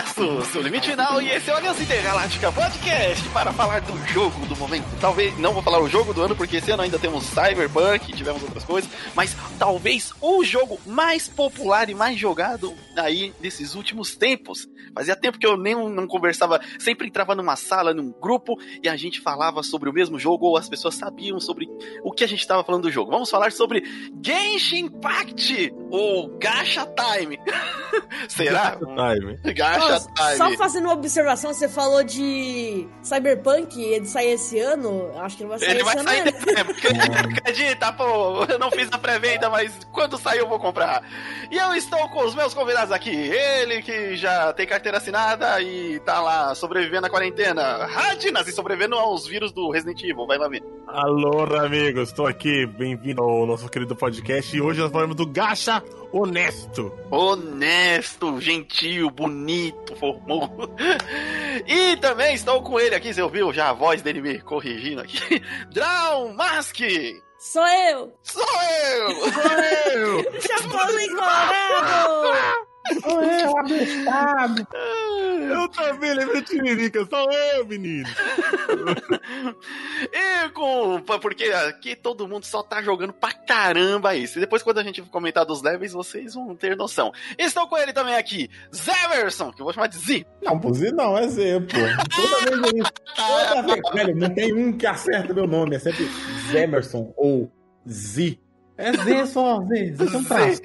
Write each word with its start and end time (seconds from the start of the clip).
Universo, 0.00 0.52
seu 0.52 0.62
limite 0.62 0.90
final, 0.90 1.20
e 1.20 1.30
esse 1.30 1.50
é 1.50 1.52
o 1.52 1.56
Aliança 1.56 1.82
Intergaláctica 1.82 2.50
Podcast 2.50 3.28
para 3.30 3.52
falar 3.52 3.80
do 3.80 3.96
jogo 4.06 4.46
do 4.46 4.56
momento. 4.56 4.86
Talvez, 4.98 5.36
não 5.38 5.52
vou 5.52 5.62
falar 5.62 5.80
o 5.80 5.88
jogo 5.88 6.14
do 6.14 6.22
ano, 6.22 6.34
porque 6.34 6.56
esse 6.56 6.70
ano 6.70 6.82
ainda 6.82 6.98
temos 6.98 7.24
Cyberpunk, 7.24 8.12
tivemos 8.12 8.42
outras 8.42 8.64
coisas, 8.64 8.90
mas 9.14 9.36
talvez 9.58 10.12
o 10.20 10.42
jogo 10.42 10.80
mais 10.86 11.28
popular 11.28 11.90
e 11.90 11.94
mais 11.94 12.18
jogado 12.18 12.74
aí 12.96 13.34
desses 13.40 13.74
últimos 13.74 14.16
tempos. 14.16 14.66
Fazia 14.94 15.14
tempo 15.14 15.38
que 15.38 15.46
eu 15.46 15.56
nem 15.56 15.74
não 15.74 16.06
conversava, 16.06 16.60
sempre 16.78 17.08
entrava 17.08 17.34
numa 17.34 17.56
sala, 17.56 17.92
num 17.92 18.10
grupo, 18.10 18.58
e 18.82 18.88
a 18.88 18.96
gente 18.96 19.20
falava 19.20 19.62
sobre 19.62 19.88
o 19.88 19.92
mesmo 19.92 20.18
jogo, 20.18 20.46
ou 20.46 20.56
as 20.56 20.68
pessoas 20.68 20.94
sabiam 20.94 21.38
sobre 21.38 21.68
o 22.02 22.10
que 22.10 22.24
a 22.24 22.28
gente 22.28 22.40
estava 22.40 22.64
falando 22.64 22.84
do 22.84 22.90
jogo. 22.90 23.10
Vamos 23.10 23.30
falar 23.30 23.52
sobre 23.52 23.82
Genshin 24.22 24.86
Impact, 24.86 25.72
ou 25.90 26.38
Gacha 26.38 26.86
Time. 26.86 27.38
Será? 28.28 28.76
Gacha 28.76 28.78
Time. 28.78 29.38
Gacha 29.54 30.00
Time. 30.00 30.36
Só 30.36 30.50
fazendo 30.56 30.84
uma 30.84 30.94
observação, 30.94 31.52
você 31.52 31.68
falou 31.68 32.02
de 32.02 32.88
Cyberpunk, 33.02 33.80
ele 33.82 34.06
sai 34.06 34.26
esse 34.28 34.58
ano, 34.58 35.10
acho 35.18 35.36
que 35.36 35.42
não 35.42 35.50
vai 35.50 35.58
sair 35.58 35.70
Ele 35.70 35.80
esse 35.80 35.84
vai 35.84 35.96
ano. 35.96 36.08
sair 36.08 36.32
dezembro. 36.32 36.76
Acredita, 37.38 37.92
pô, 37.92 38.44
eu 38.48 38.58
não 38.58 38.70
fiz 38.70 38.88
a 38.92 38.98
pré-venda, 38.98 39.50
mas 39.50 39.72
quando 39.92 40.18
sair 40.18 40.38
eu 40.38 40.48
vou 40.48 40.58
comprar. 40.58 41.02
E 41.50 41.56
eu 41.56 41.74
estou 41.74 42.08
com 42.10 42.24
os 42.24 42.34
meus 42.34 42.54
convidados 42.54 42.92
aqui. 42.92 43.10
Ele 43.10 43.82
que 43.82 44.16
já 44.16 44.52
tem 44.52 44.66
carteira 44.66 44.98
assinada 44.98 45.60
e 45.60 45.98
tá 46.00 46.20
lá 46.20 46.54
sobrevivendo 46.54 47.06
à 47.06 47.10
quarentena. 47.10 47.86
Radinas 47.86 48.46
e 48.46 48.52
sobrevivendo 48.52 48.94
aos 48.96 49.26
vírus 49.26 49.52
do 49.52 49.70
Resident 49.70 50.00
Evil. 50.02 50.26
Vai 50.26 50.38
lá 50.38 50.48
ver. 50.48 50.62
Alô, 50.92 51.44
amigos, 51.56 52.08
estou 52.08 52.26
aqui, 52.26 52.66
bem-vindo 52.66 53.22
ao 53.22 53.46
nosso 53.46 53.68
querido 53.68 53.94
podcast 53.94 54.56
e 54.56 54.60
hoje 54.60 54.80
nós 54.80 54.90
falamos 54.90 55.14
do 55.14 55.24
Gacha 55.24 55.80
Honesto. 56.10 56.92
Honesto, 57.08 58.40
gentil, 58.40 59.08
bonito, 59.08 59.94
formoso. 59.94 60.68
E 61.64 61.96
também 61.98 62.34
estou 62.34 62.60
com 62.62 62.80
ele 62.80 62.96
aqui, 62.96 63.14
você 63.14 63.22
ouviu 63.22 63.52
já 63.52 63.70
a 63.70 63.72
voz 63.72 64.02
dele 64.02 64.20
me 64.20 64.40
corrigindo 64.40 65.00
aqui. 65.00 65.40
Drown 65.72 66.34
Mask! 66.34 66.80
Sou 67.38 67.66
eu! 67.66 68.12
Sou 68.22 68.42
eu! 68.42 69.10
Eu! 69.92 70.24
Chapolin 70.42 71.08
Colorado! 71.10 72.66
Sou 73.02 73.22
eu, 73.22 73.58
abestado. 73.58 74.66
Eu 75.40 75.68
também 75.68 76.14
de 76.14 76.42
Tiririca, 76.42 77.04
sou 77.06 77.28
eu, 77.32 77.66
menino. 77.66 78.08
E 80.12 80.48
com. 80.50 81.00
Porque 81.20 81.44
aqui 81.44 81.96
todo 81.96 82.28
mundo 82.28 82.44
só 82.44 82.62
tá 82.62 82.82
jogando 82.82 83.12
pra 83.12 83.32
caramba 83.32 84.14
isso. 84.14 84.38
E 84.38 84.40
depois, 84.40 84.62
quando 84.62 84.78
a 84.78 84.82
gente 84.82 85.02
comentar 85.02 85.44
dos 85.44 85.62
levels, 85.62 85.92
vocês 85.92 86.34
vão 86.34 86.54
ter 86.54 86.76
noção. 86.76 87.12
Estou 87.38 87.66
com 87.68 87.76
ele 87.76 87.92
também 87.92 88.14
aqui, 88.14 88.48
Zeverson, 88.74 89.52
que 89.52 89.60
eu 89.60 89.64
vou 89.64 89.72
chamar 89.72 89.88
de 89.88 89.98
Z. 89.98 90.26
Não, 90.42 90.58
pô, 90.58 90.72
Z 90.72 90.92
não, 90.92 91.16
é 91.16 91.28
Z, 91.28 91.60
pô. 91.60 91.78
Toda 92.16 92.50
vez 92.50 92.72
é 92.72 92.78
isso. 92.78 92.92
Toda 93.16 93.62
vez. 93.62 93.80
Velho, 93.92 94.16
não 94.16 94.34
tem 94.34 94.52
um 94.52 94.76
que 94.76 94.86
acerta 94.86 95.34
meu 95.34 95.46
nome. 95.46 95.76
É 95.76 95.78
sempre 95.78 96.08
Zemerson 96.50 97.12
ou 97.16 97.50
Z. 97.88 98.38
É 98.80 98.92
Z 98.92 99.26
só, 99.26 99.60
Z. 99.66 99.94
Z 99.94 100.06
tem 100.06 100.16
um 100.20 100.24
traço. 100.24 100.62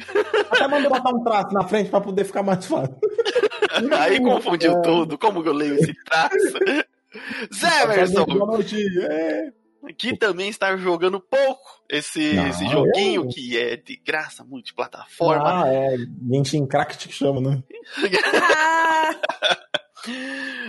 Até 0.52 0.68
mandou 0.68 0.90
botar 0.90 1.10
um 1.10 1.24
traço 1.24 1.54
na 1.54 1.64
frente 1.68 1.90
pra 1.90 2.02
poder 2.02 2.24
ficar 2.24 2.44
mais 2.44 2.66
fácil. 2.66 2.96
Aí 4.00 4.20
confundiu 4.22 4.72
É. 4.74 4.82
tudo. 4.82 5.18
Como 5.18 5.44
que 5.44 5.50
eu 5.50 5.54
leio 5.54 5.76
esse 5.76 5.94
traço? 6.06 6.36
Boa 8.28 8.46
noite. 8.48 8.78
É. 9.04 9.50
que 9.98 10.18
também 10.18 10.50
está 10.50 10.76
jogando 10.78 11.20
pouco 11.20 11.62
esse, 11.90 12.34
Não, 12.34 12.48
esse 12.48 12.68
joguinho 12.68 13.22
eu- 13.24 13.28
que 13.28 13.58
é 13.58 13.76
de 13.78 13.96
graça, 13.98 14.44
multiplataforma. 14.44 15.64
Ah, 15.64 15.68
é. 15.72 15.96
Genshin 16.32 16.66
Cracked 16.66 17.08
que 17.08 17.14
chama, 17.14 17.40
né? 17.40 17.64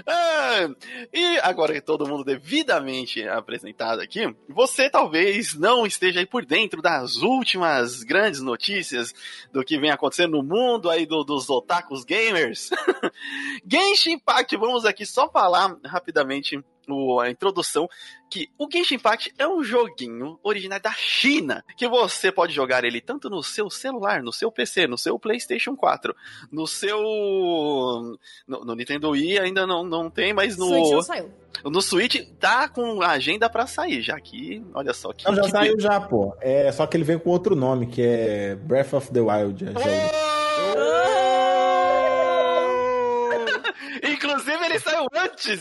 Ah, 0.06 0.68
e 1.12 1.38
agora 1.42 1.72
que 1.72 1.80
todo 1.80 2.06
mundo 2.06 2.24
devidamente 2.24 3.26
apresentado 3.28 4.00
aqui, 4.00 4.34
você 4.48 4.88
talvez 4.90 5.54
não 5.54 5.86
esteja 5.86 6.20
aí 6.20 6.26
por 6.26 6.44
dentro 6.44 6.80
das 6.82 7.16
últimas 7.16 8.02
grandes 8.02 8.40
notícias 8.40 9.14
do 9.52 9.64
que 9.64 9.78
vem 9.78 9.90
acontecendo 9.90 10.36
no 10.36 10.42
mundo 10.42 10.90
aí 10.90 11.06
do- 11.06 11.24
dos 11.24 11.48
otakus 11.50 12.04
gamers. 12.04 12.70
Genshin 13.66 14.12
Impact, 14.12 14.56
vamos 14.56 14.84
aqui 14.84 15.04
só 15.06 15.28
falar 15.30 15.76
rapidamente 15.84 16.62
o- 16.88 17.20
a 17.20 17.30
introdução, 17.30 17.88
que 18.30 18.48
o 18.58 18.68
Genshin 18.70 18.96
Impact 18.96 19.32
é 19.38 19.46
um 19.46 19.62
joguinho 19.62 20.38
originário 20.42 20.82
da 20.82 20.92
China, 20.92 21.64
que 21.76 21.86
você 21.88 22.30
pode 22.32 22.52
jogar 22.52 22.84
ele 22.84 23.00
tanto 23.00 23.30
no 23.30 23.42
seu 23.42 23.70
celular, 23.70 24.22
no 24.22 24.32
seu 24.32 24.50
PC, 24.50 24.86
no 24.86 24.98
seu 24.98 25.18
PlayStation 25.18 25.76
4, 25.76 26.14
no 26.50 26.66
seu 26.66 27.00
no, 28.46 28.64
no 28.64 28.74
Nintendo 28.74 29.10
Wii 29.10 29.38
ainda 29.38 29.66
não, 29.66 29.84
não 29.84 30.10
tem, 30.10 30.32
mas 30.32 30.56
no 30.56 30.66
Switch 30.66 30.90
não 30.90 31.02
saiu. 31.02 31.30
no 31.64 31.80
Switch 31.82 32.16
tá 32.38 32.68
com 32.68 33.00
a 33.02 33.10
agenda 33.10 33.48
pra 33.48 33.66
sair, 33.66 34.02
já 34.02 34.18
que, 34.20 34.62
olha 34.74 34.92
só 34.92 35.12
que 35.12 35.24
Não, 35.24 35.34
já 35.34 35.42
que- 35.42 35.50
saiu 35.50 35.78
já, 35.80 36.00
pô. 36.00 36.36
É, 36.40 36.70
só 36.72 36.86
que 36.86 36.96
ele 36.96 37.04
vem 37.04 37.18
com 37.18 37.30
outro 37.30 37.54
nome, 37.56 37.86
que 37.86 38.02
é 38.02 38.54
Breath 38.56 38.92
of 38.92 39.10
the 39.12 39.20
Wild. 39.20 39.64
é 39.64 39.72
jogo. 39.72 40.26
Inclusive 44.02 44.64
ele 44.76 44.84
saiu 44.84 45.06
antes. 45.14 45.60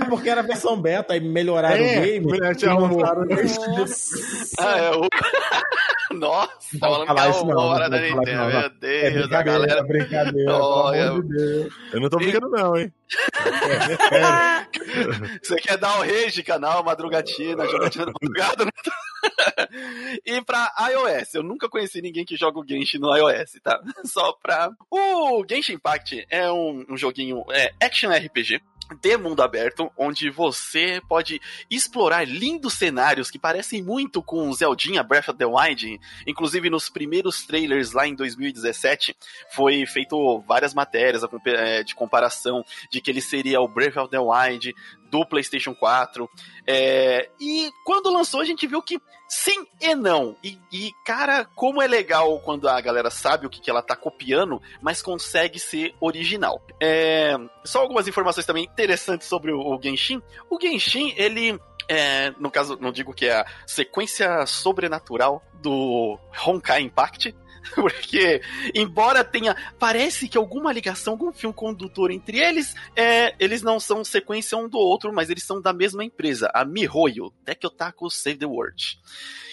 É 0.00 0.04
porque 0.08 0.28
era 0.28 0.40
a 0.40 0.44
versão 0.44 0.80
beta, 0.80 1.12
aí 1.14 1.20
melhoraram 1.20 1.76
É, 1.76 1.98
o 1.98 2.02
game. 2.02 2.26
e 2.62 2.68
arrumaram. 2.68 3.24
Nossa. 3.78 4.16
Ah, 4.58 4.76
é 4.78 4.90
o 4.92 5.08
Nossa, 6.14 6.78
tá 6.78 6.88
falando 6.88 7.14
que 7.14 7.20
é 7.20 7.30
isso 7.30 7.44
não, 7.46 7.56
hora 7.58 7.84
não 7.84 7.90
da 7.90 8.00
Nintendo, 8.00 8.22
isso 8.22 8.32
não, 8.36 8.46
meu 8.46 8.58
É 8.58 8.68
Deus, 8.70 8.84
a 8.84 9.10
brincadeira, 9.10 9.42
galera 9.42 9.80
é 9.80 9.82
brincadeira, 9.82 10.52
Olha. 10.52 11.10
amor 11.10 11.22
de 11.22 11.28
Deus. 11.28 11.74
Eu 11.92 12.00
não 12.00 12.08
tô 12.08 12.16
brincando, 12.16 12.48
não, 12.50 12.76
hein? 12.76 12.92
Você 15.42 15.56
quer 15.56 15.76
dar 15.76 15.98
o 15.98 16.02
rage, 16.02 16.42
canal, 16.42 16.82
madrugatina, 16.82 17.66
jogatina 17.66 18.06
da 18.06 18.12
madrugada, 18.20 18.64
né? 18.64 18.70
E 20.24 20.40
pra 20.42 20.72
iOS, 20.90 21.34
eu 21.34 21.42
nunca 21.42 21.68
conheci 21.68 22.00
ninguém 22.00 22.24
que 22.24 22.36
joga 22.36 22.58
o 22.58 22.66
Genshin 22.66 22.98
no 22.98 23.14
iOS, 23.16 23.58
tá? 23.62 23.80
Só 24.04 24.32
pra... 24.42 24.70
O 24.90 25.44
Genshin 25.48 25.74
Impact 25.74 26.26
é 26.30 26.50
um, 26.50 26.84
um 26.88 26.96
joguinho 26.96 27.44
é, 27.50 27.72
action 27.80 28.10
RPG 28.10 28.60
de 28.94 29.16
mundo 29.16 29.42
aberto, 29.42 29.90
onde 29.96 30.30
você 30.30 31.00
pode 31.08 31.40
explorar 31.70 32.26
lindos 32.26 32.74
cenários 32.74 33.30
que 33.30 33.38
parecem 33.38 33.82
muito 33.82 34.22
com 34.22 34.52
Zeldinha 34.52 35.02
Breath 35.02 35.28
of 35.28 35.38
the 35.38 35.46
Wild. 35.46 36.00
Inclusive, 36.26 36.70
nos 36.70 36.88
primeiros 36.88 37.44
trailers 37.44 37.92
lá 37.92 38.06
em 38.06 38.14
2017, 38.14 39.16
foi 39.50 39.84
feito 39.86 40.40
várias 40.46 40.74
matérias 40.74 41.22
eh, 41.46 41.82
de 41.82 41.94
comparação 41.94 42.64
de 42.90 43.00
que 43.00 43.10
ele 43.10 43.20
seria 43.20 43.60
o 43.60 43.68
Breath 43.68 43.96
of 43.96 44.10
the 44.10 44.18
Wild 44.18 44.74
do 45.10 45.24
PlayStation 45.26 45.74
4. 45.74 46.28
É, 46.66 47.30
e 47.40 47.70
quando 47.84 48.12
lançou, 48.12 48.40
a 48.40 48.44
gente 48.44 48.66
viu 48.66 48.82
que 48.82 49.00
sim 49.28 49.66
e 49.80 49.94
não. 49.94 50.36
E, 50.42 50.58
e, 50.72 50.92
cara, 51.04 51.44
como 51.54 51.82
é 51.82 51.86
legal 51.86 52.40
quando 52.40 52.68
a 52.68 52.80
galera 52.80 53.10
sabe 53.10 53.46
o 53.46 53.50
que, 53.50 53.60
que 53.60 53.70
ela 53.70 53.82
tá 53.82 53.96
copiando, 53.96 54.60
mas 54.80 55.02
consegue 55.02 55.58
ser 55.58 55.94
original. 56.00 56.60
É, 56.80 57.36
só 57.64 57.80
algumas 57.80 58.08
informações 58.08 58.46
também 58.46 58.64
interessantes 58.64 59.28
sobre 59.28 59.52
o, 59.52 59.58
o 59.58 59.80
Genshin. 59.82 60.22
O 60.50 60.60
Genshin, 60.60 61.14
ele. 61.16 61.58
É, 61.86 62.30
no 62.38 62.50
caso, 62.50 62.78
não 62.80 62.90
digo 62.90 63.12
que 63.12 63.26
é 63.26 63.40
a 63.40 63.46
sequência 63.66 64.46
sobrenatural 64.46 65.42
do 65.60 66.18
Honkai 66.46 66.80
Impact, 66.80 67.34
porque, 67.74 68.42
embora 68.74 69.24
tenha. 69.24 69.56
Parece 69.78 70.28
que 70.28 70.36
alguma 70.36 70.72
ligação, 70.72 71.14
algum 71.14 71.32
fio 71.32 71.52
condutor 71.52 72.10
entre 72.10 72.38
eles, 72.38 72.74
é, 72.96 73.34
eles 73.38 73.62
não 73.62 73.80
são 73.80 74.04
sequência 74.04 74.58
um 74.58 74.68
do 74.68 74.78
outro, 74.78 75.12
mas 75.12 75.30
eles 75.30 75.44
são 75.44 75.60
da 75.60 75.72
mesma 75.72 76.04
empresa, 76.04 76.50
a 76.54 76.64
MiHoYo, 76.64 77.30
Tech 77.44 77.66
Otaku 77.66 78.10
Save 78.10 78.38
the 78.38 78.46
World. 78.46 78.98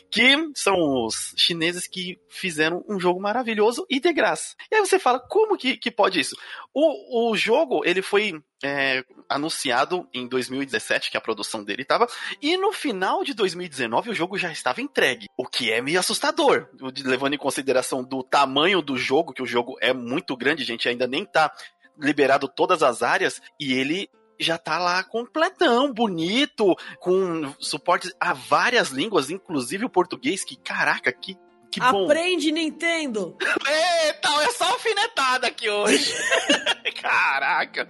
Que 0.10 0.36
são 0.56 1.06
os 1.06 1.34
chineses 1.38 1.88
que 1.88 2.20
fizeram 2.28 2.84
um 2.88 3.00
jogo 3.00 3.22
maravilhoso 3.22 3.86
e 3.90 3.98
de 3.98 4.12
graça. 4.12 4.56
E 4.70 4.76
aí 4.76 4.82
você 4.82 5.00
fala, 5.00 5.20
como 5.20 5.58
que, 5.58 5.78
que 5.78 5.90
pode 5.90 6.20
isso? 6.20 6.36
O, 6.74 7.32
o 7.32 7.38
jogo, 7.38 7.82
ele 7.86 8.02
foi 8.02 8.42
é, 8.64 9.04
anunciado 9.28 10.08
em 10.14 10.28
2017, 10.28 11.12
que 11.12 11.18
a 11.18 11.22
produção 11.22 11.64
dele 11.64 11.82
estava, 11.82 12.08
e 12.42 12.58
no 12.58 12.72
final 12.72 13.24
de 13.24 13.34
2019 13.34 14.10
o 14.10 14.14
jogo 14.14 14.38
já 14.38 14.52
estava 14.52 14.82
entregue, 14.82 15.28
o 15.38 15.46
que 15.46 15.72
é 15.72 15.82
meio 15.82 16.00
assustador, 16.00 16.68
levando 17.04 17.34
em 17.34 17.40
consideração 17.40 18.04
do 18.04 18.24
tamanho 18.24 18.82
do 18.82 18.98
jogo, 18.98 19.34
que 19.34 19.42
o 19.42 19.48
jogo 19.48 19.78
é 19.82 19.94
muito 19.94 20.36
grande, 20.36 20.64
gente, 20.64 20.88
ainda 20.88 21.08
nem 21.08 21.26
tá 21.26 21.52
liberado 21.98 22.48
todas 22.48 22.84
as 22.84 23.02
áreas, 23.02 23.42
e 23.60 23.74
ele 23.74 24.10
já 24.40 24.58
tá 24.58 24.80
lá 24.80 25.04
completão, 25.04 25.94
bonito, 25.94 26.76
com 27.00 27.54
suporte 27.60 28.12
a 28.20 28.34
várias 28.34 28.90
línguas, 28.90 29.30
inclusive 29.30 29.86
o 29.86 29.90
português, 29.90 30.44
que 30.44 30.56
caraca, 30.56 31.12
que, 31.12 31.38
que 31.72 31.80
bom. 31.80 32.06
Aprende, 32.06 32.52
Nintendo! 32.52 33.38
Eita, 33.68 34.30
é 34.44 34.52
só 34.52 34.66
alfinetada 34.66 35.48
aqui 35.48 35.70
hoje. 35.70 36.14
Caraca. 37.02 37.88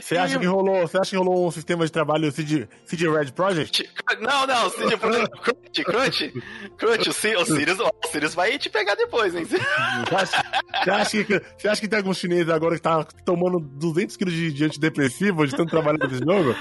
Você 0.00 0.16
acha, 0.16 0.38
que 0.38 0.46
rolou, 0.46 0.80
você 0.82 0.98
acha 0.98 1.10
que 1.10 1.16
rolou 1.16 1.46
um 1.46 1.50
sistema 1.50 1.84
de 1.84 1.92
trabalho 1.92 2.30
CD, 2.32 2.68
CD 2.84 3.08
Red 3.08 3.32
Project? 3.32 3.88
Não, 4.20 4.46
não, 4.46 4.70
CD 4.70 4.96
Crunch, 4.96 5.84
Crunch, 5.84 6.42
Crunch, 6.76 7.08
o 7.08 7.12
Sirius, 7.44 7.78
o 7.80 8.08
Sirius 8.08 8.34
vai 8.34 8.58
te 8.58 8.68
pegar 8.70 8.94
depois, 8.94 9.34
hein? 9.34 9.44
Você 9.44 9.56
acha, 10.14 10.44
você 10.84 10.90
acha, 10.90 11.24
que, 11.24 11.42
você 11.58 11.68
acha 11.68 11.80
que 11.80 11.88
tem 11.88 11.98
algum 11.98 12.14
chinês 12.14 12.48
agora 12.48 12.76
que 12.76 12.82
tá 12.82 13.04
tomando 13.24 13.58
200 13.58 14.16
kg 14.16 14.30
de, 14.30 14.52
de 14.52 14.64
antidepressivo 14.64 15.46
de 15.46 15.56
tanto 15.56 15.70
trabalho 15.70 15.98
nesse 15.98 16.18
jogo? 16.24 16.54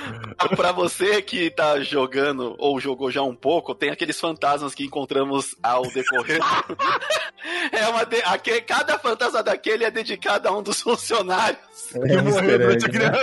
pra 0.56 0.72
você 0.72 1.22
que 1.22 1.50
tá 1.50 1.80
jogando, 1.82 2.56
ou 2.58 2.80
jogou 2.80 3.12
já 3.12 3.22
um 3.22 3.36
pouco, 3.36 3.76
tem 3.76 3.90
aqueles 3.90 4.20
fantasmas 4.20 4.74
que 4.74 4.84
encontramos 4.84 5.56
ao 5.62 5.84
decorrer. 5.92 6.40
é 7.72 7.88
uma 7.88 8.06
de, 8.06 8.22
aquele, 8.24 8.62
cada 8.62 8.98
fantasma 9.00 9.44
daquele 9.44 9.84
é 9.84 9.92
dedicado 9.92 10.48
a 10.48 10.58
um 10.58 10.62
dos 10.62 10.82
funcionários. 10.82 11.60
É, 11.96 12.08
que 12.08 12.22
morreu 12.22 12.60
durante 12.60 12.86
a 12.86 12.90
criação. 12.90 13.21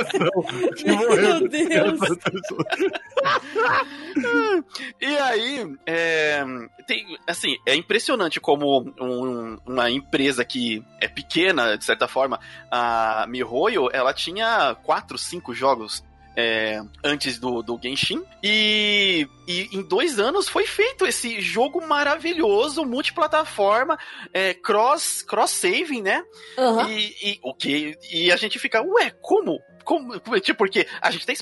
Morreu 0.87 1.41
Meu 1.41 1.49
Deus. 1.49 2.01
e 5.01 5.07
aí, 5.07 5.67
é, 5.87 6.45
tem, 6.87 7.19
assim, 7.27 7.57
é 7.67 7.75
impressionante 7.75 8.41
como 8.41 8.81
um- 9.01 9.59
uma 9.67 9.91
empresa 9.91 10.45
que 10.45 10.83
é 11.01 11.09
pequena, 11.09 11.77
de 11.77 11.85
certa 11.85 12.09
forma, 12.09 12.41
a 12.71 13.27
MiHoYo, 13.29 13.89
ela 13.93 14.13
tinha 14.13 14.75
quatro, 14.83 15.17
cinco 15.19 15.55
jogos 15.55 16.05
é, 16.41 16.81
antes 17.03 17.37
do, 17.39 17.63
do 17.63 17.77
Genshin. 17.83 18.23
E, 18.45 19.27
e 19.49 19.69
em 19.77 19.83
dois 19.83 20.21
anos 20.21 20.49
foi 20.49 20.65
feito 20.67 21.05
esse 21.05 21.41
jogo 21.41 21.85
maravilhoso, 21.85 22.85
multiplataforma, 22.85 23.99
é, 24.33 24.55
cross, 24.55 25.21
cross-saving, 25.23 26.03
né? 26.03 26.23
Aham. 26.57 26.89
E, 26.89 27.15
e, 27.33 27.41
o 27.43 27.53
que, 27.53 27.99
e 28.13 28.31
a 28.31 28.37
gente 28.37 28.57
fica, 28.57 28.81
ué, 28.81 29.11
como? 29.21 29.59
Como, 29.89 30.21
tipo, 30.39 30.59
porque 30.59 30.87
a 31.01 31.11
gente 31.11 31.25
tá, 31.25 31.33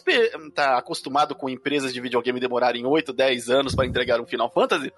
tá 0.54 0.78
acostumado 0.78 1.34
com 1.34 1.50
empresas 1.50 1.93
de 1.93 2.00
videogame 2.00 2.38
demorarem 2.38 2.87
8, 2.87 3.12
10 3.12 3.50
anos 3.50 3.75
pra 3.75 3.84
entregar 3.84 4.20
um 4.20 4.25
Final 4.25 4.48
Fantasy. 4.52 4.93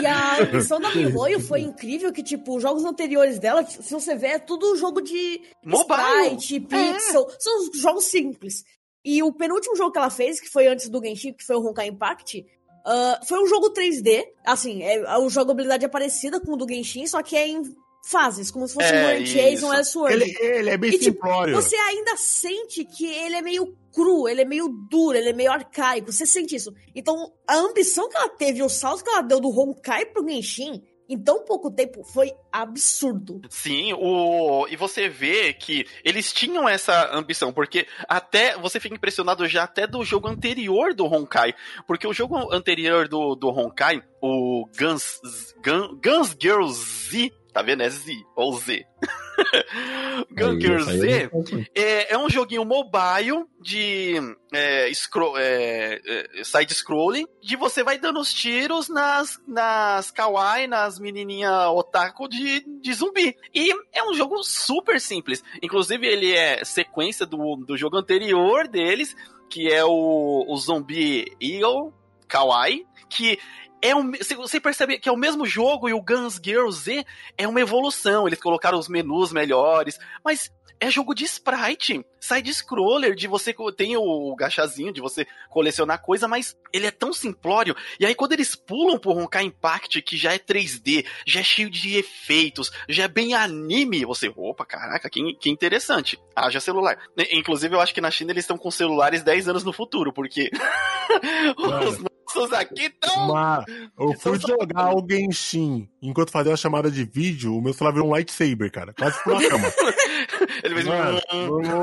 E 0.00 0.06
a 0.06 0.38
ambição 0.46 0.78
da 0.78 0.94
MiHoYo 0.94 1.40
foi 1.40 1.62
incrível, 1.62 2.12
que, 2.12 2.22
tipo, 2.22 2.54
os 2.54 2.62
jogos 2.62 2.84
anteriores 2.84 3.40
dela, 3.40 3.66
se 3.66 3.92
você 3.92 4.14
ver, 4.14 4.26
é 4.28 4.38
tudo 4.38 4.76
jogo 4.76 5.00
de 5.00 5.42
Mobile. 5.64 6.36
sprite, 6.36 6.60
pixel, 6.60 7.28
são 7.40 7.72
jogos 7.74 8.04
simples. 8.04 8.62
E 9.04 9.20
o 9.20 9.32
penúltimo 9.32 9.74
jogo 9.74 9.90
que 9.90 9.98
ela 9.98 10.08
fez, 10.08 10.38
que 10.38 10.48
foi 10.48 10.68
antes 10.68 10.88
do 10.88 11.02
Genshin, 11.02 11.32
que 11.32 11.44
foi 11.44 11.56
o 11.56 11.68
Honkai 11.68 11.88
Impact, 11.88 12.46
ah, 12.86 13.20
foi 13.26 13.42
um 13.42 13.48
jogo 13.48 13.72
3D, 13.72 14.22
assim, 14.46 14.84
é, 14.84 15.04
a 15.08 15.28
jogabilidade 15.28 15.84
é 15.84 15.88
parecida 15.88 16.38
com 16.38 16.52
o 16.52 16.56
do 16.56 16.68
Genshin, 16.68 17.08
só 17.08 17.20
que 17.20 17.34
é 17.34 17.48
em 17.48 17.62
fases, 18.06 18.50
como 18.50 18.66
se 18.68 18.74
fosse 18.74 18.86
É, 18.86 18.98
um 18.98 19.06
Grand 19.06 19.26
Chase, 19.26 19.64
um 19.64 19.72
Elsword. 19.72 20.14
Ele, 20.14 20.36
ele 20.40 20.70
é 20.70 20.76
bem 20.76 20.90
E, 20.90 20.98
tipo, 20.98 21.04
simplório. 21.04 21.54
Você 21.54 21.76
ainda 21.76 22.16
sente 22.16 22.84
que 22.84 23.06
ele 23.06 23.36
é 23.36 23.42
meio 23.42 23.76
cru, 23.92 24.28
ele 24.28 24.42
é 24.42 24.44
meio 24.44 24.68
duro, 24.68 25.16
ele 25.16 25.30
é 25.30 25.32
meio 25.32 25.52
arcaico. 25.52 26.12
Você 26.12 26.26
sente 26.26 26.54
isso. 26.54 26.72
Então, 26.94 27.32
a 27.48 27.56
ambição 27.56 28.08
que 28.08 28.16
ela 28.16 28.28
teve, 28.28 28.62
o 28.62 28.68
salto 28.68 29.04
que 29.04 29.10
ela 29.10 29.22
deu 29.22 29.40
do 29.40 29.48
Honkai 29.48 30.06
pro 30.06 30.28
Genshin, 30.28 30.82
em 31.08 31.18
tão 31.18 31.44
pouco 31.44 31.70
tempo, 31.70 32.02
foi 32.02 32.32
absurdo. 32.50 33.40
Sim, 33.50 33.92
o 33.92 34.66
e 34.68 34.76
você 34.76 35.08
vê 35.08 35.52
que 35.52 35.86
eles 36.02 36.32
tinham 36.32 36.68
essa 36.68 37.14
ambição, 37.14 37.52
porque 37.52 37.86
até 38.08 38.56
você 38.56 38.80
fica 38.80 38.94
impressionado 38.94 39.46
já 39.46 39.64
até 39.64 39.86
do 39.86 40.02
jogo 40.02 40.28
anterior 40.28 40.94
do 40.94 41.04
Honkai, 41.04 41.54
porque 41.86 42.06
o 42.06 42.12
jogo 42.12 42.52
anterior 42.52 43.06
do, 43.06 43.34
do 43.34 43.48
Honkai, 43.48 44.02
o 44.20 44.66
Guns, 44.78 45.20
Gun, 45.62 46.00
Guns 46.02 46.34
Girl 46.40 46.66
Z, 46.68 47.30
tá 47.54 47.62
vendo? 47.62 47.82
É 47.82 47.88
Z 47.88 48.12
ou 48.34 48.52
Z. 48.58 48.84
Guns 50.30 50.62
Girl 50.62 50.82
Z 50.82 51.30
é, 51.74 52.14
é 52.14 52.18
um 52.18 52.28
joguinho 52.28 52.64
mobile 52.64 53.44
de 53.60 54.16
é, 54.52 54.90
é, 54.90 54.90
é, 54.90 56.44
side-scrolling, 56.44 57.26
de 57.40 57.56
você 57.56 57.82
vai 57.82 57.98
dando 57.98 58.20
os 58.20 58.32
tiros 58.32 58.88
nas, 58.88 59.40
nas 59.46 60.10
kawaii, 60.10 60.66
nas 60.66 60.98
menininha 60.98 61.70
otaku 61.70 62.28
de, 62.28 62.64
de 62.80 62.92
zumbi. 62.92 63.36
E 63.54 63.70
é 63.92 64.02
um 64.04 64.14
jogo 64.14 64.42
super 64.42 65.00
simples. 65.00 65.42
Inclusive, 65.62 66.06
ele 66.06 66.32
é 66.32 66.64
sequência 66.64 67.24
do, 67.24 67.56
do 67.56 67.76
jogo 67.76 67.96
anterior 67.96 68.66
deles, 68.66 69.16
que 69.48 69.72
é 69.72 69.84
o, 69.84 70.44
o 70.48 70.56
Zombie 70.56 71.36
Eagle 71.40 71.92
Kawaii, 72.26 72.84
que 73.08 73.38
é 73.84 73.94
um, 73.94 74.10
você- 74.36 74.58
percebe 74.60 74.98
que 74.98 75.08
é 75.08 75.12
o 75.12 75.16
mesmo 75.16 75.44
jogo 75.44 75.88
e 75.88 75.92
o 75.92 76.00
Guns 76.00 76.40
Girl 76.42 76.70
Z 76.70 77.04
é 77.36 77.46
uma 77.46 77.60
evolução. 77.60 78.26
Eles 78.26 78.40
colocaram 78.40 78.78
os 78.78 78.88
menus 78.88 79.30
melhores, 79.30 79.98
mas 80.24 80.50
é 80.80 80.90
jogo 80.90 81.14
de 81.14 81.24
sprite, 81.24 82.04
side-scroller, 82.18 83.14
de 83.14 83.28
você 83.28 83.54
tem 83.76 83.96
o 83.96 84.34
gachazinho 84.34 84.92
de 84.92 85.00
você 85.00 85.26
colecionar 85.48 86.02
coisa, 86.02 86.26
mas 86.26 86.56
ele 86.72 86.86
é 86.86 86.90
tão 86.90 87.12
simplório. 87.12 87.76
E 88.00 88.06
aí 88.06 88.14
quando 88.14 88.32
eles 88.32 88.56
pulam 88.56 88.98
pro 88.98 89.12
Honkai 89.12 89.44
Impact, 89.44 90.00
que 90.02 90.16
já 90.16 90.32
é 90.32 90.38
3D, 90.38 91.06
já 91.26 91.40
é 91.40 91.44
cheio 91.44 91.70
de 91.70 91.96
efeitos, 91.96 92.70
já 92.88 93.04
é 93.04 93.08
bem 93.08 93.34
anime, 93.34 94.04
você, 94.04 94.32
opa, 94.34 94.64
caraca, 94.64 95.08
que, 95.10 95.34
que 95.34 95.50
interessante. 95.50 96.18
Haja 96.34 96.58
celular. 96.58 96.98
Inclusive 97.32 97.74
eu 97.76 97.80
acho 97.80 97.94
que 97.94 98.00
na 98.00 98.10
China 98.10 98.32
eles 98.32 98.44
estão 98.44 98.58
com 98.58 98.70
celulares 98.70 99.22
10 99.22 99.48
anos 99.48 99.64
no 99.64 99.72
futuro, 99.74 100.12
porque 100.12 100.50
os 101.56 102.13
nossos 102.34 102.52
aqui 102.52 102.86
estão 102.86 103.64
eu 103.98 104.12
fui 104.14 104.38
jogar 104.38 104.94
o 104.94 105.06
Genshin 105.08 105.88
enquanto 106.08 106.30
fazia 106.30 106.52
a 106.52 106.56
chamada 106.56 106.90
de 106.90 107.04
vídeo, 107.04 107.56
o 107.56 107.60
meu 107.62 107.72
celular 107.72 107.92
virou 107.94 108.08
um 108.08 108.12
lightsaber, 108.12 108.70
cara. 108.70 108.92
Quase 108.92 109.22
por 109.22 109.32
uma 109.32 109.48
cama. 109.48 109.72
Ele 110.62 110.74
fez 110.74 110.86
Mano, 110.86 111.20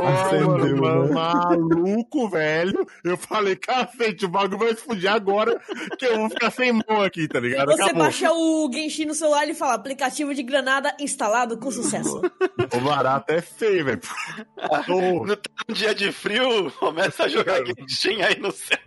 Acendeu, 0.08 0.78
mano, 0.78 1.06
né? 1.06 1.14
maluco, 1.14 2.30
velho. 2.30 2.86
Eu 3.04 3.18
falei, 3.18 3.56
cacete, 3.56 4.26
o 4.26 4.30
bagulho 4.30 4.58
vai 4.60 4.70
explodir 4.72 5.12
agora, 5.12 5.60
que 5.98 6.06
eu 6.06 6.18
vou 6.18 6.30
ficar 6.30 6.52
sem 6.52 6.72
mão 6.72 7.02
aqui, 7.04 7.28
tá 7.28 7.40
ligado? 7.40 7.68
Você 7.72 7.82
Acabou. 7.84 8.04
baixa 8.04 8.32
o 8.32 8.70
Genshin 8.74 9.06
no 9.06 9.14
celular 9.14 9.48
e 9.48 9.54
fala, 9.54 9.74
aplicativo 9.76 10.34
de 10.34 10.44
granada 10.44 10.96
instalado 11.00 11.58
com 11.58 11.70
sucesso. 11.72 12.22
O 12.74 12.80
barato 12.82 13.32
é 13.34 13.42
feio, 13.42 13.86
velho. 13.86 14.00
Tô- 14.86 15.26
No 15.26 15.38
um 15.70 15.74
dia 15.74 15.94
de 15.94 16.12
frio, 16.12 16.72
começa 16.80 17.24
a 17.24 17.28
jogar 17.28 17.60
Genshin 17.66 18.22
aí 18.22 18.40
no 18.40 18.52
céu. 18.52 18.78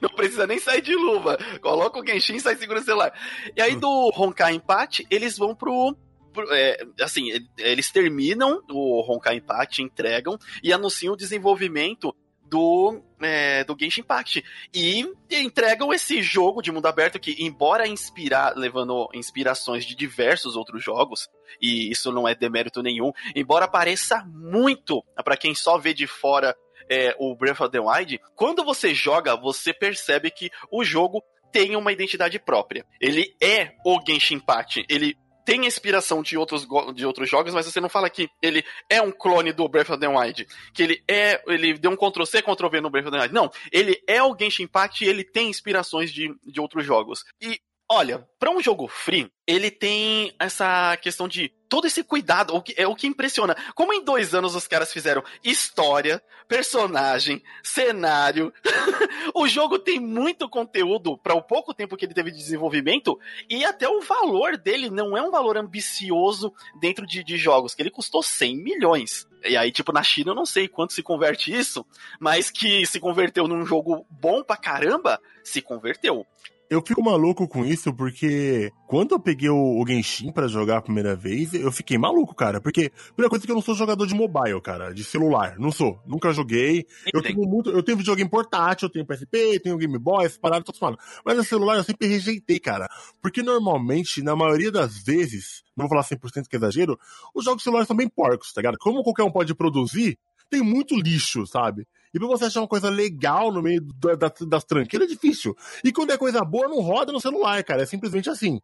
Não 0.00 0.08
precisa 0.10 0.46
nem 0.46 0.58
sair 0.58 0.80
de 0.82 0.94
luva. 0.94 1.38
Coloca 1.60 2.00
o 2.00 2.06
Genshin 2.06 2.36
e 2.36 2.40
sai 2.40 2.56
segurando 2.56 2.82
o 2.82 2.86
celular. 2.86 3.12
E 3.56 3.60
aí 3.60 3.76
do 3.76 4.10
Honkai 4.16 4.54
Impact, 4.54 4.81
eles 5.10 5.36
vão 5.38 5.54
pro. 5.54 5.96
pro- 6.32 6.52
é, 6.52 6.78
assim, 7.00 7.30
eles 7.58 7.90
terminam 7.90 8.62
o 8.70 9.00
Honkai 9.02 9.36
Impact, 9.36 9.82
entregam 9.82 10.38
e 10.62 10.72
anunciam 10.72 11.14
o 11.14 11.16
desenvolvimento 11.16 12.14
do, 12.44 13.02
é, 13.20 13.64
do 13.64 13.74
Genshin 13.78 14.02
Impact. 14.02 14.44
E 14.74 15.06
entregam 15.30 15.92
esse 15.92 16.22
jogo 16.22 16.60
de 16.60 16.70
mundo 16.70 16.86
aberto 16.86 17.18
que, 17.18 17.34
embora 17.38 17.88
inspirar, 17.88 18.54
levando 18.56 19.08
inspirações 19.14 19.86
de 19.86 19.94
diversos 19.94 20.54
outros 20.54 20.84
jogos, 20.84 21.28
e 21.60 21.90
isso 21.90 22.12
não 22.12 22.28
é 22.28 22.34
demérito 22.34 22.82
nenhum, 22.82 23.10
embora 23.34 23.66
pareça 23.66 24.22
muito 24.26 25.02
pra 25.24 25.36
quem 25.36 25.54
só 25.54 25.78
vê 25.78 25.94
de 25.94 26.06
fora 26.06 26.54
é, 26.90 27.16
o 27.18 27.34
Breath 27.34 27.60
of 27.60 27.70
the 27.70 27.80
Wild, 27.80 28.20
quando 28.34 28.62
você 28.62 28.92
joga, 28.92 29.34
você 29.34 29.72
percebe 29.72 30.30
que 30.30 30.50
o 30.70 30.84
jogo 30.84 31.22
tem 31.52 31.76
uma 31.76 31.92
identidade 31.92 32.38
própria. 32.38 32.84
Ele 33.00 33.34
é 33.40 33.74
o 33.84 34.00
Genshin 34.04 34.36
Impact. 34.36 34.84
Ele 34.88 35.16
tem 35.44 35.66
inspiração 35.66 36.22
de 36.22 36.36
outros, 36.36 36.66
de 36.94 37.04
outros 37.04 37.28
jogos, 37.28 37.52
mas 37.52 37.66
você 37.66 37.80
não 37.80 37.88
fala 37.88 38.08
que 38.08 38.28
ele 38.40 38.64
é 38.88 39.02
um 39.02 39.10
clone 39.10 39.52
do 39.52 39.68
Breath 39.68 39.90
of 39.90 40.00
the 40.00 40.08
Wild. 40.08 40.46
Que 40.72 40.82
ele 40.82 41.02
é. 41.08 41.42
Ele 41.46 41.74
deu 41.74 41.90
um 41.90 41.96
Ctrl-C, 41.96 42.42
Ctrl-V 42.42 42.80
no 42.80 42.90
Breath 42.90 43.06
of 43.06 43.16
the 43.16 43.22
Wild. 43.22 43.34
Não, 43.34 43.50
ele 43.70 44.00
é 44.06 44.22
o 44.22 44.36
Genshin 44.38 44.64
Impact 44.64 45.04
e 45.04 45.08
ele 45.08 45.24
tem 45.24 45.50
inspirações 45.50 46.12
de, 46.12 46.34
de 46.44 46.60
outros 46.60 46.84
jogos. 46.84 47.24
E 47.40 47.60
Olha, 47.94 48.26
pra 48.38 48.50
um 48.50 48.62
jogo 48.62 48.88
free, 48.88 49.30
ele 49.46 49.70
tem 49.70 50.32
essa 50.38 50.96
questão 50.96 51.28
de 51.28 51.52
todo 51.68 51.86
esse 51.86 52.02
cuidado, 52.02 52.56
o 52.56 52.62
que, 52.62 52.74
é 52.74 52.86
o 52.86 52.94
que 52.94 53.06
impressiona. 53.06 53.54
Como 53.74 53.92
em 53.92 54.02
dois 54.02 54.34
anos 54.34 54.54
os 54.54 54.66
caras 54.66 54.90
fizeram 54.90 55.22
história, 55.44 56.22
personagem, 56.48 57.42
cenário. 57.62 58.50
o 59.34 59.46
jogo 59.46 59.78
tem 59.78 60.00
muito 60.00 60.48
conteúdo 60.48 61.18
para 61.18 61.34
o 61.34 61.42
pouco 61.42 61.74
tempo 61.74 61.94
que 61.94 62.06
ele 62.06 62.14
teve 62.14 62.30
de 62.30 62.38
desenvolvimento 62.38 63.20
e 63.46 63.62
até 63.62 63.86
o 63.86 64.00
valor 64.00 64.56
dele 64.56 64.88
não 64.88 65.14
é 65.14 65.20
um 65.20 65.30
valor 65.30 65.58
ambicioso 65.58 66.50
dentro 66.80 67.06
de, 67.06 67.22
de 67.22 67.36
jogos, 67.36 67.74
que 67.74 67.82
ele 67.82 67.90
custou 67.90 68.22
100 68.22 68.56
milhões. 68.56 69.28
E 69.44 69.54
aí, 69.54 69.70
tipo, 69.70 69.92
na 69.92 70.02
China 70.02 70.30
eu 70.30 70.34
não 70.34 70.46
sei 70.46 70.66
quanto 70.66 70.94
se 70.94 71.02
converte 71.02 71.54
isso, 71.54 71.84
mas 72.18 72.50
que 72.50 72.86
se 72.86 72.98
converteu 72.98 73.46
num 73.46 73.66
jogo 73.66 74.06
bom 74.08 74.42
pra 74.42 74.56
caramba, 74.56 75.20
se 75.44 75.60
converteu. 75.60 76.26
Eu 76.72 76.80
fico 76.80 77.02
maluco 77.02 77.46
com 77.46 77.66
isso 77.66 77.92
porque 77.92 78.72
quando 78.86 79.12
eu 79.12 79.20
peguei 79.20 79.50
o, 79.50 79.78
o 79.78 79.86
Genshin 79.86 80.32
pra 80.32 80.48
jogar 80.48 80.78
a 80.78 80.80
primeira 80.80 81.14
vez, 81.14 81.52
eu 81.52 81.70
fiquei 81.70 81.98
maluco, 81.98 82.34
cara. 82.34 82.62
Porque, 82.62 82.90
primeira 83.08 83.28
coisa 83.28 83.44
é 83.44 83.46
que 83.46 83.52
eu 83.52 83.56
não 83.56 83.60
sou 83.60 83.74
jogador 83.74 84.06
de 84.06 84.14
mobile, 84.14 84.58
cara, 84.62 84.90
de 84.90 85.04
celular. 85.04 85.58
Não 85.58 85.70
sou. 85.70 86.00
Nunca 86.06 86.32
joguei. 86.32 86.86
Eu 87.12 87.20
tenho 87.20 87.42
muito. 87.46 87.68
Eu 87.68 87.82
tenho 87.82 87.98
videogame 87.98 88.30
portátil, 88.30 88.86
eu 88.86 88.90
tenho 88.90 89.04
PSP, 89.04 89.60
tenho 89.60 89.76
Game 89.76 89.98
Boy, 89.98 90.24
essas 90.24 90.38
paradas, 90.38 90.64
tô 90.64 90.72
falando. 90.72 90.96
Mas 91.22 91.36
no 91.36 91.44
celular 91.44 91.76
eu 91.76 91.84
sempre 91.84 92.08
rejeitei, 92.08 92.58
cara. 92.58 92.88
Porque 93.20 93.42
normalmente, 93.42 94.22
na 94.22 94.34
maioria 94.34 94.72
das 94.72 94.96
vezes, 94.96 95.62
não 95.76 95.86
vou 95.86 95.90
falar 95.90 96.04
100% 96.04 96.48
que 96.48 96.56
é 96.56 96.58
exagero, 96.58 96.98
os 97.34 97.44
jogos 97.44 97.62
celulares 97.62 97.86
são 97.86 97.94
bem 97.94 98.08
porcos, 98.08 98.50
tá 98.50 98.62
ligado? 98.62 98.78
Como 98.78 99.02
qualquer 99.02 99.24
um 99.24 99.30
pode 99.30 99.54
produzir, 99.54 100.18
tem 100.48 100.62
muito 100.62 100.96
lixo, 100.96 101.46
sabe? 101.46 101.86
E 102.14 102.18
pra 102.18 102.28
você 102.28 102.44
achar 102.44 102.60
uma 102.60 102.68
coisa 102.68 102.90
legal 102.90 103.52
no 103.52 103.62
meio 103.62 103.80
da, 103.80 104.14
da, 104.14 104.32
das 104.46 104.64
tranqueiras 104.64 105.08
é 105.08 105.12
difícil. 105.12 105.56
E 105.82 105.92
quando 105.92 106.12
é 106.12 106.18
coisa 106.18 106.44
boa, 106.44 106.68
não 106.68 106.80
roda 106.80 107.12
no 107.12 107.20
celular, 107.20 107.62
cara. 107.64 107.82
É 107.82 107.86
simplesmente 107.86 108.28
assim. 108.28 108.60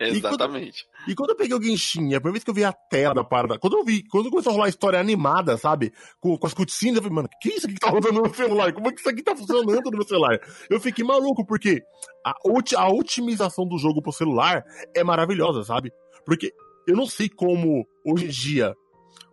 Exatamente. 0.00 0.86
E 1.02 1.04
quando, 1.04 1.10
e 1.10 1.14
quando, 1.16 1.30
eu 1.30 1.36
peguei 1.36 1.56
o 1.56 1.62
Genshin, 1.62 2.14
a 2.14 2.20
primeira 2.20 2.32
vez 2.32 2.44
que 2.44 2.50
eu 2.50 2.54
vi 2.54 2.64
a 2.64 2.72
tela 2.72 3.14
da 3.14 3.24
parada, 3.24 3.58
quando 3.58 3.76
eu 3.76 3.84
vi, 3.84 4.04
quando 4.04 4.30
começou 4.30 4.50
a 4.50 4.52
rolar 4.54 4.66
a 4.66 4.68
história 4.68 4.98
animada, 4.98 5.56
sabe? 5.58 5.92
Com, 6.20 6.38
com 6.38 6.46
as 6.46 6.54
cutscenes, 6.54 6.96
eu 6.96 7.02
falei, 7.02 7.16
mano, 7.16 7.28
que 7.40 7.52
é 7.52 7.56
isso 7.56 7.66
aqui 7.66 7.74
que 7.74 7.80
tá 7.80 7.90
rodando 7.90 8.22
no 8.22 8.34
celular? 8.34 8.72
Como 8.72 8.88
é 8.88 8.92
que 8.92 9.00
isso 9.00 9.08
aqui 9.08 9.22
tá 9.22 9.36
funcionando 9.36 9.66
no 9.66 9.90
meu 9.90 10.06
celular? 10.06 10.38
Eu 10.70 10.80
fiquei 10.80 11.04
maluco, 11.04 11.44
porque 11.44 11.82
a, 12.24 12.32
a 12.76 12.92
otimização 12.92 13.66
do 13.66 13.76
jogo 13.78 14.00
pro 14.00 14.12
celular 14.12 14.64
é 14.94 15.02
maravilhosa, 15.02 15.64
sabe? 15.64 15.92
Porque 16.24 16.52
eu 16.86 16.96
não 16.96 17.06
sei 17.06 17.28
como, 17.28 17.84
hoje 18.06 18.26
em 18.26 18.28
dia, 18.28 18.74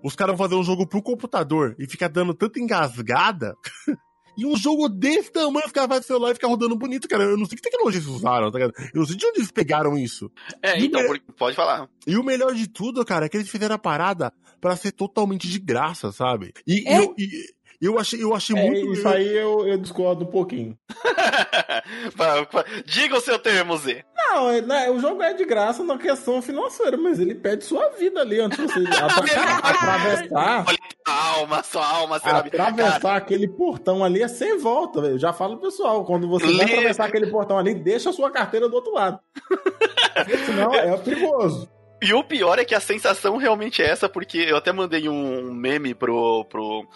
os 0.04 0.16
caras 0.16 0.36
vão 0.38 0.46
fazer 0.46 0.60
um 0.60 0.64
jogo 0.64 0.88
pro 0.88 1.02
computador 1.02 1.76
e 1.80 1.88
ficar 1.88 2.08
dando 2.08 2.34
tanta 2.34 2.60
engasgada. 2.60 3.56
E 4.40 4.46
um 4.46 4.56
jogo 4.56 4.88
desse 4.88 5.30
tamanho, 5.34 5.66
os 5.66 5.72
caras 5.74 5.90
fazem 5.90 6.04
celular 6.04 6.32
e 6.32 6.34
ficar 6.34 6.48
rodando 6.48 6.74
bonito, 6.74 7.10
cara. 7.10 7.26
Eu 7.26 7.36
não 7.36 7.46
sei 7.46 7.58
que 7.58 7.62
tecnologia 7.62 8.00
eles 8.00 8.10
usaram, 8.10 8.50
tá 8.50 8.58
ligado? 8.58 8.74
Eu 8.94 9.02
não 9.02 9.06
sei 9.06 9.18
de 9.18 9.26
onde 9.26 9.40
eles 9.40 9.52
pegaram 9.52 9.98
isso. 9.98 10.32
É, 10.64 10.80
e 10.80 10.86
então, 10.86 11.02
me... 11.12 11.20
pode 11.38 11.58
falar. 11.58 11.90
E 12.08 12.16
o 12.16 12.24
melhor 12.24 12.56
de 12.56 12.70
tudo, 12.70 13.04
cara, 13.04 13.26
é 13.26 13.30
que 13.30 13.36
eles 13.36 13.50
fizeram 13.50 13.76
a 13.76 13.80
parada 13.80 14.32
para 14.62 14.78
ser 14.78 14.94
totalmente 14.94 15.50
de 15.50 15.60
graça, 15.60 16.14
sabe? 16.14 16.54
E, 16.66 16.88
é? 16.88 17.00
eu, 17.00 17.14
e, 17.18 17.54
eu 17.82 17.98
achei, 17.98 18.22
eu 18.22 18.34
achei 18.34 18.58
é, 18.58 18.62
muito. 18.62 18.94
Isso 18.94 19.08
aí 19.08 19.36
eu, 19.36 19.66
eu 19.66 19.78
discordo 19.78 20.26
um 20.26 20.28
pouquinho. 20.28 20.78
Diga 22.86 23.18
o 23.18 23.22
seu 23.22 23.40
termo, 23.40 23.78
Z. 23.78 24.04
Não, 24.16 24.50
é, 24.52 24.62
né, 24.62 24.90
o 24.90 25.00
jogo 25.00 25.24
é 25.24 25.34
de 25.34 25.46
graça 25.46 25.84
na 25.84 25.98
questão 25.98 26.42
financeira, 26.42 26.98
mas 26.98 27.20
ele 27.20 27.34
pede 27.34 27.64
sua 27.64 27.90
vida 27.92 28.20
ali 28.20 28.40
antes 28.40 28.58
de 28.58 28.68
você 28.68 28.84
atravessar. 29.64 30.66
Sua 30.66 31.14
alma, 31.14 31.64
sua 31.64 31.88
alma 31.88 32.20
será 32.20 32.40
Atravessar 32.40 33.00
cara. 33.00 33.16
aquele 33.16 33.48
portão 33.48 34.04
ali 34.04 34.22
é 34.22 34.28
sem 34.28 34.58
volta, 34.58 35.02
velho. 35.02 35.18
Já 35.18 35.32
falo 35.32 35.58
pessoal, 35.58 36.04
quando 36.06 36.28
você 36.28 36.52
vai 36.52 36.66
atravessar 36.66 37.06
aquele 37.06 37.28
portão 37.28 37.58
ali, 37.58 37.74
deixa 37.74 38.10
a 38.10 38.14
sua 38.14 38.30
carteira 38.30 38.68
do 38.68 38.76
outro 38.76 38.94
lado. 38.94 39.20
Senão 40.46 40.74
é 40.74 40.98
perigoso. 40.98 41.70
E 42.02 42.14
o 42.14 42.24
pior 42.24 42.58
é 42.58 42.66
que 42.66 42.74
a 42.74 42.80
sensação 42.80 43.36
realmente 43.36 43.82
é 43.82 43.90
essa, 43.90 44.08
porque 44.08 44.38
eu 44.38 44.56
até 44.56 44.72
mandei 44.72 45.10
um 45.10 45.54
meme 45.54 45.94
pro, 45.94 46.46
pro 46.46 46.88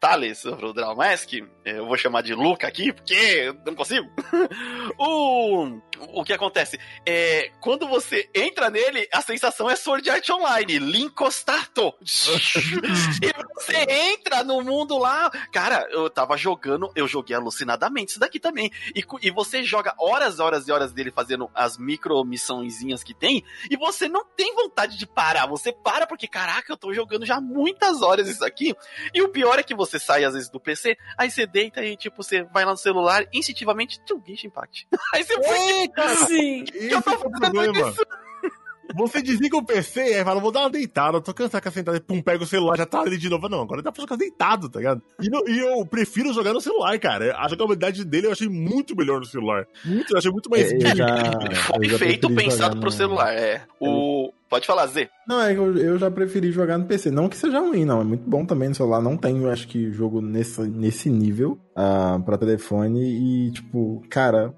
Thales, 0.00 0.42
pro 0.42 0.72
Dramask, 0.72 1.30
eu 1.64 1.86
vou 1.86 1.96
chamar 1.98 2.22
de 2.22 2.34
Luca 2.34 2.66
aqui, 2.66 2.90
porque 2.90 3.14
eu 3.14 3.54
não 3.66 3.74
consigo. 3.74 4.08
o, 4.98 5.78
o 6.00 6.24
que 6.24 6.32
acontece? 6.32 6.78
É, 7.04 7.50
quando 7.60 7.86
você 7.86 8.28
entra 8.34 8.70
nele, 8.70 9.08
a 9.12 9.20
sensação 9.20 9.70
é 9.70 9.76
Sword 9.76 10.08
Art 10.10 10.28
Online, 10.30 10.78
Linkostato. 10.78 11.94
e 13.22 13.54
você 13.54 13.86
entra 13.88 14.44
no 14.44 14.62
mundo 14.62 14.98
lá. 14.98 15.30
Cara, 15.52 15.86
eu 15.90 16.08
tava 16.10 16.36
jogando, 16.36 16.90
eu 16.94 17.06
joguei 17.06 17.36
alucinadamente 17.36 18.12
isso 18.12 18.20
daqui 18.20 18.38
também. 18.38 18.70
E, 18.94 19.04
e 19.22 19.30
você 19.30 19.62
joga 19.62 19.94
horas, 19.98 20.40
horas 20.40 20.68
e 20.68 20.72
horas 20.72 20.92
dele 20.92 21.10
fazendo 21.10 21.50
as 21.54 21.78
micro 21.78 22.24
missãozinhas 22.24 23.02
que 23.02 23.14
tem, 23.14 23.44
e 23.70 23.76
você 23.76 24.08
não 24.08 24.24
tem 24.24 24.54
vontade 24.54 24.98
de 24.98 25.06
parar. 25.06 25.46
Você 25.46 25.72
para 25.72 26.06
porque, 26.06 26.26
caraca, 26.26 26.72
eu 26.72 26.76
tô 26.76 26.92
jogando 26.92 27.24
já 27.24 27.40
muitas 27.40 28.02
horas 28.02 28.28
isso 28.28 28.44
aqui. 28.44 28.74
E 29.12 29.22
o 29.22 29.28
pior 29.28 29.58
é 29.58 29.62
que 29.62 29.74
você 29.74 29.98
sai 29.98 30.24
às 30.24 30.34
vezes 30.34 30.48
do 30.48 30.60
PC, 30.60 30.96
aí 31.16 31.30
você 31.30 31.46
deita 31.46 31.84
e, 31.84 31.96
tipo, 31.96 32.22
você 32.22 32.42
vai 32.44 32.64
lá 32.64 32.72
no 32.72 32.78
celular, 32.78 33.24
instintivamente, 33.32 34.00
tchum, 34.04 34.22
Genshin 34.26 34.48
Impact. 34.48 34.86
Aí 35.14 35.24
você 35.24 35.34
foi 35.42 35.85
Eita, 35.86 36.26
sim. 36.26 36.64
Esse 36.74 36.94
é 36.94 36.98
o 36.98 37.30
problema. 37.30 37.94
Você 38.94 39.20
desliga 39.20 39.56
o 39.56 39.64
PC 39.64 40.20
e 40.20 40.24
fala, 40.24 40.40
vou 40.40 40.52
dar 40.52 40.60
uma 40.60 40.70
deitada, 40.70 41.20
tô 41.20 41.34
cansado 41.34 41.62
com 41.62 41.68
a 41.68 41.72
sentada, 41.72 42.00
pum, 42.00 42.22
pega 42.22 42.44
o 42.44 42.46
celular, 42.46 42.76
já 42.76 42.86
tá 42.86 43.00
ali 43.00 43.18
de 43.18 43.28
novo. 43.28 43.48
Não, 43.48 43.60
agora 43.60 43.82
dá 43.82 43.90
pra 43.90 44.00
jogar 44.00 44.16
deitado, 44.16 44.68
tá 44.68 44.78
ligado? 44.78 45.02
E, 45.20 45.28
no, 45.28 45.46
e, 45.48 45.58
eu 45.58 45.84
prefiro 45.84 46.32
jogar 46.32 46.52
no 46.52 46.60
celular, 46.60 46.98
cara. 46.98 47.36
A 47.36 47.48
jogabilidade 47.48 48.04
dele 48.04 48.28
eu 48.28 48.32
achei 48.32 48.48
muito 48.48 48.96
melhor 48.96 49.18
no 49.18 49.26
celular. 49.26 49.66
Muito, 49.84 50.12
eu 50.12 50.18
achei 50.18 50.30
muito 50.30 50.48
mais. 50.48 50.72
É, 50.72 50.96
já, 50.96 51.06
Foi 51.66 51.88
feito 51.88 52.32
pensado 52.34 52.78
pro 52.78 52.90
celular, 52.90 53.32
é. 53.34 53.62
O. 53.80 54.32
Pode 54.48 54.64
falar, 54.64 54.86
Z. 54.86 55.08
Não, 55.26 55.42
é 55.42 55.52
que 55.52 55.58
eu, 55.58 55.76
eu, 55.76 55.98
já 55.98 56.08
preferi 56.08 56.52
jogar 56.52 56.78
no 56.78 56.86
PC. 56.86 57.10
Não 57.10 57.28
que 57.28 57.36
seja 57.36 57.58
ruim, 57.58 57.84
não. 57.84 58.00
É 58.00 58.04
muito 58.04 58.30
bom 58.30 58.46
também 58.46 58.68
no 58.68 58.76
celular. 58.76 59.02
Não 59.02 59.16
tenho, 59.16 59.50
acho 59.50 59.66
que, 59.66 59.90
jogo 59.90 60.20
nesse, 60.20 60.60
nesse 60.62 61.10
nível 61.10 61.58
uh, 61.72 62.22
pra 62.22 62.38
telefone. 62.38 63.48
E, 63.48 63.50
tipo, 63.50 64.04
cara, 64.08 64.54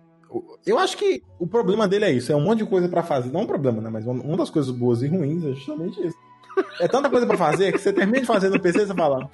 eu 0.70 0.78
acho 0.78 0.96
que 0.96 1.22
o 1.38 1.46
problema 1.46 1.87
dele 1.88 2.04
é 2.04 2.12
isso, 2.12 2.32
é 2.32 2.37
um 2.37 2.40
monte 2.40 2.58
de 2.58 2.66
coisa 2.66 2.88
para 2.88 3.02
fazer. 3.02 3.30
Não 3.30 3.40
é 3.40 3.42
um 3.44 3.46
problema, 3.46 3.80
né? 3.80 3.90
Mas 3.90 4.06
uma 4.06 4.37
das 4.37 4.50
coisas 4.50 4.70
boas 4.70 5.02
e 5.02 5.08
ruins 5.08 5.44
é 5.44 5.52
justamente 5.52 6.06
isso. 6.06 6.16
É 6.80 6.88
tanta 6.88 7.08
coisa 7.08 7.26
para 7.26 7.37
fazer 7.37 7.72
que 7.72 7.78
você 7.78 7.92
termina 7.92 8.20
de 8.20 8.26
fazer 8.26 8.48
no 8.48 8.60
PC 8.60 8.82
e 8.82 8.87
você 8.87 8.94
fala. 8.94 9.30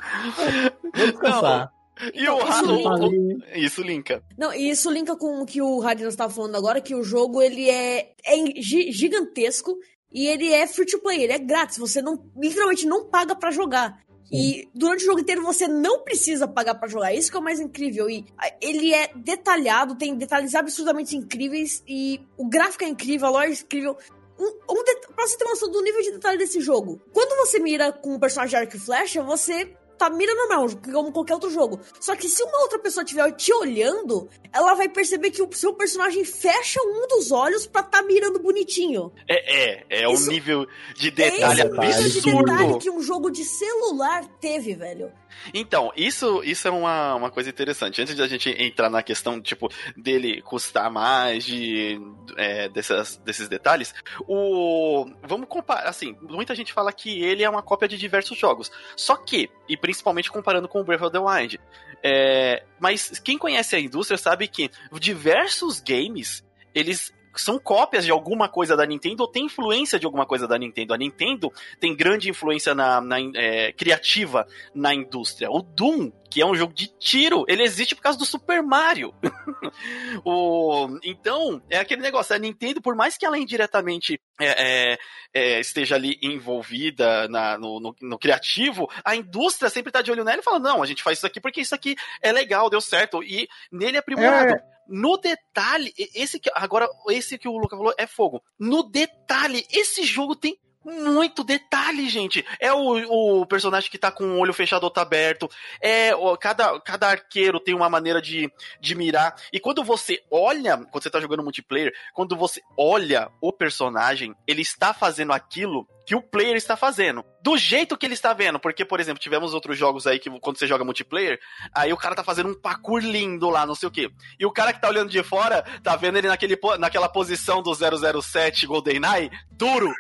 Vou 0.94 1.06
descansar. 1.06 1.70
Não. 1.70 1.74
E 2.12 2.28
o 2.28 2.40
Halo. 2.40 3.08
Isso 3.54 3.82
linka. 3.82 4.22
Não, 4.36 4.52
e 4.52 4.70
isso 4.70 4.90
linka 4.90 5.16
com 5.16 5.40
o 5.40 5.46
que 5.46 5.62
o 5.62 5.78
Radina 5.78 6.08
estava 6.08 6.32
falando 6.32 6.56
agora, 6.56 6.80
que 6.80 6.94
o 6.94 7.04
jogo 7.04 7.40
ele 7.40 7.70
é, 7.70 8.12
é 8.26 8.60
gigantesco 8.60 9.76
e 10.12 10.26
ele 10.26 10.52
é 10.52 10.66
free 10.66 10.86
to 10.86 10.98
play, 11.00 11.22
ele 11.22 11.32
é 11.32 11.38
grátis. 11.38 11.78
Você 11.78 12.02
não 12.02 12.18
literalmente 12.36 12.86
não 12.86 13.08
paga 13.08 13.34
para 13.34 13.50
jogar. 13.50 13.98
E 14.34 14.68
durante 14.74 15.02
o 15.02 15.06
jogo 15.06 15.20
inteiro 15.20 15.42
você 15.42 15.68
não 15.68 16.00
precisa 16.00 16.48
pagar 16.48 16.74
para 16.74 16.88
jogar. 16.88 17.14
Isso 17.14 17.30
que 17.30 17.36
é 17.36 17.40
o 17.40 17.42
mais 17.42 17.60
incrível. 17.60 18.10
E 18.10 18.24
ele 18.60 18.92
é 18.92 19.12
detalhado, 19.14 19.94
tem 19.94 20.14
detalhes 20.16 20.54
absurdamente 20.54 21.16
incríveis. 21.16 21.82
E 21.86 22.20
o 22.36 22.48
gráfico 22.48 22.84
é 22.84 22.88
incrível, 22.88 23.28
a 23.28 23.30
lore 23.30 23.50
é 23.50 23.52
incrível. 23.52 23.96
Um, 24.38 24.46
um 24.46 24.84
pra 25.14 25.26
você 25.26 25.38
ter 25.38 25.44
noção 25.44 25.70
do 25.70 25.80
nível 25.80 26.02
de 26.02 26.10
detalhe 26.12 26.36
desse 26.38 26.60
jogo. 26.60 27.00
Quando 27.12 27.36
você 27.46 27.60
mira 27.60 27.92
com 27.92 28.14
um 28.14 28.18
personagem 28.18 28.50
de 28.50 28.56
arco 28.56 28.76
e 28.76 28.80
flecha, 28.80 29.22
você 29.22 29.76
tá 29.98 30.10
mira 30.10 30.34
normal, 30.34 30.68
como 30.92 31.12
qualquer 31.12 31.34
outro 31.34 31.50
jogo. 31.50 31.80
Só 32.00 32.14
que 32.16 32.28
se 32.28 32.42
uma 32.42 32.60
outra 32.62 32.78
pessoa 32.78 33.04
estiver 33.04 33.30
te 33.32 33.52
olhando, 33.52 34.28
ela 34.52 34.74
vai 34.74 34.88
perceber 34.88 35.30
que 35.30 35.42
o 35.42 35.52
seu 35.52 35.74
personagem 35.74 36.24
fecha 36.24 36.80
um 36.82 37.06
dos 37.08 37.32
olhos 37.32 37.66
pra 37.66 37.82
tá 37.82 38.02
mirando 38.02 38.38
bonitinho. 38.40 39.12
É, 39.28 39.72
é, 39.72 40.02
é 40.02 40.08
um 40.08 40.26
nível 40.26 40.66
de 40.96 41.10
detalhe 41.10 41.62
é 41.62 41.90
esse 41.90 42.04
nível 42.04 42.10
de 42.10 42.44
detalhe 42.44 42.78
que 42.78 42.90
um 42.90 43.02
jogo 43.02 43.30
de 43.30 43.44
celular 43.44 44.24
teve, 44.40 44.74
velho. 44.74 45.12
Então, 45.52 45.92
isso, 45.96 46.42
isso 46.44 46.66
é 46.66 46.70
uma, 46.70 47.14
uma 47.14 47.30
coisa 47.30 47.50
interessante. 47.50 48.00
Antes 48.00 48.14
de 48.14 48.22
a 48.22 48.26
gente 48.26 48.50
entrar 48.50 48.90
na 48.90 49.02
questão, 49.02 49.40
tipo, 49.40 49.70
dele 49.96 50.40
custar 50.42 50.90
mais, 50.90 51.44
de, 51.44 52.00
é, 52.36 52.68
dessas, 52.68 53.16
desses 53.18 53.48
detalhes, 53.48 53.94
o. 54.26 55.06
Vamos 55.22 55.48
comparar, 55.48 55.88
assim, 55.88 56.16
muita 56.22 56.54
gente 56.54 56.72
fala 56.72 56.92
que 56.92 57.22
ele 57.22 57.42
é 57.42 57.50
uma 57.50 57.62
cópia 57.62 57.88
de 57.88 57.96
diversos 57.96 58.38
jogos. 58.38 58.70
Só 58.96 59.16
que, 59.16 59.50
e 59.68 59.76
principalmente 59.76 60.30
comparando 60.30 60.68
com 60.68 60.80
o 60.80 60.84
Breath 60.84 61.02
of 61.02 61.12
the 61.12 61.18
Wild. 61.18 61.60
É, 62.02 62.64
mas 62.78 63.18
quem 63.18 63.38
conhece 63.38 63.74
a 63.74 63.80
indústria 63.80 64.18
sabe 64.18 64.46
que 64.46 64.70
diversos 65.00 65.80
games 65.80 66.44
eles 66.74 67.12
são 67.40 67.58
cópias 67.58 68.04
de 68.04 68.10
alguma 68.10 68.48
coisa 68.48 68.76
da 68.76 68.86
Nintendo 68.86 69.22
ou 69.22 69.28
tem 69.28 69.46
influência 69.46 69.98
de 69.98 70.06
alguma 70.06 70.26
coisa 70.26 70.46
da 70.46 70.58
Nintendo. 70.58 70.94
A 70.94 70.98
Nintendo 70.98 71.52
tem 71.80 71.94
grande 71.94 72.30
influência 72.30 72.74
na, 72.74 73.00
na 73.00 73.16
é, 73.34 73.72
criativa 73.72 74.46
na 74.74 74.94
indústria. 74.94 75.50
O 75.50 75.62
Doom, 75.62 76.10
que 76.30 76.40
é 76.40 76.46
um 76.46 76.54
jogo 76.54 76.72
de 76.72 76.88
tiro, 76.98 77.44
ele 77.48 77.62
existe 77.62 77.94
por 77.94 78.02
causa 78.02 78.18
do 78.18 78.24
Super 78.24 78.62
Mario. 78.62 79.14
o, 80.24 80.98
então, 81.02 81.62
é 81.70 81.78
aquele 81.78 82.02
negócio, 82.02 82.34
a 82.34 82.38
Nintendo, 82.38 82.82
por 82.82 82.94
mais 82.94 83.16
que 83.16 83.24
ela 83.24 83.38
indiretamente 83.38 84.20
é, 84.40 84.92
é, 84.92 84.98
é 85.32 85.60
esteja 85.60 85.94
ali 85.94 86.18
envolvida 86.22 87.28
na, 87.28 87.56
no, 87.56 87.78
no, 87.80 87.94
no, 88.00 88.18
criativo, 88.18 88.90
a 89.04 89.14
indústria 89.14 89.70
sempre 89.70 89.92
tá 89.92 90.02
de 90.02 90.10
olho 90.10 90.24
nela 90.24 90.40
e 90.40 90.44
fala, 90.44 90.58
não, 90.58 90.82
a 90.82 90.86
gente 90.86 91.02
faz 91.02 91.18
isso 91.18 91.26
aqui 91.26 91.40
porque 91.40 91.60
isso 91.60 91.74
aqui 91.74 91.94
é 92.20 92.32
legal, 92.32 92.68
deu 92.68 92.80
certo, 92.80 93.22
e 93.22 93.48
nele 93.70 93.96
é 93.96 94.00
aprimorado. 94.00 94.73
No 94.88 95.16
detalhe, 95.16 95.92
esse 96.14 96.38
que 96.38 96.50
agora 96.54 96.88
esse 97.08 97.38
que 97.38 97.48
o 97.48 97.56
Luca 97.56 97.76
falou 97.76 97.94
é 97.96 98.06
fogo. 98.06 98.42
No 98.58 98.82
detalhe, 98.82 99.66
esse 99.70 100.04
jogo 100.04 100.36
tem 100.36 100.58
muito 100.84 101.42
detalhe, 101.42 102.08
gente. 102.08 102.44
É 102.60 102.72
o, 102.72 103.40
o 103.40 103.46
personagem 103.46 103.90
que 103.90 103.98
tá 103.98 104.10
com 104.10 104.24
o 104.24 104.38
olho 104.38 104.52
fechado 104.52 104.84
ou 104.84 104.90
tá 104.90 105.02
aberto. 105.02 105.48
É 105.80 106.10
cada, 106.40 106.78
cada 106.80 107.08
arqueiro 107.08 107.58
tem 107.58 107.74
uma 107.74 107.88
maneira 107.88 108.20
de, 108.20 108.52
de 108.80 108.94
mirar. 108.94 109.34
E 109.52 109.58
quando 109.58 109.82
você 109.82 110.22
olha, 110.30 110.76
quando 110.76 111.02
você 111.02 111.10
tá 111.10 111.20
jogando 111.20 111.42
multiplayer, 111.42 111.92
quando 112.12 112.36
você 112.36 112.60
olha 112.76 113.30
o 113.40 113.52
personagem, 113.52 114.34
ele 114.46 114.62
está 114.62 114.92
fazendo 114.92 115.32
aquilo 115.32 115.88
que 116.06 116.14
o 116.14 116.22
player 116.22 116.56
está 116.56 116.76
fazendo. 116.76 117.24
Do 117.42 117.56
jeito 117.56 117.96
que 117.96 118.06
ele 118.06 118.14
está 118.14 118.32
vendo. 118.32 118.58
Porque, 118.58 118.84
por 118.84 119.00
exemplo, 119.00 119.20
tivemos 119.20 119.54
outros 119.54 119.76
jogos 119.76 120.06
aí 120.06 120.18
que 120.18 120.30
quando 120.40 120.58
você 120.58 120.66
joga 120.66 120.84
multiplayer, 120.84 121.38
aí 121.74 121.92
o 121.92 121.96
cara 121.96 122.14
tá 122.14 122.24
fazendo 122.24 122.50
um 122.50 122.54
parkour 122.54 123.00
lindo 123.00 123.50
lá, 123.50 123.66
não 123.66 123.74
sei 123.74 123.88
o 123.88 123.92
quê. 123.92 124.10
E 124.38 124.46
o 124.46 124.52
cara 124.52 124.72
que 124.72 124.80
tá 124.80 124.88
olhando 124.88 125.10
de 125.10 125.22
fora, 125.22 125.62
tá 125.82 125.96
vendo 125.96 126.18
ele 126.18 126.28
naquele, 126.28 126.58
naquela 126.78 127.08
posição 127.08 127.62
do 127.62 127.74
007 127.74 128.66
GoldenEye, 128.66 129.30
duro. 129.52 129.92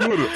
Duro. 0.00 0.28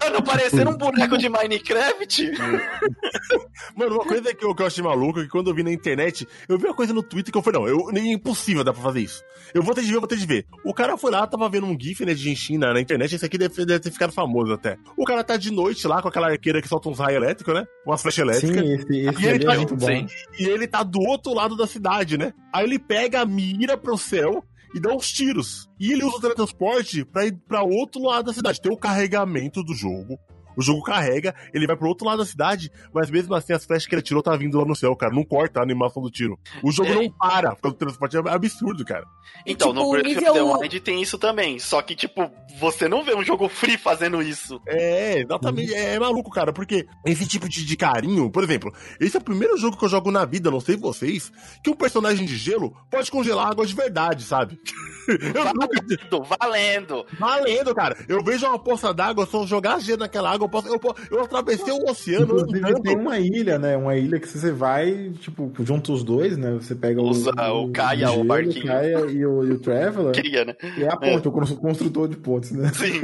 Mano, 0.00 0.22
parecendo 0.22 0.70
um 0.70 0.76
boneco 0.76 1.16
de 1.16 1.28
Minecraft. 1.28 2.30
Mano, 3.74 3.94
uma 3.96 4.04
coisa 4.04 4.34
que 4.34 4.44
eu, 4.44 4.54
que 4.54 4.62
eu 4.62 4.66
achei 4.66 4.82
maluco 4.82 5.20
é 5.20 5.22
que 5.24 5.30
quando 5.30 5.50
eu 5.50 5.54
vi 5.54 5.62
na 5.62 5.72
internet, 5.72 6.26
eu 6.48 6.58
vi 6.58 6.66
uma 6.66 6.74
coisa 6.74 6.92
no 6.92 7.02
Twitter 7.02 7.32
que 7.32 7.38
eu 7.38 7.42
falei, 7.42 7.60
não, 7.60 7.68
eu, 7.68 7.90
é 7.90 7.98
impossível 8.12 8.64
dar 8.64 8.72
pra 8.72 8.82
fazer 8.82 9.00
isso. 9.00 9.22
Eu 9.54 9.62
vou 9.62 9.74
ter 9.74 9.82
de 9.82 9.88
ver, 9.88 9.96
eu 9.96 10.00
vou 10.00 10.08
ter 10.08 10.18
de 10.18 10.26
ver. 10.26 10.46
O 10.64 10.74
cara 10.74 10.96
foi 10.96 11.10
lá, 11.10 11.26
tava 11.26 11.48
vendo 11.48 11.66
um 11.66 11.78
GIF, 11.78 12.04
né, 12.04 12.14
de 12.14 12.22
Genshin 12.22 12.58
na, 12.58 12.72
na 12.72 12.80
internet, 12.80 13.14
esse 13.14 13.24
aqui 13.24 13.38
deve, 13.38 13.64
deve 13.64 13.80
ter 13.80 13.90
ficado 13.90 14.12
famoso 14.12 14.45
até. 14.54 14.76
O 14.96 15.04
cara 15.04 15.22
tá 15.24 15.36
de 15.36 15.50
noite 15.50 15.86
lá 15.86 16.00
com 16.02 16.08
aquela 16.08 16.28
arqueira 16.30 16.60
que 16.62 16.68
solta 16.68 16.88
uns 16.88 16.98
raios 16.98 17.16
elétricos, 17.22 17.54
né? 17.54 17.64
Umas 17.86 18.02
flechas 18.02 18.18
elétricas. 18.26 18.56
Sim, 18.66 18.74
esse, 18.74 19.08
esse 19.08 19.22
E 19.22 19.26
ele 19.26 19.44
tá- 19.44 19.54
é 19.54 19.56
muito 19.58 19.76
bom. 19.76 19.86
Sim. 19.86 20.06
E 20.38 20.44
ele 20.44 20.66
tá 20.66 20.82
do 20.82 21.00
outro 21.00 21.32
lado 21.34 21.56
da 21.56 21.66
cidade, 21.66 22.16
né? 22.18 22.32
Aí 22.52 22.64
ele 22.64 22.78
pega 22.78 23.20
a 23.20 23.26
mira 23.26 23.76
pro 23.76 23.96
céu 23.98 24.42
e 24.74 24.80
dá 24.80 24.92
uns 24.92 25.10
tiros. 25.10 25.68
E 25.80 25.92
ele 25.92 26.04
usa 26.04 26.16
o 26.16 26.20
teletransporte 26.20 27.04
pra 27.04 27.24
ir 27.26 27.32
pra 27.48 27.62
outro 27.62 28.02
lado 28.02 28.26
da 28.26 28.32
cidade. 28.32 28.60
Tem 28.60 28.72
o 28.72 28.76
carregamento 28.76 29.62
do 29.62 29.74
jogo. 29.74 30.18
O 30.56 30.62
jogo 30.62 30.82
carrega, 30.82 31.34
ele 31.52 31.66
vai 31.66 31.76
pro 31.76 31.88
outro 31.88 32.06
lado 32.06 32.18
da 32.18 32.26
cidade, 32.26 32.70
mas 32.92 33.10
mesmo 33.10 33.34
assim 33.34 33.52
as 33.52 33.64
flechas 33.64 33.86
que 33.86 33.94
ele 33.94 34.02
tirou 34.02 34.22
tá 34.22 34.34
vindo 34.36 34.58
lá 34.58 34.64
no 34.64 34.74
céu, 34.74 34.94
cara. 34.96 35.12
Não 35.14 35.24
corta 35.24 35.60
a 35.60 35.62
animação 35.62 36.02
do 36.02 36.10
tiro. 36.10 36.38
O 36.62 36.72
jogo 36.72 36.90
É. 36.90 36.94
não 36.94 37.10
para, 37.10 37.54
porque 37.54 37.68
o 37.68 37.72
transporte 37.72 38.16
é 38.16 38.20
absurdo, 38.30 38.84
cara. 38.84 39.04
Então, 39.44 39.68
tipo, 39.68 39.80
no 39.82 39.90
Breath 39.90 40.16
of 40.16 40.32
the 40.32 40.42
Wild 40.42 40.80
tem 40.80 41.02
isso 41.02 41.18
também. 41.18 41.58
Só 41.58 41.82
que, 41.82 41.94
tipo, 41.94 42.30
você 42.58 42.88
não 42.88 43.04
vê 43.04 43.14
um 43.14 43.24
jogo 43.24 43.48
free 43.48 43.76
fazendo 43.76 44.22
isso. 44.22 44.60
É, 44.66 45.20
exatamente. 45.20 45.74
É, 45.74 45.94
é 45.94 45.98
maluco, 45.98 46.30
cara, 46.30 46.52
porque 46.52 46.86
esse 47.04 47.26
tipo 47.26 47.48
de, 47.48 47.64
de 47.64 47.76
carinho, 47.76 48.30
por 48.30 48.42
exemplo, 48.42 48.72
esse 49.00 49.16
é 49.16 49.20
o 49.20 49.24
primeiro 49.24 49.56
jogo 49.58 49.76
que 49.76 49.84
eu 49.84 49.88
jogo 49.88 50.10
na 50.10 50.24
vida, 50.24 50.50
não 50.50 50.60
sei 50.60 50.76
vocês, 50.76 51.30
que 51.62 51.70
um 51.70 51.74
personagem 51.76 52.26
de 52.26 52.36
gelo 52.36 52.74
pode 52.90 53.10
congelar 53.10 53.48
água 53.48 53.66
de 53.66 53.74
verdade, 53.74 54.24
sabe? 54.24 54.58
Eu 55.08 55.44
nunca. 55.54 56.36
Valendo, 56.40 57.06
valendo. 57.06 57.06
Valendo, 57.18 57.74
cara. 57.74 57.96
Eu 58.08 58.22
vejo 58.24 58.46
uma 58.46 58.58
poça 58.58 58.92
d'água, 58.92 59.28
eu 59.32 59.46
jogar 59.46 59.78
gelo 59.80 60.00
naquela 60.00 60.32
água, 60.32 60.45
eu, 60.46 60.48
posso, 60.48 60.68
eu, 60.68 61.18
eu 61.18 61.24
atravessei 61.24 61.72
o 61.72 61.90
oceano 61.90 62.24
Inclusive 62.40 62.58
andando. 62.58 62.82
tem 62.82 62.96
uma 62.96 63.18
ilha, 63.18 63.58
né? 63.58 63.76
Uma 63.76 63.96
ilha 63.96 64.18
que 64.18 64.28
você 64.28 64.50
vai, 64.52 65.10
tipo, 65.20 65.52
junto 65.64 65.92
os 65.92 66.02
dois, 66.04 66.36
né? 66.36 66.52
Você 66.52 66.74
pega 66.74 67.00
Usa 67.02 67.30
o 67.52 67.70
Kaia, 67.70 68.08
o 68.08 68.12
gelo, 68.12 68.24
barquinho. 68.24 68.66
Kaia 68.66 68.98
e 69.10 69.24
o, 69.26 69.44
e 69.44 69.52
o 69.52 69.58
Traveler. 69.60 70.12
Queria, 70.12 70.44
né? 70.44 70.54
E 70.78 70.84
é 70.84 70.88
a 70.92 70.96
ponte, 70.96 71.28
o 71.28 71.32
constru- 71.32 71.60
construtor 71.60 72.08
de 72.08 72.16
pontes, 72.16 72.52
né? 72.52 72.70
Sim. 72.74 73.00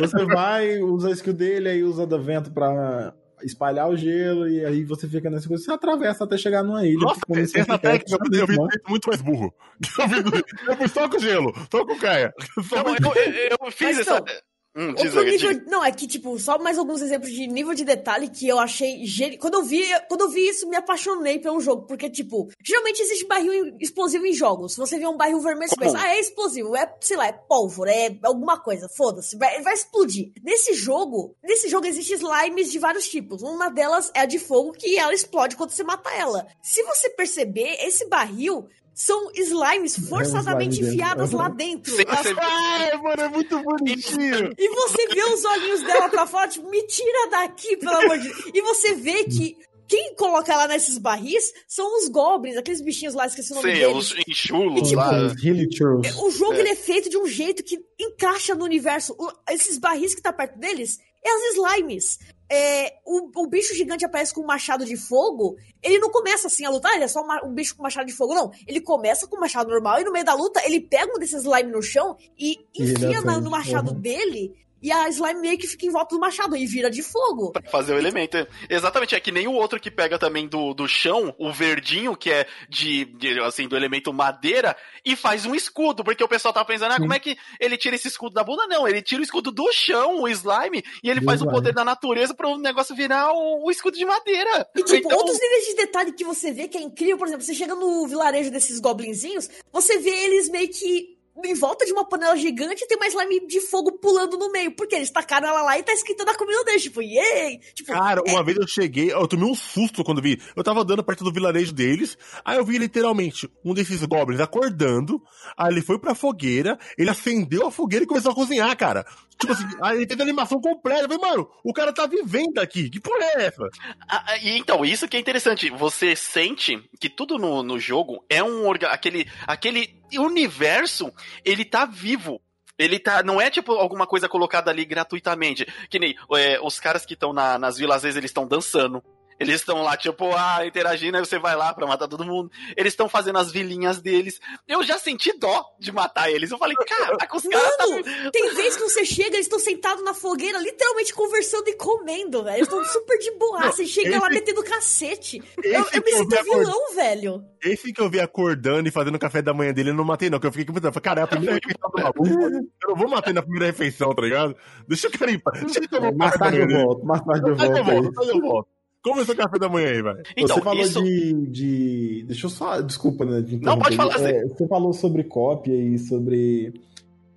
Você 0.00 0.24
vai, 0.26 0.78
usa 0.82 1.08
a 1.08 1.12
skill 1.12 1.32
dele, 1.34 1.68
aí 1.68 1.82
usa 1.82 2.06
da 2.06 2.16
vento 2.18 2.50
pra 2.50 3.12
espalhar 3.42 3.88
o 3.88 3.96
gelo, 3.96 4.48
e 4.48 4.64
aí 4.64 4.82
você 4.82 5.06
fica 5.06 5.30
nessa 5.30 5.46
coisa, 5.46 5.62
você 5.62 5.70
atravessa 5.70 6.24
até 6.24 6.36
chegar 6.36 6.64
numa 6.64 6.84
ilha. 6.84 6.98
Nossa, 6.98 7.20
Como 7.24 7.38
essa 7.38 7.78
técnica 7.78 8.18
eu 8.24 8.30
vi, 8.30 8.38
eu 8.40 8.46
vi 8.48 8.56
bom. 8.56 8.66
muito 8.88 9.08
mais 9.08 9.22
burro. 9.22 9.54
Eu, 9.96 10.08
vi, 10.08 10.42
eu 10.66 10.76
fui 10.76 10.88
só 10.88 11.08
com 11.08 11.18
gelo, 11.20 11.52
só 11.70 11.86
com 11.86 11.96
caia. 12.00 12.34
Só 12.68 12.78
eu, 12.78 12.94
eu, 12.96 13.56
eu 13.64 13.70
fiz 13.70 13.96
Mas 13.96 13.98
essa. 14.00 14.14
então, 14.18 14.34
Hum, 14.78 14.90
Outro 14.90 15.20
Aga, 15.20 15.30
nível. 15.30 15.60
Não, 15.66 15.84
é 15.84 15.90
que, 15.90 16.06
tipo, 16.06 16.38
só 16.38 16.56
mais 16.58 16.78
alguns 16.78 17.02
exemplos 17.02 17.32
de 17.32 17.48
nível 17.48 17.74
de 17.74 17.84
detalhe 17.84 18.28
que 18.28 18.46
eu 18.46 18.60
achei. 18.60 19.04
geni- 19.04 19.36
Quando 19.36 19.54
eu 19.54 19.64
vi, 19.64 19.82
quando 20.08 20.20
eu 20.20 20.28
vi 20.30 20.48
isso, 20.48 20.68
me 20.68 20.76
apaixonei 20.76 21.40
pelo 21.40 21.60
jogo. 21.60 21.86
Porque, 21.86 22.08
tipo, 22.08 22.48
geralmente 22.64 23.00
existe 23.02 23.26
barril 23.26 23.76
explosivo 23.80 24.24
em 24.24 24.32
jogos. 24.32 24.74
Se 24.74 24.78
você 24.78 24.96
vê 24.98 25.06
um 25.08 25.16
barril 25.16 25.40
vermelho, 25.40 25.68
você 25.68 25.76
pensa, 25.76 25.98
ah, 25.98 26.14
é 26.14 26.20
explosivo, 26.20 26.76
é, 26.76 26.94
sei 27.00 27.16
lá, 27.16 27.26
é 27.26 27.32
pólvora, 27.32 27.90
é 27.92 28.16
alguma 28.22 28.56
coisa, 28.60 28.88
foda-se, 28.96 29.36
vai, 29.36 29.60
vai 29.62 29.74
explodir. 29.74 30.30
Nesse 30.44 30.74
jogo, 30.74 31.34
nesse 31.42 31.68
jogo 31.68 31.86
existe 31.86 32.14
slimes 32.14 32.70
de 32.70 32.78
vários 32.78 33.08
tipos. 33.08 33.42
Uma 33.42 33.68
delas 33.70 34.12
é 34.14 34.20
a 34.20 34.26
de 34.26 34.38
fogo, 34.38 34.70
que 34.72 34.96
ela 34.96 35.12
explode 35.12 35.56
quando 35.56 35.70
você 35.70 35.82
mata 35.82 36.08
ela. 36.14 36.46
Se 36.62 36.82
você 36.84 37.10
perceber, 37.10 37.76
esse 37.80 38.06
barril. 38.08 38.68
São 39.00 39.30
slimes 39.32 39.96
forçadamente 40.08 40.72
slime 40.80 40.90
dentro. 40.90 40.94
enfiadas 41.04 41.30
lá 41.30 41.48
dentro. 41.48 41.94
Sim, 41.94 42.02
As 42.08 42.26
Ai, 42.36 42.96
mano, 43.00 43.22
é 43.22 43.28
muito 43.28 43.62
bonitinho. 43.62 44.52
e 44.58 44.68
você 44.70 45.06
vê 45.06 45.22
os 45.22 45.44
olhinhos 45.44 45.82
dela 45.84 46.08
pra 46.08 46.26
fora, 46.26 46.48
tipo, 46.48 46.68
me 46.68 46.82
tira 46.84 47.30
daqui, 47.30 47.76
pelo 47.76 47.96
amor 47.96 48.18
de 48.18 48.28
Deus. 48.28 48.50
E 48.52 48.60
você 48.60 48.94
vê 48.94 49.22
que 49.22 49.56
quem 49.86 50.16
coloca 50.16 50.52
ela 50.52 50.66
nesses 50.66 50.98
barris 50.98 51.52
são 51.68 51.96
os 51.98 52.08
goblins, 52.08 52.56
aqueles 52.56 52.80
bichinhos 52.80 53.14
lá, 53.14 53.24
esqueci 53.26 53.52
o 53.52 53.54
nome 53.54 53.72
Sim, 53.72 53.78
deles. 53.78 53.96
os 53.96 54.14
enchulos 54.28 54.80
E, 54.80 54.82
tipo, 54.90 54.96
lá. 55.00 55.26
Os 55.26 55.44
Hilichurls. 55.44 56.20
O 56.20 56.30
jogo 56.32 56.54
ele 56.54 56.70
é 56.70 56.74
feito 56.76 57.08
de 57.08 57.16
um 57.16 57.26
jeito 57.26 57.62
que 57.62 57.78
encaixa 58.00 58.54
no 58.56 58.64
universo. 58.64 59.14
O- 59.16 59.32
esses 59.52 59.78
barris 59.78 60.12
que 60.14 60.20
tá 60.20 60.32
perto 60.32 60.58
deles 60.58 60.98
é 61.24 61.30
as 61.30 61.54
slimes. 61.54 62.18
É, 62.50 62.94
o, 63.04 63.42
o 63.42 63.46
bicho 63.46 63.74
gigante 63.74 64.04
aparece 64.04 64.32
com 64.32 64.40
um 64.40 64.46
machado 64.46 64.84
de 64.84 64.96
fogo. 64.96 65.56
Ele 65.82 65.98
não 65.98 66.10
começa 66.10 66.46
assim 66.46 66.64
a 66.64 66.70
lutar, 66.70 66.94
ele 66.94 67.04
é 67.04 67.08
só 67.08 67.22
uma- 67.22 67.44
um 67.44 67.52
bicho 67.52 67.76
com 67.76 67.82
machado 67.82 68.06
de 68.06 68.12
fogo, 68.12 68.34
não. 68.34 68.50
Ele 68.66 68.80
começa 68.80 69.26
com 69.26 69.36
um 69.36 69.40
machado 69.40 69.68
normal 69.70 70.00
e 70.00 70.04
no 70.04 70.12
meio 70.12 70.24
da 70.24 70.34
luta 70.34 70.60
ele 70.64 70.80
pega 70.80 71.12
um 71.14 71.18
desses 71.18 71.42
slime 71.44 71.70
no 71.70 71.82
chão 71.82 72.16
e 72.38 72.56
enfia 72.74 73.20
no 73.20 73.50
machado 73.50 73.92
Uhum. 73.92 74.00
dele. 74.00 74.54
E 74.82 74.92
a 74.92 75.08
slime 75.08 75.40
meio 75.40 75.58
que 75.58 75.66
fica 75.66 75.86
em 75.86 75.90
volta 75.90 76.14
do 76.14 76.20
machado 76.20 76.56
e 76.56 76.66
vira 76.66 76.90
de 76.90 77.02
fogo. 77.02 77.52
Pra 77.52 77.62
fazer 77.70 77.94
o 77.94 77.98
elemento. 77.98 78.46
Exatamente, 78.68 79.14
é 79.14 79.20
que 79.20 79.32
nem 79.32 79.48
o 79.48 79.52
outro 79.52 79.80
que 79.80 79.90
pega 79.90 80.18
também 80.18 80.46
do, 80.46 80.72
do 80.72 80.86
chão, 80.86 81.34
o 81.38 81.52
verdinho, 81.52 82.16
que 82.16 82.30
é 82.30 82.46
de, 82.68 83.04
de, 83.04 83.40
assim, 83.40 83.66
do 83.66 83.76
elemento 83.76 84.12
madeira, 84.12 84.76
e 85.04 85.16
faz 85.16 85.44
um 85.46 85.54
escudo, 85.54 86.04
porque 86.04 86.22
o 86.22 86.28
pessoal 86.28 86.54
tá 86.54 86.64
pensando, 86.64 86.92
ah, 86.92 86.98
como 86.98 87.12
é 87.12 87.18
que 87.18 87.36
ele 87.58 87.76
tira 87.76 87.96
esse 87.96 88.08
escudo 88.08 88.34
da 88.34 88.44
bunda? 88.44 88.66
Não, 88.66 88.86
ele 88.86 89.02
tira 89.02 89.20
o 89.20 89.24
escudo 89.24 89.50
do 89.50 89.70
chão, 89.72 90.22
o 90.22 90.28
slime, 90.28 90.84
e 91.02 91.10
ele 91.10 91.20
faz 91.22 91.40
o 91.40 91.44
slime. 91.44 91.54
poder 91.54 91.72
da 91.72 91.84
natureza 91.84 92.34
pro 92.34 92.56
negócio 92.56 92.94
virar 92.94 93.32
o, 93.32 93.66
o 93.66 93.70
escudo 93.70 93.96
de 93.96 94.04
madeira. 94.04 94.68
E, 94.76 94.82
tipo, 94.82 95.08
Então, 95.08 95.18
outros 95.18 95.38
níveis 95.40 95.66
de 95.66 95.74
detalhe 95.74 96.12
que 96.12 96.24
você 96.24 96.52
vê 96.52 96.68
que 96.68 96.78
é 96.78 96.80
incrível, 96.80 97.18
por 97.18 97.26
exemplo, 97.26 97.44
você 97.44 97.54
chega 97.54 97.74
no 97.74 98.06
vilarejo 98.06 98.50
desses 98.50 98.78
goblinzinhos, 98.80 99.48
você 99.72 99.98
vê 99.98 100.10
eles 100.10 100.48
meio 100.48 100.68
que 100.68 101.17
em 101.44 101.54
volta 101.54 101.84
de 101.84 101.92
uma 101.92 102.04
panela 102.04 102.36
gigante 102.36 102.84
e 102.84 102.86
tem 102.86 102.96
uma 102.96 103.06
slime 103.06 103.46
de 103.46 103.60
fogo 103.60 103.92
pulando 103.92 104.36
no 104.36 104.50
meio. 104.50 104.72
Porque 104.72 104.94
eles 104.94 105.10
tacaram 105.10 105.48
ela 105.48 105.62
lá 105.62 105.78
e 105.78 105.82
tá 105.82 105.92
escrito 105.92 106.24
na 106.24 106.34
comida 106.34 106.64
deles, 106.64 106.82
tipo, 106.82 107.02
yay! 107.02 107.58
Tipo, 107.74 107.92
Cara, 107.92 108.22
uma 108.26 108.42
vez 108.42 108.58
eu 108.58 108.66
cheguei, 108.66 109.12
eu 109.12 109.26
tomei 109.26 109.48
um 109.48 109.54
susto 109.54 110.04
quando 110.04 110.22
vi. 110.22 110.40
Eu 110.56 110.64
tava 110.64 110.80
andando 110.80 111.04
perto 111.04 111.24
do 111.24 111.32
vilarejo 111.32 111.72
deles, 111.72 112.16
aí 112.44 112.56
eu 112.56 112.64
vi 112.64 112.78
literalmente 112.78 113.48
um 113.64 113.74
desses 113.74 114.04
goblins 114.04 114.40
acordando, 114.40 115.22
aí 115.56 115.72
ele 115.72 115.82
foi 115.82 115.98
pra 115.98 116.14
fogueira, 116.14 116.78
ele 116.96 117.10
acendeu 117.10 117.66
a 117.66 117.70
fogueira 117.70 118.04
e 118.04 118.08
começou 118.08 118.32
a 118.32 118.34
cozinhar, 118.34 118.76
cara. 118.76 119.04
Tipo 119.38 119.52
assim, 119.52 119.66
aí 119.80 119.98
ele 119.98 120.06
teve 120.06 120.20
a 120.20 120.24
animação 120.24 120.60
completa. 120.60 121.02
Eu 121.02 121.08
falei, 121.08 121.30
mano, 121.30 121.48
o 121.64 121.72
cara 121.72 121.92
tá 121.92 122.06
vivendo 122.06 122.58
aqui, 122.58 122.90
que 122.90 123.00
porra 123.00 123.24
é 123.24 123.46
essa? 123.46 123.68
Ah, 124.08 124.24
ah, 124.26 124.38
e 124.38 124.58
então, 124.58 124.84
isso 124.84 125.06
que 125.06 125.16
é 125.16 125.20
interessante. 125.20 125.70
Você 125.70 126.16
sente 126.16 126.82
que 127.00 127.08
tudo 127.08 127.38
no, 127.38 127.62
no 127.62 127.78
jogo 127.78 128.24
é 128.28 128.42
um 128.42 128.66
orga 128.66 128.88
aquele 128.88 129.28
aquele 129.46 129.97
universo, 130.16 131.12
ele 131.44 131.64
tá 131.64 131.84
vivo. 131.84 132.40
Ele 132.78 132.98
tá. 133.00 133.22
Não 133.24 133.40
é 133.40 133.50
tipo 133.50 133.72
alguma 133.72 134.06
coisa 134.06 134.28
colocada 134.28 134.70
ali 134.70 134.84
gratuitamente. 134.84 135.66
Que 135.90 135.98
nem 135.98 136.14
é, 136.36 136.60
os 136.62 136.78
caras 136.78 137.04
que 137.04 137.14
estão 137.14 137.32
na- 137.32 137.58
nas 137.58 137.76
vilas, 137.76 137.96
às 137.96 138.02
vezes 138.04 138.16
eles 138.16 138.30
estão 138.30 138.46
dançando. 138.46 139.02
Eles 139.40 139.56
estão 139.56 139.82
lá, 139.82 139.96
tipo, 139.96 140.34
ah, 140.34 140.66
interagindo, 140.66 141.16
aí 141.16 141.24
você 141.24 141.38
vai 141.38 141.54
lá 141.54 141.72
pra 141.72 141.86
matar 141.86 142.08
todo 142.08 142.24
mundo. 142.24 142.50
Eles 142.76 142.92
estão 142.92 143.08
fazendo 143.08 143.38
as 143.38 143.52
vilinhas 143.52 144.00
deles. 144.00 144.40
Eu 144.66 144.82
já 144.82 144.98
senti 144.98 145.32
dó 145.38 145.64
de 145.78 145.92
matar 145.92 146.30
eles. 146.30 146.50
Eu 146.50 146.58
falei, 146.58 146.74
caraca, 146.76 147.36
os 147.36 147.42
caras 147.44 147.76
tá... 147.76 147.84
Tem 148.32 148.54
vezes 148.54 148.76
que 148.76 148.82
você 148.82 149.04
chega, 149.04 149.36
eles 149.36 149.46
estão 149.46 149.58
sentados 149.58 150.02
na 150.04 150.12
fogueira, 150.14 150.58
literalmente 150.58 151.14
conversando 151.14 151.68
e 151.68 151.74
comendo, 151.76 152.42
velho. 152.42 152.56
Eles 152.56 152.68
estão 152.68 152.84
super 152.86 153.16
de 153.18 153.30
boa. 153.38 153.62
Você 153.70 153.86
chega 153.86 154.18
lá 154.18 154.26
esse- 154.28 154.34
metendo 154.40 154.64
cacete. 154.64 155.42
Eu, 155.62 155.82
Esse 155.82 155.96
eu 155.98 156.02
me 156.02 156.10
eu 156.10 156.18
sinto 156.18 156.34
acordando- 156.34 156.58
vilão, 156.64 156.94
velho. 156.94 157.44
Esse 157.62 157.92
que 157.92 158.00
eu 158.00 158.08
vi 158.10 158.20
acordando 158.20 158.88
e 158.88 158.92
fazendo 158.92 159.14
o 159.16 159.18
café 159.18 159.40
da 159.42 159.52
manhã 159.54 159.72
dele, 159.72 159.90
eu 159.90 159.94
não 159.94 160.04
matei, 160.04 160.30
não. 160.30 160.38
Que 160.40 160.46
eu 160.46 160.52
fiquei 160.52 160.66
pensando, 160.74 160.92
falei, 160.92 161.02
cara, 161.04 161.20
é 161.20 161.24
a 161.24 161.26
primeira 161.26 161.54
refeição 161.62 161.90
do 161.90 162.02
maluco. 162.02 162.26
Eu 162.28 162.88
não 162.88 162.96
vou 162.96 163.08
matar 163.08 163.32
na 163.34 163.42
primeira 163.42 163.66
refeição, 163.66 164.14
tá 164.14 164.22
ligado? 164.22 164.56
Deixa 164.88 165.06
eu 165.06 165.10
querer 165.10 165.32
ir 165.32 165.38
pra- 165.42 165.52
Deixa 165.60 165.78
ele 165.78 165.88
tomar 165.88 166.10
o 166.12 166.16
Mais 166.16 166.34
tarde 166.34 166.58
eu 166.58 166.68
volto, 166.68 167.04
mais 167.06 167.22
tarde 167.24 167.42
eu 167.48 167.48
eu 167.50 167.56
volto, 167.56 168.02
mais 168.02 168.14
tarde 168.14 168.30
eu 168.30 168.40
volto. 168.40 168.68
Como 169.02 169.20
é 169.20 169.22
o 169.22 169.26
seu 169.26 169.36
café 169.36 169.58
da 169.58 169.68
manhã 169.68 169.88
aí, 169.88 170.02
velho? 170.02 170.22
Então, 170.36 170.56
você 170.56 170.62
falou 170.62 170.82
isso... 170.84 171.02
de, 171.02 171.32
de. 171.50 172.24
Deixa 172.26 172.46
eu 172.46 172.50
só. 172.50 172.80
Desculpa, 172.80 173.24
né? 173.24 173.40
de 173.40 173.56
Não, 173.58 173.78
pode 173.78 173.94
interromper. 173.94 174.18
falar, 174.18 174.30
É, 174.30 174.42
você 174.44 174.66
falou 174.68 174.92
sobre 174.92 175.24
cópia 175.24 175.72
e 175.74 175.98
sobre 175.98 176.74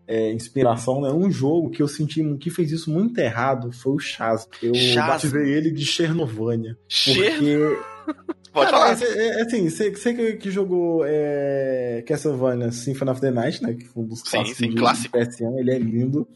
é, 0.07 0.31
inspiração, 0.31 1.01
né? 1.01 1.09
Um 1.11 1.29
jogo 1.31 1.69
que 1.69 1.81
eu 1.81 1.87
senti 1.87 2.21
que 2.37 2.49
fez 2.49 2.71
isso 2.71 2.91
muito 2.91 3.17
errado 3.19 3.71
foi 3.71 3.93
o 3.93 3.99
Chaz. 3.99 4.47
Eu 4.61 4.73
Chaz. 4.73 5.07
batizei 5.07 5.49
ele 5.53 5.71
de 5.71 5.85
Chernovânia. 5.85 6.77
Cheiro. 6.87 7.77
Porque. 8.05 8.31
Pode 8.51 8.69
Cara, 8.69 8.97
falar. 8.97 9.09
é, 9.15 9.27
é, 9.27 9.41
assim, 9.43 9.69
você, 9.69 9.89
você 9.91 10.13
que, 10.13 10.33
que 10.33 10.51
jogou 10.51 11.05
é, 11.05 12.03
Castlevania 12.05 12.69
Symphony 12.69 13.11
of 13.11 13.21
the 13.21 13.31
Night, 13.31 13.63
né? 13.63 13.73
Que 13.73 13.85
foi 13.87 14.03
um 14.03 14.07
dos 14.07 14.19
Sim, 14.19 14.25
clássicos 14.31 14.57
sim, 14.57 14.69
de, 14.71 14.75
clássico. 14.75 15.17
PS1, 15.17 15.59
ele 15.59 15.71
é 15.71 15.79
lindo. 15.79 16.27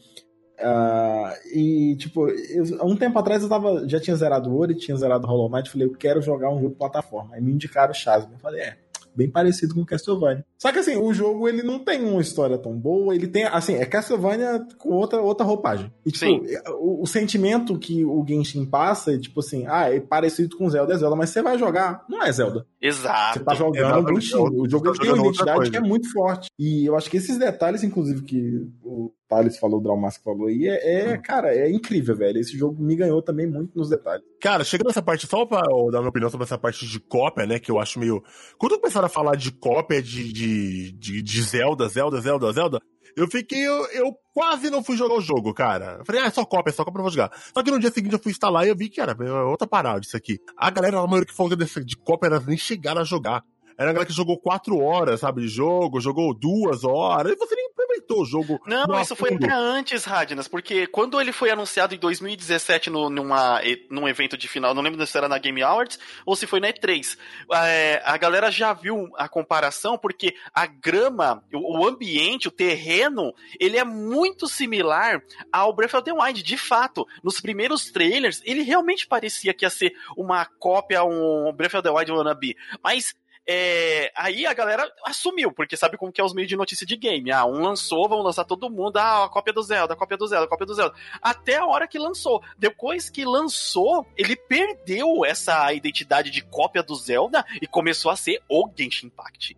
Ah, 0.58 1.34
e, 1.52 1.96
tipo, 1.96 2.28
eu- 2.28 2.84
um 2.86 2.96
tempo 2.96 3.18
atrás 3.18 3.42
eu 3.42 3.48
tava, 3.48 3.86
já 3.88 4.00
tinha 4.00 4.16
zerado 4.16 4.50
o 4.50 4.58
Ori, 4.58 4.74
tinha 4.74 4.96
zerado 4.96 5.26
o 5.26 5.30
Hollow 5.30 5.50
Knight, 5.50 5.70
falei, 5.70 5.86
eu 5.86 5.92
quero 5.92 6.22
jogar 6.22 6.50
um 6.50 6.56
jogo 6.56 6.70
de 6.70 6.74
plataforma. 6.76 7.34
Aí 7.34 7.42
me 7.42 7.52
indicaram 7.52 7.90
o 7.92 7.94
Shazam. 7.94 8.30
Eu 8.32 8.38
falei, 8.38 8.60
é, 8.62 8.76
bem 9.14 9.30
parecido 9.30 9.74
com 9.74 9.84
Castlevania. 9.84 10.44
Só 10.58 10.72
que 10.72 10.78
assim, 10.78 10.96
o 10.96 11.12
jogo 11.12 11.48
ele 11.48 11.62
não 11.62 11.78
tem 11.78 12.02
uma 12.04 12.20
história 12.20 12.56
tão 12.56 12.72
boa, 12.76 13.14
ele 13.14 13.26
tem, 13.26 13.44
assim, 13.44 13.74
é 13.74 13.84
Castlevania 13.84 14.66
com 14.78 14.90
outra, 14.90 15.20
outra 15.20 15.44
roupagem. 15.44 15.92
E, 16.04 16.10
tipo, 16.10 16.24
Sim. 16.24 16.42
o, 16.78 17.02
o 17.02 17.06
sentimento 17.06 17.78
que 17.78 18.04
o 18.04 18.24
Genshin 18.26 18.64
passa 18.64 19.14
é 19.14 19.18
tipo 19.18 19.40
assim, 19.40 19.64
ah, 19.66 19.92
é 19.92 20.00
parecido 20.00 20.56
com 20.56 20.68
Zelda, 20.68 20.94
é 20.94 20.98
Zelda, 20.98 21.16
mas 21.16 21.30
você 21.30 21.42
vai 21.42 21.58
jogar, 21.58 22.04
não 22.08 22.22
é 22.22 22.32
Zelda. 22.32 22.66
Exato. 22.80 23.38
Você 23.38 23.44
tá 23.44 23.54
jogando. 23.54 24.08
Genshin. 24.08 24.36
O 24.36 24.68
jogo 24.68 24.86
Tá 24.92 25.02
tem 25.02 25.12
uma 25.12 25.26
identidade 25.26 25.70
que 25.70 25.76
é 25.76 25.80
muito 25.80 26.10
forte. 26.12 26.48
E 26.58 26.86
eu 26.86 26.96
acho 26.96 27.10
que 27.10 27.16
esses 27.16 27.38
detalhes, 27.38 27.82
inclusive, 27.82 28.22
que 28.22 28.66
o 28.82 29.12
Thales 29.28 29.58
falou, 29.58 29.80
o 29.80 29.82
Draumask 29.82 30.22
falou 30.22 30.46
aí, 30.46 30.68
é, 30.68 31.10
é, 31.10 31.18
cara, 31.18 31.54
é 31.54 31.70
incrível, 31.70 32.16
velho. 32.16 32.38
Esse 32.38 32.56
jogo 32.56 32.80
me 32.82 32.94
ganhou 32.94 33.20
também 33.20 33.46
muito 33.46 33.76
nos 33.76 33.88
detalhes. 33.88 34.24
Cara, 34.40 34.62
chegando 34.62 34.86
nessa 34.86 35.02
parte, 35.02 35.26
só 35.26 35.44
pra 35.44 35.62
eu 35.68 35.90
dar 35.90 35.98
minha 35.98 36.10
opinião 36.10 36.30
sobre 36.30 36.44
essa 36.44 36.58
parte 36.58 36.86
de 36.86 37.00
cópia, 37.00 37.46
né? 37.46 37.58
Que 37.58 37.70
eu 37.70 37.80
acho 37.80 37.98
meio. 37.98 38.22
Quando 38.58 38.78
começaram 38.78 39.06
a 39.06 39.10
falar 39.10 39.36
de 39.36 39.50
cópia 39.50 40.00
de, 40.00 40.32
de, 40.32 40.45
de, 40.46 41.22
de 41.22 41.42
Zelda, 41.42 41.88
Zelda, 41.88 42.20
Zelda, 42.20 42.52
Zelda, 42.52 42.80
Eu 43.16 43.28
fiquei, 43.28 43.66
eu, 43.66 43.86
eu 43.92 44.14
quase 44.34 44.70
não 44.70 44.84
fui 44.84 44.96
jogar 44.96 45.14
o 45.14 45.20
jogo, 45.20 45.54
cara. 45.54 45.96
Eu 45.98 46.04
falei, 46.04 46.22
ah, 46.22 46.26
é 46.26 46.30
só 46.30 46.44
cópia, 46.44 46.70
é 46.70 46.72
só 46.72 46.84
cópia, 46.84 46.98
eu 46.98 47.02
vou 47.02 47.10
jogar. 47.10 47.30
Só 47.54 47.62
que 47.62 47.70
no 47.70 47.78
dia 47.78 47.90
seguinte 47.90 48.12
eu 48.12 48.18
fui 48.18 48.32
instalar 48.32 48.66
e 48.66 48.68
eu 48.68 48.76
vi 48.76 48.88
que 48.88 49.00
era 49.00 49.16
é 49.18 49.32
outra 49.42 49.66
parada 49.66 50.00
disso 50.00 50.16
aqui. 50.16 50.38
A 50.56 50.70
galera, 50.70 50.98
a 50.98 51.06
maioria 51.06 51.26
que 51.26 51.34
falou 51.34 51.54
de 51.56 51.96
cópia, 51.96 52.26
era 52.26 52.40
nem 52.40 52.56
chegaram 52.56 53.00
a 53.00 53.04
jogar. 53.04 53.42
Era 53.78 53.90
a 53.90 53.92
galera 53.92 54.06
que 54.06 54.12
jogou 54.12 54.38
quatro 54.38 54.78
horas, 54.78 55.20
sabe, 55.20 55.42
de 55.42 55.48
jogo, 55.48 56.00
jogou 56.00 56.32
duas 56.32 56.82
horas, 56.82 57.32
e 57.32 57.36
você 57.36 57.54
nem 57.54 57.66
implementou 57.66 58.22
o 58.22 58.24
jogo. 58.24 58.60
Não, 58.66 59.00
isso 59.00 59.14
foi 59.14 59.34
até 59.34 59.52
antes, 59.52 60.04
Radnas, 60.04 60.48
porque 60.48 60.86
quando 60.86 61.20
ele 61.20 61.30
foi 61.30 61.50
anunciado 61.50 61.94
em 61.94 61.98
2017 61.98 62.88
no, 62.88 63.10
numa, 63.10 63.60
num 63.90 64.08
evento 64.08 64.36
de 64.36 64.48
final, 64.48 64.74
não 64.74 64.82
lembro 64.82 65.06
se 65.06 65.16
era 65.16 65.28
na 65.28 65.38
Game 65.38 65.62
Awards 65.62 65.98
ou 66.24 66.34
se 66.34 66.46
foi 66.46 66.58
na 66.58 66.68
E3, 66.68 67.18
é, 67.52 68.02
a 68.04 68.16
galera 68.16 68.50
já 68.50 68.72
viu 68.72 69.10
a 69.16 69.28
comparação, 69.28 69.98
porque 69.98 70.34
a 70.54 70.66
grama, 70.66 71.44
o, 71.52 71.80
o 71.80 71.86
ambiente, 71.86 72.48
o 72.48 72.52
terreno, 72.52 73.34
ele 73.60 73.76
é 73.76 73.84
muito 73.84 74.48
similar 74.48 75.22
ao 75.52 75.74
Breath 75.74 75.94
of 75.94 76.04
the 76.04 76.12
Wild, 76.12 76.42
de 76.42 76.56
fato. 76.56 77.06
Nos 77.22 77.40
primeiros 77.40 77.90
trailers, 77.90 78.40
ele 78.44 78.62
realmente 78.62 79.06
parecia 79.06 79.52
que 79.52 79.64
ia 79.64 79.70
ser 79.70 79.92
uma 80.16 80.46
cópia, 80.46 81.04
um 81.04 81.52
Breath 81.52 81.74
of 81.74 81.82
the 81.82 81.90
Wild 81.90 82.12
wannabe, 82.12 82.56
mas 82.82 83.14
é, 83.48 84.10
aí 84.16 84.44
a 84.44 84.52
galera 84.52 84.90
assumiu, 85.04 85.52
porque 85.52 85.76
sabe 85.76 85.96
como 85.96 86.10
que 86.10 86.20
é 86.20 86.24
os 86.24 86.34
meios 86.34 86.48
de 86.48 86.56
notícia 86.56 86.86
de 86.86 86.96
game. 86.96 87.30
Ah, 87.30 87.44
um 87.44 87.62
lançou, 87.62 88.08
vão 88.08 88.22
lançar 88.22 88.44
todo 88.44 88.70
mundo, 88.70 88.96
ah, 88.96 89.24
a 89.24 89.28
cópia 89.28 89.52
do 89.52 89.62
Zelda, 89.62 89.94
a 89.94 89.96
cópia 89.96 90.16
do 90.16 90.26
Zelda, 90.26 90.46
a 90.46 90.48
cópia 90.48 90.66
do 90.66 90.74
Zelda. 90.74 90.94
Até 91.22 91.56
a 91.56 91.66
hora 91.66 91.86
que 91.86 91.98
lançou. 91.98 92.42
Depois 92.58 93.08
que 93.08 93.24
lançou, 93.24 94.06
ele 94.16 94.34
perdeu 94.34 95.24
essa 95.24 95.72
identidade 95.72 96.30
de 96.30 96.42
cópia 96.42 96.82
do 96.82 96.94
Zelda 96.94 97.44
e 97.60 97.66
começou 97.66 98.10
a 98.10 98.16
ser 98.16 98.42
o 98.48 98.68
Genshin 98.76 99.06
Impact. 99.06 99.56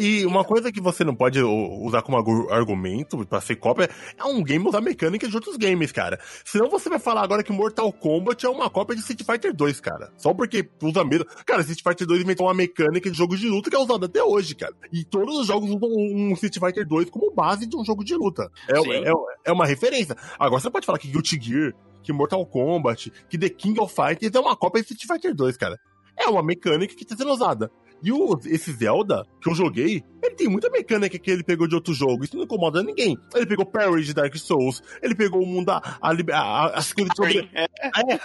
E 0.00 0.26
uma 0.26 0.44
coisa 0.44 0.72
que 0.72 0.80
você 0.80 1.04
não 1.04 1.14
pode 1.14 1.40
usar 1.40 2.02
como 2.02 2.16
argumento 2.50 3.24
para 3.26 3.40
ser 3.40 3.56
cópia 3.56 3.88
é 4.18 4.24
um 4.24 4.42
game 4.42 4.66
usar 4.66 4.80
mecânica 4.80 5.28
de 5.28 5.34
outros 5.34 5.56
games, 5.56 5.92
cara. 5.92 6.18
Senão 6.44 6.68
você 6.68 6.88
vai 6.88 6.98
falar 6.98 7.22
agora 7.22 7.42
que 7.44 7.52
Mortal 7.52 7.92
Kombat 7.92 8.44
é 8.44 8.48
uma 8.48 8.68
cópia 8.68 8.96
de 8.96 9.02
Street 9.02 9.22
Fighter 9.24 9.54
2, 9.54 9.80
cara. 9.80 10.12
Só 10.16 10.34
porque 10.34 10.68
usa 10.82 11.04
mesmo. 11.04 11.24
Cara, 11.46 11.60
Street 11.60 11.82
Fighter 11.82 12.06
2 12.06 12.22
inventou 12.22 12.46
uma 12.46 12.54
mecânica 12.54 13.08
de 13.08 13.16
jogo 13.16 13.36
de 13.36 13.48
luta 13.48 13.70
que 13.70 13.76
é 13.76 13.78
usada 13.78 14.06
até 14.06 14.22
hoje, 14.22 14.56
cara. 14.56 14.74
E 14.92 15.04
todos 15.04 15.38
os 15.38 15.46
jogos 15.46 15.70
usam 15.70 15.88
um 15.88 16.32
Street 16.32 16.58
Fighter 16.58 16.86
2 16.86 17.08
como 17.10 17.32
base 17.32 17.66
de 17.66 17.76
um 17.76 17.84
jogo 17.84 18.04
de 18.04 18.14
luta. 18.16 18.50
É, 18.68 19.08
é, 19.08 19.12
é 19.44 19.52
uma 19.52 19.66
referência. 19.66 20.16
Agora 20.38 20.60
você 20.60 20.70
pode 20.70 20.84
falar 20.84 20.98
que 20.98 21.08
Guilty 21.08 21.38
Gear, 21.40 21.74
que 22.02 22.12
Mortal 22.12 22.44
Kombat, 22.44 23.12
que 23.28 23.38
The 23.38 23.48
King 23.48 23.80
of 23.80 23.94
Fighters 23.94 24.34
é 24.34 24.40
uma 24.40 24.56
cópia 24.56 24.82
de 24.82 24.92
Street 24.92 25.06
Fighter 25.06 25.34
2, 25.34 25.56
cara. 25.56 25.78
É 26.18 26.26
uma 26.28 26.42
mecânica 26.42 26.94
que 26.94 27.02
está 27.02 27.16
sendo 27.16 27.32
usada. 27.32 27.70
E 28.02 28.12
o, 28.12 28.38
esse 28.46 28.72
Zelda, 28.72 29.26
que 29.40 29.50
eu 29.50 29.54
joguei, 29.54 30.02
ele 30.22 30.34
tem 30.34 30.48
muita 30.48 30.70
mecânica 30.70 31.18
que 31.18 31.30
ele 31.30 31.44
pegou 31.44 31.68
de 31.68 31.74
outro 31.74 31.92
jogo. 31.92 32.24
Isso 32.24 32.36
não 32.36 32.44
incomoda 32.44 32.82
ninguém. 32.82 33.16
Ele 33.34 33.46
pegou 33.46 33.66
parry 33.66 34.02
de 34.02 34.14
Dark 34.14 34.34
Souls, 34.36 34.82
ele 35.02 35.14
pegou 35.14 35.42
o 35.42 35.46
mundo, 35.46 35.70
a, 35.70 35.98
a, 36.00 36.10
a, 36.10 36.78
as, 36.78 36.92
coisas 36.92 37.10
de 37.10 37.16
sobre... 37.16 37.50
é, 37.54 37.66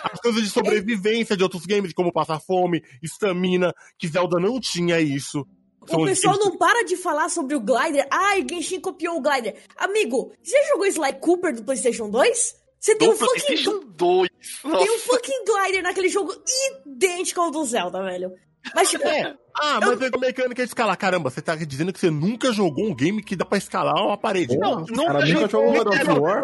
as 0.04 0.20
coisas 0.22 0.44
de 0.44 0.50
sobrevivência 0.50 1.36
de 1.36 1.44
outros 1.44 1.66
games, 1.66 1.94
como 1.94 2.12
passar 2.12 2.40
fome, 2.40 2.84
estamina, 3.02 3.74
que 3.98 4.08
Zelda 4.08 4.40
não 4.40 4.60
tinha 4.60 5.00
isso. 5.00 5.46
São 5.88 6.02
o 6.02 6.06
pessoal 6.06 6.38
não 6.40 6.58
para 6.58 6.84
de 6.84 6.98
falar 6.98 7.30
sobre 7.30 7.56
o 7.56 7.60
Glider. 7.60 8.08
Ai, 8.12 8.46
Genshin 8.50 8.80
copiou 8.80 9.18
o 9.18 9.22
Glider. 9.22 9.56
Amigo, 9.78 10.34
você 10.42 10.58
já 10.58 10.70
jogou 10.70 10.88
Sly 10.88 11.14
Cooper 11.20 11.56
do 11.56 11.64
PlayStation 11.64 12.10
2? 12.10 12.66
Você 12.80 12.96
tem 12.96 13.10
um 13.10 13.16
fucking. 13.16 13.82
2. 13.96 14.30
Tem 14.62 14.92
um 14.92 15.00
fucking 15.00 15.44
glider 15.44 15.82
naquele 15.82 16.08
jogo 16.08 16.34
idêntico 16.86 17.42
ao 17.42 17.50
do 17.50 17.66
Zelda, 17.66 18.04
velho. 18.04 18.32
Mas, 18.73 18.89
tipo. 18.89 19.08
É. 19.08 19.36
Ah, 19.58 19.80
mas 19.80 20.01
eu... 20.01 20.19
mecânica 20.19 20.63
de 20.63 20.69
escalar. 20.69 20.97
Caramba, 20.97 21.30
você 21.30 21.41
tá 21.41 21.56
dizendo 21.56 21.93
que 21.93 21.99
você 21.99 22.10
nunca 22.10 22.51
jogou 22.51 22.89
um 22.89 22.95
game 22.95 23.23
que 23.23 23.36
dá 23.36 23.45
pra 23.45 23.58
escalar 23.58 23.95
uma 23.95 24.17
parede. 24.17 24.58
Não, 24.58 24.82
nunca, 24.82 25.06
cara, 25.06 25.25
nunca 25.25 25.47
jogou 25.47 25.73
God 25.73 25.88
of 25.88 26.19
War. 26.19 26.43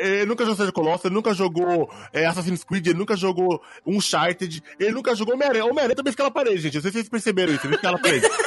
Ele 0.00 0.26
nunca 0.26 0.44
jogou 0.44 0.56
Sérgio 0.56 0.72
Colossus, 0.72 1.04
ele 1.06 1.14
nunca 1.14 1.34
jogou 1.34 1.90
é, 2.12 2.26
Assassin's 2.26 2.62
Creed, 2.62 2.86
ele 2.86 2.98
nunca 2.98 3.16
jogou 3.16 3.60
Uncharted, 3.84 4.62
ele 4.78 4.92
nunca 4.92 5.14
jogou 5.16 5.34
Homem-Aranha. 5.34 5.64
Homem-Aranha 5.64 5.96
também 5.96 6.10
escala 6.10 6.30
parede, 6.30 6.58
gente. 6.58 6.74
Não 6.74 6.82
sei 6.82 6.90
se 6.92 6.98
vocês 6.98 7.08
perceberam 7.08 7.52
isso, 7.52 7.66
ele 7.66 7.74
escala 7.74 7.98
parede. 7.98 8.26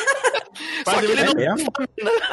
Só 0.85 0.99
que 0.99 1.05
ele 1.05 1.23
não... 1.23 1.33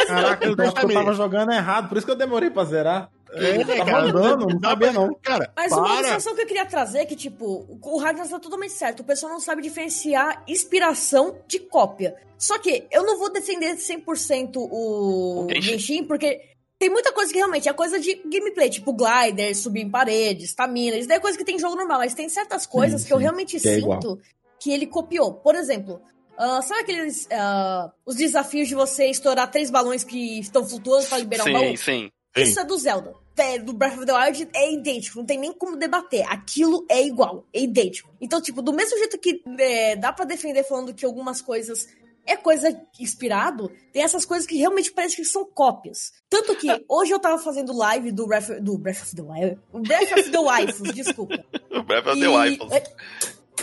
Caraca, 0.06 0.46
então 0.48 0.64
eu 0.64 0.72
tava 0.72 1.14
jogando 1.14 1.52
errado, 1.52 1.88
por 1.88 1.98
isso 1.98 2.06
que 2.06 2.12
eu 2.12 2.16
demorei 2.16 2.50
pra 2.50 2.64
zerar. 2.64 3.10
É, 3.32 3.64
tá 3.64 3.84
cara, 3.84 4.06
mandando, 4.06 4.46
não 4.46 4.60
sabia 4.60 4.92
não. 4.92 5.14
Cara, 5.22 5.52
Mas 5.54 5.70
para. 5.70 5.80
uma 5.80 5.96
sensação 6.02 6.34
que 6.34 6.42
eu 6.42 6.46
queria 6.46 6.66
trazer 6.66 6.98
é 6.98 7.04
que, 7.04 7.16
tipo, 7.16 7.78
o 7.82 7.98
Ragnar 7.98 8.28
tá 8.28 8.38
totalmente 8.38 8.72
certo. 8.72 9.00
O 9.00 9.04
pessoal 9.04 9.32
não 9.32 9.40
sabe 9.40 9.62
diferenciar 9.62 10.42
inspiração 10.46 11.36
de 11.46 11.58
cópia. 11.58 12.16
Só 12.38 12.58
que 12.58 12.86
eu 12.90 13.04
não 13.04 13.18
vou 13.18 13.32
defender 13.32 13.76
100% 13.76 14.56
o, 14.56 15.46
o 15.46 15.60
Genshin, 15.60 16.04
porque 16.04 16.40
tem 16.78 16.88
muita 16.88 17.12
coisa 17.12 17.32
que 17.32 17.38
realmente 17.38 17.68
é 17.68 17.72
coisa 17.72 17.98
de 17.98 18.14
gameplay, 18.24 18.70
tipo 18.70 18.92
glider, 18.92 19.54
subir 19.56 19.82
em 19.82 19.90
paredes, 19.90 20.50
estamina. 20.50 20.96
Isso 20.96 21.08
daí 21.08 21.18
é 21.18 21.20
coisa 21.20 21.36
que 21.36 21.44
tem 21.44 21.56
em 21.56 21.58
jogo 21.58 21.74
normal, 21.74 21.98
mas 21.98 22.14
tem 22.14 22.28
certas 22.28 22.66
coisas 22.66 23.00
sim, 23.02 23.08
que 23.08 23.12
eu 23.12 23.18
realmente 23.18 23.58
que 23.58 23.68
é 23.68 23.74
sinto 23.74 24.18
que 24.60 24.70
ele 24.70 24.86
copiou. 24.86 25.34
Por 25.34 25.54
exemplo, 25.54 26.00
Uh, 26.38 26.62
sabe 26.62 26.82
aqueles. 26.82 27.26
Uh, 27.26 27.90
os 28.06 28.14
desafios 28.14 28.68
de 28.68 28.74
você 28.76 29.06
estourar 29.06 29.50
três 29.50 29.70
balões 29.70 30.04
que 30.04 30.38
estão 30.38 30.64
flutuando 30.64 31.04
para 31.06 31.18
liberar 31.18 31.42
sim, 31.42 31.50
um 31.50 31.52
baú? 31.52 31.64
Sim, 31.70 31.76
sim. 31.76 32.10
Isso 32.36 32.60
é 32.60 32.64
do 32.64 32.76
Zelda. 32.76 33.14
É, 33.36 33.58
do 33.58 33.72
Breath 33.72 33.98
of 33.98 34.06
the 34.06 34.12
Wild 34.12 34.48
é 34.52 34.72
idêntico, 34.72 35.18
não 35.18 35.24
tem 35.24 35.38
nem 35.38 35.52
como 35.52 35.76
debater. 35.76 36.24
Aquilo 36.28 36.84
é 36.88 37.00
igual, 37.02 37.46
é 37.52 37.60
idêntico. 37.60 38.10
Então, 38.20 38.40
tipo, 38.40 38.60
do 38.60 38.72
mesmo 38.72 38.98
jeito 38.98 39.16
que 39.18 39.42
é, 39.58 39.94
dá 39.94 40.12
para 40.12 40.24
defender 40.24 40.64
falando 40.64 40.92
que 40.92 41.04
algumas 41.04 41.40
coisas 41.40 41.86
é 42.26 42.36
coisa 42.36 42.78
inspirado, 43.00 43.70
tem 43.92 44.02
essas 44.02 44.24
coisas 44.24 44.46
que 44.46 44.56
realmente 44.56 44.92
parece 44.92 45.16
que 45.16 45.24
são 45.24 45.46
cópias. 45.46 46.12
Tanto 46.28 46.54
que 46.56 46.66
hoje 46.88 47.12
eu 47.12 47.18
tava 47.18 47.38
fazendo 47.38 47.72
live 47.72 48.12
do 48.12 48.26
Breath, 48.26 48.60
do 48.60 48.76
Breath 48.76 49.02
of 49.02 49.16
the 49.16 49.22
Wild. 49.22 49.58
Breath 49.72 50.12
of 50.12 50.30
the 50.30 50.38
Wild, 50.38 50.92
desculpa. 50.92 51.36
Breath 51.86 52.06
of 52.06 52.20
the 52.20 52.28
Wild. 52.28 52.74
É, 52.74 52.82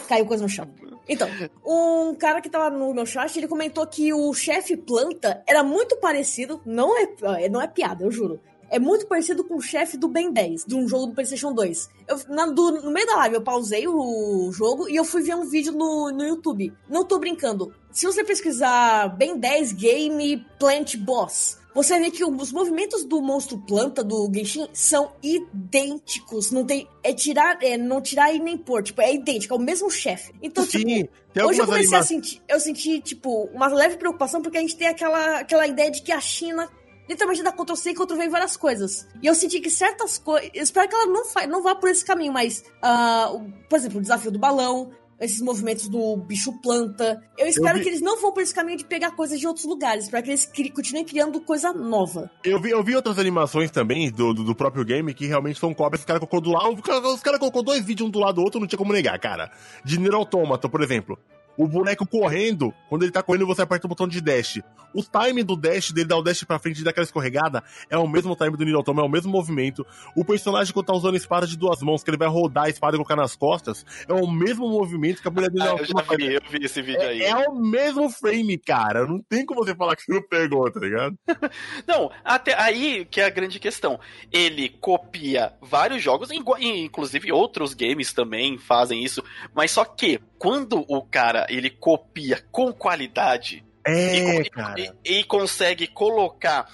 caiu 0.08 0.26
coisa 0.26 0.44
no 0.44 0.50
chão. 0.50 0.68
Então, 1.08 1.30
um 1.64 2.16
cara 2.16 2.42
que 2.42 2.50
tava 2.50 2.76
no 2.76 2.94
meu 2.94 3.06
chat, 3.06 3.38
ele 3.38 3.48
comentou 3.48 3.86
que 3.86 4.12
o 4.12 4.34
chefe 4.34 4.76
planta 4.76 5.44
era 5.46 5.64
muito 5.64 5.98
parecido, 5.98 6.60
não 6.66 6.98
é, 6.98 7.48
não 7.50 7.62
é 7.62 7.68
piada, 7.68 8.04
eu 8.04 8.12
juro 8.12 8.40
é 8.76 8.80
muito 8.80 9.08
parecido 9.08 9.42
com 9.42 9.56
o 9.56 9.62
chefe 9.62 9.96
do 9.96 10.10
Ben 10.10 10.34
10, 10.34 10.66
de 10.66 10.76
um 10.76 10.86
jogo 10.86 11.08
do 11.08 11.14
PlayStation 11.14 11.54
2. 11.54 11.90
Eu, 12.10 12.20
na, 12.28 12.46
do, 12.48 12.82
no 12.82 12.92
meio 12.92 13.08
da 13.08 13.16
live, 13.16 13.36
eu 13.36 13.42
pausei 13.42 13.88
o 13.88 14.52
jogo 14.52 14.90
e 14.90 14.98
eu 14.98 15.06
fui 15.06 15.22
ver 15.22 15.34
um 15.34 15.50
vídeo 15.50 15.72
no, 15.72 16.12
no 16.12 16.26
YouTube. 16.26 16.74
Não 16.90 17.06
tô 17.06 17.18
brincando. 17.18 17.74
Se 17.90 18.06
você 18.06 18.22
pesquisar 18.22 19.08
Ben 19.16 19.38
10 19.38 19.72
Game 19.72 20.46
Plant 20.60 20.98
Boss, 20.98 21.58
você 21.74 21.98
vê 21.98 22.12
que 22.12 22.26
os 22.26 22.52
movimentos 22.52 23.06
do 23.06 23.22
monstro 23.22 23.58
planta 23.58 24.04
do 24.04 24.30
Genshin 24.34 24.68
são 24.74 25.14
idênticos. 25.24 26.52
Não 26.52 26.66
tem. 26.66 26.86
É 27.02 27.14
tirar. 27.14 27.58
É 27.64 27.78
não 27.78 28.02
tirar 28.02 28.34
e 28.34 28.40
nem 28.40 28.58
pôr. 28.58 28.84
Tipo, 28.84 29.02
é 29.02 29.14
idêntico, 29.14 29.54
é 29.54 29.58
o 29.58 29.62
mesmo 29.62 29.90
chefe. 29.90 30.34
Então, 30.42 30.66
Sim, 30.66 30.80
tipo, 30.80 31.48
hoje 31.48 31.62
eu 31.62 31.66
comecei 31.66 31.98
a 31.98 32.04
sentir. 32.04 32.42
Eu 32.46 32.60
senti, 32.60 33.00
tipo, 33.00 33.50
uma 33.54 33.68
leve 33.68 33.96
preocupação, 33.96 34.42
porque 34.42 34.58
a 34.58 34.62
gente 34.62 34.76
tem 34.76 34.90
aquela, 34.90 35.40
aquela 35.40 35.66
ideia 35.66 35.90
de 35.90 36.02
que 36.02 36.12
a 36.12 36.20
China 36.20 36.70
literalmente 37.08 37.44
dá 37.44 37.52
Ctrl 37.52 37.76
C 37.76 37.92
e 37.92 37.94
Ctrl 37.94 38.18
V 38.18 38.26
em 38.26 38.30
várias 38.30 38.58
coisas. 38.58 39.08
E 39.22 39.28
eu 39.28 39.36
senti 39.36 39.60
que 39.60 39.70
certas 39.70 40.18
coisas. 40.18 40.50
Espero 40.54 40.88
que 40.90 40.96
ela 40.96 41.06
não, 41.06 41.24
não 41.48 41.64
vá 41.64 41.76
por 41.76 41.90
esse 41.90 42.04
caminho, 42.04 42.34
mas. 42.34 42.64
Uh, 42.84 43.52
por 43.70 43.78
exemplo, 43.78 44.00
o 44.00 44.02
desafio 44.02 44.32
do 44.32 44.40
balão, 44.40 44.92
esses 45.20 45.42
movimentos 45.42 45.88
do 45.88 46.18
bicho 46.18 46.52
planta. 46.62 47.22
Eu 47.38 47.48
espero 47.48 47.78
eu 47.78 47.80
vi... 47.80 47.84
que 47.84 47.90
eles 47.90 48.02
não 48.02 48.20
vão 48.20 48.32
por 48.32 48.44
esse 48.44 48.54
caminho 48.54 48.78
de 48.78 48.86
pegar 48.86 49.12
coisas 49.12 49.40
de 49.40 49.48
outros 49.48 49.66
lugares, 49.66 50.10
para 50.10 50.22
que 50.22 50.30
eles 50.30 50.46
cri... 50.46 50.70
continuem 50.70 51.06
criando 51.06 51.40
coisa 51.42 51.72
nova. 51.74 52.30
Eu 52.44 52.60
vi, 52.60 52.72
eu 52.72 52.84
vi 52.84 52.96
outras 52.96 53.18
animações 53.18 53.72
também 53.72 54.12
do, 54.12 54.34
do, 54.34 54.44
do 54.44 54.56
próprio 54.56 54.84
game 54.84 55.14
que 55.14 55.26
realmente 55.26 55.60
são 55.60 55.74
cópias. 55.74 56.02
Os 56.02 56.06
caras 56.06 56.20
colocou 56.20 56.42
do 56.42 56.52
lado. 56.52 56.76
Os 57.14 57.22
caras 57.22 57.40
colocou 57.40 57.64
dois 57.64 57.84
vídeos 57.84 58.08
um 58.08 58.12
do 58.12 58.20
lado 58.20 58.36
do 58.36 58.42
outro, 58.42 58.60
não 58.60 58.68
tinha 58.68 58.78
como 58.78 58.94
negar, 58.94 59.18
cara. 59.20 59.52
De 59.84 60.00
Nier 60.00 60.14
Automata, 60.14 60.68
por 60.68 60.82
exemplo 60.82 61.18
o 61.58 61.68
boneco 61.68 62.06
correndo, 62.06 62.74
quando 62.90 63.04
ele 63.04 63.12
tá 63.12 63.24
correndo, 63.24 63.48
você 63.48 63.62
aperta 63.62 63.88
o 63.88 63.90
botão 63.90 64.08
de 64.08 64.22
dash. 64.22 64.62
O 64.96 65.04
time 65.04 65.44
do 65.44 65.58
dash, 65.58 65.92
dele 65.92 66.08
dar 66.08 66.18
o 66.18 66.22
dash 66.24 66.46
pra 66.46 66.58
frente 66.58 66.80
e 66.80 66.84
dar 66.84 66.92
aquela 66.92 67.04
escorregada, 67.04 67.62
é 67.90 67.98
o 67.98 68.08
mesmo 68.08 68.34
time 68.34 68.56
do 68.56 68.64
Nier 68.64 68.78
Automata, 68.78 69.06
é 69.06 69.10
o 69.10 69.12
mesmo 69.12 69.30
movimento. 69.30 69.86
O 70.16 70.24
personagem, 70.24 70.74
quando 70.74 70.86
tá 70.86 70.94
usando 70.94 71.16
a 71.16 71.18
espada 71.18 71.46
de 71.46 71.58
duas 71.58 71.82
mãos, 71.82 72.02
que 72.02 72.10
ele 72.10 72.18
vai 72.18 72.30
rodar 72.30 72.66
a 72.66 72.70
espada 72.70 72.96
e 72.96 72.98
colocar 72.98 73.18
nas 73.18 73.36
costas, 73.36 73.86
é 74.08 74.14
o 74.14 74.26
mesmo 74.26 74.70
movimento 74.70 75.22
que 75.22 75.28
a 75.28 75.32
mulher 75.32 75.50
dele... 75.50 75.68
Ah, 75.68 75.76
eu 75.78 75.86
já 75.86 76.16
vi, 76.16 76.34
eu 76.36 76.42
vi 76.50 76.66
esse 76.66 76.82
vídeo 76.82 77.02
é, 77.02 77.08
aí. 77.08 77.22
É 77.24 77.36
o 77.36 77.54
mesmo 77.54 78.10
frame, 78.10 78.58
cara. 78.58 79.06
Não 79.06 79.20
tem 79.20 79.46
como 79.46 79.66
você 79.66 79.76
falar 79.76 79.98
que 79.98 80.04
você 80.04 80.14
não 80.14 80.22
pegou, 80.22 80.72
tá 80.72 80.80
ligado? 80.80 81.18
não, 81.86 82.10
até 82.24 82.58
aí 82.58 83.04
que 83.04 83.20
é 83.20 83.26
a 83.26 83.30
grande 83.30 83.60
questão. 83.60 84.00
Ele 84.32 84.70
copia 84.70 85.54
vários 85.62 86.02
jogos, 86.02 86.30
inclusive 86.32 87.32
outros 87.32 87.74
games 87.74 88.14
também 88.14 88.58
fazem 88.58 89.04
isso, 89.04 89.22
mas 89.54 89.72
só 89.72 89.84
que 89.84 90.22
quando 90.38 90.86
o 90.88 91.02
cara 91.02 91.46
ele 91.50 91.70
copia 91.70 92.42
com 92.52 92.72
qualidade 92.72 93.66
É, 93.86 94.42
e, 94.42 94.50
cara. 94.50 94.76
E, 94.80 95.20
e 95.20 95.24
consegue 95.24 95.86
colocar 95.86 96.68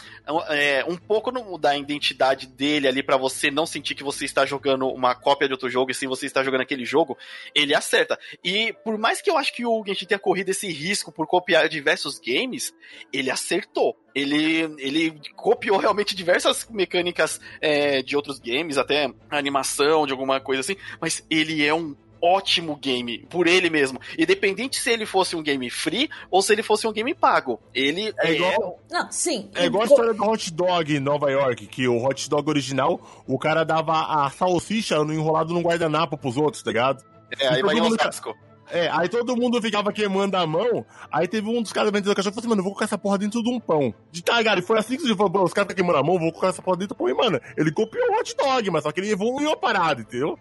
é, 0.48 0.86
um 0.88 0.96
pouco 0.96 1.30
no, 1.30 1.58
da 1.58 1.76
identidade 1.76 2.48
dele 2.48 2.88
ali 2.88 3.04
para 3.04 3.18
você 3.18 3.52
não 3.52 3.66
sentir 3.66 3.96
que 3.96 4.04
você 4.04 4.24
está 4.24 4.46
jogando 4.46 4.88
uma 4.88 5.14
cópia 5.14 5.46
de 5.46 5.54
outro 5.54 5.70
jogo 5.70 5.92
e 5.92 5.94
sim 5.94 6.08
você 6.08 6.26
está 6.26 6.42
jogando 6.42 6.62
aquele 6.62 6.86
jogo, 6.86 7.18
ele 7.54 7.76
acerta. 7.76 8.18
E 8.42 8.74
por 8.86 8.98
mais 8.98 9.22
que 9.22 9.30
eu 9.30 9.38
acho 9.38 9.54
que 9.54 9.66
o 9.66 9.84
Genshin 9.86 10.06
tenha 10.06 10.20
corrido 10.20 10.50
esse 10.50 10.72
risco 10.72 11.12
por 11.12 11.28
copiar 11.28 11.68
diversos 11.68 12.18
games, 12.18 12.74
ele 13.12 13.30
acertou. 13.30 13.98
Ele, 14.16 14.74
ele 14.78 15.20
copiou 15.36 15.78
realmente 15.78 16.16
diversas 16.16 16.66
mecânicas 16.70 17.42
é, 17.60 18.02
de 18.02 18.16
outros 18.16 18.40
games, 18.40 18.78
até 18.78 19.12
animação, 19.30 20.06
de 20.06 20.14
alguma 20.14 20.40
coisa 20.40 20.62
assim, 20.62 20.76
mas 21.00 21.26
ele 21.30 21.66
é 21.66 21.74
um 21.74 21.94
ótimo 22.22 22.76
game 22.76 23.20
por 23.30 23.48
ele 23.48 23.70
mesmo. 23.70 24.00
Independente 24.18 24.80
se 24.80 24.92
ele 24.92 25.06
fosse 25.06 25.36
um 25.36 25.42
game 25.42 25.70
free 25.70 26.10
ou 26.30 26.42
se 26.42 26.54
ele 26.54 26.64
fosse 26.64 26.88
um 26.88 26.94
game 26.94 27.14
pago. 27.14 27.60
Ele 27.74 28.14
é, 28.20 28.34
igual. 28.34 28.80
Não, 28.90 29.12
sim. 29.12 29.50
É 29.56 29.66
igual 29.66 29.84
a 29.84 29.86
história 29.86 30.14
do 30.14 30.24
hot 30.24 30.54
dog 30.54 30.96
em 30.96 31.00
Nova 31.00 31.32
York, 31.32 31.68
que 31.68 31.88
o 31.88 32.04
hot 32.04 32.30
dog 32.30 32.50
original, 32.50 33.00
o 33.28 33.38
cara 33.40 33.64
dava 33.64 34.26
a 34.26 34.30
salsicha 34.30 35.04
no 35.04 35.14
enrolado 35.14 35.54
num 35.54 35.62
guardanapo 35.62 36.18
pros 36.18 36.38
outros, 36.38 36.62
tá 36.62 36.70
ligado? 36.70 37.04
É, 37.40 37.48
aí 37.48 37.62
vai 37.62 37.80
o 37.80 37.98
casco. 37.98 38.36
É, 38.72 38.90
aí 38.90 39.10
todo 39.10 39.36
mundo 39.36 39.62
ficava 39.62 39.92
queimando 39.92 40.38
a 40.38 40.48
mão. 40.48 40.86
Aí 41.12 41.28
teve 41.28 41.48
um 41.50 41.62
dos 41.62 41.74
caras 41.74 41.92
vendendo 41.92 42.16
cachorro 42.16 42.32
e 42.32 42.36
falou 42.36 42.40
assim, 42.40 42.50
mano, 42.50 42.60
eu 42.60 42.64
vou 42.64 42.72
colocar 42.72 42.86
essa 42.86 42.98
porra 42.98 43.18
dentro 43.18 43.44
de 43.44 43.50
um 43.50 43.60
pão. 43.60 43.94
De 44.12 44.24
tá, 44.24 44.42
cara, 44.44 44.60
e 44.60 44.64
foi 44.64 44.80
assim 44.80 44.98
que 44.98 45.04
ele 45.04 45.16
falou, 45.16 45.44
os 45.44 45.54
caras 45.54 45.72
ficam 45.72 45.84
queimando 45.84 46.00
a 46.00 46.04
mão, 46.04 46.18
vou 46.18 46.32
colocar 46.32 46.48
essa 46.48 46.62
porra 46.62 46.78
dentro 46.78 46.96
do 46.96 46.98
pão. 46.98 47.10
E, 47.10 47.14
mano, 47.14 47.40
ele 47.58 47.72
copiou 47.72 48.10
o 48.10 48.20
hot 48.20 48.36
dog, 48.36 48.72
mas 48.72 48.84
só 48.84 48.92
que 48.92 49.02
ele 49.02 49.12
evoluiu 49.12 49.52
a 49.52 49.58
parada, 49.58 50.02
entendeu? 50.02 50.40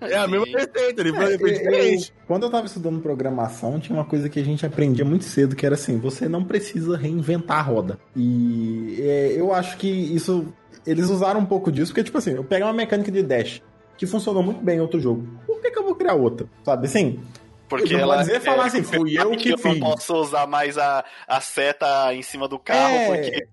É 0.00 0.16
a 0.16 0.26
mesma 0.28 0.46
receita, 0.46 1.00
ele 1.00 1.12
foi, 1.12 1.34
é, 1.34 1.38
foi 1.38 1.52
diferente. 1.52 2.12
Eu, 2.16 2.26
quando 2.26 2.42
eu 2.44 2.50
tava 2.50 2.66
estudando 2.66 3.00
programação, 3.00 3.78
tinha 3.78 3.96
uma 3.96 4.04
coisa 4.04 4.28
que 4.28 4.40
a 4.40 4.44
gente 4.44 4.66
aprendia 4.66 5.04
muito 5.04 5.24
cedo, 5.24 5.54
que 5.54 5.64
era 5.64 5.74
assim, 5.74 5.98
você 5.98 6.28
não 6.28 6.44
precisa 6.44 6.96
reinventar 6.96 7.58
a 7.58 7.62
roda. 7.62 7.98
E 8.16 8.96
é, 9.00 9.34
eu 9.36 9.54
acho 9.54 9.76
que 9.76 9.88
isso. 9.88 10.46
Eles 10.86 11.10
usaram 11.10 11.40
um 11.40 11.46
pouco 11.46 11.70
disso, 11.70 11.92
porque, 11.92 12.04
tipo 12.04 12.16
assim, 12.16 12.30
eu 12.32 12.44
pegar 12.44 12.66
uma 12.66 12.72
mecânica 12.72 13.10
de 13.10 13.22
dash 13.22 13.60
que 13.98 14.06
funcionou 14.06 14.42
muito 14.42 14.64
bem 14.64 14.78
em 14.78 14.80
outro 14.80 15.00
jogo. 15.00 15.26
Por 15.44 15.60
que, 15.60 15.70
que 15.72 15.78
eu 15.78 15.82
vou 15.82 15.94
criar 15.94 16.14
outra? 16.14 16.46
Sabe 16.64 16.86
assim? 16.86 17.20
Porque 17.68 17.92
não 17.94 18.00
ela 18.00 18.14
pode 18.16 18.26
dizer 18.28 18.40
falar 18.40 18.66
assim, 18.66 18.82
fui 18.82 19.18
eu 19.18 19.30
que, 19.32 19.50
eu 19.50 19.58
fiz. 19.58 19.78
não 19.78 19.90
posso 19.90 20.14
usar 20.16 20.46
mais 20.46 20.76
a, 20.78 21.04
a 21.26 21.40
seta 21.40 22.14
em 22.14 22.22
cima 22.22 22.48
do 22.48 22.58
carro, 22.58 22.94
É. 22.94 23.06
porque. 23.06 23.48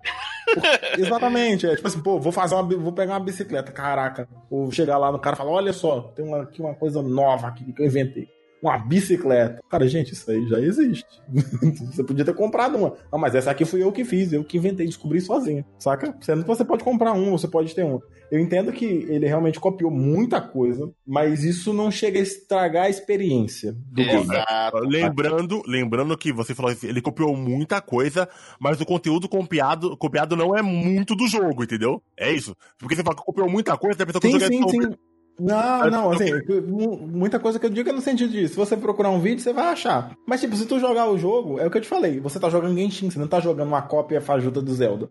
Exatamente, 0.98 1.66
é 1.68 1.76
tipo 1.76 1.88
assim, 1.88 2.02
pô, 2.02 2.20
vou 2.20 2.32
fazer 2.32 2.56
uma, 2.56 2.64
vou 2.64 2.92
pegar 2.94 3.14
uma 3.14 3.20
bicicleta, 3.20 3.72
caraca, 3.72 4.28
vou 4.50 4.72
chegar 4.72 4.98
lá 4.98 5.12
no 5.12 5.20
cara 5.20 5.36
e 5.36 5.38
falar, 5.38 5.52
olha 5.52 5.74
só, 5.74 6.02
tem 6.16 6.24
uma, 6.26 6.44
aqui 6.44 6.62
uma 6.62 6.74
coisa 6.76 7.02
nova 7.02 7.48
aqui 7.48 7.72
que 7.74 7.82
eu 7.82 7.86
inventei. 7.86 8.30
Uma 8.66 8.80
bicicleta. 8.80 9.62
Cara, 9.70 9.88
gente, 9.88 10.14
isso 10.14 10.30
aí 10.32 10.44
já 10.48 10.60
existe. 10.60 11.06
você 11.94 12.04
podia 12.04 12.26
ter 12.26 12.34
comprado 12.34 12.76
uma. 12.78 12.96
Não, 13.12 13.20
mas 13.20 13.36
essa 13.36 13.52
aqui 13.52 13.64
fui 13.64 13.84
eu 13.84 13.92
que 13.92 14.04
fiz, 14.04 14.34
eu 14.34 14.44
que 14.44 14.58
inventei, 14.58 14.88
descobri 14.88 15.22
sozinho. 15.22 15.64
Saca? 15.78 16.18
Sendo 16.20 16.42
que 16.42 16.48
você 16.48 16.66
pode 16.66 16.84
comprar 16.84 17.14
um, 17.14 17.30
você 17.30 17.48
pode 17.48 17.76
ter 17.76 17.86
um. 17.86 18.00
Eu 18.32 18.40
entendo 18.40 18.72
que 18.72 18.86
ele 18.86 19.28
realmente 19.28 19.60
copiou 19.60 19.92
muita 19.92 20.42
coisa, 20.42 20.92
mas 21.06 21.44
isso 21.44 21.72
não 21.72 21.92
chega 21.92 22.18
a 22.18 22.24
estragar 22.24 22.86
a 22.86 22.90
experiência 22.90 23.72
do. 23.92 24.02
Exato. 24.02 24.80
Lembrando, 24.80 25.62
lembrando 25.68 26.18
que 26.18 26.34
você 26.34 26.56
falou 26.56 26.72
assim, 26.72 26.88
ele 26.88 27.04
copiou 27.04 27.38
muita 27.38 27.80
coisa, 27.80 28.28
mas 28.60 28.82
o 28.82 28.86
conteúdo 28.86 29.30
copiado, 29.30 29.96
copiado 29.96 30.36
não 30.36 30.58
é 30.58 30.64
muito 30.64 31.16
do 31.16 31.28
jogo, 31.28 31.64
entendeu? 31.64 32.02
É 32.18 32.32
isso. 32.32 32.56
Porque 32.80 32.96
você 32.96 33.04
fala 33.04 33.16
que 33.16 33.22
copiou 33.22 33.48
muita 33.48 33.78
coisa, 33.78 34.02
a 34.02 34.06
pessoa 34.08 34.20
que 34.20 34.32
Sim, 34.32 34.44
é 34.44 34.48
sim, 34.48 34.60
tão- 34.60 34.70
sim. 34.70 34.96
Não, 35.40 35.90
não, 35.90 36.12
assim, 36.12 36.32
mu- 36.66 36.98
muita 37.08 37.40
coisa 37.40 37.60
que 37.60 37.66
eu 37.66 37.70
digo 37.70 37.90
é 37.90 37.92
no 37.94 38.02
sentido 38.02 38.32
de, 38.32 38.48
se 38.48 38.56
você 38.56 38.78
procurar 38.78 39.10
um 39.10 39.20
vídeo, 39.20 39.42
você 39.42 39.52
vai 39.52 39.66
achar. 39.74 40.16
Mas, 40.26 40.40
tipo, 40.42 40.56
se 40.56 40.66
tu 40.66 40.80
jogar 40.80 41.10
o 41.10 41.18
jogo, 41.18 41.60
é 41.60 41.68
o 41.68 41.72
que 41.72 41.78
eu 41.78 41.82
te 41.82 41.88
falei, 41.88 42.20
você 42.20 42.40
tá 42.40 42.50
jogando 42.50 42.78
Genshin, 42.78 43.10
você 43.10 43.20
não 43.20 43.28
tá 43.28 43.40
jogando 43.40 43.68
uma 43.68 43.82
cópia 43.82 44.22
fajuta 44.22 44.62
do 44.62 44.74
Zelda. 44.74 45.10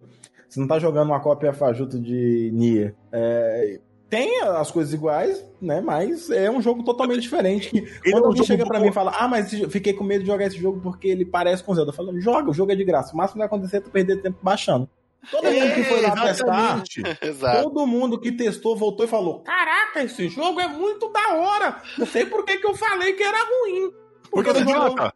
Você 0.48 0.60
não 0.60 0.66
tá 0.66 0.78
jogando 0.78 1.08
uma 1.08 1.20
cópia 1.20 1.52
fajuta 1.52 1.98
de 1.98 2.50
Nier. 2.54 2.94
É, 3.12 3.80
tem 4.08 4.40
as 4.42 4.70
coisas 4.70 4.94
iguais, 4.94 5.44
né, 5.60 5.80
mas 5.80 6.30
é 6.30 6.50
um 6.50 6.62
jogo 6.62 6.84
totalmente 6.84 7.20
diferente. 7.20 7.70
Quando 8.10 8.26
alguém 8.26 8.44
chega 8.44 8.64
pra 8.64 8.78
bom. 8.78 8.84
mim 8.84 8.90
e 8.90 8.94
fala, 8.94 9.12
ah, 9.18 9.26
mas 9.26 9.50
fiquei 9.50 9.92
com 9.92 10.04
medo 10.04 10.20
de 10.22 10.30
jogar 10.30 10.46
esse 10.46 10.56
jogo 10.56 10.80
porque 10.80 11.08
ele 11.08 11.24
parece 11.24 11.62
com 11.64 11.74
Zelda. 11.74 11.90
Eu 11.90 11.94
falo, 11.94 12.20
joga, 12.20 12.50
o 12.50 12.54
jogo 12.54 12.70
é 12.72 12.76
de 12.76 12.84
graça. 12.84 13.12
O 13.12 13.16
máximo 13.16 13.34
que 13.34 13.38
vai 13.38 13.46
acontecer 13.46 13.78
é 13.78 13.80
tu 13.80 13.90
perder 13.90 14.22
tempo 14.22 14.38
baixando. 14.40 14.88
Todo 15.30 15.44
mundo 15.44 15.74
que 15.74 15.84
foi 15.84 16.00
lá 16.00 16.10
testar, 16.10 16.30
Exatamente. 16.30 17.02
Exato. 17.22 17.62
Todo 17.62 17.86
mundo 17.86 18.20
que 18.20 18.32
testou 18.32 18.76
voltou 18.76 19.04
e 19.04 19.08
falou: 19.08 19.40
Caraca, 19.40 20.02
esse 20.02 20.28
jogo 20.28 20.60
é 20.60 20.68
muito 20.68 21.08
da 21.10 21.34
hora. 21.34 21.82
Não 21.98 22.06
sei 22.06 22.26
por 22.26 22.44
que, 22.44 22.58
que 22.58 22.66
eu 22.66 22.74
falei 22.74 23.12
que 23.14 23.22
era 23.22 23.38
ruim. 23.38 24.04
Porque 24.34 24.50
eu 24.50 24.54
sou 24.54 24.62
idiota. 24.62 25.14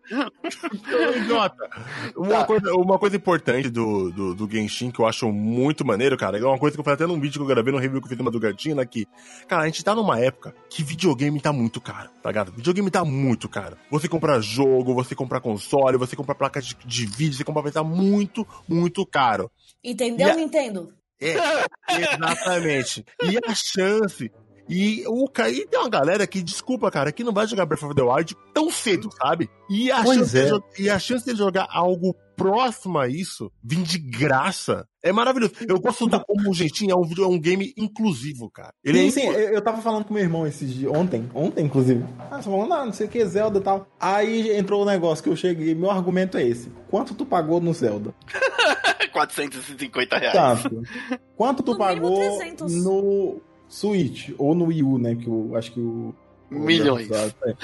Eu 0.89 1.17
idiota. 1.19 1.71
Uma, 2.17 2.45
coisa, 2.45 2.75
uma 2.75 2.99
coisa 2.99 3.17
importante 3.17 3.69
do, 3.69 4.11
do, 4.11 4.35
do 4.35 4.51
Genshin 4.51 4.91
que 4.91 5.01
eu 5.01 5.07
acho 5.07 5.31
muito 5.33 5.85
maneiro, 5.85 6.17
cara, 6.17 6.39
é 6.39 6.45
uma 6.45 6.59
coisa 6.59 6.77
que 6.77 6.81
eu 6.81 6.85
falei 6.85 6.95
até 6.95 7.07
num 7.07 7.21
vídeo 7.21 7.39
que 7.39 7.43
eu 7.43 7.55
gravei, 7.55 7.73
num 7.73 7.81
review 7.81 8.01
que 8.01 8.07
eu 8.07 8.09
fiz 8.09 8.19
numa 8.19 8.31
do 8.31 8.39
Gatina, 8.39 8.87
que, 8.87 9.07
cara, 9.49 9.63
a 9.63 9.67
gente 9.67 9.85
tá 9.85 9.95
numa 9.95 10.21
época 10.21 10.55
que 10.71 10.85
videogame 10.85 11.41
tá 11.41 11.53
muito 11.53 11.81
caro, 11.81 12.11
tá 12.23 12.31
ligado? 12.31 12.53
Videogame 12.53 12.91
tá 12.91 13.05
muito 13.05 13.49
caro. 13.49 13.77
Você 13.91 14.09
comprar 14.09 14.41
jogo, 14.41 14.95
você 14.95 15.15
comprar 15.15 15.41
console, 15.41 15.99
você 15.99 16.15
comprar 16.15 16.37
placa 16.37 16.63
de, 16.63 16.77
de 16.85 17.07
vídeo, 17.07 17.35
você 17.35 17.45
comprar 17.45 17.69
tá 17.73 17.83
muito, 17.83 18.47
muito 18.69 19.05
caro. 19.05 19.51
Entendeu, 19.83 20.31
a- 20.31 20.35
Nintendo? 20.35 20.95
É, 21.21 21.35
exatamente. 22.01 23.05
E 23.23 23.37
a 23.39 23.55
chance. 23.55 24.31
E 24.69 25.03
o 25.07 25.27
ca- 25.29 25.49
e 25.51 25.67
tem 25.67 25.79
uma 25.81 25.89
galera 25.89 26.27
que, 26.27 26.43
desculpa, 26.43 26.91
cara, 26.91 27.11
que 27.11 27.25
não 27.25 27.33
vai 27.33 27.47
jogar 27.47 27.65
Breath 27.67 27.83
of 27.85 27.95
the 27.95 28.03
Wild 28.03 28.37
tão 28.53 28.71
cedo, 28.71 29.09
sabe? 29.17 29.49
E 29.71 29.91
a, 29.91 30.03
Pois 30.03 30.19
chance, 30.19 30.39
é. 30.39 30.45
de, 30.45 30.61
e 30.83 30.91
a 30.91 30.99
chance 30.99 31.25
de 31.25 31.35
jogar 31.37 31.67
algo 31.71 32.15
próximo 32.37 32.99
a 32.99 33.09
isso, 33.09 33.51
vir 33.65 33.83
de 33.83 33.99
graça, 33.99 34.87
é 35.03 35.11
maravilhoso. 35.11 35.55
Eu 35.67 35.81
gosto 35.81 36.07
do 36.07 36.21
como 36.25 36.51
o 36.51 36.55
Genshin 36.55 36.89
é 36.91 36.95
um, 36.95 37.03
é 37.03 37.27
um 37.27 37.39
game 37.41 37.73
inclusivo, 37.77 38.49
cara. 38.51 38.73
Ele 38.85 39.11
Sim, 39.11 39.23
é 39.23 39.33
sim, 39.33 39.37
eu, 39.37 39.55
eu 39.55 39.61
tava 39.63 39.81
falando 39.83 40.05
com 40.05 40.15
meu 40.15 40.23
irmão 40.23 40.47
esses 40.47 40.73
dias, 40.73 40.93
ontem, 40.95 41.29
ontem 41.35 41.65
inclusive. 41.65 42.05
Ah, 42.31 42.41
você 42.41 42.49
falando, 42.49 42.75
ah, 42.75 42.85
não 42.87 42.93
sei 42.93 43.07
o 43.07 43.11
que, 43.11 43.25
Zelda 43.27 43.59
e 43.59 43.63
tal. 43.63 43.89
Aí 43.99 44.57
entrou 44.57 44.83
o 44.83 44.87
negócio 44.87 45.25
que 45.25 45.31
eu 45.31 45.35
cheguei, 45.37 45.75
meu 45.75 45.91
argumento 45.91 46.37
é 46.37 46.47
esse. 46.47 46.71
Quanto 46.91 47.13
tu 47.15 47.27
pagou 47.27 47.61
no 47.61 47.73
Zelda? 47.73 48.15
450 49.13 50.19
reais. 50.19 50.63
Tanto. 50.63 50.83
Quanto 51.37 51.63
tu 51.63 51.73
No 51.73 51.79
pagou 51.79 52.15
300. 52.39 52.85
no 52.85 53.41
Switch? 53.69 54.31
Ou 54.39 54.55
no 54.55 54.67
Wii 54.67 54.83
U, 54.83 54.99
né? 54.99 55.15
Que 55.15 55.27
eu 55.27 55.55
acho 55.57 55.73
que 55.73 55.81
o. 55.81 56.15
o 56.51 56.59
Milhões. 56.59 57.11
É. 57.11 57.57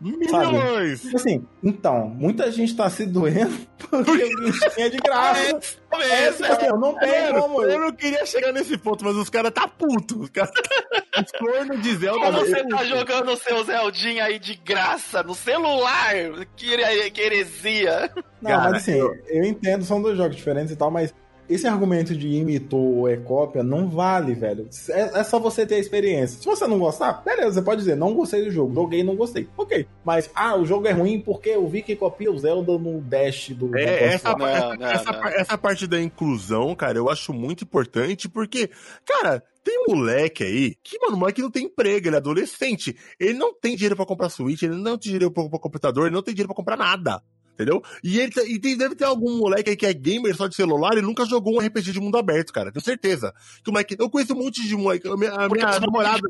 Milhões! 0.00 1.14
Assim, 1.14 1.44
então, 1.62 2.08
muita 2.08 2.50
gente 2.52 2.76
tá 2.76 2.88
se 2.90 3.06
doendo 3.06 3.56
porque 3.78 4.10
o 4.10 4.80
é 4.80 4.88
de 4.88 4.98
graça. 4.98 5.78
É, 5.90 6.30
tipo 6.30 6.44
assim, 6.44 6.66
eu 6.66 6.78
não 6.78 6.94
tenho 6.94 7.40
como. 7.40 7.62
eu 7.62 7.80
não 7.80 7.92
queria 7.92 8.24
chegar 8.26 8.52
nesse 8.52 8.76
ponto, 8.76 9.04
mas 9.04 9.16
os 9.16 9.30
caras 9.30 9.50
tá 9.50 9.66
puto. 9.66 10.20
Os 10.20 10.28
caras 10.28 10.52
os 11.18 11.32
cornos 11.32 11.82
de 11.82 11.96
Zelda 11.96 12.20
Como 12.20 12.38
tá 12.38 12.44
você 12.44 12.62
puto. 12.62 12.76
tá 12.76 12.84
jogando 12.84 13.32
o 13.32 13.36
seu 13.36 13.64
Zeldinha 13.64 14.24
aí 14.24 14.38
de 14.38 14.54
graça 14.54 15.22
no 15.22 15.34
celular? 15.34 16.12
Que, 16.54 17.10
que 17.10 17.20
heresia. 17.20 18.12
Não, 18.40 18.50
Cara, 18.50 18.70
mas 18.70 18.82
assim, 18.82 18.92
eu... 18.92 19.44
entendo, 19.44 19.82
são 19.82 20.00
dois 20.00 20.16
jogos 20.16 20.36
diferentes 20.36 20.72
e 20.72 20.76
tal, 20.76 20.90
mas 20.90 21.12
esse 21.48 21.66
argumento 21.66 22.14
de 22.14 22.28
imitou 22.28 22.96
ou 22.98 23.08
é 23.08 23.16
cópia 23.16 23.62
não 23.62 23.88
vale, 23.88 24.34
velho. 24.34 24.68
É, 24.90 25.20
é 25.20 25.24
só 25.24 25.38
você 25.38 25.66
ter 25.66 25.76
a 25.76 25.78
experiência. 25.78 26.40
Se 26.40 26.44
você 26.44 26.66
não 26.66 26.78
gostar, 26.78 27.22
beleza, 27.24 27.52
você 27.52 27.62
pode 27.62 27.80
dizer, 27.80 27.96
não 27.96 28.14
gostei 28.14 28.44
do 28.44 28.50
jogo, 28.50 28.74
joguei 28.74 29.00
e 29.00 29.04
não 29.04 29.16
gostei. 29.16 29.48
Ok. 29.56 29.86
Mas, 30.04 30.30
ah, 30.34 30.56
o 30.56 30.66
jogo 30.66 30.86
é 30.86 30.92
ruim 30.92 31.20
porque 31.20 31.50
eu 31.50 31.66
vi 31.66 31.82
que 31.82 31.96
copia 31.96 32.30
o 32.30 32.38
Zelda 32.38 32.78
no 32.78 33.00
Dash 33.00 33.50
do. 33.50 33.76
É, 33.76 34.14
essa. 34.14 34.36
Não, 34.36 34.46
essa, 34.46 34.76
não, 34.76 34.86
essa, 34.86 35.12
não. 35.12 35.28
essa 35.28 35.58
parte 35.58 35.86
da 35.86 36.00
inclusão, 36.00 36.74
cara, 36.74 36.98
eu 36.98 37.08
acho 37.08 37.32
muito 37.32 37.64
importante, 37.64 38.28
porque, 38.28 38.70
cara, 39.04 39.42
tem 39.64 39.84
um 39.86 39.96
moleque 39.96 40.44
aí 40.44 40.74
que, 40.82 40.98
mano, 40.98 41.16
o 41.16 41.18
moleque 41.18 41.42
não 41.42 41.50
tem 41.50 41.66
emprego, 41.66 42.08
ele 42.08 42.16
é 42.16 42.18
adolescente. 42.18 42.96
Ele 43.18 43.34
não 43.34 43.52
tem 43.52 43.76
dinheiro 43.76 43.96
pra 43.96 44.06
comprar 44.06 44.28
Switch, 44.28 44.62
ele 44.62 44.76
não 44.76 44.96
tem 44.96 45.12
dinheiro 45.12 45.30
pra 45.30 45.42
comprar 45.42 45.58
computador, 45.58 46.06
ele 46.06 46.14
não 46.14 46.22
tem 46.22 46.34
dinheiro 46.34 46.48
pra 46.48 46.56
comprar 46.56 46.76
nada. 46.76 47.22
Entendeu? 47.58 47.82
E, 48.04 48.20
ele, 48.20 48.32
e 48.46 48.58
tem- 48.60 48.76
deve 48.76 48.94
ter 48.94 49.02
algum 49.04 49.36
moleque 49.36 49.70
aí 49.70 49.76
que 49.76 49.84
é 49.84 49.92
gamer 49.92 50.32
só 50.36 50.46
de 50.46 50.54
celular 50.54 50.96
e 50.96 51.02
nunca 51.02 51.26
jogou 51.26 51.56
um 51.56 51.58
RPG 51.58 51.90
de 51.90 51.98
mundo 51.98 52.16
aberto, 52.16 52.52
cara. 52.52 52.70
Tenho 52.70 52.84
certeza. 52.84 53.34
Que 53.64 53.70
o 53.70 53.72
moleque, 53.72 53.96
eu 53.98 54.08
conheço 54.08 54.32
um 54.32 54.36
monte 54.44 54.62
de 54.64 54.76
moleque. 54.76 55.08
A 55.08 55.16
minha, 55.16 55.32
a 55.32 55.48
minha 55.48 55.80
namorada. 55.80 56.20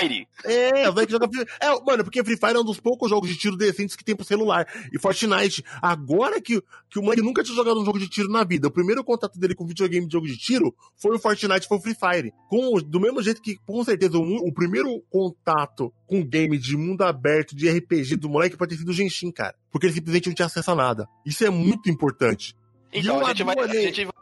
Fire. 0.00 0.26
É, 0.44 0.88
o 0.88 0.92
moleque 0.94 1.12
joga. 1.12 1.28
Free- 1.30 1.46
É, 1.60 1.68
mano, 1.84 2.04
porque 2.04 2.24
Free 2.24 2.38
Fire 2.38 2.54
é 2.56 2.58
um 2.60 2.64
dos 2.64 2.80
poucos 2.80 3.10
jogos 3.10 3.28
de 3.28 3.36
tiro 3.36 3.54
decentes 3.54 3.94
que 3.94 4.02
tem 4.02 4.16
pro 4.16 4.24
celular. 4.24 4.66
E 4.90 4.98
Fortnite. 4.98 5.62
Agora 5.82 6.40
que, 6.40 6.62
que 6.88 6.98
o 6.98 7.02
moleque 7.02 7.20
nunca 7.22 7.42
tinha 7.42 7.54
jogado 7.54 7.78
um 7.78 7.84
jogo 7.84 7.98
de 7.98 8.08
tiro 8.08 8.30
na 8.30 8.42
vida. 8.42 8.68
O 8.68 8.70
primeiro 8.70 9.04
contato 9.04 9.38
dele 9.38 9.54
com 9.54 9.66
videogame 9.66 10.06
de 10.06 10.12
jogo 10.12 10.26
de 10.26 10.38
tiro 10.38 10.74
foi 10.96 11.14
o 11.14 11.18
Fortnite, 11.18 11.68
foi 11.68 11.76
o 11.76 11.80
Free 11.82 11.94
Fire. 11.94 12.32
Com, 12.48 12.78
do 12.80 12.98
mesmo 12.98 13.20
jeito 13.22 13.42
que, 13.42 13.56
com 13.66 13.84
certeza, 13.84 14.16
o, 14.16 14.22
o 14.48 14.52
primeiro 14.54 15.02
contato 15.10 15.92
com 16.06 16.24
game 16.24 16.56
de 16.56 16.76
mundo 16.78 17.02
aberto, 17.02 17.54
de 17.54 17.68
RPG 17.68 18.16
do 18.16 18.28
moleque 18.30 18.56
pode 18.56 18.70
ter 18.74 18.78
sido 18.78 18.88
o 18.90 18.92
Genshin, 18.94 19.30
cara. 19.30 19.54
Porque 19.72 19.86
ele 19.86 19.94
simplesmente 19.94 20.28
não 20.28 20.34
tinha 20.34 20.46
acesso 20.46 20.70
a 20.70 20.74
nada. 20.76 21.08
Isso 21.26 21.44
é 21.44 21.50
muito 21.50 21.90
importante. 21.90 22.54
Então 22.92 23.24
a 23.24 23.28
gente, 23.28 23.42
vai, 23.42 23.58
a 23.58 23.66
gente 23.66 24.04
vai 24.04 24.12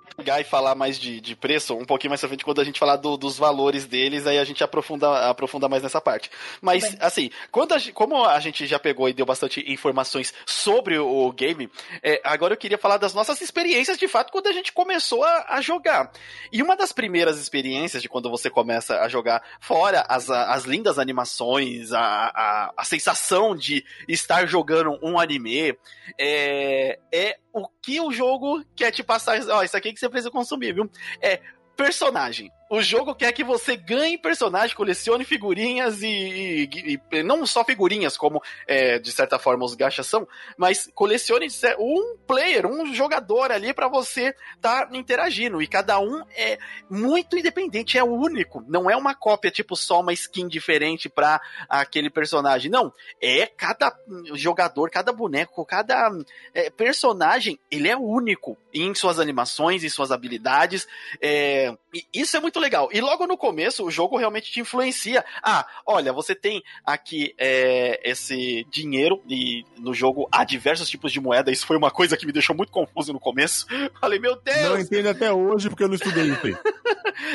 e 0.40 0.44
falar 0.44 0.74
mais 0.74 0.98
de, 0.98 1.20
de 1.20 1.34
preço 1.36 1.74
um 1.74 1.84
pouquinho 1.84 2.10
mais 2.10 2.20
pra 2.20 2.28
frente, 2.28 2.44
quando 2.44 2.60
a 2.60 2.64
gente 2.64 2.78
falar 2.78 2.96
do- 2.96 3.16
dos 3.16 3.38
valores 3.38 3.86
deles, 3.86 4.26
aí 4.26 4.38
a 4.38 4.44
gente 4.44 4.62
aprofunda, 4.62 5.28
aprofunda 5.28 5.68
mais 5.68 5.82
nessa 5.82 6.00
parte. 6.00 6.30
Mas, 6.60 6.82
Bem. 6.82 6.98
assim, 7.00 7.30
quando 7.50 7.72
a 7.72 7.78
como 7.94 8.24
a 8.24 8.38
gente 8.40 8.66
já 8.66 8.78
pegou 8.78 9.08
e 9.08 9.12
deu 9.12 9.24
bastante 9.26 9.64
informações 9.72 10.32
sobre 10.46 10.98
o, 10.98 11.06
o 11.26 11.32
game, 11.32 11.70
é, 12.02 12.20
agora 12.24 12.52
eu 12.54 12.58
queria 12.58 12.78
falar 12.78 12.96
das 12.98 13.14
nossas 13.14 13.40
experiências, 13.40 13.98
de 13.98 14.06
fato, 14.08 14.30
quando 14.32 14.46
a 14.48 14.52
gente 14.52 14.72
começou 14.72 15.22
a, 15.24 15.46
a 15.48 15.60
jogar. 15.60 16.10
E 16.52 16.62
uma 16.62 16.76
das 16.76 16.92
primeiras 16.92 17.38
experiências 17.38 18.02
de 18.02 18.08
quando 18.08 18.30
você 18.30 18.50
começa 18.50 19.00
a 19.00 19.08
jogar, 19.08 19.42
fora 19.60 20.04
as, 20.08 20.28
as 20.30 20.64
lindas 20.64 20.98
animações, 20.98 21.92
a, 21.92 22.00
a, 22.34 22.72
a 22.76 22.84
sensação 22.84 23.56
de 23.56 23.84
estar 24.08 24.46
jogando 24.46 24.98
um 25.02 25.18
anime, 25.18 25.76
é, 26.18 26.98
é 27.12 27.36
o 27.52 27.68
que 27.82 28.00
o 28.00 28.12
jogo 28.12 28.64
quer 28.74 28.90
te 28.90 29.02
passar. 29.02 29.40
Ó, 29.48 29.62
isso 29.62 29.76
aqui 29.76 29.92
que 29.92 30.00
você 30.00 30.08
precisa 30.08 30.30
consumir, 30.30 30.74
viu? 30.74 30.90
É 31.20 31.40
personagem. 31.76 32.50
O 32.72 32.80
jogo 32.80 33.16
quer 33.16 33.32
que 33.32 33.42
você 33.42 33.76
ganhe 33.76 34.16
personagem, 34.16 34.76
colecione 34.76 35.24
figurinhas 35.24 36.02
e, 36.02 36.70
e- 36.72 37.00
e- 37.10 37.22
não 37.24 37.44
só 37.44 37.64
figurinhas, 37.64 38.16
como 38.16 38.40
é, 38.64 38.96
de 39.00 39.10
certa 39.10 39.40
forma 39.40 39.64
os 39.64 39.74
gachas 39.74 40.06
são, 40.06 40.26
mas 40.56 40.88
colecione 40.94 41.48
um 41.80 42.16
player, 42.28 42.66
um 42.66 42.94
jogador 42.94 43.50
ali 43.50 43.74
pra 43.74 43.88
você 43.88 44.32
tá 44.60 44.88
interagindo. 44.92 45.60
E 45.60 45.66
cada 45.66 45.98
um 45.98 46.22
é 46.36 46.60
muito 46.88 47.36
independente, 47.36 47.98
é 47.98 48.04
único. 48.04 48.64
Não 48.68 48.88
é 48.88 48.94
uma 48.96 49.16
cópia, 49.16 49.50
tipo, 49.50 49.74
só 49.74 49.98
uma 49.98 50.12
skin 50.12 50.46
diferente 50.46 51.08
pra 51.08 51.40
aquele 51.68 52.08
personagem. 52.08 52.70
Não. 52.70 52.92
É 53.20 53.46
cada 53.46 53.92
jogador, 54.34 54.90
cada 54.90 55.12
boneco, 55.12 55.66
cada 55.66 56.08
é, 56.54 56.70
personagem, 56.70 57.58
ele 57.68 57.88
é 57.88 57.96
único 57.96 58.56
em 58.72 58.94
suas 58.94 59.18
animações, 59.18 59.82
em 59.82 59.88
suas 59.88 60.12
habilidades. 60.12 60.86
É, 61.20 61.74
isso 62.14 62.36
é 62.36 62.40
muito 62.40 62.59
legal. 62.60 62.88
E 62.92 63.00
logo 63.00 63.26
no 63.26 63.36
começo, 63.36 63.84
o 63.84 63.90
jogo 63.90 64.16
realmente 64.16 64.50
te 64.50 64.60
influencia. 64.60 65.24
Ah, 65.42 65.66
olha, 65.86 66.12
você 66.12 66.34
tem 66.34 66.62
aqui 66.84 67.34
é, 67.38 68.00
esse 68.04 68.66
dinheiro, 68.70 69.22
e 69.28 69.64
no 69.78 69.92
jogo 69.92 70.28
há 70.30 70.44
diversos 70.44 70.88
tipos 70.88 71.12
de 71.12 71.20
moeda. 71.20 71.50
Isso 71.50 71.66
foi 71.66 71.76
uma 71.76 71.90
coisa 71.90 72.16
que 72.16 72.26
me 72.26 72.32
deixou 72.32 72.54
muito 72.54 72.70
confuso 72.70 73.12
no 73.12 73.20
começo. 73.20 73.66
Falei, 74.00 74.18
meu 74.18 74.36
Deus! 74.36 74.62
Não 74.62 74.78
entendo 74.78 75.08
até 75.08 75.32
hoje 75.32 75.68
porque 75.68 75.82
eu 75.82 75.88
não 75.88 75.94
estudei 75.94 76.26
isso 76.30 76.58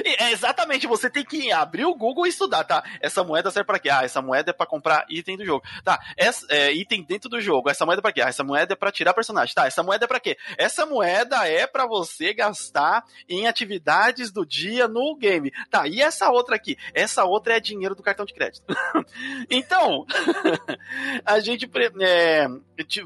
É 0.03 0.31
exatamente, 0.31 0.87
você 0.87 1.09
tem 1.09 1.23
que 1.23 1.51
abrir 1.51 1.85
o 1.85 1.95
Google 1.95 2.25
e 2.25 2.29
estudar, 2.29 2.63
tá? 2.63 2.83
Essa 2.99 3.23
moeda 3.23 3.51
serve 3.51 3.67
pra 3.67 3.79
quê? 3.79 3.89
Ah, 3.89 4.03
essa 4.03 4.21
moeda 4.21 4.51
é 4.51 4.53
pra 4.53 4.65
comprar 4.65 5.05
item 5.09 5.37
do 5.37 5.45
jogo. 5.45 5.63
Tá, 5.83 5.99
essa, 6.17 6.45
é, 6.49 6.71
item 6.71 7.03
dentro 7.03 7.29
do 7.29 7.39
jogo. 7.39 7.69
Essa 7.69 7.85
moeda 7.85 7.99
é 7.99 8.03
pra 8.03 8.11
quê? 8.11 8.21
Ah, 8.21 8.29
essa 8.29 8.43
moeda 8.43 8.73
é 8.73 8.75
pra 8.75 8.91
tirar 8.91 9.13
personagem. 9.13 9.53
Tá, 9.53 9.67
essa 9.67 9.83
moeda 9.83 10.05
é 10.05 10.07
pra 10.07 10.19
quê? 10.19 10.37
Essa 10.57 10.85
moeda 10.85 11.47
é 11.47 11.67
pra 11.67 11.85
você 11.85 12.33
gastar 12.33 13.03
em 13.29 13.47
atividades 13.47 14.31
do 14.31 14.45
dia 14.45 14.87
no 14.87 15.14
game. 15.15 15.51
Tá, 15.69 15.87
e 15.87 16.01
essa 16.01 16.29
outra 16.29 16.55
aqui? 16.55 16.77
Essa 16.93 17.25
outra 17.25 17.57
é 17.57 17.59
dinheiro 17.59 17.95
do 17.95 18.03
cartão 18.03 18.25
de 18.25 18.33
crédito. 18.33 18.65
então, 19.49 20.05
a 21.25 21.39
gente 21.39 21.69
é, 21.99 22.47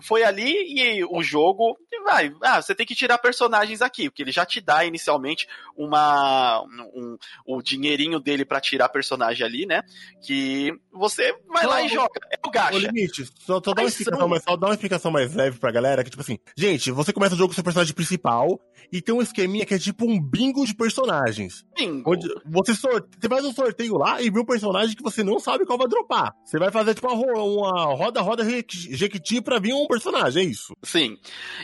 foi 0.02 0.24
ali 0.24 0.54
e 0.68 1.04
o 1.06 1.22
jogo 1.22 1.78
vai. 2.04 2.32
Ah, 2.44 2.62
você 2.62 2.74
tem 2.76 2.86
que 2.86 2.96
tirar 2.96 3.18
personagens 3.18 3.82
aqui, 3.82 4.10
porque 4.10 4.22
ele 4.24 4.32
já 4.32 4.46
te 4.46 4.60
dá 4.62 4.86
inicialmente 4.86 5.48
uma 5.76 6.62
um, 6.94 7.18
o 7.46 7.62
dinheirinho 7.62 8.20
dele 8.20 8.46
pra 8.46 8.60
tirar 8.62 8.90
personagem 8.90 9.46
ali, 9.46 9.66
né? 9.66 9.82
Que 10.26 10.72
você 10.92 11.34
vai 11.48 11.66
lá 11.66 11.82
e 11.82 11.88
Não, 11.88 11.90
joga. 11.96 12.20
É 12.32 12.40
o 12.48 12.52
gacha. 12.52 12.78
Limite, 12.78 13.26
só, 13.40 13.62
só 13.64 13.74
dá 13.74 13.82
uma 13.82 13.88
explicação, 13.88 14.40
só 14.40 14.56
dá 14.58 14.68
uma 14.68 14.74
explicação 14.74 15.12
mais 15.12 15.34
leve 15.34 15.60
pra 15.60 15.72
galera, 15.72 16.04
que 16.04 16.10
tipo 16.10 16.22
assim, 16.22 16.38
gente, 16.58 16.92
você 16.92 17.12
começa 17.14 17.36
o 17.36 17.38
jogo 17.38 17.50
com 17.50 17.56
seu 17.56 17.64
personagem 17.64 17.94
principal 17.94 18.60
e 18.92 19.02
tem 19.02 19.14
um 19.14 19.22
esqueminha 19.22 19.66
que 19.66 19.74
é 19.74 19.80
tipo 19.80 20.06
um 20.10 20.20
bingo 20.20 20.66
de 20.66 20.76
personagens. 20.76 21.66
Bingo. 21.78 22.12
Onde 22.14 22.28
você, 22.46 22.74
sor- 22.76 23.08
você 23.20 23.28
faz 23.30 23.46
um 23.46 23.54
sorteio 23.54 23.96
lá 23.98 24.22
e 24.22 24.30
vê 24.30 24.40
um 24.40 24.46
personagem 24.46 24.96
que 24.96 25.04
você 25.04 25.24
não 25.24 25.40
sabe 25.40 25.66
qual 25.66 25.78
vai 25.78 25.88
dropar. 25.88 26.34
Você 26.46 26.58
vai 26.58 26.72
fazer 26.72 26.94
tipo 26.96 27.08
uma, 27.08 27.16
ro- 27.16 27.56
uma 27.58 27.86
roda-roda 27.96 28.44
jequi- 28.44 28.96
jequiti 28.96 29.42
pra 29.42 29.60
vir 29.60 29.74
um 29.74 29.88
personagem, 29.88 30.44
é 30.44 30.46
isso. 30.50 30.76
Sim. 30.84 31.18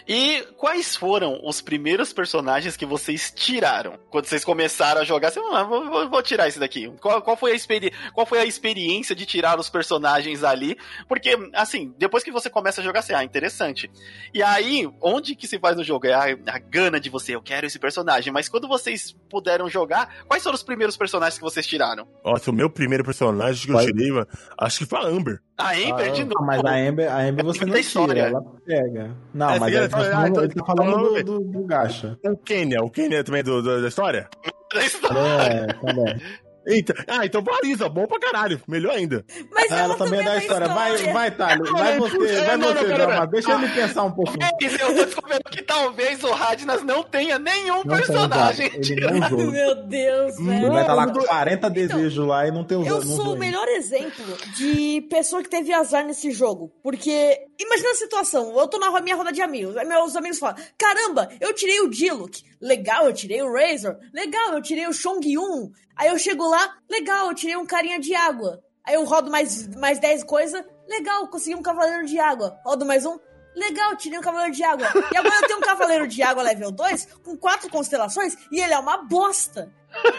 E 0.08 0.35
quais 0.58 0.96
foram 0.96 1.40
os 1.44 1.62
primeiros 1.62 2.14
personagens 2.14 2.76
que 2.78 2.86
vocês 2.86 3.32
tiraram? 3.36 3.98
Quando 4.10 4.26
vocês 4.26 4.44
começaram 4.44 5.02
a 5.02 5.04
jogar, 5.04 5.32
você 5.32 5.40
ah, 5.40 5.64
vou, 5.64 5.86
vou- 5.90 6.10
vou 6.10 6.22
tirar 6.24 6.48
esse 6.48 6.60
daqui. 6.60 6.92
Qual, 7.02 7.22
qual 7.22 7.36
foi 7.38 7.52
a 7.52 7.56
experi 7.56 7.92
qual 8.14 8.26
foi 8.26 8.40
a 8.40 8.46
experiência 8.46 9.16
de 9.16 9.26
tirar 9.26 9.60
os 9.60 9.70
personagens 9.70 10.44
ali? 10.44 10.78
Porque, 11.08 11.38
assim, 11.54 11.94
depois 11.98 12.24
que 12.24 12.32
você 12.32 12.50
começa 12.50 12.82
a 12.82 12.84
jogar, 12.84 13.02
você, 13.02 13.14
ah, 13.14 13.24
interessante. 13.24 13.90
E 14.34 14.42
aí, 14.42 14.90
onde 15.02 15.36
que 15.36 15.48
se 15.48 15.60
faz 15.60 15.76
no 15.78 15.84
jogo? 15.84 16.08
É 16.08 16.14
a, 16.14 16.24
a 16.48 16.60
gana 16.60 17.00
de 17.00 17.10
você, 17.10 17.36
eu 17.36 17.42
quero 17.42 17.66
esse 17.68 17.80
personagem. 17.80 18.32
Mas 18.32 18.48
quando 18.50 18.68
vocês 18.68 19.16
puderam 19.30 19.70
jogar, 19.70 20.26
quais 20.28 20.44
foram 20.44 20.56
os 20.56 20.64
primeiros 20.64 20.96
personagens 20.98 21.38
que 21.38 21.44
vocês 21.44 21.66
tiraram? 21.66 22.08
Nossa, 22.24 22.52
o 22.52 22.54
meu 22.54 22.70
primeiro 22.70 23.04
personagem 23.04 23.66
que 23.66 23.72
eu 23.72 23.80
tirei, 23.86 24.12
mano, 24.12 24.28
acho 24.58 24.80
que 24.80 24.86
foi 24.86 25.00
a 25.00 25.04
Amber. 25.04 25.40
A 25.58 25.72
Amber, 25.72 25.94
Ah, 25.94 26.10
de 26.10 26.22
ah, 26.22 26.26
novo. 26.26 26.46
Mas 26.46 26.66
a 26.66 26.76
Amber, 26.76 27.12
a 27.12 27.18
Amber 27.22 27.46
você 27.46 27.60
muita 27.60 27.74
não 27.74 27.80
história. 27.80 28.14
tira, 28.14 28.28
ela 28.28 28.42
pega. 28.66 29.16
Não, 29.34 29.50
É, 29.52 29.60
mas 29.60 29.72
sim, 29.74 29.80
ele 29.80 29.88
tá 29.90 29.98
ah, 29.98 30.02
falando, 30.04 30.28
então- 30.28 30.44
ele 30.44 30.54
tá 30.54 30.66
falando 30.66 31.18
então- 31.20 31.24
do, 31.24 31.40
do, 31.40 31.52
do 31.52 31.64
gacha. 31.66 32.20
O 32.26 32.38
Kenya, 32.38 32.82
o 32.84 32.90
Kenya 32.90 33.24
também 33.24 33.44
do, 33.44 33.62
do- 33.62 33.82
da 33.82 33.88
história? 33.88 34.28
É, 34.76 35.68
também. 35.74 36.22
Eita, 36.68 36.94
ah, 37.08 37.26
então 37.26 37.44
valoriza, 37.44 37.88
bom 37.90 38.08
pra 38.08 38.20
caralho, 38.20 38.60
melhor 38.68 38.96
ainda. 38.96 39.24
Mas 39.52 39.72
Ah, 39.72 39.80
ela 39.80 39.96
também 39.96 40.20
é 40.20 40.24
da 40.24 40.38
história. 40.38 40.68
Vai, 40.68 40.98
vai, 41.14 41.32
Thales. 41.32 41.70
Vai 41.70 42.00
você, 42.00 42.18
vai 42.18 42.58
Não, 42.58 42.68
não, 42.70 42.74
você, 42.74 42.86
pera, 42.86 42.98
Dama. 42.98 43.14
pera. 43.14 43.26
Deixa 43.28 43.52
ele 43.54 43.68
pensar 43.70 44.04
um 44.04 44.12
pouquinho. 44.12 44.40
Mas 44.62 44.80
eu 44.80 44.96
tô 44.96 45.06
descobrindo 45.06 45.44
que 45.52 45.62
talvez 45.62 46.24
o 46.24 46.32
Radnas 46.32 46.84
não 46.84 47.04
tenha 47.04 47.38
nenhum 47.38 47.76
Não 47.78 47.84
tem 47.84 47.98
personagem. 47.98 48.72
Ele 48.74 49.02
não 49.20 49.28
usou. 49.28 49.52
Meu 49.52 49.76
Deus, 49.86 50.38
Ele 50.40 50.48
velho. 50.50 50.72
vai 50.72 50.82
estar 50.82 50.94
lá 50.94 51.06
Não, 51.06 51.14
com 51.14 51.24
40 51.24 51.70
desejos 51.70 52.28
lá 52.28 52.48
e 52.48 52.52
não 52.52 52.64
tem 52.64 52.78
usado. 52.78 52.96
Eu 53.02 53.06
não 53.06 53.16
sou 53.16 53.26
o 53.26 53.28
ainda. 53.34 53.40
melhor 53.40 53.68
exemplo 53.68 54.26
de 54.58 55.02
pessoa 55.10 55.44
que 55.44 55.50
teve 55.50 55.72
azar 55.74 56.04
nesse 56.06 56.32
jogo. 56.32 56.72
Porque, 56.82 57.38
imagina 57.60 57.92
a 57.92 57.96
situação, 57.96 58.58
eu 58.58 58.68
tô 58.68 58.80
na 58.80 59.00
minha 59.02 59.16
roda 59.16 59.32
de 59.32 59.42
amigos, 59.42 59.78
aí 59.78 59.86
meus 59.86 60.16
amigos 60.16 60.40
falam, 60.40 60.56
caramba, 60.78 61.30
eu 61.40 61.54
tirei 61.54 61.80
o 61.82 61.90
Diluc, 61.90 62.42
legal, 62.62 63.06
eu 63.06 63.14
tirei 63.14 63.42
o 63.42 63.54
Razor, 63.54 63.98
legal, 64.14 64.54
eu 64.54 64.62
tirei 64.62 64.88
o 64.88 64.94
Chong-Yun, 64.94 65.72
aí 65.96 66.10
eu 66.10 66.18
chego 66.18 66.48
lá, 66.48 66.78
legal, 66.90 67.28
eu 67.28 67.36
tirei 67.36 67.56
um 67.56 67.66
carinha 67.66 68.00
de 68.00 68.14
água, 68.14 68.62
aí 68.86 68.96
eu 68.96 69.04
rodo 69.06 69.30
mais, 69.32 69.68
mais 69.76 70.00
10 70.00 70.24
coisas, 70.24 70.64
legal, 70.88 71.28
consegui 71.28 71.56
um 71.56 71.62
cavaleiro 71.62 72.06
de 72.06 72.20
água, 72.20 72.60
rodo 72.66 72.86
mais 72.86 73.06
um, 73.06 73.18
legal, 73.56 73.96
tirei 73.96 74.20
um 74.20 74.22
cavaleiro 74.22 74.54
de 74.54 74.64
água, 74.64 74.88
e 75.12 75.18
agora 75.18 75.36
eu 75.36 75.48
tenho 75.48 75.60
um 75.60 75.62
cavaleiro 75.62 76.08
de 76.08 76.22
água 76.22 76.44
level 76.44 76.72
2, 76.72 77.08
com 77.24 77.38
quatro 77.38 77.70
constelações, 77.70 78.36
e 78.52 78.60
ele 78.60 78.74
é 78.74 78.80
uma 78.80 78.98
bosta. 78.98 79.72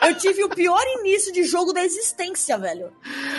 Eu 0.07 0.17
tive 0.19 0.45
o 0.45 0.49
pior 0.49 0.83
início 1.01 1.33
de 1.33 1.43
jogo 1.45 1.73
da 1.73 1.85
existência, 1.85 2.57
velho. 2.59 2.93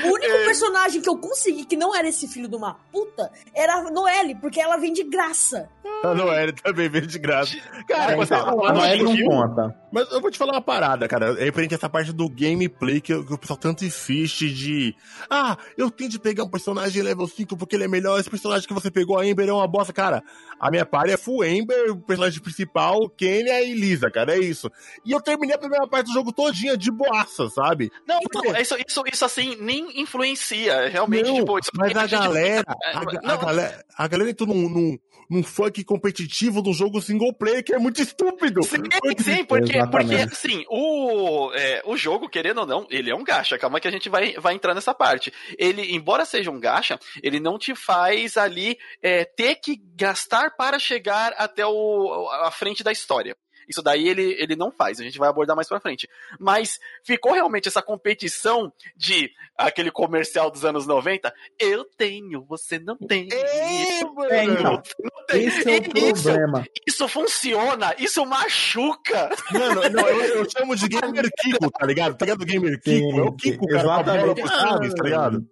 O 0.05 0.07
único 0.13 0.33
É. 0.33 0.45
personagem 0.45 1.01
que 1.01 1.09
eu 1.09 1.17
consegui 1.17 1.65
que 1.65 1.75
não 1.77 1.95
era 1.95 2.07
esse 2.07 2.27
filho 2.27 2.47
de 2.47 2.55
uma 2.55 2.73
puta 2.91 3.31
era 3.53 3.75
a 3.75 3.91
Noelle, 3.91 4.35
porque 4.35 4.59
ela 4.59 4.77
vem 4.77 4.91
de 4.93 5.03
graça. 5.03 5.69
A 6.03 6.13
Noelle 6.13 6.51
também 6.53 6.89
veio 6.89 7.07
de 7.07 7.17
graça. 7.17 7.57
Cara, 7.87 8.13
É, 8.13 8.15
mas, 8.15 8.29
então, 8.29 8.65
A 8.65 8.73
Noelle 8.73 9.03
não 9.03 9.17
conta. 9.25 9.75
mas 9.91 10.11
eu 10.11 10.21
vou 10.21 10.29
te 10.29 10.37
falar 10.37 10.53
uma 10.53 10.61
parada, 10.61 11.07
cara. 11.07 11.35
É 11.39 11.45
referente 11.45 11.73
a 11.73 11.77
essa 11.77 11.89
parte 11.89 12.11
do 12.13 12.29
gameplay 12.29 12.99
que, 13.01 13.13
que 13.23 13.33
o 13.33 13.37
pessoal 13.37 13.57
tanto 13.57 13.83
insiste 13.85 14.51
de. 14.53 14.95
Ah, 15.29 15.57
eu 15.77 15.89
tenho 15.89 16.09
de 16.09 16.19
pegar 16.19 16.43
um 16.43 16.49
personagem 16.49 17.01
level 17.01 17.27
5 17.27 17.55
porque 17.57 17.75
ele 17.75 17.85
é 17.85 17.87
melhor. 17.87 18.19
Esse 18.19 18.29
personagem 18.29 18.67
que 18.67 18.73
você 18.73 18.91
pegou, 18.91 19.17
a 19.17 19.25
Ember, 19.25 19.47
é 19.47 19.53
uma 19.53 19.67
bosta. 19.67 19.91
Cara, 19.93 20.21
a 20.59 20.71
minha 20.71 20.85
party 20.85 21.13
é 21.13 21.17
full 21.17 21.43
Ember, 21.43 21.91
o 21.91 21.97
personagem 21.97 22.41
principal, 22.41 23.09
Kenya 23.09 23.61
e 23.61 23.73
Lisa, 23.73 24.09
cara. 24.09 24.35
É 24.35 24.39
isso. 24.39 24.71
E 25.05 25.11
eu 25.11 25.21
terminei 25.21 25.55
a 25.55 25.59
primeira 25.59 25.87
parte 25.87 26.07
do 26.07 26.13
jogo 26.13 26.33
todinha 26.33 26.75
de 26.77 26.91
boaça, 26.91 27.49
sabe? 27.49 27.91
Não, 28.07 28.19
não, 28.33 28.59
isso, 28.59 28.75
isso, 28.87 29.03
isso 29.11 29.25
assim 29.25 29.55
nem 29.59 30.01
influencia. 30.01 30.87
Realmente, 30.89 31.27
Não, 31.27 31.35
tipo, 31.35 31.59
isso 31.59 31.71
mas 31.75 31.95
a 31.95 32.07
galera, 32.07 32.63
a, 32.67 32.89
É, 32.89 33.31
a 33.31 33.35
galera, 33.37 33.85
a 33.95 34.07
galera 34.07 34.29
entrou 34.29 34.47
num, 34.47 34.69
num, 34.69 34.99
num 35.29 35.43
funk 35.43 35.83
competitivo 35.83 36.61
do 36.61 36.73
jogo 36.73 37.01
single 37.01 37.33
player 37.33 37.63
que 37.63 37.73
é 37.73 37.77
muito 37.77 38.01
estúpido. 38.01 38.63
Sim, 38.63 38.83
sim, 39.19 39.43
porque, 39.45 39.73
porque 39.91 40.15
assim, 40.15 40.65
o, 40.69 41.51
é, 41.53 41.81
o 41.85 41.97
jogo, 41.97 42.29
querendo 42.29 42.59
ou 42.61 42.65
não, 42.65 42.87
ele 42.89 43.09
é 43.09 43.15
um 43.15 43.23
gacha. 43.23 43.57
Calma 43.57 43.79
que 43.79 43.87
a 43.87 43.91
gente 43.91 44.09
vai, 44.09 44.33
vai 44.33 44.53
entrar 44.53 44.73
nessa 44.73 44.93
parte. 44.93 45.33
Ele, 45.57 45.95
embora 45.95 46.25
seja 46.25 46.51
um 46.51 46.59
gacha, 46.59 46.99
ele 47.21 47.39
não 47.39 47.57
te 47.57 47.75
faz 47.75 48.37
ali 48.37 48.77
é, 49.01 49.25
ter 49.25 49.55
que 49.55 49.81
gastar 49.95 50.55
para 50.55 50.79
chegar 50.79 51.33
até 51.37 51.65
o, 51.65 52.27
a 52.43 52.51
frente 52.51 52.83
da 52.83 52.91
história. 52.91 53.35
Isso 53.67 53.81
daí 53.81 54.07
ele, 54.07 54.35
ele 54.39 54.55
não 54.55 54.71
faz, 54.71 54.99
a 54.99 55.03
gente 55.03 55.17
vai 55.17 55.29
abordar 55.29 55.55
mais 55.55 55.67
pra 55.67 55.79
frente. 55.79 56.07
Mas 56.39 56.79
ficou 57.03 57.33
realmente 57.33 57.67
essa 57.67 57.81
competição 57.81 58.71
de 58.95 59.29
aquele 59.57 59.91
comercial 59.91 60.49
dos 60.51 60.63
anos 60.65 60.85
90. 60.85 61.33
Eu 61.59 61.85
tenho, 61.97 62.43
você 62.45 62.79
não 62.79 62.95
tem. 62.97 63.27
É, 63.31 63.99
É, 64.29 64.43
então. 64.45 64.81
Não 65.01 65.25
tem. 65.27 65.45
Esse 65.45 65.69
é 65.69 65.79
o 65.79 66.07
Isso, 66.11 66.23
problema. 66.23 66.65
isso 66.85 67.07
funciona, 67.07 67.95
isso 67.97 68.25
machuca. 68.25 69.29
Mano, 69.51 69.81
não, 69.89 70.07
eu, 70.07 70.35
eu 70.35 70.49
chamo 70.49 70.75
de 70.75 70.87
Gamer 70.87 71.29
Kiko, 71.41 71.69
tá 71.71 71.85
ligado? 71.85 72.15
Tá 72.17 72.25
ligado? 72.25 72.45
Gamer 72.45 72.79
Kiko. 72.81 73.19
é 73.19 73.23
o 73.23 73.31
Kiko, 73.33 73.67
cara, 73.67 73.83
com 73.83 73.91
a 73.91 74.03
bola 74.03 74.33
exatamente. 74.39 74.95
tá 74.95 75.03
ligado? 75.03 75.45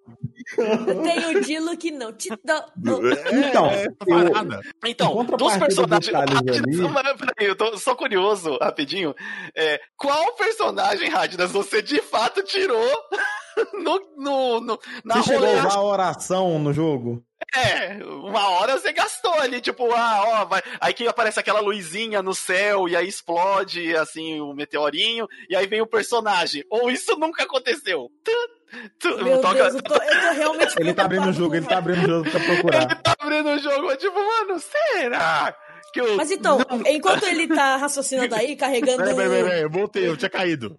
Tem 0.56 1.36
o 1.36 1.42
Dilo 1.44 1.76
que 1.78 1.92
não 1.92 2.14
te 2.14 2.30
dá. 2.44 2.66
Então, 3.48 3.66
é, 3.68 3.86
eu-. 3.86 4.62
Então, 4.86 5.26
dos 5.26 5.58
personagens. 5.58 6.12
do 6.14 6.90
Peraí, 7.26 7.50
eu 7.50 7.56
tô 7.56 7.78
só 7.78 7.96
curioso, 7.96 8.58
rapidinho. 8.62 9.16
É, 9.56 9.80
qual 9.98 10.34
personagem, 10.36 11.10
Radnas, 11.10 11.52
você 11.52 11.82
de 11.82 12.02
fato 12.02 12.44
tirou 12.44 12.92
no, 13.74 14.00
no, 14.18 14.60
no- 14.62 14.80
na 15.04 15.16
Você 15.16 15.34
chegou 15.34 15.48
a 15.72 15.82
oração 15.84 16.60
no 16.60 16.72
jogo? 16.74 17.24
É, 17.54 18.00
uma 18.04 18.50
hora 18.50 18.78
você 18.78 18.92
gastou 18.92 19.34
ali, 19.36 19.62
tipo, 19.62 19.92
ah, 19.94 20.24
ó, 20.42 20.46
vai. 20.46 20.62
Aí 20.80 20.94
que 20.94 21.08
aparece 21.08 21.40
aquela 21.40 21.60
luzinha 21.60 22.22
no 22.22 22.34
céu 22.34 22.88
e 22.88 22.96
aí 22.96 23.08
explode, 23.08 23.96
assim, 23.96 24.40
o 24.42 24.54
meteorinho, 24.54 25.28
e 25.50 25.56
aí 25.56 25.68
vem 25.68 25.82
o 25.82 25.88
personagem. 25.88 26.64
Ou 26.70 26.90
isso 26.90 27.16
nunca 27.18 27.44
aconteceu. 27.44 28.10
Tu, 28.24 28.32
tu, 29.00 29.24
Meu 29.24 29.42
toca- 29.42 29.54
Deus, 29.56 29.76
eu 29.76 29.82
tô, 29.82 29.94
eu 29.96 30.00
tô 30.22 30.32
realmente. 30.34 30.76
Ele 30.80 30.94
tá 30.94 31.06
abrindo 31.06 31.30
o 31.30 31.34
jogo, 31.34 31.56
ele 31.56 31.66
tá 31.66 31.78
abrindo 31.78 32.04
o 32.04 32.08
jogo 32.08 32.30
pra 32.32 32.40
Ele 32.40 32.54
procurar. 32.54 32.96
tá 33.02 33.16
abrindo 33.20 33.50
o 33.50 33.60
jogo, 33.60 33.96
tipo, 33.98 34.16
mano, 34.18 34.60
será? 34.60 35.56
Que 35.96 36.02
eu... 36.02 36.18
Mas 36.18 36.30
então, 36.30 36.58
enquanto 36.86 37.24
ele 37.24 37.48
tá 37.48 37.78
raciocinando 37.78 38.36
aí, 38.36 38.54
carregando. 38.60 38.98
Peraí, 38.98 39.16
peraí, 39.16 39.44
peraí, 39.44 39.62
eu 39.62 39.70
voltei, 39.70 40.06
eu 40.06 40.18
tinha 40.18 40.30
caído. 40.30 40.78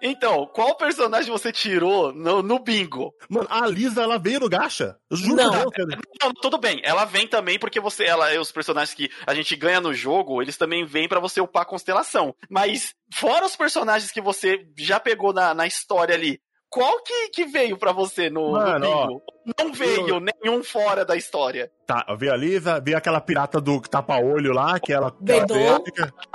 Então, 0.00 0.46
qual 0.54 0.76
personagem 0.76 1.32
você 1.32 1.50
tirou 1.50 2.12
no, 2.12 2.44
no 2.44 2.60
bingo? 2.60 3.12
Mano, 3.28 3.48
a 3.50 3.66
Lisa, 3.66 4.04
ela 4.04 4.20
veio 4.20 4.38
no 4.38 4.48
gacha. 4.48 4.96
Eu 5.10 5.16
juro 5.16 5.34
Não. 5.34 5.50
Deus, 5.50 5.72
cara. 5.72 5.98
Não, 6.22 6.32
tudo 6.34 6.58
bem. 6.58 6.80
Ela 6.84 7.04
vem 7.04 7.26
também 7.26 7.58
porque 7.58 7.80
você, 7.80 8.04
ela, 8.04 8.40
os 8.40 8.52
personagens 8.52 8.94
que 8.94 9.10
a 9.26 9.34
gente 9.34 9.56
ganha 9.56 9.80
no 9.80 9.92
jogo, 9.92 10.40
eles 10.40 10.56
também 10.56 10.84
vêm 10.84 11.08
pra 11.08 11.18
você 11.18 11.40
upar 11.40 11.62
a 11.62 11.66
constelação. 11.66 12.36
Mas 12.48 12.94
fora 13.12 13.44
os 13.44 13.56
personagens 13.56 14.12
que 14.12 14.20
você 14.20 14.64
já 14.78 15.00
pegou 15.00 15.32
na, 15.32 15.52
na 15.54 15.66
história 15.66 16.14
ali, 16.14 16.40
qual 16.76 17.02
que, 17.02 17.30
que 17.30 17.46
veio 17.46 17.78
pra 17.78 17.90
você 17.90 18.28
no, 18.28 18.48
no 18.48 18.52
Mano, 18.52 18.86
ó, 18.86 19.06
bingo? 19.06 19.22
Não 19.58 19.72
veio 19.72 20.20
nenhum 20.20 20.62
fora 20.62 21.06
da 21.06 21.16
história. 21.16 21.70
Tá, 21.86 22.04
veio 22.18 22.34
a 22.34 22.36
Lisa, 22.36 22.78
veio 22.80 22.98
aquela 22.98 23.18
pirata 23.18 23.58
do 23.62 23.80
tapa-olho 23.80 24.52
lá, 24.52 24.78
que 24.78 24.92
ela. 24.92 25.10
Beidou. 25.18 25.56
ela 25.56 25.80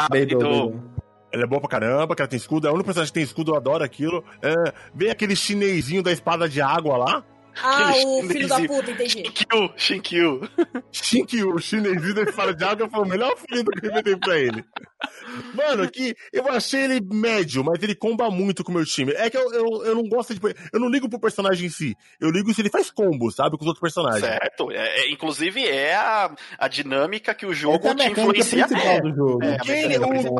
beidou. 0.09 0.81
Ela 1.31 1.43
é 1.43 1.47
boa 1.47 1.61
pra 1.61 1.69
caramba, 1.69 2.15
que 2.15 2.23
ela 2.23 2.27
tem 2.27 2.37
escudo. 2.37 2.67
É 2.67 2.71
o 2.71 2.73
único 2.73 2.87
personagem 2.87 3.13
que 3.13 3.19
tem 3.19 3.23
escudo, 3.23 3.51
eu 3.51 3.55
adoro 3.55 3.83
aquilo. 3.83 4.23
É, 4.41 4.73
veio 4.95 5.11
aquele 5.11 5.35
chinesinho 5.35 6.01
da 6.01 6.11
espada 6.11 6.49
de 6.49 6.59
água 6.59 6.97
lá. 6.97 7.23
Ah, 7.63 7.93
o 7.95 8.23
filho 8.27 8.47
da 8.47 8.59
puta, 8.61 8.91
entendi. 8.91 9.23
Shinkyu, 9.23 9.73
Shinkyu. 9.75 10.49
Shinkyu, 10.91 11.55
o 11.55 11.59
chinesinho 11.59 12.13
da 12.13 12.51
de 12.51 12.63
água, 12.63 12.89
foi 12.89 13.01
o 13.01 13.05
melhor 13.05 13.35
filho 13.37 13.65
que 13.65 13.85
eu 13.85 13.91
inventei 13.91 14.15
pra 14.15 14.39
ele. 14.39 14.65
Mano, 15.53 15.89
que 15.89 16.15
eu 16.31 16.47
achei 16.49 16.83
ele 16.83 17.01
médio, 17.01 17.63
mas 17.63 17.81
ele 17.81 17.95
comba 17.95 18.29
muito 18.29 18.63
com 18.63 18.71
o 18.71 18.75
meu 18.75 18.85
time. 18.85 19.13
É 19.13 19.29
que 19.29 19.37
eu, 19.37 19.51
eu, 19.53 19.85
eu 19.85 19.95
não 19.95 20.03
gosto 20.07 20.33
de. 20.33 20.41
Eu 20.71 20.79
não 20.79 20.89
ligo 20.89 21.09
pro 21.09 21.19
personagem 21.19 21.67
em 21.67 21.69
si. 21.69 21.95
Eu 22.19 22.29
ligo 22.29 22.53
se 22.53 22.61
ele 22.61 22.69
faz 22.69 22.91
combo, 22.91 23.31
sabe? 23.31 23.57
Com 23.57 23.63
os 23.63 23.67
outros 23.67 23.81
personagens. 23.81 24.21
Certo. 24.21 24.71
É, 24.71 25.01
é, 25.01 25.11
inclusive, 25.11 25.65
é 25.67 25.95
a, 25.95 26.33
a 26.57 26.67
dinâmica 26.67 27.33
que 27.33 27.45
o 27.45 27.53
jogo 27.53 27.87
é 27.87 27.91
a 27.91 27.95
te 27.95 28.09
influencia. 28.09 28.65
É, 28.65 29.01
do 29.01 29.15
jogo. 29.15 29.43
é, 29.43 29.57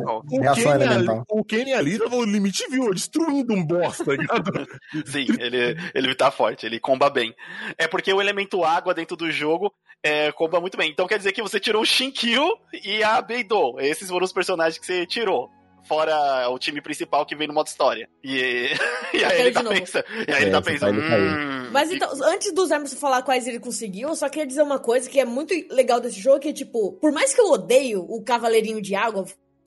o-. 0.10 1.24
O 1.30 1.44
Kenny, 1.44 1.74
ali, 1.74 1.96
o 1.96 2.00
tava 2.04 2.16
no 2.18 2.24
limite 2.24 2.68
viu, 2.70 2.94
destruindo 2.94 3.54
um 3.54 3.66
boss, 3.66 3.98
tá 3.98 4.14
ligado? 4.14 4.68
Sim, 5.06 5.26
ele, 5.40 5.78
ele 5.94 6.16
tá 6.16 6.30
forte, 6.32 6.66
ele 6.66 6.80
comba 6.80 7.01
bem. 7.10 7.34
É 7.78 7.88
porque 7.88 8.14
o 8.14 8.22
elemento 8.22 8.64
água 8.64 8.94
dentro 8.94 9.16
do 9.16 9.32
jogo 9.32 9.74
é, 10.04 10.32
comba 10.32 10.60
muito 10.60 10.78
bem. 10.78 10.90
Então 10.92 11.08
quer 11.08 11.18
dizer 11.18 11.32
que 11.32 11.42
você 11.42 11.60
tirou 11.60 11.82
o 11.82 11.86
Shinkyu 11.86 12.44
e 12.84 13.04
a 13.04 13.22
Beidou. 13.22 13.80
Esses 13.80 14.10
foram 14.10 14.26
os 14.26 14.34
personagens 14.34 14.78
que 14.80 14.86
você 14.86 15.06
tirou. 15.06 15.50
Fora 15.88 16.48
o 16.50 16.60
time 16.60 16.80
principal 16.80 17.26
que 17.26 17.36
vem 17.36 17.48
no 17.48 17.56
modo 17.56 17.66
história. 17.68 18.08
E, 18.24 18.68
e 19.14 19.24
aí 19.26 19.42
ele 19.42 19.52
tá 19.52 19.64
novo. 19.64 19.76
pensando. 19.76 20.06
E 20.28 20.32
aí 20.32 20.38
É, 20.38 20.42
ele 20.44 20.52
tá 20.52 20.62
pensando. 20.62 21.00
Hum, 21.02 21.70
Mas 21.72 21.92
então, 21.92 22.10
antes 22.24 22.54
do 22.54 22.72
Emerson 22.72 22.96
falar 22.98 23.24
quais 23.24 23.48
ele 23.48 23.60
conseguiu, 23.60 24.10
eu 24.10 24.16
só 24.16 24.30
queria 24.30 24.46
dizer 24.46 24.62
uma 24.62 24.78
coisa 24.78 25.10
que 25.10 25.20
é 25.20 25.26
muito 25.26 25.54
legal 25.74 26.00
desse 26.00 26.20
jogo, 26.20 26.40
que 26.40 26.54
tipo, 26.54 26.94
por 26.94 27.12
mais 27.12 27.34
que 27.34 27.42
eu 27.42 27.50
odeio 27.50 28.02
o 28.08 28.24
Cavaleirinho 28.24 28.80
de 28.80 28.94
Água, 28.94 29.26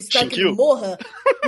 espero 0.08 0.28
que 0.30 0.40
ele 0.40 0.52
morra, 0.52 0.98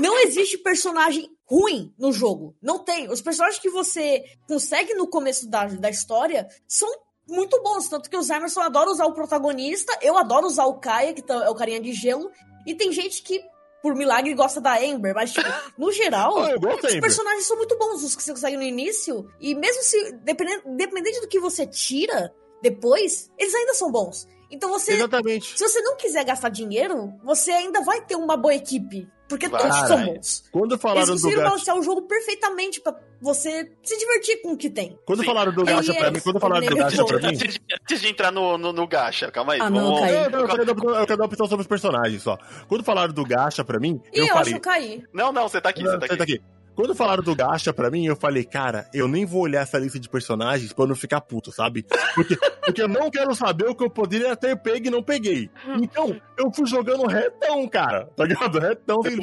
não 0.01 0.19
existe 0.19 0.59
personagem 0.59 1.31
ruim 1.49 1.93
no 1.99 2.13
jogo. 2.13 2.57
Não 2.63 2.79
tem. 2.81 3.09
Os 3.11 3.21
personagens 3.21 3.61
que 3.61 3.71
você 3.71 4.25
consegue 4.49 4.95
no 4.95 5.07
começo 5.09 5.49
da, 5.49 5.67
da 5.67 5.89
história 5.91 6.49
são 6.67 6.89
muito 7.29 7.61
bons, 7.63 7.89
tanto 7.89 8.09
que 8.11 8.17
o 8.17 8.23
Emerson 8.23 8.61
adora 8.61 8.91
usar 8.91 9.07
o 9.07 9.13
protagonista, 9.15 9.97
eu 10.03 10.17
adoro 10.17 10.47
usar 10.47 10.67
o 10.67 10.79
Kaia, 10.79 11.13
que 11.13 11.23
tá- 11.23 11.45
é 11.45 11.51
o 11.51 11.55
carinha 11.55 11.81
de 11.81 11.93
gelo, 11.93 12.31
e 12.65 12.73
tem 12.75 12.93
gente 12.93 13.21
que, 13.23 13.41
por 13.83 13.95
milagre, 13.97 14.33
gosta 14.35 14.61
da 14.61 14.81
Ember, 14.85 15.13
mas, 15.15 15.33
tipo, 15.33 15.49
no 15.79 15.91
geral, 15.93 16.39
Ah, 16.39 16.55
os 16.55 17.01
personagens 17.01 17.45
são 17.47 17.57
muito 17.57 17.77
bons, 17.79 18.03
os 18.05 18.15
que 18.15 18.23
você 18.23 18.31
consegue 18.33 18.57
no 18.57 18.63
início. 18.63 19.29
E 19.41 19.55
mesmo 19.57 19.83
se. 19.83 20.13
Dependendo, 20.25 20.63
dependente 20.77 21.21
do 21.21 21.29
que 21.29 21.39
você 21.41 21.67
tira 21.67 22.33
depois, 22.63 23.31
eles 23.39 23.55
ainda 23.55 23.75
são 23.75 23.91
bons. 23.91 24.27
Então 24.51 24.71
você. 24.71 24.93
Exatamente. 24.93 25.59
Se 25.59 25.69
você 25.69 25.81
não 25.81 25.97
quiser 25.97 26.25
gastar 26.25 26.49
dinheiro, 26.51 27.13
você 27.25 27.51
ainda 27.51 27.83
vai 27.83 28.01
ter 28.01 28.17
uma 28.17 28.37
boa 28.37 28.55
equipe. 28.55 29.09
Porque 29.29 29.49
Vai. 29.49 29.61
todos 29.61 29.89
são 29.89 30.05
bons. 30.05 30.45
Quando 30.53 30.73
Eles 30.75 30.83
falaram 30.83 31.07
do 31.07 31.13
conseguiram 31.15 31.43
gacha, 31.43 31.51
balancear 31.51 31.77
o 31.77 31.83
jogo 31.83 32.03
perfeitamente 32.03 32.81
pra 32.81 32.95
você 33.21 33.73
se 33.83 33.99
divertir 33.99 34.41
com 34.41 34.53
o 34.53 34.57
que 34.57 34.71
tem. 34.71 34.97
quando 35.05 35.19
Sim. 35.21 35.27
falaram 35.27 35.53
do 35.53 35.65
gacha 35.65 35.93
pra 35.93 36.07
é 36.07 36.11
mim, 36.13 36.21
quando 36.21 36.39
falaram 36.39 36.65
do 36.65 36.77
gacha 36.77 37.05
pra 37.05 37.19
mim, 37.19 37.27
Antes 37.27 38.01
de, 38.01 38.07
entrar 38.09 38.31
no, 38.31 38.57
no, 38.57 38.73
no 38.73 38.87
gacha, 38.87 39.29
calma 39.33 39.55
aí. 39.55 39.61
Ah, 39.61 39.69
não, 39.69 39.83
vamos- 39.95 40.01
Caio. 40.01 40.15
Não, 40.15 40.31
não, 40.31 40.39
eu 40.39 40.47
quero 40.49 40.65
dar 40.65 40.73
eu 41.01 41.07
quero 41.07 41.19
dar 41.19 41.25
opinião 41.25 41.49
sobre 41.49 41.63
os 41.63 41.67
personagens 41.67 42.23
só. 42.23 42.39
Quando 42.69 42.85
falaram 42.85 43.13
do 43.13 43.25
gacha 43.25 43.65
pra 43.65 43.81
mim, 43.81 44.01
E 44.15 44.19
eu 44.21 44.27
eu, 44.27 44.33
falei. 44.33 44.53
acho 44.53 44.61
cair. 44.63 45.09
Não, 45.13 45.33
não, 45.33 45.49
você 45.49 45.61
tá 45.61 45.71
aqui, 45.71 45.83
você 45.83 45.99
tá 45.99 46.07
Senta 46.07 46.23
aqui. 46.23 46.35
aqui. 46.35 46.43
Quando 46.77 46.95
falaram 46.95 47.23
do 47.23 47.35
gacha 47.35 47.73
pra 47.73 47.91
mim, 47.91 48.05
eu 48.07 48.15
falei, 48.15 48.45
cara, 48.45 48.87
eu 48.93 49.09
nem 49.09 49.25
vou 49.25 49.41
olhar 49.43 49.63
essa 49.63 49.79
lista 49.79 49.99
de 49.99 50.09
personagens 50.09 50.73
pra 50.73 50.85
eu 50.85 50.89
não 50.89 50.95
ficar 50.95 51.21
puto, 51.23 51.51
sabe? 51.51 51.85
Porque, 52.15 52.37
porque 52.37 52.83
eu 52.83 52.89
não 52.89 53.11
quero 53.11 53.35
saber 53.35 53.67
o 53.69 53.75
que 53.75 53.83
eu 53.83 53.91
poderia 53.91 54.37
ter 54.37 54.55
pego 54.57 54.87
e 54.87 54.91
não 54.91 55.03
peguei. 55.03 55.51
Então, 55.83 56.15
eu 56.39 56.53
fui 56.53 56.67
jogando 56.67 57.07
retão, 57.07 57.67
cara. 57.67 58.07
Tá 58.15 58.25
ligado? 58.25 58.59
Retão, 58.59 59.03
sem 59.03 59.17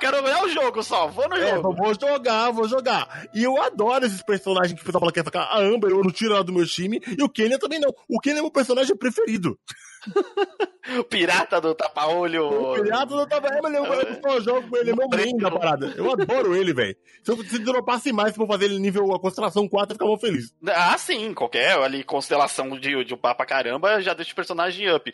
quero 0.00 0.22
ver 0.22 0.36
o 0.42 0.48
jogo 0.48 0.82
só, 0.82 1.06
vou 1.08 1.28
no 1.28 1.36
É, 1.36 1.50
jogo. 1.54 1.68
eu 1.70 1.76
vou 1.76 1.94
jogar, 1.94 2.50
vou 2.50 2.66
jogar. 2.68 3.28
E 3.34 3.44
eu 3.44 3.60
adoro 3.62 4.06
esses 4.06 4.22
personagens 4.22 4.72
que 4.74 4.82
o 4.82 4.84
pessoal 4.84 5.00
fala 5.00 5.12
que 5.12 5.20
é 5.20 5.24
ficar 5.24 5.42
a 5.42 5.58
Amber, 5.60 5.90
eu 5.90 6.02
não 6.02 6.10
tiro 6.10 6.34
ela 6.34 6.42
do 6.44 6.52
meu 6.52 6.66
time, 6.66 7.00
e 7.18 7.22
o 7.22 7.28
Kenya 7.28 7.58
também 7.58 7.78
não. 7.80 7.90
O 8.08 8.18
Kenya 8.20 8.38
é 8.38 8.42
meu 8.42 8.50
personagem 8.50 8.96
preferido. 8.96 9.58
O 10.98 11.04
pirata 11.04 11.60
do 11.60 11.74
tapa-olho. 11.74 12.48
O 12.48 12.82
Pirata 12.82 13.14
não 13.14 13.26
tava 13.28 13.48
é, 13.48 13.60
mas 13.60 13.74
eu, 13.74 13.84
eu 13.84 14.22
só 14.22 14.40
jogo 14.40 14.70
com 14.70 14.76
ele, 14.78 14.90
é 14.92 14.96
meu 14.96 15.06
main 15.06 15.36
da 15.36 15.50
parada. 15.50 15.92
Eu 15.94 16.10
adoro 16.10 16.56
ele, 16.56 16.72
velho. 16.72 16.96
Se 17.22 17.30
eu 17.30 17.36
se 17.44 17.58
dropasse 17.58 18.10
mais 18.10 18.32
pra 18.32 18.42
eu 18.44 18.48
fazer 18.48 18.64
ele 18.64 18.78
nível 18.78 19.12
a 19.14 19.20
constelação 19.20 19.68
4, 19.68 19.92
eu 19.92 19.98
ficava 19.98 20.18
feliz. 20.18 20.50
Ah, 20.66 20.96
sim, 20.96 21.34
qualquer 21.34 21.76
ali 21.76 22.02
constelação 22.02 22.70
de, 22.78 23.04
de 23.04 23.12
upar 23.12 23.36
pra 23.36 23.44
caramba 23.44 24.00
já 24.00 24.14
deixa 24.14 24.32
o 24.32 24.36
personagem 24.36 24.90
up. 24.90 25.12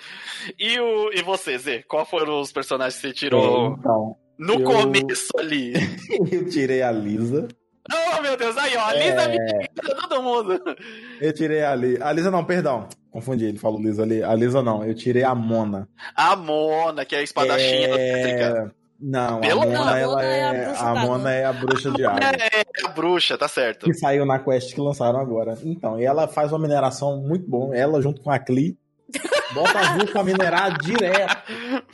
E, 0.57 0.79
o, 0.79 1.11
e 1.13 1.23
você, 1.23 1.59
Zé? 1.59 1.83
Qual 1.89 2.07
foram 2.07 2.39
os 2.41 2.53
personagens 2.53 2.95
que 3.01 3.09
você 3.09 3.13
tirou 3.13 3.75
Então, 3.77 4.15
no 4.39 4.55
eu- 4.55 4.63
começo 4.63 5.33
ali? 5.37 5.73
eu 6.31 6.49
tirei 6.49 6.83
a 6.83 6.93
Lisa. 6.93 7.49
Oh, 7.93 8.23
meu 8.23 8.37
Deus, 8.37 8.57
aí, 8.57 8.77
ó, 8.77 8.87
a 8.87 8.95
Lisa 8.95 9.23
É. 9.23 9.29
me 9.29 9.39
todo 10.01 10.23
mundo. 10.23 10.61
Eu 11.21 11.33
tirei 11.35 11.63
a 11.63 11.75
Lisa. 11.75 12.05
A 12.05 12.13
Lisa 12.13 12.31
não, 12.31 12.45
perdão. 12.45 12.89
Confundi, 13.11 13.45
ele 13.45 13.59
falou 13.59 13.81
Lisa 13.81 14.03
ali. 14.03 14.23
A 14.23 14.35
Lisa 14.35 14.63
não, 14.63 14.85
eu 14.85 14.95
tirei 14.95 15.23
a 15.23 15.35
Mona. 15.35 15.87
A 16.17 16.35
Mona, 16.35 17.05
que 17.05 17.15
é 17.15 17.19
a 17.19 17.23
espadachinha. 17.23 17.89
É... 17.91 18.67
Não, 19.01 19.41
Pelo- 19.41 19.63
a 19.63 19.67
Mona, 19.67 19.79
Não, 19.79 19.89
a 19.89 19.99
ela 19.99 20.13
Mona 20.17 20.25
é 20.25 20.45
a 20.45 20.55
é. 20.55 20.65
bruxa 20.65 20.85
A. 20.85 20.95
Mona 20.95 21.31
é 21.33 21.45
a 21.45 21.53
bruxa 21.53 21.91
de 21.91 22.05
água. 22.07 22.21
É 22.21 22.87
a 22.87 22.89
bruxa, 22.89 23.37
tá 23.37 23.49
certo. 23.49 23.85
Que 23.87 23.93
saiu 23.95 24.25
na 24.25 24.39
quest 24.39 24.73
que 24.75 24.81
lançaram 24.81 25.19
agora. 25.19 25.59
Então, 25.63 26.01
e 26.01 26.05
ela 26.05 26.27
faz 26.27 26.53
uma 26.53 26.59
mineração 26.61 27.19
muito 27.19 27.47
boa. 27.49 27.77
Ela 27.77 28.01
junto 28.01 28.23
com 28.23 28.31
a 28.31 28.39
Cli. 28.39 28.79
Bota 29.55 29.97
duas 29.99 30.11
pra 30.11 30.23
minerar 30.25 30.79
direto. 30.79 31.37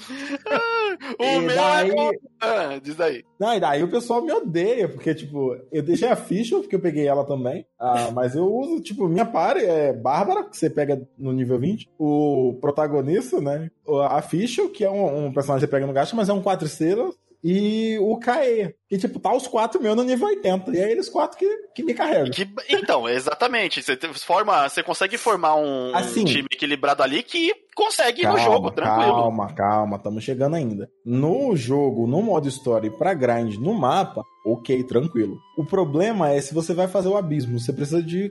O 1.19 1.25
E 1.25 1.41
meu 1.41 1.57
daí- 1.57 1.91
é... 1.91 2.11
Ah, 2.41 2.81
diz 2.83 3.01
aí. 3.01 3.25
Não, 3.39 3.55
e 3.55 3.61
daí 3.61 3.83
o 3.83 3.91
pessoal 3.91 4.23
me 4.23 4.33
odeia, 4.33 4.89
porque, 4.89 5.15
tipo, 5.15 5.57
eu 5.73 5.83
deixei 5.83 6.09
a 6.09 6.17
ficha, 6.17 6.59
porque 6.59 6.75
eu 6.77 6.81
peguei 6.81 7.07
ela 7.07 7.25
também. 7.25 7.65
Ah, 7.79 8.11
mas 8.13 8.35
eu 8.35 8.45
uso, 8.53 8.81
tipo, 8.81 9.09
minha 9.09 9.25
pare 9.25 9.65
é 9.65 9.93
Bárbara, 9.93 10.45
que 10.45 10.57
você 10.57 10.69
pega 10.69 11.01
no 11.19 11.33
nível 11.33 11.59
20. 11.59 11.89
O 11.99 12.59
protagonista, 12.61 13.41
né? 13.41 13.71
A 14.09 14.21
ficha, 14.23 14.69
que 14.69 14.85
é 14.85 14.91
um, 14.91 15.27
um 15.27 15.33
personagem 15.33 15.67
que 15.67 15.71
você 15.71 15.77
pega 15.77 15.87
no 15.87 15.93
gasto, 15.93 16.15
mas 16.17 16.29
é 16.29 16.33
um 16.33 16.43
4 16.43 16.67
estrelas. 16.67 17.15
E 17.43 17.99
o 18.01 18.19
Kae, 18.19 18.75
que, 18.89 18.99
tipo, 18.99 19.19
tá 19.19 19.35
os 19.35 19.47
quatro 19.47 19.81
meus 19.81 19.97
no 19.97 20.03
nível 20.03 20.29
80. 20.29 20.71
E 20.73 20.79
é 20.79 20.91
eles 20.91 21.09
quatro 21.09 21.39
que, 21.39 21.47
que 21.75 21.83
me 21.83 21.95
carregam. 21.95 22.31
Que- 22.31 22.49
então, 22.69 23.09
exatamente. 23.09 23.83
Você 23.83 23.97
forma, 24.15 24.69
você 24.69 24.83
consegue 24.83 25.17
formar 25.17 25.57
um, 25.57 25.95
Assim. 25.97 26.25
time 26.25 26.47
equilibrado 26.53 27.03
ali 27.03 27.23
que 27.23 27.53
consegue 27.75 28.23
ir 28.23 28.29
no 28.29 28.37
jogo, 28.39 28.71
tranquilo. 28.71 29.13
Calma, 29.13 29.55
calma, 29.55 29.97
estamos 29.97 30.23
chegando 30.23 30.57
ainda. 30.57 30.89
No 31.05 31.57
jogo, 31.57 32.07
no 32.07 32.21
modo 32.23 32.47
story 32.49 32.91
pra 32.91 33.15
grind 33.15 33.57
no 33.57 33.73
mapa, 33.73 34.23
ok, 34.47 34.85
tranquilo. 34.85 35.39
O 35.57 35.65
problema 35.65 36.31
é 36.31 36.41
se 36.43 36.53
você 36.53 36.75
vai 36.75 36.89
fazer 36.89 37.09
o 37.09 37.17
abismo, 37.17 37.59
você 37.59 37.73
precisa 37.73 38.03
de 38.03 38.31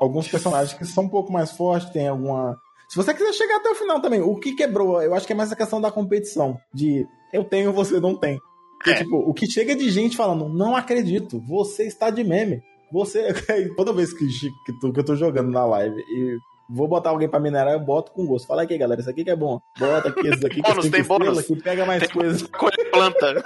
alguns 0.00 0.26
personagens 0.26 0.72
que 0.76 0.84
são 0.86 1.04
um 1.04 1.08
pouco 1.08 1.30
mais 1.32 1.52
fortes, 1.52 1.90
tem 1.90 2.08
alguma. 2.08 2.56
Se 2.88 2.96
você 2.96 3.12
quiser 3.12 3.32
chegar 3.34 3.56
até 3.56 3.68
o 3.70 3.74
final 3.74 4.00
também, 4.00 4.20
o 4.22 4.34
que 4.36 4.54
quebrou, 4.54 5.00
eu 5.02 5.14
acho 5.14 5.26
que 5.26 5.32
é 5.32 5.36
mais 5.36 5.52
a 5.52 5.56
questão 5.56 5.80
da 5.80 5.90
competição. 5.90 6.56
De 6.72 7.06
eu 7.32 7.44
tenho, 7.44 7.72
você 7.72 8.00
não 8.00 8.16
tem. 8.16 8.38
Porque, 8.78 8.90
É. 8.90 8.94
tipo, 9.02 9.16
o 9.16 9.34
que 9.34 9.46
chega 9.50 9.74
de 9.76 9.90
gente 9.90 10.16
falando, 10.16 10.48
não 10.48 10.74
acredito, 10.74 11.40
você 11.46 11.84
está 11.86 12.10
de 12.10 12.24
meme. 12.24 12.62
Você, 12.92 13.26
toda 13.76 13.92
vez 13.92 14.12
que, 14.14 14.26
que, 14.26 14.72
tu, 14.80 14.92
que 14.92 15.00
eu 15.00 15.04
tô 15.04 15.14
jogando 15.14 15.50
na 15.50 15.66
live 15.66 16.00
e 16.00 16.38
vou 16.68 16.86
botar 16.88 17.10
alguém 17.10 17.28
pra 17.28 17.40
minerar, 17.40 17.72
eu 17.72 17.80
boto 17.80 18.12
com 18.12 18.26
gosto. 18.26 18.46
Fala 18.46 18.62
aqui, 18.62 18.76
galera, 18.76 19.00
isso 19.00 19.10
aqui 19.10 19.24
que 19.24 19.30
é 19.30 19.36
bom. 19.36 19.60
Bota 19.78 20.08
aqui, 20.08 20.26
esses 20.28 20.44
aqui 20.44 20.62
que 20.62 20.68
Bônus, 20.70 20.88
tem 20.90 21.02
bônus. 21.02 21.38
aqui, 21.38 21.56
pega 21.56 21.86
mais 21.86 22.00
Tem 22.02 22.10
coisas. 22.10 22.42
Colhe 22.42 22.84
planta. 22.90 23.42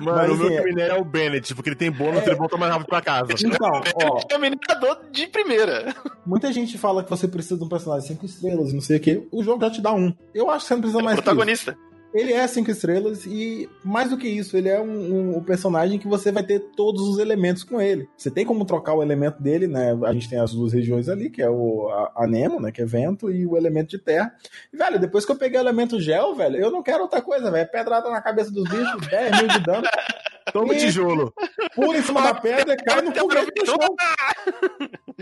Mano, 0.00 0.18
Mas, 0.18 0.30
o 0.30 0.36
meu 0.36 0.46
assim, 0.48 0.56
é- 0.56 0.62
minério 0.64 0.94
é 0.96 1.00
o 1.00 1.04
Bennett, 1.04 1.54
porque 1.54 1.70
ele 1.70 1.76
tem 1.76 1.90
bônus, 1.90 2.22
É. 2.22 2.26
ele 2.26 2.34
volta 2.34 2.56
mais 2.58 2.70
rápido 2.70 2.88
pra 2.88 3.00
casa. 3.00 3.32
Então, 3.32 3.70
ó, 4.04 4.20
É 4.30 4.36
minerador 4.38 4.98
de 5.10 5.26
primeira. 5.28 5.94
muita 6.26 6.52
gente 6.52 6.76
fala 6.76 7.02
que 7.02 7.08
você 7.08 7.26
precisa 7.26 7.56
de 7.56 7.64
um 7.64 7.68
personagem 7.68 8.06
5 8.08 8.26
estrelas 8.26 8.72
não 8.74 8.80
sei 8.82 8.98
o 8.98 9.00
que. 9.00 9.26
O 9.32 9.42
jogo 9.42 9.64
já 9.64 9.70
te 9.70 9.80
dá 9.80 9.94
um. 9.94 10.12
Eu 10.34 10.50
acho 10.50 10.64
que 10.64 10.68
você 10.68 10.74
não 10.74 10.80
precisa 10.82 11.02
mais 11.02 11.14
que 11.16 11.20
isso. 11.20 11.24
protagonista. 11.24 11.78
Ele 12.16 12.32
é 12.32 12.46
cinco 12.46 12.70
estrelas 12.70 13.26
e, 13.26 13.68
mais 13.84 14.10
do 14.10 14.16
que 14.16 14.26
isso, 14.26 14.56
ele 14.56 14.68
é 14.68 14.80
um, 14.80 15.36
um- 15.36 15.42
personagem 15.42 15.98
que 15.98 16.08
você 16.08 16.32
vai 16.32 16.42
ter 16.42 16.60
todos 16.74 17.02
os 17.02 17.18
elementos 17.18 17.62
com 17.62 17.80
ele. 17.80 18.08
Você 18.16 18.30
tem 18.30 18.44
como 18.46 18.64
trocar 18.64 18.94
o 18.94 19.02
elemento 19.02 19.42
dele, 19.42 19.66
né? 19.66 19.96
A 20.04 20.12
gente 20.12 20.28
tem 20.28 20.38
as 20.40 20.52
duas 20.52 20.72
regiões 20.72 21.08
ali, 21.08 21.28
que 21.30 21.42
é 21.42 21.50
o 21.50 21.88
a 22.16 22.26
Nemo, 22.26 22.60
né? 22.60 22.72
Que 22.72 22.82
é 22.82 22.84
vento, 22.86 23.30
e 23.30 23.46
o 23.46 23.56
elemento 23.56 23.90
de 23.90 23.98
terra. 23.98 24.34
E, 24.72 24.76
velho, 24.76 24.98
depois 24.98 25.24
que 25.24 25.32
eu 25.32 25.36
peguei 25.36 25.58
o 25.60 25.62
elemento 25.62 26.00
gel, 26.00 26.34
velho, 26.34 26.56
eu 26.56 26.70
não 26.70 26.82
quero 26.82 27.02
outra 27.02 27.20
coisa, 27.20 27.50
velho. 27.50 27.62
É 27.62 27.66
pedrada 27.66 28.08
na 28.10 28.20
cabeça 28.22 28.50
dos 28.50 28.64
bichos, 28.68 29.06
10 29.08 29.38
mil 29.38 29.48
de 29.48 29.60
dano, 29.60 29.86
Toma 30.60 30.74
E- 30.74 30.78
tijolo. 30.78 31.32
pula 31.74 31.98
em 31.98 32.02
cima 32.02 32.22
da 32.22 32.34
pedra 32.34 32.74
e 32.74 32.76
cai 32.84 33.02
no 33.02 33.14
foguete 33.14 33.52
no 33.60 33.66
chão. 33.66 33.76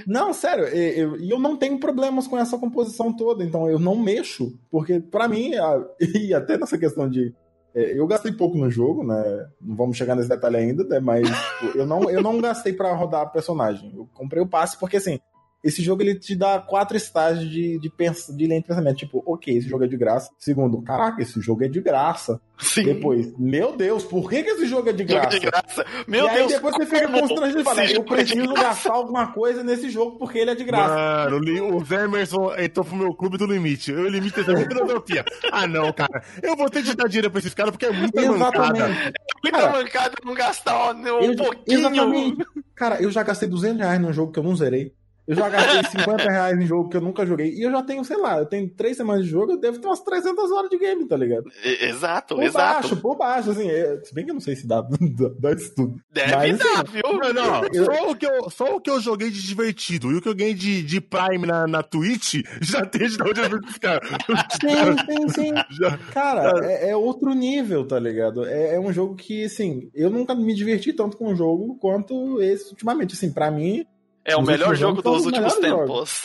Não, 0.07 0.33
sério, 0.33 0.67
e 0.69 0.99
eu, 1.01 1.17
eu 1.17 1.39
não 1.39 1.57
tenho 1.57 1.79
problemas 1.79 2.27
com 2.27 2.37
essa 2.39 2.59
composição 2.59 3.13
toda, 3.15 3.45
então 3.45 3.69
eu 3.69 3.79
não 3.79 3.97
mexo, 3.97 4.59
porque 4.71 5.01
pra 5.01 5.29
mim, 5.29 5.55
a- 5.55 5.85
e 6.01 6.35
até 6.35 6.59
nessa 6.59 6.77
questão 6.79 7.09
de. 7.09 7.35
é, 7.75 7.99
eu 7.99 8.07
gastei 8.07 8.33
pouco 8.33 8.57
no 8.57 8.71
jogo, 8.71 9.05
né? 9.05 9.47
Não 9.61 9.77
vamos 9.77 9.97
chegar 9.97 10.15
nesse 10.15 10.29
detalhe 10.29 10.57
ainda, 10.57 10.85
né? 10.85 11.01
Mas 11.01 11.27
tipo, 11.61 11.79
eu 11.79 11.87
não, 11.87 12.09
eu 12.11 12.23
não 12.23 12.41
gastei 12.41 12.73
pra 12.73 12.93
rodar 12.95 13.31
personagem. 13.33 13.93
Eu 13.97 14.09
comprei 14.15 14.43
o 14.43 14.47
passe 14.49 14.79
porque 14.79 14.97
assim. 14.99 15.19
Esse 15.65 15.83
jogo 15.83 16.03
ele 16.03 16.15
te 16.15 16.37
dá 16.37 16.59
quatro 16.59 16.95
estágios 16.97 17.51
de, 17.51 17.79
de, 17.79 17.89
pens- 17.89 18.27
de 18.29 18.47
linha 18.47 18.61
de 18.61 18.67
pensamento. 18.67 18.97
Tipo, 18.99 19.23
ok, 19.27 19.57
esse 19.57 19.67
jogo 19.69 19.83
é 19.85 19.89
de 19.89 19.97
graça. 19.97 20.31
Segundo, 20.39 20.83
caraca, 20.83 21.23
esse 21.23 21.41
jogo 21.41 21.65
é 21.65 21.69
de 21.69 21.81
graça. 21.81 22.39
Sim. 22.59 22.85
Depois, 22.85 23.37
meu 23.39 23.75
Deus, 23.77 24.05
por 24.05 24.29
que, 24.31 24.43
que 24.43 24.51
esse 24.51 24.67
jogo 24.67 24.89
é 24.91 24.93
de 24.93 25.03
Jogo 25.03 25.15
graça? 25.15 25.31
de 25.41 25.41
graça. 25.47 25.87
Meu 26.07 26.27
e 26.27 26.29
aí 26.29 26.37
Deus. 26.37 26.53
depois 26.53 26.77
você 26.77 26.87
fica 26.87 27.07
como 27.09 27.21
constrangido 27.21 27.61
e 27.61 27.65
fala, 27.65 27.83
eu 27.85 27.89
jogo 27.97 28.15
é 28.15 28.17
preciso 28.19 28.55
gastar 28.55 28.93
alguma 28.93 29.33
coisa 29.33 29.65
nesse 29.65 29.89
jogo 29.91 30.19
porque 30.19 30.39
ele 30.39 30.51
é 30.51 30.55
de 30.55 30.65
graça. 30.65 30.95
Mano, 31.31 31.77
o 31.77 31.85
Zé 31.85 32.05
Emerson 32.05 32.55
entrou 32.59 32.85
pro 32.85 32.97
meu 32.97 33.15
clube 33.15 33.39
do 33.39 33.47
limite. 33.47 33.91
Eu 33.91 34.09
limite 34.09 34.39
essa 34.39 34.55
filosofia. 34.57 35.25
Ah, 35.51 35.67
não, 35.67 35.93
cara. 35.93 36.23
Eu 36.43 36.55
vou 36.57 36.69
ter 36.71 36.83
que 36.85 36.95
dar 36.95 37.09
dinheiro 37.09 37.31
pra 37.31 37.41
esses 37.41 37.55
caras 37.55 37.73
porque 37.73 37.87
é 37.87 37.91
muita 37.91 38.21
mancada. 38.23 38.77
Exatamente. 38.79 39.13
Muita 39.43 39.59
Cara, 39.59 39.73
mancada 39.73 40.15
não 40.25 40.35
gastar 40.35 40.95
um 40.95 41.07
Eu- 41.07 41.37
pouquinho. 41.37 41.79
exatamente. 41.79 42.47
Cara, 42.75 43.03
eu 43.03 43.11
já 43.11 43.23
gastei 43.23 43.49
200 43.49 43.79
reais 43.81 44.01
num 44.01 44.13
jogo 44.13 44.31
que 44.31 44.39
eu 44.39 44.43
não 44.45 44.55
zerei. 44.55 44.93
Eu 45.27 45.35
já 45.35 45.49
gastei 45.49 45.83
50 46.01 46.23
reais 46.31 46.59
em 46.59 46.67
jogo 46.67 46.89
que 46.91 46.97
eu 46.97 47.01
nunca 47.01 47.25
joguei. 47.25 47.51
E 47.55 47.63
eu 47.63 47.71
já 47.71 47.83
tenho, 47.83 48.05
sei 48.05 48.17
lá, 48.19 48.39
eu 48.39 48.47
tenho 48.47 48.69
três 48.69 48.97
semanas 48.97 49.25
de 49.25 49.31
jogo, 49.31 49.53
eu 49.53 49.57
devo 49.61 49.79
ter 49.79 49.87
umas 49.87 50.01
300 50.01 50.51
horas 50.53 50.69
de 50.69 50.79
game, 50.79 51.07
tá 51.09 51.17
ligado? 51.17 51.45
Exato, 51.81 52.35
Por 52.35 52.45
exato. 52.45 52.83
baixo, 52.83 52.97
por 53.01 53.17
baixo, 53.17 53.51
assim. 53.53 53.69
é- 53.71 54.01
se 54.05 54.15
bem 54.15 54.25
que 54.25 54.31
eu 54.31 54.35
não 54.35 54.41
sei 54.41 54.55
se 54.57 54.67
dá, 54.67 54.83
dá, 55.41 55.53
isso 55.53 55.75
tudo. 55.75 55.97
Deve 56.13 56.31
Mas, 56.37 56.59
dar, 56.59 56.83
assim, 56.83 56.93
viu? 56.93 57.19
Não, 57.19 57.33
não, 57.33 57.63
Eu- 57.73 57.85
só 57.87 58.11
o, 58.11 58.17
que 58.17 58.27
eu, 58.27 58.51
só 58.51 58.77
o 58.77 58.81
que 58.81 58.91
eu 58.91 59.01
joguei 59.01 59.31
de 59.31 59.43
divertido 59.47 60.11
e 60.13 60.17
o 60.17 60.21
que 60.21 60.29
eu 60.29 60.35
ganhei 60.35 60.55
de, 60.55 60.83
de 60.83 61.01
Prime 61.01 61.47
na, 61.47 61.67
na 61.67 61.83
Twitch 61.83 62.43
já 62.61 62.85
tem 62.85 63.09
de 63.09 63.23
onde 63.23 63.41
eu 63.41 63.61
caras. 63.81 64.09
Sim, 64.61 64.97
sim, 65.07 65.29
sim. 65.29 65.55
Já- 65.71 65.97
Cara, 66.13 66.67
é, 66.67 66.91
é 66.91 66.97
outro 66.97 67.33
nível, 67.35 67.87
tá 67.87 67.99
ligado? 67.99 68.45
É, 68.47 68.75
é 68.75 68.81
um 68.81 68.93
jogo 68.93 69.15
que, 69.17 69.45
assim, 69.45 69.89
eu 69.95 70.11
nunca 70.11 70.35
me 70.35 70.55
diverti 70.55 70.93
tanto 70.93 71.17
com 71.17 71.33
um 71.33 71.37
jogo 71.37 71.77
quanto 71.81 72.41
esse 72.43 72.71
ultimamente. 72.71 73.15
Assim, 73.15 73.33
pra 73.33 73.51
mim, 73.51 73.85
É 74.27 74.37
o 74.37 74.43
melhor 74.43 74.75
jogo 74.75 75.03
dos 75.03 75.27
últimos 75.27 75.55
tempos. 75.57 76.23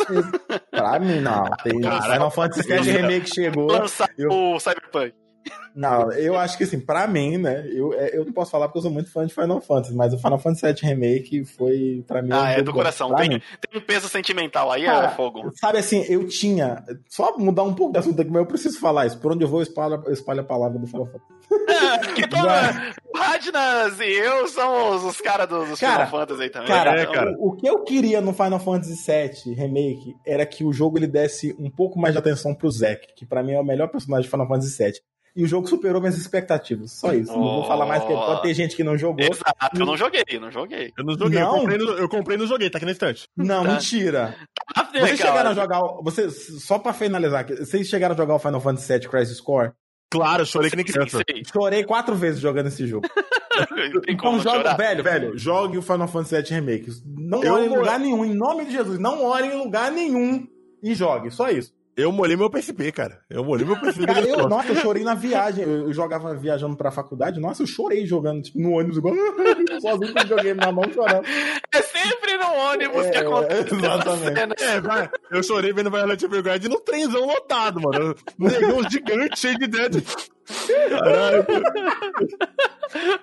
pra 0.72 1.00
mim 1.00 1.20
não. 1.20 1.44
Tem 1.64 1.82
Cara, 1.82 2.02
Final 2.14 2.32
Fantasy 2.32 2.68
VII 2.68 2.80
Remake 2.92 3.30
chegou. 3.30 3.68
Lançar 3.72 4.10
Eu- 4.18 4.32
o 4.32 4.60
Cyberpunk. 4.60 5.14
Não, 5.76 6.12
eu 6.12 6.38
acho 6.38 6.58
que 6.58 6.64
assim, 6.64 6.80
pra 6.80 7.08
mim, 7.08 7.38
né? 7.38 7.66
Eu, 7.72 7.94
é, 7.94 8.18
eu 8.18 8.26
não 8.26 8.34
posso 8.34 8.52
falar 8.52 8.68
porque 8.68 8.80
eu 8.80 8.84
sou 8.84 8.92
muito 8.92 9.12
fã 9.12 9.26
de 9.26 9.34
Final 9.34 9.62
Fantasy, 9.62 9.96
mas 9.96 10.14
o 10.14 10.18
Final 10.18 10.40
Fantasy 10.40 10.66
VII 10.66 10.90
Remake 10.90 11.46
foi, 11.46 12.04
pra 12.08 12.22
mim. 12.22 12.32
um 12.32 12.36
Ah, 12.36 12.50
é 12.50 12.54
jogo 12.56 12.66
do 12.66 12.74
coração. 12.74 13.16
Tem, 13.16 13.30
mim. 13.30 13.42
tem 13.70 13.80
um 13.82 13.86
peso 13.86 14.10
sentimental 14.10 14.72
aí, 14.72 14.84
Cara, 14.86 15.08
é 15.08 15.12
fogo. 15.12 15.52
Sabe 15.56 15.78
assim, 15.78 16.04
eu 16.10 16.28
tinha. 16.28 16.84
Só 17.08 17.38
mudar 17.38 17.64
um 17.64 17.74
pouco 17.74 17.94
de 17.94 18.00
assunto 18.00 18.22
aqui, 18.22 18.30
mas 18.30 18.42
eu 18.42 18.46
preciso 18.48 18.80
falar 18.80 19.06
isso. 19.06 19.18
Por 19.20 19.32
onde 19.32 19.44
eu 19.44 19.48
vou, 19.48 19.60
eu 19.60 19.64
espalho, 19.64 20.04
eu 20.06 20.12
espalho 20.14 20.42
a 20.42 20.44
palavra 20.44 20.78
do 20.78 20.88
Final 20.88 21.06
Fantasy. 21.08 22.14
que 22.16 22.28
toda... 22.28 22.94
O 23.14 23.18
Radnas 23.18 24.00
e 24.00 24.12
eu 24.12 24.48
somos 24.48 25.04
os 25.04 25.20
caras 25.22 25.48
dos, 25.48 25.68
dos 25.70 25.80
Cara, 25.80 26.06
Final 26.06 26.22
Fantasy 26.22 26.44
aí 26.44 26.50
também. 26.50 26.68
Cara, 26.68 27.00
É, 27.00 27.06
cara. 27.06 27.36
O, 27.40 27.50
o 27.50 27.56
que 27.56 27.68
eu 27.68 27.84
queria 27.84 28.22
no 28.22 28.34
Final 28.34 28.60
Fantasy 28.60 28.96
VII 28.96 29.54
Remake 29.56 30.16
era 30.26 30.46
que 30.46 30.64
o 30.64 30.74
jogo 30.74 30.98
ele 30.98 31.08
desse 31.08 31.56
um 31.60 31.70
pouco 31.70 31.98
mais 32.00 32.14
de 32.14 32.20
atenção 32.20 32.54
pro 32.54 32.70
Zack, 32.70 33.14
que 33.16 33.26
pra 33.26 33.42
mim 33.44 33.54
é 33.54 33.60
o 33.60 33.64
melhor 33.66 33.88
personagem 33.88 34.24
de 34.26 34.30
Final 34.30 34.48
Fantasy 34.48 34.84
VII. 34.84 34.94
E 35.40 35.44
o 35.44 35.48
jogo 35.48 35.68
superou 35.68 36.02
minhas 36.02 36.18
expectativas. 36.18 36.92
Só 36.92 37.14
isso. 37.14 37.32
Não 37.32 37.40
vou 37.40 37.64
falar 37.66 37.86
mais 37.86 38.02
porque 38.04 38.14
pode 38.14 38.42
ter 38.42 38.54
gente 38.54 38.76
que 38.76 38.84
não 38.84 38.98
jogou. 38.98 39.24
Exato, 39.26 39.80
eu 39.80 39.86
não 39.86 39.96
joguei, 39.96 40.24
eu 40.30 40.42
não 40.42 40.52
joguei. 40.52 40.92
Eu 40.98 41.04
não 41.06 41.18
joguei, 41.18 41.40
Não? 41.40 41.56
Eu, 41.56 41.60
comprei 41.62 41.78
no, 41.78 41.92
eu 41.94 42.10
comprei 42.10 42.38
e 42.38 42.40
não 42.42 42.48
joguei, 42.48 42.70
tá 42.70 42.78
aqui 42.78 42.86
na 42.86 42.92
estante. 42.92 43.28
Não, 43.38 43.64
Tá. 43.64 43.72
mentira. 43.72 44.36
Ah, 44.76 44.84
Vocês 44.84 45.04
cara, 45.04 45.18
chegaram 45.18 45.50
a 45.52 45.54
jogar. 45.54 45.80
o- 45.82 46.04
Vocês, 46.04 46.62
só 46.66 46.78
pra 46.78 46.92
finalizar 46.92 47.40
aqui, 47.42 47.56
vocês 47.56 47.88
chegaram 47.88 48.14
a 48.14 48.18
jogar 48.18 48.36
o 48.36 48.40
Final 48.40 48.60
Fantasy 48.60 48.92
VII 49.00 49.08
Crisis 49.08 49.38
Score? 49.38 49.72
Claro, 50.12 50.42
eu 50.42 50.46
chorei 50.46 50.70
que 50.70 50.76
nem 50.76 50.84
criança. 50.86 51.20
Chorei 51.54 51.84
quatro 51.86 52.16
vezes 52.16 52.42
jogando 52.42 52.68
esse 52.68 52.86
jogo. 52.86 53.08
Então 54.08 54.40
joga, 54.40 54.58
chorar. 54.60 54.78
velho, 54.78 55.04
velho, 55.04 55.38
jogue 55.38 55.78
o 55.78 55.82
Final 55.82 56.08
Fantasy 56.08 56.36
VII 56.42 56.60
Remake. 56.62 56.92
Não 57.06 57.44
Eu 57.44 57.54
ore 57.56 57.66
em 57.66 57.70
vou- 57.70 57.80
lugar 57.80 58.00
nenhum, 58.00 58.24
em 58.26 58.34
nome 58.34 58.66
de 58.66 58.72
Jesus. 58.72 58.98
Não 59.00 59.24
ore 59.26 59.48
em 59.48 59.58
lugar 59.58 59.92
nenhum 59.92 60.48
e 60.82 60.94
jogue. 60.96 61.30
Só 61.32 61.50
isso. 61.50 61.74
Eu 61.98 62.12
molhei 62.14 62.38
meu 62.38 62.50
PSP, 62.50 62.92
cara. 62.94 63.20
Eu 63.30 63.44
molhei 63.44 63.66
meu 63.66 63.76
PSP. 63.80 64.06
Cara, 64.06 64.22
eu, 64.26 64.48
nossa, 64.48 64.70
eu 64.70 64.76
chorei 64.78 65.04
na 65.04 65.14
viagem. 65.16 65.66
Eu, 65.66 65.88
eu 65.88 65.94
jogava 65.94 66.34
viajando 66.34 66.78
pra 66.78 66.92
faculdade. 66.92 67.40
Nossa, 67.42 67.64
eu 67.64 67.68
chorei 67.68 68.06
jogando 68.06 68.42
tipo, 68.42 68.58
no 68.58 68.72
ônibus, 68.72 68.98
igual 68.98 69.14
sozinho 69.82 70.14
com 70.14 70.20
o 70.20 70.22
videogame 70.22 70.60
na 70.60 70.72
mão 70.72 70.86
chorando. 70.94 71.26
É 71.74 71.82
sempre 71.82 72.38
no 72.38 72.54
ônibus 72.54 73.06
que 73.10 73.18
É, 73.18 73.20
acontece 73.20 73.76
exatamente. 73.76 74.64
É, 74.64 74.80
vai. 74.80 75.10
Eu 75.30 75.44
chorei 75.44 75.74
vendo 75.74 75.92
Violet 75.92 76.24
Evergarden 76.24 76.70
no 76.70 76.80
trenzão 76.80 77.26
lotado, 77.26 77.82
mano. 77.82 78.16
Negão 78.38 78.90
gigante, 78.90 79.38
cheio 79.40 79.58
de 79.60 79.68
dedo. 79.68 80.02
Caralho. 80.90 81.46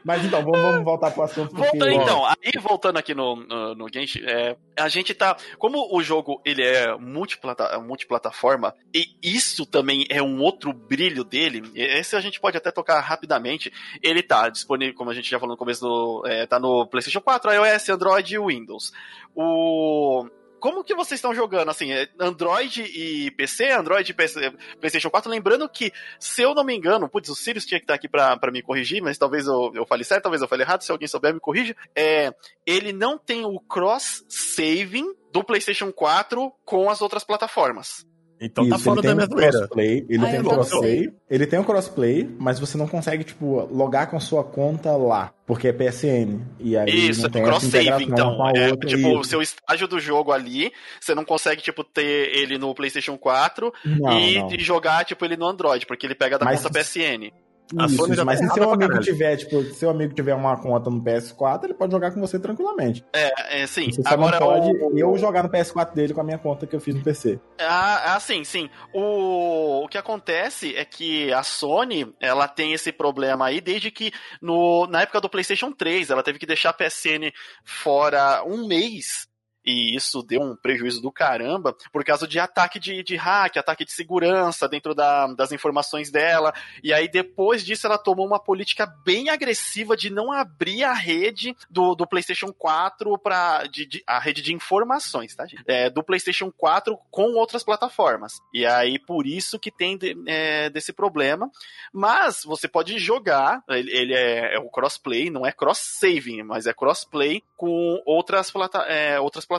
Mas 0.04 0.24
então, 0.24 0.42
vamos, 0.42 0.60
vamos 0.60 0.84
voltar 0.84 1.10
pro 1.10 1.22
assunto. 1.22 1.54
Porque, 1.54 1.78
Voltando 1.78 1.90
então, 1.90 2.24
aí 2.24 2.60
voltando 2.60 2.96
aqui 2.98 3.14
no, 3.14 3.36
no, 3.36 3.74
no 3.74 3.92
Genshin, 3.92 4.20
é, 4.24 4.56
a 4.78 4.88
gente 4.88 5.14
tá. 5.14 5.36
Como 5.58 5.94
o 5.94 6.02
jogo 6.02 6.40
ele 6.44 6.62
é 6.62 6.96
multiplata, 6.96 7.78
multiplataforma, 7.80 8.74
e 8.94 9.16
isso 9.22 9.66
também 9.66 10.06
é 10.10 10.22
um 10.22 10.40
outro 10.40 10.72
brilho 10.72 11.24
dele, 11.24 11.62
esse 11.74 12.16
a 12.16 12.20
gente 12.20 12.40
pode 12.40 12.56
até 12.56 12.70
tocar 12.70 13.00
rapidamente. 13.00 13.72
Ele 14.02 14.22
tá 14.22 14.48
disponível, 14.48 14.94
como 14.94 15.10
a 15.10 15.14
gente 15.14 15.30
já 15.30 15.38
falou 15.38 15.54
no 15.54 15.58
começo 15.58 15.80
do. 15.80 16.22
É, 16.26 16.46
tá 16.46 16.58
no 16.58 16.86
PlayStation 16.86 17.20
4, 17.20 17.52
iOS, 17.52 17.88
Android 17.88 18.34
e 18.34 18.38
Windows. 18.38 18.92
O. 19.34 20.26
Como 20.60 20.82
que 20.82 20.94
vocês 20.94 21.18
estão 21.18 21.34
jogando? 21.34 21.70
Assim, 21.70 21.92
é 21.92 22.08
Android 22.18 22.82
e 22.82 23.30
PC, 23.32 23.70
Android 23.70 24.10
e 24.10 24.14
PC, 24.14 24.52
PlayStation 24.80 25.10
4. 25.10 25.30
Lembrando 25.30 25.68
que, 25.68 25.92
se 26.18 26.42
eu 26.42 26.54
não 26.54 26.64
me 26.64 26.74
engano, 26.74 27.08
putz, 27.08 27.28
o 27.28 27.34
Sirius 27.34 27.66
tinha 27.66 27.78
que 27.78 27.84
estar 27.84 27.94
aqui 27.94 28.08
pra, 28.08 28.36
pra 28.36 28.50
me 28.50 28.62
corrigir, 28.62 29.02
mas 29.02 29.18
talvez 29.18 29.46
eu, 29.46 29.72
eu 29.74 29.86
fale 29.86 30.04
certo, 30.04 30.24
talvez 30.24 30.42
eu 30.42 30.48
fale 30.48 30.62
errado. 30.62 30.82
Se 30.82 30.92
alguém 30.92 31.08
souber, 31.08 31.34
me 31.34 31.40
corrija. 31.40 31.76
É, 31.94 32.34
ele 32.64 32.92
não 32.92 33.18
tem 33.18 33.44
o 33.44 33.60
cross-saving 33.60 35.14
do 35.32 35.44
PlayStation 35.44 35.92
4 35.92 36.52
com 36.64 36.88
as 36.88 37.00
outras 37.02 37.24
plataformas. 37.24 38.06
Então 38.40 38.68
tá 38.68 38.76
Isso, 38.76 38.84
fora 38.84 39.00
ele 39.00 39.02
da 39.02 39.08
tem 39.08 39.16
minha 39.16 39.26
um 39.26 39.50
crossplay, 39.50 40.06
ele 40.10 40.24
Ah, 40.24 40.30
tem 40.30 40.40
um 40.40 40.42
não 40.42 40.50
crossplay, 40.50 41.10
ele 41.30 41.46
tem 41.46 41.58
um 41.58 41.64
crossplay, 41.64 42.36
mas 42.38 42.58
você 42.60 42.76
não 42.76 42.86
consegue, 42.86 43.24
tipo, 43.24 43.66
logar 43.72 44.10
com 44.10 44.20
sua 44.20 44.44
conta 44.44 44.92
lá, 44.96 45.32
porque 45.46 45.68
é 45.68 45.72
PSN. 45.72 46.40
E 46.60 46.76
aí 46.76 47.08
Isso, 47.08 47.20
não 47.22 47.28
é 47.28 47.32
tem 47.32 47.42
cross-save, 47.42 47.88
integração 47.88 48.12
então. 48.12 48.36
com 48.36 48.44
a 48.44 48.52
É, 48.54 48.70
outra. 48.70 48.88
tipo, 48.90 49.18
o 49.18 49.24
seu 49.24 49.40
estágio 49.40 49.88
do 49.88 49.98
jogo 49.98 50.32
ali, 50.32 50.70
você 51.00 51.14
não 51.14 51.24
consegue, 51.24 51.62
tipo, 51.62 51.82
ter 51.82 52.30
ele 52.36 52.58
no 52.58 52.74
PlayStation 52.74 53.16
4 53.16 53.72
Não, 53.84 54.12
e, 54.20 54.38
não. 54.38 54.58
jogar, 54.58 55.04
tipo, 55.06 55.24
ele 55.24 55.36
no 55.36 55.46
Android, 55.46 55.86
porque 55.86 56.06
ele 56.06 56.14
pega 56.14 56.38
da 56.38 56.44
Mas- 56.44 56.62
conta 56.62 56.78
PSN. 56.78 57.32
Isso, 57.74 58.14
já 58.14 58.24
mas 58.24 58.40
tá 58.40 58.48
se 58.48 58.54
seu 58.54 58.70
amigo 58.70 59.00
tiver, 59.00 59.36
tipo, 59.36 59.62
se 59.62 59.74
seu 59.74 59.90
amigo 59.90 60.14
tiver 60.14 60.34
uma 60.34 60.56
conta 60.56 60.88
no 60.88 61.02
PS4, 61.02 61.64
ele 61.64 61.74
pode 61.74 61.92
jogar 61.92 62.12
com 62.12 62.20
você 62.20 62.38
tranquilamente. 62.38 63.04
É, 63.12 63.62
é 63.62 63.66
sim. 63.66 63.90
Você 63.90 64.02
só 64.02 64.10
Agora, 64.10 64.38
não 64.38 64.46
pode 64.46 64.70
o... 64.70 64.98
eu 64.98 65.18
jogar 65.18 65.42
no 65.42 65.48
PS4 65.48 65.92
dele 65.92 66.14
com 66.14 66.20
a 66.20 66.24
minha 66.24 66.38
conta 66.38 66.66
que 66.66 66.76
eu 66.76 66.80
fiz 66.80 66.94
no 66.94 67.02
PC. 67.02 67.40
Ah, 67.58 68.14
ah, 68.14 68.20
sim, 68.20 68.44
sim. 68.44 68.70
O, 68.92 69.84
o 69.84 69.88
que 69.88 69.98
acontece 69.98 70.76
é 70.76 70.84
que 70.84 71.32
a 71.32 71.42
Sony, 71.42 72.14
ela 72.20 72.46
tem 72.46 72.72
esse 72.72 72.92
problema 72.92 73.46
aí 73.46 73.60
desde 73.60 73.90
que 73.90 74.12
no, 74.40 74.86
na 74.86 75.02
época 75.02 75.20
do 75.20 75.28
PlayStation 75.28 75.72
3, 75.72 76.10
ela 76.10 76.22
teve 76.22 76.38
que 76.38 76.46
deixar 76.46 76.70
a 76.70 76.72
PSN 76.72 77.32
fora 77.64 78.44
um 78.44 78.68
mês. 78.68 79.26
E 79.66 79.96
isso 79.96 80.22
deu 80.22 80.40
um 80.40 80.54
prejuízo 80.54 81.02
do 81.02 81.10
caramba 81.10 81.76
por 81.92 82.04
causa 82.04 82.26
de 82.26 82.38
ataque 82.38 82.78
de, 82.78 83.02
de 83.02 83.16
hack, 83.16 83.56
ataque 83.56 83.84
de 83.84 83.92
segurança 83.92 84.68
dentro 84.68 84.94
da, 84.94 85.26
das 85.34 85.50
informações 85.50 86.10
dela. 86.10 86.54
E 86.82 86.92
aí, 86.92 87.08
depois 87.08 87.64
disso, 87.64 87.86
ela 87.86 87.98
tomou 87.98 88.24
uma 88.24 88.38
política 88.38 88.86
bem 88.86 89.28
agressiva 89.28 89.96
de 89.96 90.08
não 90.08 90.30
abrir 90.30 90.84
a 90.84 90.92
rede 90.92 91.56
do, 91.68 91.94
do 91.94 92.06
PlayStation 92.06 92.52
4 92.52 93.18
para 93.18 93.64
a 94.06 94.18
rede 94.20 94.40
de 94.40 94.54
informações, 94.54 95.34
tá, 95.34 95.46
gente? 95.46 95.64
É, 95.66 95.90
do 95.90 96.02
PlayStation 96.02 96.52
4 96.52 96.96
com 97.10 97.34
outras 97.34 97.64
plataformas. 97.64 98.40
E 98.54 98.64
aí, 98.64 98.98
por 98.98 99.26
isso 99.26 99.58
que 99.58 99.72
tem 99.72 99.98
de, 99.98 100.16
é, 100.26 100.70
desse 100.70 100.92
problema. 100.92 101.50
Mas 101.92 102.42
você 102.44 102.68
pode 102.68 102.98
jogar, 102.98 103.64
ele, 103.68 103.90
ele 103.90 104.14
é, 104.14 104.54
é 104.54 104.58
o 104.58 104.70
crossplay, 104.70 105.28
não 105.28 105.44
é 105.44 105.50
cross-saving, 105.50 106.44
mas 106.44 106.66
é 106.66 106.72
crossplay 106.72 107.42
com 107.56 108.00
outras, 108.04 108.50
plata 108.50 108.78
é, 108.82 109.18
outras 109.18 109.44
plataformas. 109.44 109.55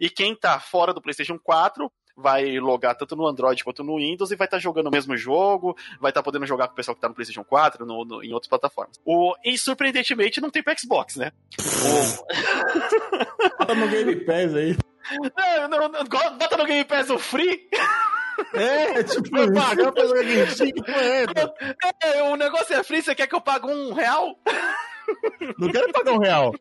E 0.00 0.08
quem 0.10 0.34
tá 0.34 0.58
fora 0.60 0.92
do 0.92 1.00
PlayStation 1.00 1.38
4 1.38 1.90
vai 2.16 2.58
logar 2.58 2.94
tanto 2.94 3.16
no 3.16 3.26
Android 3.26 3.62
quanto 3.64 3.82
no 3.82 3.96
Windows 3.96 4.30
e 4.30 4.36
vai 4.36 4.46
estar 4.46 4.58
tá 4.58 4.60
jogando 4.60 4.86
o 4.86 4.90
mesmo 4.90 5.16
jogo, 5.16 5.76
vai 6.00 6.10
estar 6.10 6.20
tá 6.20 6.24
podendo 6.24 6.46
jogar 6.46 6.68
com 6.68 6.72
o 6.72 6.76
pessoal 6.76 6.94
que 6.94 7.00
tá 7.00 7.08
no 7.08 7.14
PlayStation 7.14 7.44
4, 7.44 7.84
no, 7.84 8.04
no, 8.04 8.22
em 8.22 8.32
outras 8.32 8.48
plataformas. 8.48 9.00
O, 9.04 9.34
e 9.44 9.58
surpreendentemente 9.58 10.40
não 10.40 10.50
tem 10.50 10.62
pro 10.62 10.78
Xbox, 10.78 11.16
né? 11.16 11.32
Bota 13.58 13.74
no 13.74 13.88
Game 13.88 14.16
Pass 14.24 14.54
aí. 14.54 14.76
Não, 15.68 15.68
não, 15.68 15.88
não, 15.88 16.04
bota 16.38 16.56
no 16.56 16.64
Game 16.64 16.84
Pass 16.84 17.10
o 17.10 17.18
Free. 17.18 17.68
É, 18.54 19.02
tipo, 19.02 19.30
pagar 19.52 19.92
pra 19.92 20.06
jogar 20.06 20.24
que 20.24 20.40
é, 22.02 22.18
é, 22.18 22.22
o 22.24 22.36
negócio 22.36 22.74
é 22.74 22.82
free, 22.82 23.02
você 23.02 23.14
quer 23.14 23.26
que 23.26 23.34
eu 23.34 23.40
pague 23.40 23.66
um 23.66 23.92
real? 23.92 24.38
Não 25.58 25.70
quero 25.70 25.92
pagar 25.92 26.12
um 26.12 26.18
real. 26.18 26.52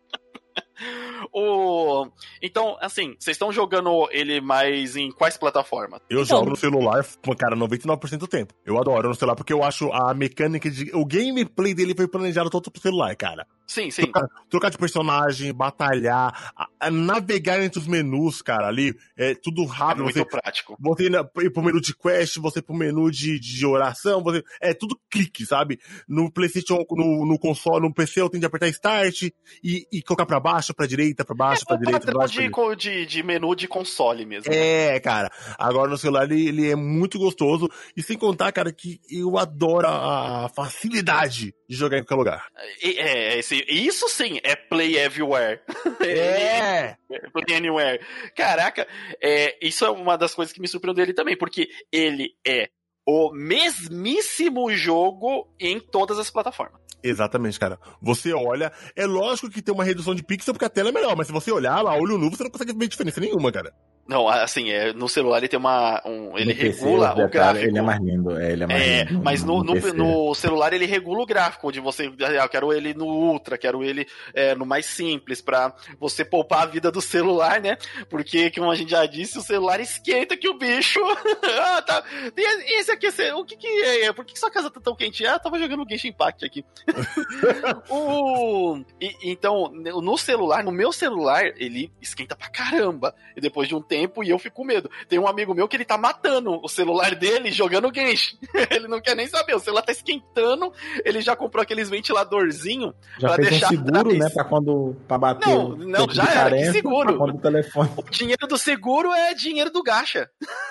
o... 1.32 2.08
Então, 2.42 2.78
assim, 2.80 3.16
vocês 3.20 3.36
estão 3.36 3.52
jogando 3.52 4.08
ele 4.12 4.42
mais 4.42 4.96
em 4.96 5.12
quais 5.12 5.38
plataformas? 5.38 6.02
Eu 6.10 6.24
então, 6.24 6.38
jogo 6.40 6.52
no 6.52 6.56
celular, 6.56 7.06
cara, 7.38 7.56
99% 7.56 8.18
do 8.18 8.28
tempo. 8.28 8.54
Eu 8.66 8.80
adoro 8.80 9.10
no 9.10 9.16
celular 9.16 9.36
porque 9.36 9.54
eu 9.54 9.64
acho 9.64 9.92
a 9.92 10.14
mecânica 10.14 10.70
de. 10.70 10.92
O 10.96 11.06
gameplay 11.06 11.74
dele 11.74 11.94
foi 11.96 12.08
planejado 12.08 12.50
todo 12.50 12.72
pro 12.72 12.82
celular, 12.82 13.16
cara. 13.16 13.46
Sim, 13.66 13.90
sim. 13.90 14.04
Trocar, 14.04 14.28
trocar 14.50 14.70
de 14.70 14.78
personagem, 14.78 15.52
batalhar, 15.52 16.54
a, 16.56 16.68
a 16.80 16.92
navegar 16.92 17.60
entre 17.64 17.80
os 17.80 17.88
menus, 17.88 18.40
cara, 18.40 18.68
ali, 18.68 18.94
é 19.18 19.34
tudo 19.34 19.66
rápido. 19.66 20.02
É 20.02 20.04
muito 20.04 20.20
você, 20.20 20.26
prático. 20.26 20.78
Você 20.80 21.10
ir 21.44 21.50
pro 21.50 21.64
menu 21.64 21.82
de 21.82 21.96
quest, 21.96 22.38
você 22.38 22.62
pro 22.62 22.76
menu 22.76 23.10
de, 23.10 23.40
de 23.40 23.66
oração, 23.66 24.22
você, 24.22 24.44
é 24.62 24.76
tudo 24.76 25.00
clique, 25.10 25.44
sabe? 25.44 25.80
No 26.08 26.32
PlayStation, 26.32 26.86
no, 26.92 27.26
no 27.26 27.40
console, 27.40 27.82
no 27.82 27.94
PC, 27.94 28.22
eu 28.22 28.30
tenho 28.30 28.42
de 28.42 28.46
apertar 28.46 28.68
Start 28.68 29.24
e, 29.64 29.88
e 29.92 30.04
colocar 30.04 30.28
pra 30.28 30.40
baixo, 30.40 30.63
pra 30.72 30.86
direita, 30.86 31.26
pra 31.26 31.36
baixo, 31.36 31.64
é, 31.64 31.66
pra 31.66 31.78
direita. 31.78 32.06
Pra 32.06 32.20
baixo, 32.20 32.40
de, 32.40 32.50
pra 32.52 32.76
de, 32.76 33.06
de 33.08 33.24
menu 33.24 33.56
de 33.56 33.68
console 33.68 34.24
mesmo. 34.24 34.54
É, 34.54 35.00
cara. 35.00 35.32
Agora 35.58 35.90
no 35.90 35.98
celular 35.98 36.30
ele, 36.32 36.48
ele 36.48 36.70
é 36.70 36.76
muito 36.76 37.18
gostoso. 37.18 37.68
E 37.98 38.04
sem 38.04 38.18
contar, 38.18 38.52
cara, 38.52 38.72
que 38.72 39.02
eu 39.10 39.38
adoro 39.38 39.88
a 39.88 40.48
facilidade 40.56 41.56
de 41.68 41.76
jogar 41.76 41.98
em 41.98 42.04
qualquer 42.04 42.16
lugar. 42.16 42.48
É, 42.84 42.90
é 42.90 43.40
esse, 43.40 43.66
isso 43.68 44.08
sim 44.08 44.40
é 44.44 44.56
play 44.56 44.98
everywhere. 44.98 45.60
É! 46.04 46.98
play 47.32 47.58
anywhere. 47.58 48.00
Caraca, 48.36 48.88
é, 49.22 49.58
isso 49.66 49.86
é 49.86 49.90
uma 49.90 50.18
das 50.18 50.36
coisas 50.36 50.54
que 50.54 50.60
me 50.60 50.68
surpreendeu 50.68 51.06
dele 51.06 51.16
também, 51.16 51.38
porque 51.38 51.70
ele 51.92 52.36
é 52.46 52.70
o 53.06 53.32
mesmíssimo 53.34 54.72
jogo 54.72 55.54
em 55.60 55.80
todas 55.80 56.18
as 56.18 56.30
plataformas. 56.30 56.82
Exatamente, 57.04 57.60
cara. 57.60 57.78
Você 58.02 58.34
olha, 58.34 58.72
é 58.96 59.06
lógico 59.06 59.50
que 59.50 59.62
tem 59.62 59.74
uma 59.74 59.84
redução 59.84 60.16
de 60.16 60.24
pixel 60.24 60.54
porque 60.54 60.66
a 60.66 60.70
tela 60.70 60.90
é 60.90 60.92
melhor, 60.92 61.16
mas 61.18 61.28
se 61.28 61.34
você 61.34 61.52
olhar 61.52 61.82
lá, 61.82 61.94
olho 61.96 62.18
nu, 62.18 62.30
você 62.30 62.44
não 62.44 62.50
consegue 62.50 62.74
ver 62.74 62.88
diferença 62.88 63.20
nenhuma, 63.20 63.52
cara. 63.52 63.74
Não, 64.06 64.28
assim, 64.28 64.70
é, 64.70 64.92
no 64.92 65.08
celular 65.08 65.38
ele 65.38 65.48
tem 65.48 65.58
uma. 65.58 66.02
Um, 66.06 66.38
ele 66.38 66.52
regula 66.52 67.14
o 67.14 67.30
gráfico. 67.30 67.66
Ele 67.66 67.80
é 67.80 67.82
mais 67.82 68.02
lindo, 68.02 68.38
é, 68.38 68.52
ele 68.52 68.64
é 68.64 68.68
mais 68.68 68.82
é, 68.82 69.04
lindo. 69.06 69.24
Mas 69.24 69.44
no, 69.44 69.64
no, 69.64 69.76
no, 69.76 69.94
no, 69.94 70.36
celular 70.36 70.74
ele 70.74 70.86
regula 70.86 71.24
o 71.24 71.26
gráfico, 71.26 71.72
de 71.72 71.80
você. 71.80 72.12
Ah, 72.22 72.44
eu 72.44 72.50
quero 72.50 72.74
ele 72.74 72.94
no 72.94 73.06
Ultra, 73.06 73.58
quero 73.58 73.82
ele 73.82 74.06
é, 74.34 74.54
no 74.56 74.66
mais 74.66 74.88
simples, 74.88 75.42
pra 75.42 75.74
você 75.98 76.26
poupar 76.26 76.64
a 76.64 76.66
vida 76.66 76.92
do 76.92 77.02
celular, 77.02 77.62
né? 77.62 77.78
Porque, 78.10 78.52
como 78.52 78.70
a 78.70 78.76
gente 78.76 78.92
já 78.92 79.06
disse, 79.06 79.38
o 79.38 79.42
celular 79.42 79.80
esquenta 79.80 80.36
que 80.36 80.50
o 80.50 80.58
bicho. 80.58 81.00
ah, 81.62 81.82
tá. 81.82 82.04
E 82.36 82.80
esse 82.80 82.92
aqui, 82.92 83.08
o 83.34 83.46
que 83.46 83.56
que 83.56 83.68
é? 83.68 84.12
Por 84.12 84.26
que 84.26 84.38
sua 84.38 84.52
casa 84.52 84.70
tá 84.70 84.82
tão 84.82 84.98
quente? 84.98 85.26
Ah, 85.26 85.40
tava 85.40 85.58
jogando 85.58 85.88
Genshin 85.90 86.10
Impact 86.10 86.46
aqui. 86.46 86.66
o, 87.90 88.84
e, 89.00 89.32
então, 89.32 89.72
no 89.72 90.18
celular, 90.18 90.62
no 90.62 90.74
meu 90.74 90.92
celular, 90.92 91.46
ele 91.56 91.90
esquenta 92.02 92.36
pra 92.36 92.50
caramba. 92.50 93.16
E 93.38 93.40
depois 93.40 93.70
de 93.70 93.76
um 93.76 93.82
tempo 93.82 93.93
e 94.24 94.30
eu 94.30 94.40
fico 94.40 94.58
com 94.58 94.64
medo. 94.64 94.90
Tem 95.08 95.20
um 95.20 95.28
amigo 95.28 95.54
meu 95.54 95.68
que 95.68 95.76
ele 95.76 95.86
tá 95.86 95.98
matando 95.98 96.60
o 96.64 96.68
celular 96.68 97.16
dele 97.16 97.52
jogando 97.52 97.94
Genshin. 97.94 98.38
ele 98.72 98.88
não 98.88 99.02
quer 99.02 99.16
nem 99.16 99.28
saber, 99.28 99.56
o 99.56 99.60
celular 99.60 99.82
tá 99.82 99.92
esquentando, 99.92 100.72
ele 101.04 101.22
já 101.22 101.36
comprou 101.36 101.62
aqueles 101.62 101.90
ventiladorzinho 101.90 102.94
já 103.20 103.30
pra 103.30 103.38
fez 103.38 103.50
deixar 103.50 103.68
um 103.68 103.70
seguro, 103.70 104.00
atrás. 104.00 104.20
né, 104.20 104.30
pra 104.30 104.44
quando 104.44 104.96
pra 105.08 105.18
bater 105.18 105.48
Não, 105.48 105.70
não, 105.76 106.10
já 106.10 106.26
era, 106.26 106.58
que 106.58 106.72
seguro. 106.72 107.22
O, 107.22 107.38
telefone. 107.38 107.90
o 107.98 108.04
dinheiro 108.10 108.48
do 108.48 108.58
seguro 108.58 109.12
é 109.12 109.34
dinheiro 109.34 109.70
do 109.72 109.84
gacha. 109.84 110.30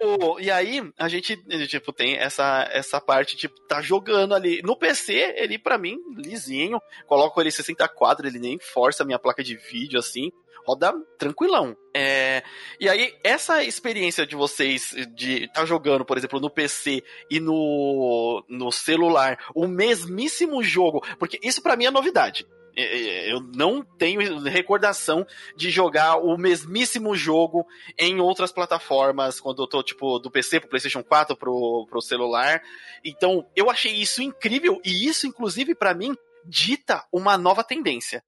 o, 0.00 0.38
e 0.40 0.50
aí, 0.50 0.82
a 0.98 1.08
gente, 1.08 1.36
tipo, 1.66 1.92
tem 1.92 2.16
essa, 2.16 2.68
essa 2.70 3.00
parte, 3.00 3.36
tipo, 3.36 3.54
tá 3.66 3.80
jogando 3.80 4.34
ali. 4.34 4.60
No 4.62 4.76
PC, 4.76 5.34
ele, 5.36 5.58
para 5.58 5.78
mim, 5.78 5.96
lisinho. 6.16 6.80
Coloco 7.06 7.40
ele 7.40 7.50
60 7.50 7.88
quadros, 7.88 8.30
ele 8.30 8.38
nem 8.38 8.58
força 8.58 9.02
a 9.02 9.06
minha 9.06 9.18
placa 9.18 9.42
de 9.42 9.56
vídeo, 9.56 9.98
assim. 9.98 10.30
Roda 10.68 10.92
tranquilão. 11.18 11.74
É, 11.96 12.42
e 12.78 12.90
aí, 12.90 13.14
essa 13.24 13.64
experiência 13.64 14.26
de 14.26 14.36
vocês 14.36 14.94
de 15.14 15.44
estar 15.44 15.60
tá 15.60 15.64
jogando, 15.64 16.04
por 16.04 16.18
exemplo, 16.18 16.38
no 16.38 16.50
PC 16.50 17.02
e 17.30 17.40
no, 17.40 18.44
no 18.46 18.70
celular, 18.70 19.38
o 19.54 19.66
mesmíssimo 19.66 20.62
jogo, 20.62 21.02
porque 21.18 21.40
isso 21.42 21.62
para 21.62 21.74
mim 21.74 21.86
é 21.86 21.90
novidade. 21.90 22.46
É, 22.76 22.82
é, 22.82 23.32
eu 23.32 23.40
não 23.40 23.82
tenho 23.82 24.40
recordação 24.40 25.26
de 25.56 25.70
jogar 25.70 26.16
o 26.16 26.36
mesmíssimo 26.36 27.16
jogo 27.16 27.66
em 27.98 28.20
outras 28.20 28.52
plataformas, 28.52 29.40
quando 29.40 29.62
eu 29.62 29.66
tô, 29.66 29.82
tipo, 29.82 30.18
do 30.18 30.30
PC 30.30 30.60
pro 30.60 30.68
PlayStation 30.68 31.02
4 31.02 31.34
pro, 31.34 31.86
pro 31.88 32.02
celular. 32.02 32.62
Então, 33.02 33.48
eu 33.56 33.70
achei 33.70 33.94
isso 33.94 34.20
incrível, 34.20 34.78
e 34.84 35.08
isso, 35.08 35.26
inclusive, 35.26 35.74
para 35.74 35.94
mim, 35.94 36.14
dita 36.44 37.02
uma 37.10 37.38
nova 37.38 37.64
tendência. 37.64 38.22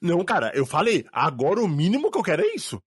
Não, 0.00 0.24
cara, 0.24 0.52
eu 0.54 0.66
falei, 0.66 1.06
agora 1.12 1.60
o 1.60 1.68
mínimo 1.68 2.10
que 2.10 2.18
eu 2.18 2.22
quero 2.22 2.42
é 2.42 2.54
isso. 2.54 2.82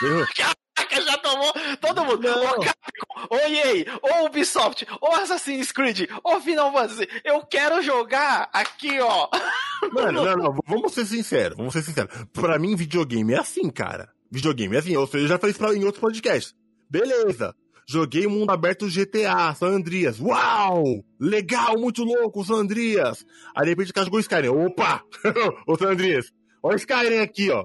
Caraca, 0.36 1.02
já 1.02 1.18
tomou 1.18 1.52
todo 1.80 2.04
mundo. 2.04 2.22
Não. 2.22 2.42
Ô 2.42 2.60
Capcom, 2.60 3.26
ô 3.30 3.36
EA, 3.36 3.86
ô 4.02 4.26
Ubisoft, 4.26 4.86
ô 5.00 5.06
Assassin's 5.14 5.72
Creed, 5.72 6.08
ô 6.22 6.40
Final 6.40 6.72
Fantasy, 6.72 7.08
eu 7.24 7.44
quero 7.46 7.82
jogar 7.82 8.48
aqui, 8.52 9.00
ó. 9.00 9.28
Mano, 9.92 10.24
não, 10.24 10.36
não, 10.36 10.58
vamos 10.66 10.92
ser 10.92 11.06
sinceros, 11.06 11.56
vamos 11.56 11.72
ser 11.72 11.82
sinceros. 11.82 12.10
Pra 12.32 12.58
mim, 12.58 12.76
videogame 12.76 13.32
é 13.32 13.38
assim, 13.38 13.70
cara. 13.70 14.10
Videogame 14.30 14.76
é 14.76 14.78
assim, 14.78 14.92
eu 14.92 15.06
já 15.26 15.38
falei 15.38 15.54
isso 15.54 15.72
em 15.72 15.84
outros 15.84 16.00
podcasts. 16.00 16.54
Beleza, 16.90 17.54
joguei 17.86 18.26
o 18.26 18.30
mundo 18.30 18.50
aberto 18.50 18.88
GTA, 18.88 19.54
San 19.54 19.68
Andreas. 19.68 20.20
Uau! 20.20 21.04
Legal, 21.18 21.78
muito 21.78 22.02
louco, 22.02 22.44
San 22.44 22.56
Andreas. 22.56 23.24
Aí 23.54 23.64
de 23.64 23.70
repente 23.70 23.90
o 23.90 23.94
cara 23.94 24.04
jogou 24.04 24.20
Skyrim. 24.20 24.48
Opa! 24.48 25.02
Ô 25.66 25.76
San 25.76 25.92
Andreas, 25.92 26.32
olha 26.62 26.74
o 26.74 26.78
Skyrim 26.78 27.18
aqui, 27.18 27.50
ó. 27.50 27.64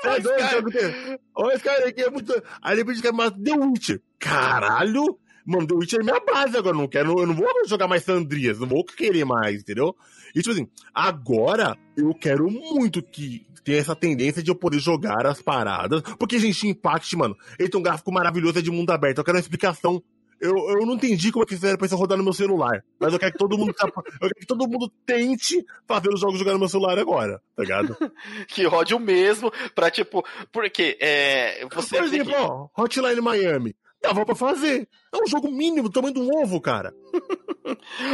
Você 0.00 0.08
é 0.08 0.20
doido, 0.20 1.20
Olha 1.34 1.54
esse 1.54 1.64
cara 1.64 1.88
aqui, 1.88 2.02
é 2.02 2.10
muito. 2.10 2.32
Aí 2.62 2.76
depois 2.76 3.00
quer 3.00 3.12
mais 3.12 3.32
The 3.32 3.52
Witcher. 3.52 4.02
Caralho! 4.18 5.18
Mano, 5.46 5.66
The 5.66 5.74
Witcher 5.74 6.00
é 6.00 6.02
minha 6.02 6.20
base 6.20 6.56
agora. 6.56 6.76
Não 6.76 6.88
quero, 6.88 7.20
eu 7.20 7.26
não 7.26 7.34
vou 7.34 7.48
jogar 7.66 7.86
mais 7.86 8.02
Sandrias, 8.02 8.58
não 8.58 8.66
vou 8.66 8.84
querer 8.84 9.24
mais, 9.24 9.60
entendeu? 9.60 9.94
E 10.34 10.40
tipo 10.40 10.50
assim, 10.50 10.68
agora 10.92 11.76
eu 11.96 12.12
quero 12.14 12.50
muito 12.50 13.02
que 13.02 13.46
tenha 13.64 13.78
essa 13.78 13.96
tendência 13.96 14.42
de 14.42 14.50
eu 14.50 14.54
poder 14.54 14.78
jogar 14.78 15.26
as 15.26 15.40
paradas. 15.40 16.02
Porque, 16.18 16.38
gente, 16.38 16.68
Impact, 16.68 17.16
mano, 17.16 17.36
ele 17.58 17.68
tem 17.68 17.80
um 17.80 17.82
gráfico 17.82 18.12
maravilhoso, 18.12 18.58
é 18.58 18.62
de 18.62 18.70
mundo 18.70 18.90
aberto. 18.90 19.18
Eu 19.18 19.24
quero 19.24 19.36
uma 19.36 19.40
explicação 19.40 20.02
eu, 20.40 20.54
eu 20.54 20.86
não 20.86 20.94
entendi 20.94 21.32
como 21.32 21.44
é 21.44 21.46
que 21.46 21.54
fizeram 21.54 21.78
pra 21.78 21.86
isso 21.86 21.96
rodar 21.96 22.18
no 22.18 22.24
meu 22.24 22.32
celular. 22.32 22.84
Mas 22.98 23.12
eu 23.12 23.18
quero 23.18 23.32
que 23.32 23.38
todo 23.38 23.56
mundo, 23.56 23.70
eu 23.70 23.94
quero 24.20 24.34
que 24.34 24.46
todo 24.46 24.68
mundo 24.68 24.92
tente 25.04 25.64
fazer 25.86 26.10
os 26.12 26.20
jogos 26.20 26.38
jogar 26.38 26.52
no 26.52 26.58
meu 26.58 26.68
celular 26.68 26.98
agora, 26.98 27.40
tá 27.54 27.62
ligado? 27.62 27.96
que 28.48 28.66
rode 28.66 28.94
o 28.94 29.00
mesmo 29.00 29.50
pra, 29.74 29.90
tipo, 29.90 30.24
porque 30.52 30.98
é. 31.00 31.66
Você 31.72 31.96
Por 31.96 32.04
exemplo, 32.04 32.32
que... 32.32 32.38
ó, 32.38 32.68
Hotline 32.76 33.20
Miami. 33.20 33.74
Dava 34.02 34.26
pra 34.26 34.34
fazer. 34.34 34.86
É 35.12 35.16
um 35.22 35.26
jogo 35.26 35.50
mínimo, 35.50 35.90
tamanho 35.90 36.14
de 36.14 36.20
um 36.20 36.42
ovo, 36.42 36.60
cara. 36.60 36.92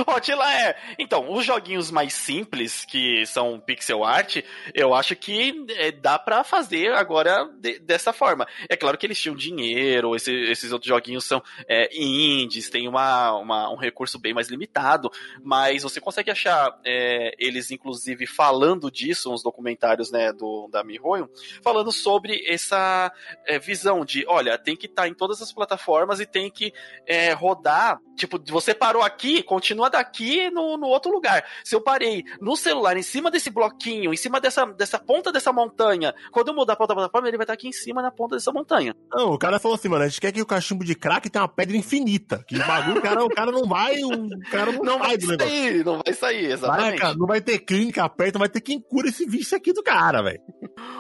Hotline. 0.07 0.75
Então, 0.99 1.31
os 1.33 1.45
joguinhos 1.45 1.91
mais 1.91 2.13
simples, 2.13 2.85
que 2.85 3.25
são 3.27 3.61
pixel 3.61 4.05
art, 4.05 4.43
eu 4.75 4.95
acho 4.95 5.15
que 5.17 5.65
é, 5.77 5.91
dá 5.91 6.19
para 6.19 6.45
fazer 6.45 6.93
agora 6.93 7.45
de, 7.59 7.79
dessa 7.79 8.13
forma. 8.13 8.47
É 8.69 8.77
claro 8.77 8.97
que 8.97 9.07
eles 9.07 9.21
tinham 9.21 9.35
dinheiro, 9.35 10.15
esse, 10.17 10.33
esses 10.33 10.73
outros 10.73 10.89
joguinhos 10.89 11.25
são 11.25 11.43
é, 11.69 11.89
indies, 11.95 12.71
tem 12.71 12.89
uma, 12.89 13.33
uma, 13.39 13.71
um 13.71 13.77
recurso 13.77 14.19
bem 14.19 14.33
mais 14.33 14.49
limitado, 14.49 15.11
mas 15.43 15.83
você 15.83 16.01
consegue 16.01 16.31
achar 16.31 16.79
é, 16.85 17.35
eles, 17.39 17.71
inclusive, 17.71 18.27
falando 18.27 18.91
disso, 18.91 19.33
uns 19.33 19.43
documentários 19.43 20.11
né, 20.11 20.33
do, 20.33 20.69
da 20.71 20.83
MiHoYo, 20.83 21.29
falando 21.63 21.93
sobre 21.93 22.45
essa 22.47 23.13
é, 23.47 23.59
visão 23.59 24.05
de, 24.05 24.25
olha, 24.27 24.57
tem 24.57 24.77
que 24.77 24.87
estar 24.87 25.03
tá 25.03 25.09
em 25.09 25.15
todas 25.15 25.43
as 25.43 25.53
plataformas 25.53 26.21
e 26.21 26.27
tem 26.27 26.51
que 26.51 26.73
é, 27.07 27.33
rodar, 27.33 27.99
tipo, 28.23 28.41
você 28.49 28.73
parou 28.73 29.03
aqui, 29.03 29.43
continua 29.43 29.91
daqui 29.91 30.49
no, 30.51 30.77
no 30.77 30.87
outro 30.87 31.11
lugar. 31.11 31.45
Se 31.65 31.75
eu 31.75 31.81
parei 31.81 32.25
no 32.41 32.57
celular, 32.57 32.97
em 32.97 33.03
cima 33.03 33.31
desse 33.31 33.51
bloquinho, 33.51 34.13
em 34.13 34.17
cima 34.17 34.41
dessa, 34.41 34.65
dessa 34.67 34.99
ponta 34.99 35.33
dessa 35.33 35.53
montanha, 35.53 36.15
quando 36.31 36.49
eu 36.49 36.55
mudar 36.55 36.77
pra 36.77 36.85
outra 36.85 36.97
plataforma, 36.97 37.29
ele 37.29 37.37
vai 37.37 37.45
estar 37.45 37.55
aqui 37.55 37.69
em 37.69 37.73
cima 37.73 38.01
na 38.01 38.11
ponta 38.11 38.37
dessa 38.37 38.53
montanha. 38.53 38.95
Não, 39.13 39.33
o 39.33 39.39
cara 39.39 39.59
falou 39.59 39.75
assim, 39.75 39.89
mano, 39.89 40.05
a 40.05 40.09
gente 40.09 40.21
quer 40.21 40.33
que 40.33 40.41
o 40.41 40.47
cachimbo 40.47 40.85
de 40.85 40.95
crack 40.95 41.29
tenha 41.29 41.43
uma 41.43 41.49
pedra 41.49 41.77
infinita. 41.77 42.45
Que 42.47 42.59
bagulho, 42.59 42.99
o 42.99 43.03
cara, 43.03 43.25
o 43.25 43.29
cara 43.29 43.51
não 43.51 43.67
vai, 43.67 44.03
o 44.05 44.51
cara 44.51 44.73
não, 44.73 44.83
não 44.83 44.99
vai 44.99 45.21
sair, 45.21 45.85
não 45.85 46.01
vai 46.05 46.15
sair, 46.15 46.53
exatamente. 46.53 46.91
Vai, 46.91 46.99
cara, 46.99 47.15
não 47.15 47.27
vai 47.27 47.41
ter 47.41 47.59
clínica 47.59 48.09
perto, 48.09 48.39
vai 48.39 48.49
ter 48.49 48.61
quem 48.61 48.81
cura 48.81 49.09
esse 49.09 49.27
vício 49.27 49.57
aqui 49.57 49.73
do 49.73 49.83
cara, 49.83 50.23
velho. 50.23 50.41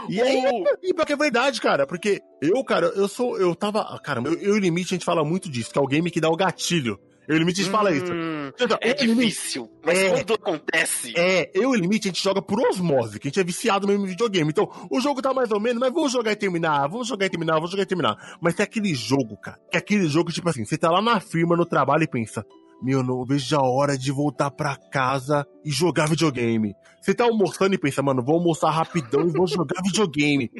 E 0.08 0.20
aí, 0.20 0.42
e 0.82 0.92
pior 0.92 1.06
que 1.06 1.12
é 1.12 1.16
verdade, 1.16 1.60
cara, 1.60 1.86
porque 1.86 2.20
eu, 2.40 2.62
cara, 2.64 2.86
eu 2.96 3.06
sou, 3.06 3.38
eu 3.38 3.54
tava, 3.54 3.84
cara, 4.02 4.20
eu, 4.24 4.34
eu 4.34 4.54
e 4.56 4.58
o 4.58 4.60
Limite, 4.60 4.94
a 4.94 4.96
gente 4.96 5.04
fala 5.04 5.24
muito 5.24 5.48
disso, 5.48 5.70
que 5.70 5.78
é 5.78 5.82
o 5.82 5.86
game 5.86 6.10
que 6.10 6.20
dá 6.20 6.28
o 6.28 6.36
gatilho. 6.36 6.98
Eu 7.28 7.36
e 7.36 7.38
Limite 7.38 7.62
hum, 7.62 7.70
fala 7.70 7.92
isso. 7.92 8.12
Então, 8.60 8.78
é 8.80 8.92
difícil, 8.92 9.70
mas 9.84 9.98
é, 9.98 10.10
quando 10.10 10.34
acontece. 10.34 11.12
É, 11.16 11.50
eu 11.54 11.62
e 11.62 11.66
o 11.66 11.74
Limite 11.74 12.08
a 12.08 12.10
gente 12.10 12.22
joga 12.22 12.42
por 12.42 12.60
osmose, 12.60 13.18
que 13.18 13.28
a 13.28 13.30
gente 13.30 13.40
é 13.40 13.44
viciado 13.44 13.86
mesmo 13.86 14.04
em 14.04 14.08
videogame. 14.08 14.50
Então, 14.50 14.68
o 14.90 15.00
jogo 15.00 15.22
tá 15.22 15.32
mais 15.32 15.50
ou 15.50 15.60
menos, 15.60 15.78
mas 15.78 15.92
vamos 15.92 16.12
jogar 16.12 16.32
e 16.32 16.36
terminar, 16.36 16.88
vamos 16.88 17.06
jogar 17.06 17.26
e 17.26 17.30
terminar, 17.30 17.54
vamos 17.54 17.70
jogar 17.70 17.84
e 17.84 17.86
terminar. 17.86 18.38
Mas 18.40 18.58
é 18.58 18.64
aquele 18.64 18.94
jogo, 18.94 19.36
cara, 19.36 19.58
é 19.72 19.78
aquele 19.78 20.06
jogo, 20.08 20.32
tipo 20.32 20.48
assim, 20.48 20.64
você 20.64 20.76
tá 20.76 20.90
lá 20.90 21.00
na 21.00 21.20
firma, 21.20 21.56
no 21.56 21.64
trabalho 21.64 22.02
e 22.02 22.08
pensa, 22.08 22.44
meu, 22.82 23.02
não 23.02 23.24
vejo 23.24 23.56
a 23.56 23.62
hora 23.62 23.96
de 23.96 24.10
voltar 24.10 24.50
pra 24.50 24.76
casa 24.76 25.46
e 25.64 25.70
jogar 25.70 26.08
videogame. 26.08 26.74
Você 27.00 27.14
tá 27.14 27.24
almoçando 27.24 27.74
e 27.74 27.78
pensa, 27.78 28.02
mano, 28.02 28.22
vou 28.24 28.36
almoçar 28.36 28.70
rapidão 28.70 29.28
e 29.28 29.30
vou 29.30 29.46
jogar 29.48 29.80
videogame. 29.82 30.50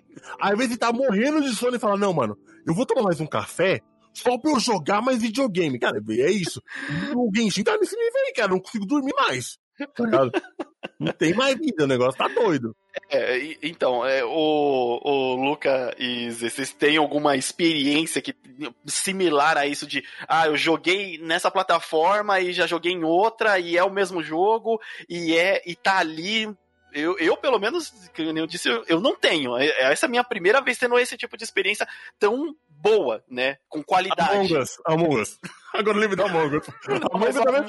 Aí, 0.41 0.53
às 0.53 0.59
vezes, 0.59 0.75
você 0.75 0.79
tá 0.79 0.93
morrendo 0.93 1.43
de 1.43 1.55
sono 1.55 1.77
e 1.77 1.81
fala, 1.81 1.97
não, 1.97 2.13
mano, 2.13 2.37
eu 2.67 2.73
vou 2.73 2.87
tomar 2.87 3.03
mais 3.03 3.21
um 3.21 3.27
café 3.27 3.81
só 4.13 4.39
pra 4.39 4.53
eu 4.53 4.61
jogar 4.61 5.01
mais 5.03 5.21
videogame. 5.21 5.79
Cara, 5.79 6.01
é 6.09 6.31
isso. 6.31 6.63
O 7.15 7.31
Genshin 7.35 7.63
tá 7.63 7.77
nesse 7.79 7.97
nível 7.97 8.21
aí, 8.27 8.33
cara. 8.33 8.49
Não 8.49 8.61
consigo 8.61 8.87
dormir 8.87 9.15
mais. 9.15 9.59
Não 10.99 11.13
tem 11.13 11.35
mais 11.35 11.57
vida, 11.57 11.85
o 11.85 11.87
negócio 11.87 12.19
tá 12.19 12.29
doido. 12.29 12.77
É, 13.11 13.57
então, 13.63 14.07
é, 14.07 14.25
o, 14.25 15.01
o 15.03 15.35
Luca 15.35 15.95
e 15.99 16.31
vocês 16.31 16.73
têm 16.73 16.97
alguma 16.97 17.37
experiência 17.37 18.23
que, 18.23 18.35
similar 18.87 19.57
a 19.57 19.67
isso 19.67 19.87
de 19.87 20.05
ah, 20.29 20.47
eu 20.47 20.57
joguei 20.57 21.19
nessa 21.19 21.51
plataforma 21.51 22.39
e 22.41 22.53
já 22.53 22.67
joguei 22.67 22.93
em 22.93 23.03
outra 23.03 23.59
e 23.59 23.77
é 23.77 23.83
o 23.83 23.91
mesmo 23.91 24.23
jogo 24.23 24.81
e 25.09 25.37
é 25.37 25.63
e 25.67 25.75
tá 25.75 25.99
ali 25.99 26.55
eu, 26.93 27.19
eu, 27.19 27.37
pelo 27.39 27.59
menos, 27.59 27.91
como 28.15 28.39
eu 28.39 28.47
disse, 28.47 28.69
eu, 28.69 28.85
eu 28.87 29.01
não 29.01 29.17
tenho. 29.17 29.57
É, 29.57 29.91
essa 29.91 30.05
é 30.05 30.09
a 30.09 30.11
minha 30.11 30.23
primeira 30.23 30.61
vez 30.61 30.77
tendo 30.77 30.99
esse 30.99 31.17
tipo 31.17 31.37
de 31.37 31.45
experiência 31.45 31.89
tão 32.19 32.55
boa, 32.83 33.23
né? 33.31 33.57
Com 33.69 33.83
qualidade. 33.83 34.33
Among 34.33 34.59
Us, 34.59 34.71
Among 34.85 35.21
Us. 35.21 35.39
Agora 35.73 35.99
livre 35.99 36.17
da 36.17 36.25
Among 36.25 36.57
Us. 36.57 36.67
Among 37.13 37.29
Us 37.29 37.37
também... 37.37 37.65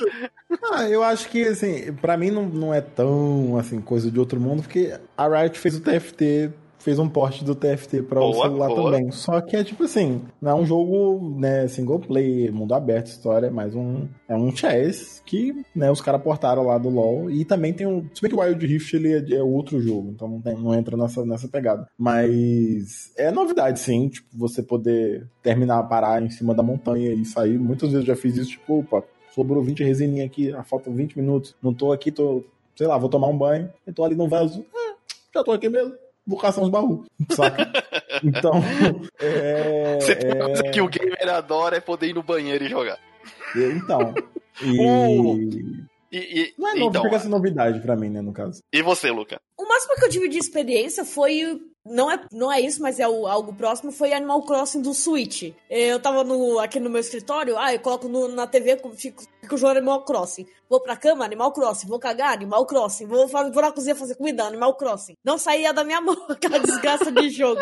ah, 0.73 0.89
eu 0.89 1.03
acho 1.03 1.29
que, 1.29 1.43
assim, 1.47 1.93
pra 1.93 2.17
mim 2.17 2.31
não, 2.31 2.45
não 2.45 2.73
é 2.73 2.81
tão, 2.81 3.57
assim, 3.57 3.79
coisa 3.79 4.11
de 4.11 4.19
outro 4.19 4.39
mundo, 4.39 4.63
porque 4.63 4.97
a 5.15 5.27
Riot 5.27 5.57
fez 5.59 5.75
o 5.75 5.81
TFT 5.81 6.51
fez 6.83 6.99
um 6.99 7.07
porte 7.07 7.45
do 7.45 7.55
TFT 7.55 8.03
para 8.03 8.21
o 8.21 8.33
celular 8.33 8.67
boa. 8.67 8.91
também. 8.91 9.09
Só 9.11 9.39
que 9.39 9.55
é 9.55 9.63
tipo 9.63 9.83
assim, 9.83 10.21
não 10.41 10.51
é 10.51 10.53
um 10.55 10.65
jogo, 10.65 11.33
né, 11.39 11.65
single 11.69 11.99
player, 11.99 12.53
mundo 12.53 12.73
aberto, 12.73 13.07
história, 13.07 13.47
é 13.47 13.49
mais 13.49 13.73
um 13.73 14.05
é 14.27 14.35
um 14.35 14.53
chess 14.53 15.21
que, 15.25 15.63
né, 15.73 15.89
os 15.89 16.01
caras 16.01 16.21
portaram 16.21 16.63
lá 16.63 16.77
do 16.77 16.89
LoL 16.89 17.31
e 17.31 17.45
também 17.45 17.71
tem 17.73 17.87
um, 17.87 18.05
se 18.13 18.21
bem 18.21 18.29
que 18.29 18.35
o 18.35 18.41
Wild 18.41 18.65
Rift 18.65 18.93
ele 18.93 19.13
é, 19.13 19.37
é 19.37 19.41
outro 19.41 19.79
jogo, 19.79 20.11
então 20.11 20.27
não, 20.27 20.41
tem, 20.41 20.55
não 20.55 20.73
entra 20.73 20.97
nessa, 20.97 21.25
nessa 21.25 21.47
pegada. 21.47 21.87
Mas 21.97 23.13
é 23.17 23.31
novidade 23.31 23.79
sim, 23.79 24.09
tipo, 24.09 24.27
você 24.33 24.61
poder 24.61 25.25
terminar, 25.41 25.83
parar 25.83 26.21
em 26.21 26.29
cima 26.29 26.53
da 26.53 26.61
montanha 26.61 27.13
e 27.13 27.23
sair. 27.23 27.57
Muitas 27.57 27.91
vezes 27.91 28.05
eu 28.05 28.13
já 28.13 28.21
fiz 28.21 28.35
isso, 28.35 28.51
tipo, 28.51 28.79
opa, 28.79 29.03
sobrou 29.33 29.63
20 29.63 29.83
resininha 29.83 30.25
aqui, 30.25 30.53
faltam 30.65 30.93
20 30.93 31.17
minutos, 31.17 31.55
não 31.63 31.73
tô 31.73 31.93
aqui, 31.93 32.11
tô, 32.11 32.43
sei 32.75 32.87
lá, 32.87 32.97
vou 32.97 33.09
tomar 33.09 33.27
um 33.27 33.37
banho, 33.37 33.71
eu 33.87 33.93
tô 33.93 34.03
ali 34.03 34.15
no 34.15 34.27
vaso, 34.27 34.65
ah, 34.75 34.95
já 35.33 35.43
tô 35.43 35.53
aqui 35.53 35.69
mesmo 35.69 36.02
vou 36.25 36.37
caçar 36.39 36.63
uns 36.63 36.69
baús, 36.69 37.05
saca? 37.31 37.71
Então. 38.23 38.53
É, 39.19 39.97
Você 39.99 40.15
tem 40.15 40.31
uma 40.33 40.45
coisa 40.45 40.63
que 40.63 40.79
o 40.79 40.87
gamer 40.87 41.29
adora 41.29 41.77
é 41.77 41.81
poder 41.81 42.07
ir 42.07 42.13
no 42.13 42.21
banheiro 42.23 42.63
e 42.63 42.69
jogar. 42.69 42.99
Então. 43.55 44.13
E. 44.61 44.77
Uh, 44.79 45.83
e, 46.11 46.41
e 46.41 46.53
não 46.59 46.69
é 46.69 46.75
novo, 46.75 46.89
então, 46.89 47.01
porque 47.01 47.15
essa 47.15 47.27
novidade 47.27 47.79
pra 47.79 47.95
mim, 47.95 48.07
né, 48.07 48.21
no 48.21 48.31
caso. 48.31 48.61
E 48.71 48.83
você, 48.83 49.09
Luca? 49.09 49.41
O 49.57 49.67
máximo 49.67 49.95
que 49.95 50.05
eu 50.05 50.09
tive 50.09 50.29
de 50.29 50.37
experiência 50.37 51.03
foi 51.03 51.59
não 51.85 52.09
é, 52.09 52.19
não 52.31 52.51
é 52.51 52.61
isso, 52.61 52.81
mas 52.81 52.99
é 52.99 53.07
o, 53.07 53.27
algo 53.27 53.53
próximo, 53.53 53.91
foi 53.91 54.13
Animal 54.13 54.43
Crossing 54.43 54.81
do 54.81 54.93
Switch. 54.93 55.53
Eu 55.69 55.99
tava 55.99 56.23
no, 56.23 56.59
aqui 56.59 56.79
no 56.79 56.89
meu 56.89 57.01
escritório, 57.01 57.57
ah, 57.57 57.73
eu 57.73 57.79
coloco 57.79 58.07
no, 58.07 58.27
na 58.29 58.47
TV, 58.47 58.77
fico, 58.95 59.23
fico 59.41 59.57
jogando 59.57 59.77
Animal 59.77 60.03
Crossing. 60.03 60.45
Vou 60.73 60.79
pra 60.79 60.97
cama, 60.97 61.23
Animal 61.23 61.51
Crossing. 61.51 61.87
Vou 61.87 61.99
cagar, 61.99 62.33
Animal 62.33 62.65
Crossing. 62.65 63.05
Vou, 63.05 63.27
vou 63.27 63.61
na 63.61 63.71
cozinha 63.71 63.93
fazer 63.93 64.15
comida, 64.15 64.43
Animal 64.43 64.75
Crossing. 64.75 65.15
Não 65.23 65.37
saía 65.37 65.71
da 65.71 65.83
minha 65.83 66.01
mão 66.01 66.17
aquela 66.27 66.57
desgraça 66.57 67.11
de 67.11 67.29
jogo. 67.29 67.61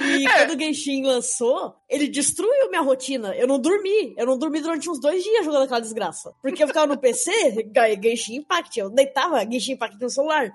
E 0.00 0.26
é. 0.26 0.38
quando 0.38 0.58
o 0.58 0.60
Genshin 0.60 1.04
lançou, 1.04 1.76
ele 1.88 2.08
destruiu 2.08 2.68
minha 2.68 2.82
rotina. 2.82 3.32
Eu 3.36 3.46
não 3.46 3.60
dormi. 3.60 4.12
Eu 4.18 4.26
não 4.26 4.36
dormi 4.36 4.60
durante 4.60 4.90
uns 4.90 4.98
dois 4.98 5.22
dias 5.22 5.44
jogando 5.44 5.62
aquela 5.62 5.80
desgraça. 5.80 6.34
Porque 6.42 6.64
eu 6.64 6.66
ficava 6.66 6.88
no 6.88 6.98
PC, 6.98 7.30
Genshin 8.02 8.38
Impact. 8.38 8.80
Eu 8.80 8.90
deitava 8.90 9.48
Genshin 9.48 9.74
Impact 9.74 10.00
no 10.00 10.10
celular. 10.10 10.52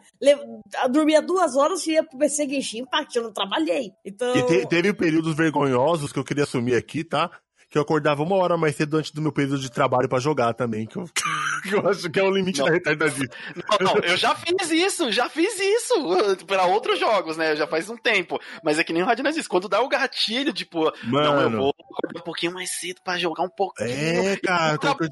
dormia 0.89 1.21
duas 1.21 1.55
horas 1.55 1.87
e 1.87 1.91
ia 1.91 2.03
pro 2.03 2.17
PC 2.17 2.49
Genshin 2.49 2.79
Impact. 2.87 3.17
Eu 3.17 3.23
não 3.23 3.33
trabalhei. 3.33 3.91
Então... 4.05 4.35
E 4.35 4.43
te, 4.43 4.67
teve 4.67 4.93
períodos 4.93 5.35
vergonhosos 5.35 6.11
que 6.11 6.19
eu 6.19 6.23
queria 6.23 6.43
assumir 6.43 6.75
aqui, 6.75 7.03
tá? 7.03 7.29
que 7.69 7.77
eu 7.77 7.81
acordava 7.81 8.23
uma 8.23 8.35
hora 8.35 8.55
mais 8.55 8.75
cedo 8.75 8.97
antes 8.97 9.11
do 9.11 9.21
meu 9.21 9.31
período 9.31 9.59
de 9.59 9.69
trabalho 9.69 10.07
para 10.07 10.19
jogar 10.19 10.53
também, 10.53 10.85
que 10.85 10.95
eu, 10.95 11.03
que 11.63 11.75
eu, 11.75 11.87
acho 11.87 12.09
que 12.09 12.19
é 12.19 12.23
o 12.23 12.31
limite 12.31 12.59
não. 12.59 12.67
da 12.67 12.71
retardadinha. 12.71 13.29
Não, 13.55 13.93
não, 13.93 13.97
eu 14.03 14.15
já 14.15 14.33
fiz 14.35 14.71
isso, 14.71 15.11
já 15.11 15.27
fiz 15.27 15.59
isso 15.59 15.95
para 16.47 16.65
outros 16.65 16.97
jogos, 16.99 17.35
né? 17.35 17.55
Já 17.55 17.67
faz 17.67 17.89
um 17.89 17.97
tempo. 17.97 18.39
Mas 18.63 18.79
é 18.79 18.83
que 18.83 18.93
nem 18.93 19.03
o 19.03 19.05
Radinaz 19.05 19.35
disse, 19.35 19.49
quando 19.49 19.67
dá 19.67 19.81
o 19.81 19.89
gatilho, 19.89 20.53
tipo, 20.53 20.91
Mano. 21.03 21.33
não, 21.33 21.41
eu 21.41 21.51
vou 21.51 21.73
acordar 21.77 22.21
um 22.21 22.23
pouquinho 22.23 22.53
mais 22.53 22.71
cedo 22.71 23.01
para 23.03 23.17
jogar 23.17 23.43
um 23.43 23.49
pouquinho. 23.49 23.89
É, 23.89 24.37
cara, 24.37 24.73
eu 24.73 24.77
tô 24.77 24.95
pra 24.95 25.07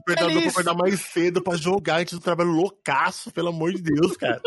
acordar 0.48 0.76
mais 0.76 1.02
cedo 1.02 1.42
para 1.42 1.58
jogar 1.58 2.00
antes 2.00 2.14
do 2.14 2.22
trabalho 2.22 2.52
loucaço, 2.52 3.32
pelo 3.32 3.50
amor 3.50 3.74
de 3.74 3.82
Deus, 3.82 4.16
cara. 4.16 4.42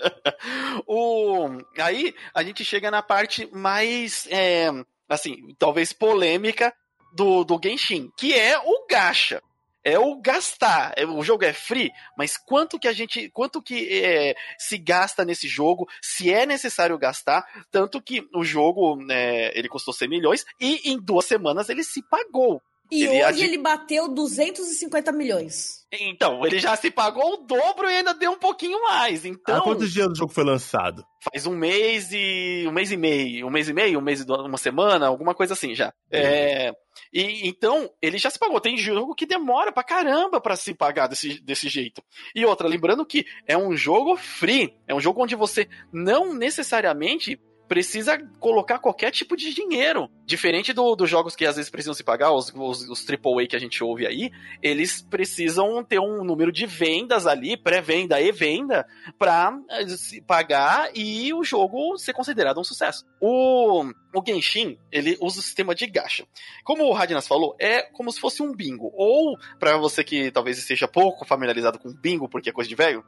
o... 0.86 1.48
Aí 1.78 2.14
a 2.34 2.42
gente 2.42 2.64
chega 2.64 2.90
na 2.90 3.02
parte 3.02 3.48
mais. 3.52 4.26
É, 4.30 4.70
assim, 5.08 5.54
talvez 5.58 5.92
polêmica 5.92 6.74
do, 7.12 7.44
do 7.44 7.60
Genshin, 7.62 8.10
que 8.16 8.34
é 8.34 8.58
o 8.58 8.86
gacha. 8.88 9.42
É 9.82 9.98
o 9.98 10.20
gastar. 10.20 10.92
É, 10.96 11.06
o 11.06 11.22
jogo 11.22 11.44
é 11.44 11.54
free, 11.54 11.90
mas 12.16 12.36
quanto 12.36 12.78
que 12.78 12.86
a 12.86 12.92
gente. 12.92 13.30
Quanto 13.30 13.62
que 13.62 13.88
é, 14.04 14.34
se 14.58 14.76
gasta 14.76 15.24
nesse 15.24 15.48
jogo? 15.48 15.88
Se 16.02 16.32
é 16.32 16.44
necessário 16.44 16.98
gastar. 16.98 17.46
Tanto 17.70 18.00
que 18.00 18.28
o 18.34 18.44
jogo 18.44 18.96
né, 18.96 19.50
ele 19.56 19.68
custou 19.68 19.94
100 19.94 20.08
milhões 20.08 20.44
e 20.60 20.90
em 20.90 20.98
duas 20.98 21.24
semanas 21.24 21.70
ele 21.70 21.82
se 21.82 22.02
pagou. 22.02 22.62
E 22.90 23.04
ele 23.04 23.24
hoje 23.24 23.24
ad... 23.24 23.44
ele 23.44 23.58
bateu 23.58 24.08
250 24.08 25.12
milhões. 25.12 25.80
Então, 25.92 26.46
ele 26.46 26.58
já 26.58 26.76
se 26.76 26.90
pagou 26.90 27.34
o 27.34 27.36
dobro 27.38 27.90
e 27.90 27.94
ainda 27.94 28.14
deu 28.14 28.32
um 28.32 28.38
pouquinho 28.38 28.80
mais. 28.82 29.24
Então. 29.24 29.56
Há 29.56 29.62
quantos 29.62 29.92
dias 29.92 30.06
o 30.08 30.14
jogo 30.14 30.32
foi 30.32 30.44
lançado? 30.44 31.04
Faz 31.20 31.46
um 31.46 31.56
mês 31.56 32.10
e. 32.12 32.64
um 32.68 32.72
mês 32.72 32.92
e 32.92 32.96
meio. 32.96 33.46
Um 33.46 33.50
mês 33.50 33.68
e 33.68 33.72
meio, 33.72 33.98
um 33.98 34.02
mês 34.02 34.20
e 34.20 34.24
uma 34.30 34.58
semana, 34.58 35.08
alguma 35.08 35.34
coisa 35.34 35.54
assim 35.54 35.74
já. 35.74 35.92
É. 36.10 36.68
é... 36.68 36.72
E 37.12 37.48
então, 37.48 37.90
ele 38.00 38.18
já 38.18 38.30
se 38.30 38.38
pagou. 38.38 38.60
Tem 38.60 38.76
jogo 38.76 39.14
que 39.14 39.26
demora 39.26 39.72
pra 39.72 39.82
caramba 39.82 40.40
pra 40.40 40.54
se 40.54 40.74
pagar 40.74 41.08
desse, 41.08 41.40
desse 41.42 41.68
jeito. 41.68 42.02
E 42.34 42.44
outra, 42.44 42.68
lembrando 42.68 43.04
que 43.04 43.26
é 43.46 43.56
um 43.56 43.76
jogo 43.76 44.16
free. 44.16 44.72
É 44.86 44.94
um 44.94 45.00
jogo 45.00 45.22
onde 45.22 45.34
você 45.34 45.68
não 45.92 46.32
necessariamente 46.32 47.40
precisa 47.70 48.18
colocar 48.40 48.80
qualquer 48.80 49.12
tipo 49.12 49.36
de 49.36 49.54
dinheiro. 49.54 50.10
Diferente 50.26 50.72
do- 50.72 50.96
dos 50.96 51.08
jogos 51.08 51.36
que 51.36 51.46
às 51.46 51.54
vezes 51.54 51.70
precisam 51.70 51.94
se 51.94 52.02
pagar, 52.02 52.32
os, 52.32 52.52
os, 52.52 52.88
os 52.88 53.06
AAA 53.08 53.46
que 53.48 53.54
a 53.54 53.60
gente 53.60 53.82
ouve 53.84 54.08
aí, 54.08 54.32
eles 54.60 55.00
precisam 55.00 55.84
ter 55.84 56.00
um 56.00 56.24
número 56.24 56.50
de 56.50 56.66
vendas 56.66 57.28
ali, 57.28 57.56
pré-venda 57.56 58.20
e 58.20 58.32
venda, 58.32 58.84
pra 59.16 59.56
eh, 59.70 59.86
se 59.86 60.20
pagar 60.20 60.90
e 60.96 61.32
o 61.32 61.44
jogo 61.44 61.96
ser 61.96 62.12
considerado 62.12 62.58
um 62.58 62.64
sucesso. 62.64 63.06
O, 63.20 63.84
o 63.84 64.22
Genshin, 64.26 64.76
ele 64.90 65.16
usa 65.20 65.38
o 65.38 65.42
sistema 65.42 65.72
de 65.72 65.86
gacha. 65.86 66.26
Como 66.64 66.82
o 66.84 66.92
Radinas 66.92 67.28
falou, 67.28 67.54
é 67.60 67.82
como 67.82 68.10
se 68.10 68.18
fosse 68.18 68.42
um 68.42 68.52
bingo. 68.52 68.90
Ou, 68.94 69.38
pra 69.60 69.76
você 69.76 70.02
que 70.02 70.32
talvez 70.32 70.58
esteja 70.58 70.88
pouco 70.88 71.24
familiarizado 71.24 71.78
com 71.78 71.92
bingo, 71.94 72.28
porque 72.28 72.50
é 72.50 72.52
coisa 72.52 72.68
de 72.68 72.74
velho, 72.74 73.04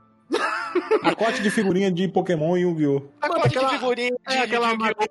Pacote 1.01 1.43
de 1.43 1.51
figurinha 1.51 1.91
de 1.91 2.07
Pokémon 2.09 2.57
e 2.57 2.61
Yu-Gi-Oh! 2.63 3.01
pacote 3.21 3.47
aquela- 3.47 3.69
de 3.69 3.75
figurinha 3.79 4.11
de, 4.29 4.35
é 4.35 4.39
aquela 4.41 4.71
de- 4.73 4.79
máquina- 4.79 5.09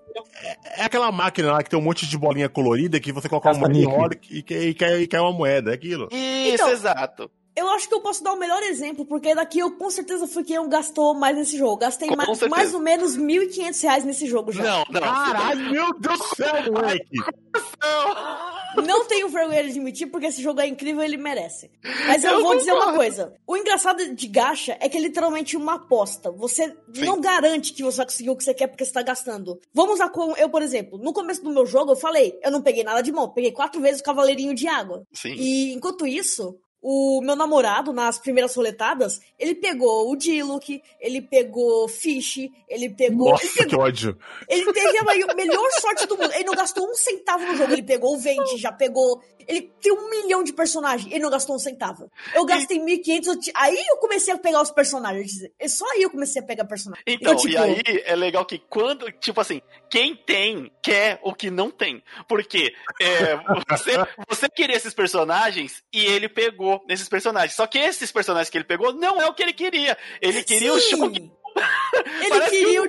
É 0.78 0.84
aquela 0.84 1.12
máquina 1.12 1.52
lá 1.54 1.64
que 1.64 1.70
tem 1.70 1.80
um 1.80 1.82
monte 1.82 2.08
de 2.08 2.18
bolinha 2.18 2.50
colorida 2.50 3.00
que 3.00 3.12
você 3.12 3.28
coloca 3.30 3.52
uma 3.52 3.68
moeda 3.68 4.18
e, 4.30 4.42
cai- 4.44 4.58
e, 4.60 4.74
cai, 4.74 4.98
e 5.02 5.08
cai 5.08 5.20
uma 5.20 5.32
moeda, 5.34 5.72
é 5.72 5.74
aquilo. 5.74 6.08
Isso, 6.12 6.54
Então, 6.56 6.70
exato. 6.70 7.32
Eu 7.56 7.70
acho 7.72 7.88
que 7.88 7.93
eu 7.93 7.99
posso 7.99 8.24
dar 8.24 8.32
o 8.34 8.39
melhor 8.39 8.62
exemplo, 8.64 9.06
porque 9.06 9.36
daqui 9.36 9.60
eu 9.60 9.72
com 9.72 9.89
certeza 9.89 10.26
fui 10.26 10.43
quem 10.43 10.70
gastou 10.70 11.14
mais 11.14 11.36
nesse 11.36 11.58
jogo. 11.58 11.78
Gastei 11.78 12.08
Com 12.08 12.16
ma- 12.16 12.26
certeza. 12.26 12.47
mais 12.49 12.74
ou 12.74 12.80
menos 12.80 13.18
1.500 13.18 13.84
reais 13.84 14.04
nesse 14.06 14.26
jogo 14.26 14.52
já. 14.54 14.64
Não, 14.64 14.84
não. 14.89 15.02
Caralho, 15.02 15.70
meu 15.72 15.93
Deus 15.99 16.18
do 16.20 16.36
céu, 16.36 16.72
moleque! 16.72 17.10
não. 18.88 19.02
Tenho 19.12 19.28
vergonha 19.28 19.64
de 19.64 19.70
admitir, 19.72 20.08
porque 20.08 20.28
esse 20.28 20.41
jogo 20.41 20.62
é 20.62 20.68
incrível 20.68 21.02
e 21.02 21.06
ele 21.06 21.18
merece. 21.18 21.70
Mas 22.08 22.24
eu, 22.24 22.32
Eu 22.32 22.41
vou 22.43 22.56
dizer 22.56 22.72
uma 22.72 22.93
coisa. 22.93 23.34
O 23.45 23.58
engraçado 23.58 24.16
de 24.16 24.28
gacha 24.28 24.78
é 24.80 24.88
que 24.88 24.97
é 24.97 25.02
literalmente 25.02 25.58
uma 25.58 25.74
aposta. 25.76 26.32
Você 26.32 26.68
Sim. 26.93 27.04
não 27.06 27.20
garante 27.20 27.74
que 27.74 27.84
você 27.84 27.97
vai 27.97 28.06
conseguir 28.06 28.30
o 28.30 28.36
que 28.38 28.43
você 28.45 28.54
quer 28.54 28.68
porque 28.68 28.86
você 28.86 28.93
tá 28.93 29.02
gastando. 29.02 29.60
Vamos 29.74 29.99
lá 29.99 30.08
com 30.08 30.36
eu, 30.38 30.49
por 30.49 30.62
exemplo. 30.62 30.97
No 30.97 31.12
começo 31.12 31.43
do 31.43 31.49
meu 31.52 31.66
jogo, 31.66 31.91
eu 31.91 31.95
falei, 31.97 32.39
eu 32.41 32.49
não 32.52 32.62
peguei 32.62 32.84
nada 32.86 33.02
de 33.02 33.12
mão. 33.12 33.28
Peguei 33.30 33.52
quatro 33.52 33.82
vezes 33.82 33.99
o 33.99 34.04
cavaleirinho 34.06 34.56
de 34.56 34.68
água. 34.70 35.04
Sim. 35.14 35.34
E 35.34 35.74
enquanto 35.74 36.08
isso, 36.08 36.56
o 36.82 37.22
meu 37.22 37.36
namorado, 37.36 37.94
nas 37.94 38.18
primeiras 38.18 38.56
roletadas, 38.56 39.20
ele 39.38 39.54
pegou 39.56 40.10
o 40.12 40.16
Diluc, 40.16 40.82
ele 41.00 41.22
pegou 41.22 41.88
Fish, 41.88 42.50
ele 42.68 42.90
pegou. 42.90 43.28
ele 43.30 43.44
Nossa, 43.48 43.66
que 43.66 43.76
ódio. 43.76 44.18
ele 44.50 44.72
teve 44.74 44.98
a 44.98 45.34
melhor 45.36 45.70
sorte 45.80 46.08
do 46.08 46.18
mundo. 46.18 46.34
Ele 46.34 46.44
não 46.46 46.56
gastou 46.56 46.90
um 46.90 46.96
centavo 46.96 47.46
no 47.46 47.56
jogo. 47.56 47.72
Ele 47.74 47.84
pegou 47.84 48.16
o 48.16 48.20
Vente, 48.20 48.58
já 48.58 48.72
pegou. 48.72 49.22
Ele 49.48 49.62
tem 49.82 49.92
um 49.92 50.10
milhão 50.10 50.44
de 50.44 50.54
personagens. 50.54 51.12
Ele 51.12 51.24
não 51.24 51.30
gastou 51.30 51.56
um 51.56 51.60
centavo. 51.60 52.10
Eu 52.34 52.46
gastei 52.46 52.80
1.500. 52.80 53.26
eu 53.28 53.40
ti- 53.40 53.52
Aí 53.56 53.76
eu 53.90 53.98
comecei 53.98 54.34
a 54.34 54.38
pegar 54.38 54.62
os 54.62 54.72
personagens. 54.72 55.32
É 55.60 55.68
só 55.68 55.86
aí 55.94 56.04
eu 56.04 56.10
comecei 56.10 56.42
a 56.42 56.46
pegar 56.46 56.66
personagens. 56.66 57.04
Então, 57.08 57.36
tipo, 57.36 57.50
e 57.54 57.58
aí 57.58 57.82
é 58.06 58.16
legal 58.16 58.46
que 58.46 58.60
quando, 58.70 59.12
tipo 59.14 59.42
assim, 59.42 59.62
quem 59.90 60.16
tem 60.16 60.72
quer 60.82 61.20
o 61.24 61.34
que 61.34 61.50
não 61.52 61.70
tem. 61.72 62.02
Porque 62.28 62.72
é, 63.02 63.36
você, 63.70 63.92
você 64.30 64.48
queria 64.50 64.76
esses 64.78 64.94
personagens 64.94 65.84
e 65.92 66.06
ele 66.06 66.30
pegou 66.30 66.70
esses 66.88 67.09
personagens. 67.09 67.53
Só 67.53 67.65
que 67.67 67.78
esses 67.78 68.11
personagens 68.11 68.49
que 68.49 68.57
ele 68.57 68.65
pegou 68.65 68.93
não 68.93 69.22
é 69.22 69.26
o 69.28 69.34
que 69.34 69.43
ele 69.43 69.53
queria. 69.53 69.97
Ele 70.22 70.43
queria 70.43 70.74
o 70.74 70.80
sim, 70.80 70.97
Shang. 70.97 71.32
Ele 72.22 72.30
Parece 72.30 72.49
queria 72.49 72.84
o. 72.84 72.88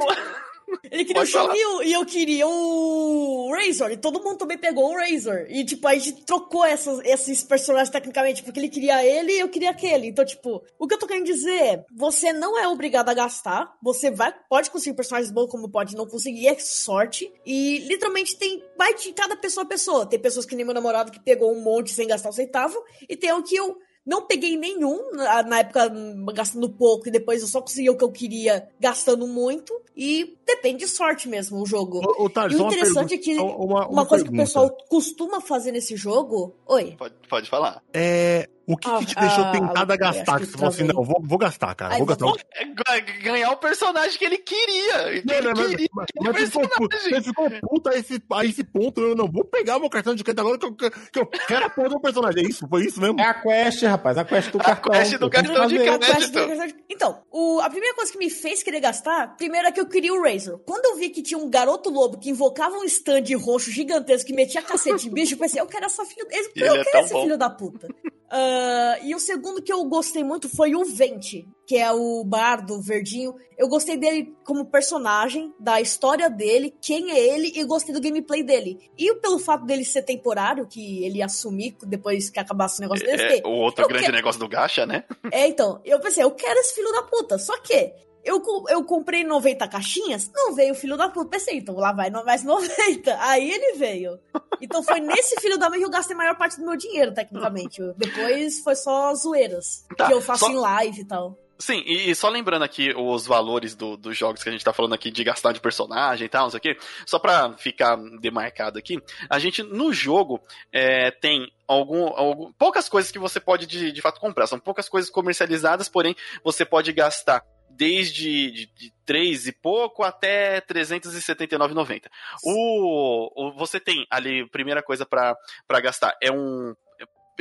Ele 0.90 1.04
queria 1.04 1.22
Pode 1.22 1.30
o 1.30 1.32
Shang 1.32 1.58
e 1.84 1.92
eu 1.92 2.04
queria 2.04 2.46
o 2.46 3.52
Razor. 3.54 3.90
E 3.90 3.96
todo 3.96 4.22
mundo 4.22 4.38
também 4.38 4.58
pegou 4.58 4.92
o 4.92 4.96
Razor. 4.96 5.46
E, 5.48 5.64
tipo, 5.64 5.86
a 5.86 5.94
gente 5.94 6.24
trocou 6.24 6.64
essas, 6.64 7.00
esses 7.04 7.42
personagens 7.42 7.90
tecnicamente, 7.90 8.42
porque 8.42 8.58
ele 8.60 8.68
queria 8.68 9.04
ele 9.04 9.32
e 9.32 9.40
eu 9.40 9.48
queria 9.48 9.70
aquele. 9.70 10.08
Então, 10.08 10.24
tipo, 10.24 10.62
o 10.78 10.86
que 10.86 10.94
eu 10.94 10.98
tô 10.98 11.06
querendo 11.06 11.26
dizer 11.26 11.54
é: 11.54 11.84
você 11.94 12.32
não 12.32 12.58
é 12.58 12.66
obrigado 12.68 13.08
a 13.08 13.14
gastar. 13.14 13.72
Você 13.82 14.10
vai, 14.10 14.34
pode 14.48 14.70
conseguir 14.70 14.96
personagens 14.96 15.32
bons, 15.32 15.48
como 15.48 15.70
pode 15.70 15.96
não 15.96 16.06
conseguir, 16.06 16.48
é 16.48 16.58
sorte. 16.58 17.32
E 17.44 17.78
literalmente 17.88 18.36
tem. 18.38 18.62
Vai 18.76 18.94
de 18.94 19.12
cada 19.12 19.36
pessoa 19.36 19.64
a 19.64 19.68
pessoa. 19.68 20.06
Tem 20.06 20.18
pessoas 20.18 20.46
que 20.46 20.54
nem 20.54 20.64
meu 20.64 20.74
namorado 20.74 21.12
que 21.12 21.20
pegou 21.20 21.52
um 21.52 21.62
monte 21.62 21.90
sem 21.90 22.06
gastar 22.06 22.28
um 22.28 22.32
centavo. 22.32 22.82
E 23.08 23.16
tem 23.16 23.32
o 23.32 23.42
que 23.42 23.56
eu. 23.56 23.76
Não 24.04 24.26
peguei 24.26 24.56
nenhum, 24.56 25.12
na 25.46 25.60
época 25.60 25.88
gastando 26.34 26.68
pouco, 26.68 27.06
e 27.08 27.10
depois 27.10 27.40
eu 27.40 27.46
só 27.46 27.60
consegui 27.60 27.88
o 27.88 27.96
que 27.96 28.02
eu 28.02 28.10
queria 28.10 28.68
gastando 28.80 29.26
muito. 29.28 29.72
E 29.96 30.36
depende 30.46 30.78
de 30.84 30.88
sorte 30.88 31.28
mesmo 31.28 31.60
o 31.62 31.66
jogo. 31.66 32.00
Ô, 32.18 32.28
Thales, 32.30 32.58
E 32.58 32.62
o 32.62 32.66
interessante 32.66 33.14
é 33.14 33.18
que 33.18 33.34
pergunta- 33.36 33.56
uma, 33.56 33.64
Uma, 33.64 33.88
uma 33.88 34.06
coisa 34.06 34.24
que 34.24 34.30
o 34.30 34.32
pergunta. 34.32 34.46
pessoal 34.48 34.76
costuma 34.88 35.40
fazer 35.40 35.70
nesse 35.70 35.94
jogo. 35.96 36.54
Oi. 36.66 36.96
Pode, 36.98 37.14
pode 37.28 37.50
falar. 37.50 37.82
É. 37.92 38.48
O 38.66 38.76
que, 38.76 38.88
que 38.98 39.06
te 39.06 39.14
Ah, 39.16 39.20
deixou 39.22 39.44
ah, 39.44 39.50
tentada 39.52 39.94
a 39.94 39.96
gastar? 39.96 40.38
que 40.38 40.46
Que 40.46 40.52
você 40.52 40.52
falou 40.52 40.68
assim, 40.68 40.84
não, 40.84 41.02
vou, 41.02 41.20
vou 41.22 41.38
gastar, 41.38 41.74
cara. 41.74 41.94
Ai, 41.94 41.98
vou 41.98 42.06
gastar. 42.06 42.26
É 42.54 42.64
ga- 42.66 43.00
ganhar 43.22 43.50
o 43.50 43.56
personagem 43.56 44.16
que 44.18 44.24
ele 44.24 44.38
queria. 44.38 44.98
Não, 45.24 45.34
Ele 45.34 45.40
não, 45.48 45.52
mas, 45.56 45.70
queria. 45.70 45.88
mas, 45.92 46.06
mas 46.20 46.36
você, 46.36 46.46
ficou, 46.60 46.88
você 46.90 47.22
ficou 47.22 47.50
puta 47.62 47.90
a 47.90 47.98
esse, 47.98 48.22
a 48.32 48.44
esse 48.44 48.62
ponto. 48.64 49.00
Eu 49.00 49.16
não 49.16 49.26
vou 49.30 49.44
pegar 49.44 49.78
meu 49.80 49.90
cartão 49.90 50.14
de 50.14 50.22
crédito 50.22 50.40
agora 50.40 50.58
que 50.58 50.66
eu, 50.66 50.74
que 50.76 51.18
eu 51.18 51.26
quero 51.26 51.66
a 51.66 51.70
porra 51.70 51.88
do 51.88 52.00
personagem. 52.00 52.44
É 52.44 52.48
isso? 52.48 52.66
Foi 52.68 52.84
isso 52.84 53.00
mesmo? 53.00 53.20
É 53.20 53.24
a 53.26 53.34
quest, 53.34 53.82
rapaz. 53.82 54.16
A 54.16 54.24
quest 54.24 54.50
do 54.52 54.60
A 54.60 54.64
cartão. 54.64 54.92
quest 54.92 55.12
do 55.18 55.28
que 55.30 55.36
cartão 55.42 55.66
de 55.66 55.78
crédito. 55.78 56.32
Que- 56.32 56.84
Então, 56.94 57.22
o- 57.32 57.60
a 57.60 57.68
primeira 57.68 57.96
coisa 57.96 58.12
que 58.12 58.18
me 58.18 58.30
fez 58.30 58.62
querer 58.62 58.80
gastar, 58.80 59.36
primeiro 59.36 59.66
é 59.66 59.72
que 59.72 59.80
eu 59.80 59.86
queria 59.86 60.14
o 60.14 60.22
Razor. 60.22 60.58
Quando 60.60 60.84
eu 60.86 60.96
vi 60.96 61.10
que 61.10 61.22
tinha 61.22 61.38
um 61.38 61.50
garoto 61.50 61.90
lobo 61.90 62.18
que 62.18 62.30
invocava 62.30 62.76
um 62.76 62.84
stand 62.84 63.24
roxo 63.38 63.70
gigantesco 63.72 64.26
que 64.28 64.32
metia 64.34 64.62
cacete 64.62 65.08
em 65.08 65.12
bicho, 65.12 65.34
eu 65.34 65.38
pensei, 65.38 65.60
eu 65.60 65.66
quero 65.66 65.86
essa 65.86 66.04
filha. 66.04 66.22
Eu, 66.22 66.28
Ele 66.30 66.68
eu 66.68 66.74
é 66.76 66.84
quero 66.84 66.90
tão 66.92 67.00
esse 67.00 67.12
bom. 67.12 67.22
filho 67.22 67.36
da 67.38 67.50
puta. 67.50 67.88
Ah, 68.54 68.98
e 69.02 69.14
o 69.14 69.18
segundo 69.18 69.62
que 69.62 69.72
eu 69.72 69.82
gostei 69.84 70.22
muito 70.22 70.48
foi 70.48 70.74
o 70.74 70.84
Vente, 70.84 71.48
que 71.66 71.76
é 71.76 71.90
o 71.90 72.22
bardo 72.24 72.80
verdinho. 72.82 73.34
Eu 73.56 73.66
gostei 73.68 73.96
dele 73.96 74.34
como 74.44 74.66
personagem, 74.66 75.52
da 75.58 75.80
história 75.80 76.28
dele, 76.28 76.74
quem 76.82 77.10
é 77.10 77.18
ele, 77.18 77.52
e 77.54 77.64
gostei 77.64 77.94
do 77.94 78.00
gameplay 78.00 78.42
dele. 78.42 78.90
E 78.98 79.14
pelo 79.16 79.38
fato 79.38 79.64
dele 79.64 79.84
ser 79.84 80.02
temporário, 80.02 80.66
que 80.66 81.02
ele 81.04 81.22
assumir 81.22 81.76
depois 81.86 82.28
que 82.28 82.38
acabasse 82.38 82.78
o 82.78 82.82
negócio 82.82 83.06
desse, 83.06 83.40
É, 83.40 83.46
o 83.46 83.50
outro 83.52 83.84
Eu 83.84 83.88
grande 83.88 84.04
quero- 84.04 84.16
negócio 84.16 84.40
do 84.40 84.48
gacha, 84.48 84.84
né? 84.84 85.04
é, 85.30 85.46
então, 85.48 85.80
eu 85.84 85.98
pensei, 86.00 86.22
eu 86.22 86.30
quero 86.32 86.58
esse 86.60 86.74
filho 86.74 86.92
da 86.92 87.02
puta. 87.02 87.38
Só 87.38 87.58
que 87.60 87.92
eu, 88.24 88.42
eu 88.68 88.84
comprei 88.84 89.24
90 89.24 89.66
caixinhas, 89.68 90.30
não 90.34 90.54
veio 90.54 90.72
o 90.72 90.76
filho 90.76 90.96
da 90.96 91.08
puta. 91.08 91.30
Pensei, 91.30 91.58
então 91.58 91.74
lá 91.76 91.92
vai 91.92 92.10
mais 92.10 92.42
90. 92.44 93.16
Aí 93.20 93.50
ele 93.50 93.78
veio. 93.78 94.18
Então 94.60 94.82
foi 94.82 95.00
nesse 95.00 95.40
filho 95.40 95.58
da 95.58 95.68
mãe 95.68 95.78
que 95.80 95.84
eu 95.84 95.90
gastei 95.90 96.14
a 96.14 96.18
maior 96.18 96.36
parte 96.36 96.56
do 96.58 96.64
meu 96.66 96.76
dinheiro, 96.76 97.12
tecnicamente. 97.12 97.80
Depois 97.96 98.60
foi 98.60 98.76
só 98.76 99.14
zoeiras. 99.14 99.84
Tá, 99.96 100.06
que 100.06 100.12
eu 100.12 100.20
faço 100.20 100.44
só- 100.46 100.50
em 100.50 100.56
live 100.56 101.00
e 101.00 101.04
tal. 101.04 101.38
Sim, 101.58 101.80
e, 101.86 102.10
e 102.10 102.14
só 102.16 102.28
lembrando 102.28 102.62
aqui 102.64 102.92
os 102.96 103.24
valores 103.24 103.76
do- 103.76 103.96
dos 103.96 104.18
jogos 104.18 104.42
que 104.42 104.48
a 104.48 104.52
gente 104.52 104.64
tá 104.64 104.72
falando 104.72 104.94
aqui 104.94 105.12
de 105.12 105.22
gastar 105.22 105.52
de 105.52 105.60
personagem 105.60 106.26
e 106.26 106.28
tal, 106.28 106.42
não 106.44 106.50
sei 106.50 106.58
o 106.58 106.60
quê, 106.60 106.76
só 107.06 107.20
pra 107.20 107.52
ficar 107.56 107.96
demarcado 108.20 108.80
aqui, 108.80 109.00
a 109.30 109.38
gente 109.38 109.62
no 109.62 109.92
jogo 109.92 110.40
é, 110.72 111.12
tem 111.12 111.46
algum, 111.68 112.08
algum- 112.16 112.52
poucas 112.54 112.88
coisas 112.88 113.12
que 113.12 113.18
você 113.18 113.38
pode 113.38 113.66
de, 113.66 113.92
de 113.92 114.00
fato 114.00 114.18
comprar, 114.20 114.48
são 114.48 114.58
poucas 114.58 114.88
coisas 114.88 115.08
comercializadas, 115.08 115.88
porém 115.88 116.16
você 116.42 116.64
pode 116.64 116.92
gastar 116.92 117.44
desde 117.76 118.50
de, 118.50 118.66
de 118.74 118.92
3 119.04 119.48
e 119.48 119.52
pouco 119.52 120.02
até 120.02 120.60
379,90. 120.62 122.04
O, 122.44 123.48
o 123.48 123.52
você 123.54 123.78
tem 123.80 124.06
ali 124.10 124.48
primeira 124.50 124.82
coisa 124.82 125.06
pra 125.06 125.36
gastar 125.80 126.16
é 126.22 126.30
um 126.30 126.74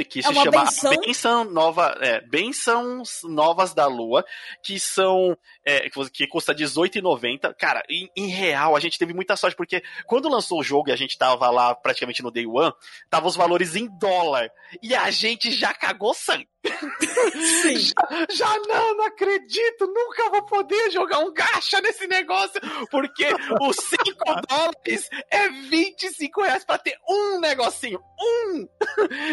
que 0.09 0.19
É 0.19 0.23
se 0.23 0.33
chama 0.33 0.49
benção? 0.63 0.95
benção 0.99 1.43
nova, 1.43 1.95
é, 2.01 2.21
bênçãos 2.21 3.19
novas 3.23 3.71
da 3.71 3.85
lua, 3.85 4.25
que 4.63 4.79
são 4.79 5.37
é, 5.63 5.87
que- 6.11 6.25
custa 6.27 6.53
R$18,90. 6.53 7.53
Cara, 7.55 7.83
em, 7.87 8.09
em 8.15 8.27
real 8.27 8.75
a 8.75 8.79
gente 8.79 8.97
teve 8.97 9.13
muita 9.13 9.35
sorte 9.35 9.55
porque 9.55 9.83
quando 10.07 10.27
lançou 10.29 10.59
o 10.59 10.63
jogo 10.63 10.89
e 10.89 10.91
a 10.91 10.95
gente 10.95 11.15
tava 11.19 11.51
lá 11.51 11.75
praticamente 11.75 12.23
no 12.23 12.31
day 12.31 12.47
one, 12.47 12.73
tava 13.11 13.27
os 13.27 13.35
valores 13.35 13.75
em 13.75 13.85
dólar 13.99 14.49
e 14.81 14.95
a 14.95 15.11
gente 15.11 15.51
já 15.51 15.71
cagou 15.71 16.15
sangue. 16.15 16.47
Sim. 16.63 17.77
Já, 17.81 18.27
já 18.29 18.59
não, 18.67 18.97
não 18.97 19.05
acredito, 19.05 19.87
nunca 19.87 20.29
vou 20.29 20.45
poder 20.45 20.91
jogar 20.91 21.19
um 21.19 21.33
gacha 21.33 21.81
nesse 21.81 22.07
negócio, 22.07 22.61
porque 22.89 23.25
os 23.61 23.75
5 23.83 24.03
dólares 24.47 25.09
é 25.29 25.49
25 25.49 26.41
reais 26.41 26.63
pra 26.63 26.77
ter 26.77 26.95
um 27.09 27.39
negocinho, 27.39 27.99
um! 28.19 28.67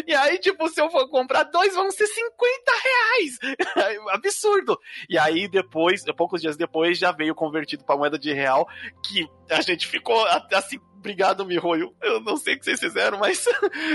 E 0.07 0.15
aí, 0.15 0.39
tipo, 0.39 0.67
se 0.69 0.81
eu 0.81 0.89
for 0.89 1.07
comprar 1.09 1.43
dois, 1.43 1.75
vão 1.75 1.91
ser 1.91 2.07
50 2.07 2.71
reais! 2.83 3.99
Absurdo! 4.11 4.77
E 5.09 5.17
aí, 5.17 5.47
depois, 5.47 6.03
poucos 6.17 6.41
dias 6.41 6.57
depois, 6.57 6.97
já 6.97 7.11
veio 7.11 7.35
convertido 7.35 7.83
pra 7.85 7.97
moeda 7.97 8.17
de 8.17 8.33
real, 8.33 8.67
que 9.05 9.27
a 9.49 9.61
gente 9.61 9.87
ficou 9.87 10.25
assim. 10.53 10.79
Obrigado, 10.97 11.45
Mihoyo. 11.45 11.95
Eu 12.01 12.19
não 12.19 12.35
sei 12.35 12.55
o 12.55 12.59
que 12.59 12.65
vocês 12.65 12.79
fizeram, 12.79 13.19
mas 13.19 13.45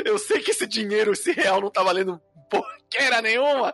eu 0.06 0.18
sei 0.18 0.40
que 0.40 0.52
esse 0.52 0.66
dinheiro, 0.66 1.12
esse 1.12 1.32
real, 1.32 1.60
não 1.60 1.70
tá 1.70 1.82
valendo 1.82 2.18
porqueira 2.48 3.20
nenhuma. 3.22 3.72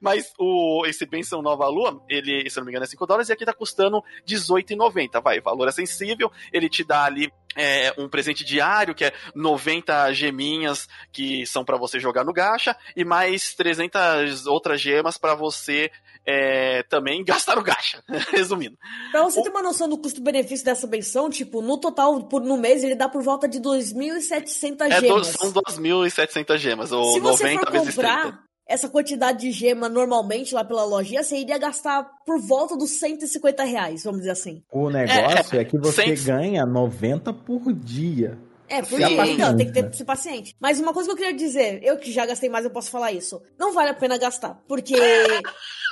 Mas 0.00 0.32
o, 0.38 0.84
esse 0.86 1.06
Benção 1.06 1.42
Nova 1.42 1.66
Lua, 1.68 2.02
ele, 2.08 2.48
se 2.48 2.56
não 2.56 2.64
me 2.64 2.70
engano, 2.70 2.84
é 2.84 2.88
5 2.88 3.06
dólares 3.06 3.28
e 3.28 3.32
aqui 3.32 3.44
tá 3.44 3.52
custando 3.52 4.00
R$18,90. 4.00 5.22
Vai, 5.22 5.40
valor 5.40 5.68
é 5.68 5.72
sensível, 5.72 6.30
ele 6.52 6.68
te 6.68 6.84
dá 6.84 7.04
ali 7.04 7.32
é, 7.56 7.92
um 7.98 8.08
presente 8.08 8.44
diário, 8.44 8.94
que 8.94 9.04
é 9.04 9.12
90 9.34 10.12
geminhas 10.12 10.88
que 11.12 11.46
são 11.46 11.64
para 11.64 11.76
você 11.76 11.98
jogar 12.00 12.24
no 12.24 12.32
gacha, 12.32 12.76
e 12.96 13.04
mais 13.04 13.54
300 13.54 14.46
outras 14.46 14.80
gemas 14.80 15.18
para 15.18 15.34
você 15.34 15.90
é, 16.24 16.82
também 16.84 17.24
gastar 17.24 17.56
no 17.56 17.62
gacha, 17.62 18.02
resumindo. 18.30 18.76
Pra 19.10 19.22
você 19.24 19.42
ter 19.42 19.48
uma 19.50 19.62
noção 19.62 19.88
do 19.88 19.98
custo-benefício 19.98 20.64
dessa 20.64 20.86
benção, 20.86 21.28
tipo, 21.30 21.60
no 21.62 21.78
total, 21.78 22.22
por, 22.24 22.40
no 22.42 22.56
mês, 22.56 22.84
ele 22.84 22.94
dá 22.94 23.08
por 23.08 23.22
volta 23.22 23.48
de 23.48 23.60
2.700 23.60 24.80
É, 24.90 25.00
do, 25.00 25.06
gemas. 25.06 25.26
são 25.28 25.52
2.700 25.52 26.56
gemas, 26.58 26.92
ou 26.92 27.12
Se 27.12 27.20
você 27.20 27.44
90 27.54 27.60
for 27.66 27.72
vezes 27.72 27.94
30. 27.94 28.08
comprar 28.14 28.42
essa 28.68 28.88
quantidade 28.88 29.40
de 29.40 29.50
gema 29.50 29.88
normalmente 29.88 30.54
lá 30.54 30.64
pela 30.64 30.84
lojinha, 30.84 31.22
você 31.22 31.36
iria 31.36 31.58
gastar 31.58 32.08
por 32.24 32.40
volta 32.40 32.76
dos 32.76 32.90
150 32.90 33.64
reais, 33.64 34.04
vamos 34.04 34.20
dizer 34.20 34.30
assim. 34.30 34.62
O 34.72 34.88
negócio 34.88 35.58
é, 35.60 35.64
que 35.64 35.76
você 35.76 36.16
Sem- 36.16 36.24
ganha 36.26 36.64
90 36.64 37.32
por 37.32 37.72
dia. 37.72 38.38
É, 38.68 38.80
por 38.80 38.98
Sim. 38.98 39.12
isso, 39.20 39.22
então, 39.32 39.54
tem 39.56 39.66
que 39.66 39.72
ter, 39.72 39.92
ser 39.94 40.04
paciente. 40.06 40.56
Mas 40.58 40.80
uma 40.80 40.94
coisa 40.94 41.08
que 41.08 41.12
eu 41.12 41.16
queria 41.18 41.34
dizer, 41.36 41.80
eu 41.82 41.98
que 41.98 42.10
já 42.10 42.24
gastei 42.24 42.48
mais, 42.48 42.64
eu 42.64 42.70
posso 42.70 42.90
falar 42.90 43.12
isso. 43.12 43.42
Não 43.58 43.72
vale 43.74 43.90
a 43.90 43.94
pena 43.94 44.16
gastar, 44.16 44.58
porque. 44.66 44.94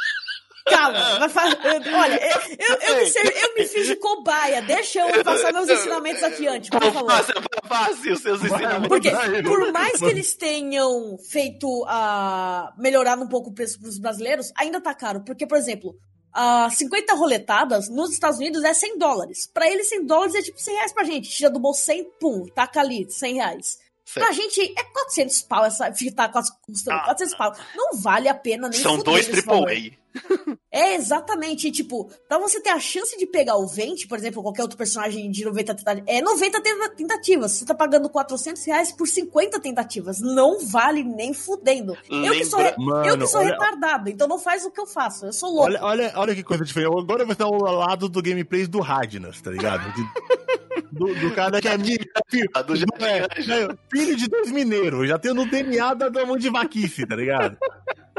Calma, 0.70 1.18
vai 1.18 1.28
fa- 1.28 1.48
eu- 1.48 1.94
Olha, 1.98 2.20
eu, 2.22 2.40
eu, 2.58 2.76
eu 2.80 2.96
me, 3.24 3.40
eu 3.42 3.54
me 3.54 3.66
fiz 3.66 3.86
de 3.86 3.96
cobaia. 3.96 4.62
Deixa 4.62 5.00
eu 5.00 5.24
passar 5.24 5.52
meus 5.52 5.68
ensinamentos 5.68 6.22
adiante, 6.22 6.70
por 6.70 6.82
favor. 6.82 7.10
Faça, 7.10 7.32
faça 7.66 7.92
os 8.12 8.20
seus 8.20 8.42
ensinamentos. 8.42 8.88
Porque, 8.88 9.10
por 9.42 9.72
mais 9.72 9.98
que 9.98 10.04
eles 10.06 10.34
tenham 10.34 11.18
feito 11.18 11.84
a 11.88 12.72
melhorado 12.78 13.22
um 13.22 13.28
pouco 13.28 13.50
o 13.50 13.54
preço 13.54 13.78
para 13.80 13.88
os 13.88 13.98
brasileiros, 13.98 14.52
ainda 14.56 14.80
tá 14.80 14.94
caro. 14.94 15.22
Porque, 15.24 15.46
por 15.46 15.58
exemplo, 15.58 15.94
a 16.32 16.70
50 16.70 17.14
roletadas 17.14 17.88
nos 17.88 18.12
Estados 18.12 18.38
Unidos 18.38 18.62
é 18.64 18.72
100 18.72 18.98
dólares. 18.98 19.46
Pra 19.52 19.68
eles, 19.70 19.88
100 19.88 20.06
dólares 20.06 20.34
é 20.34 20.42
tipo 20.42 20.58
100 20.60 20.74
reais 20.76 20.92
pra 20.92 21.04
gente. 21.04 21.28
Tira 21.28 21.50
do 21.50 21.58
bolso 21.58 21.82
100, 21.82 22.04
pum, 22.20 22.46
taca 22.54 22.80
ali, 22.80 23.06
100 23.10 23.34
reais. 23.34 23.78
Certo. 24.04 24.24
Pra 24.26 24.32
gente 24.34 24.60
é 24.76 24.82
400 24.82 25.42
pau 25.42 25.64
essa. 25.64 25.92
Fica 25.92 26.28
tá 26.28 26.42
custando 26.66 26.96
Ah. 26.98 27.04
400 27.04 27.34
pau. 27.36 27.52
Não 27.76 27.96
vale 28.00 28.28
a 28.28 28.34
pena 28.34 28.68
nem 28.68 28.80
São 28.80 28.98
dois. 28.98 29.28
AAA. 29.28 29.92
É, 30.72 30.94
exatamente. 30.94 31.66
E, 31.68 31.72
Tipo, 31.72 32.10
pra 32.28 32.38
você 32.38 32.60
ter 32.60 32.70
a 32.70 32.78
chance 32.78 33.16
de 33.18 33.26
pegar 33.26 33.56
o 33.56 33.66
Vente, 33.66 34.06
por 34.06 34.16
exemplo, 34.16 34.42
qualquer 34.42 34.62
outro 34.62 34.76
personagem 34.78 35.30
de 35.30 35.44
90 35.44 35.74
tentativas, 35.74 36.04
é 36.08 36.20
90 36.22 36.60
tenta- 36.62 36.90
tentativas. 36.90 37.52
Você 37.52 37.64
tá 37.64 37.74
pagando 37.74 38.08
400 38.08 38.64
reais 38.64 38.92
por 38.92 39.06
50 39.08 39.58
tentativas. 39.60 40.20
Não 40.20 40.60
vale 40.66 41.02
nem 41.02 41.34
fudendo. 41.34 41.96
Eu 42.08 42.32
que 42.32 42.44
sou, 42.44 42.60
re- 42.60 42.74
Lembra- 42.78 42.98
eu 42.98 43.02
que 43.02 43.08
Mano, 43.10 43.26
sou 43.26 43.40
olha- 43.40 43.50
retardado, 43.52 44.08
então 44.10 44.28
não 44.28 44.38
faz 44.38 44.64
o 44.64 44.70
que 44.70 44.80
eu 44.80 44.86
faço. 44.86 45.26
Eu 45.26 45.32
sou 45.32 45.48
louco. 45.50 45.64
Olha, 45.66 45.82
olha, 45.82 46.12
olha 46.16 46.34
que 46.34 46.42
coisa 46.44 46.64
diferente. 46.64 46.92
Agora 46.96 47.24
vai 47.24 47.32
estar 47.32 47.46
ao 47.46 47.54
lado 47.58 48.08
do 48.08 48.22
gameplay 48.22 48.66
do 48.66 48.80
Radnas, 48.80 49.40
tá 49.40 49.50
ligado? 49.50 49.92
De- 49.92 50.90
do, 50.92 51.14
do 51.14 51.34
cara 51.34 51.60
que 51.60 51.68
é 51.68 51.72
amigo, 51.72 52.04
filho, 52.28 52.48
A 52.54 52.62
do 52.62 52.74
Jardim 52.76 53.04
é, 53.04 53.20
Anjo. 53.38 53.52
é, 53.52 53.68
filho 53.90 54.16
de 54.16 54.28
dois 54.28 54.50
mineiros, 54.50 55.08
já 55.08 55.18
tem 55.18 55.32
no 55.34 55.46
DNA 55.48 55.94
da, 55.94 56.08
da 56.08 56.24
mão 56.26 56.36
de 56.36 56.48
vaquice, 56.50 57.06
tá 57.06 57.14
ligado? 57.16 57.56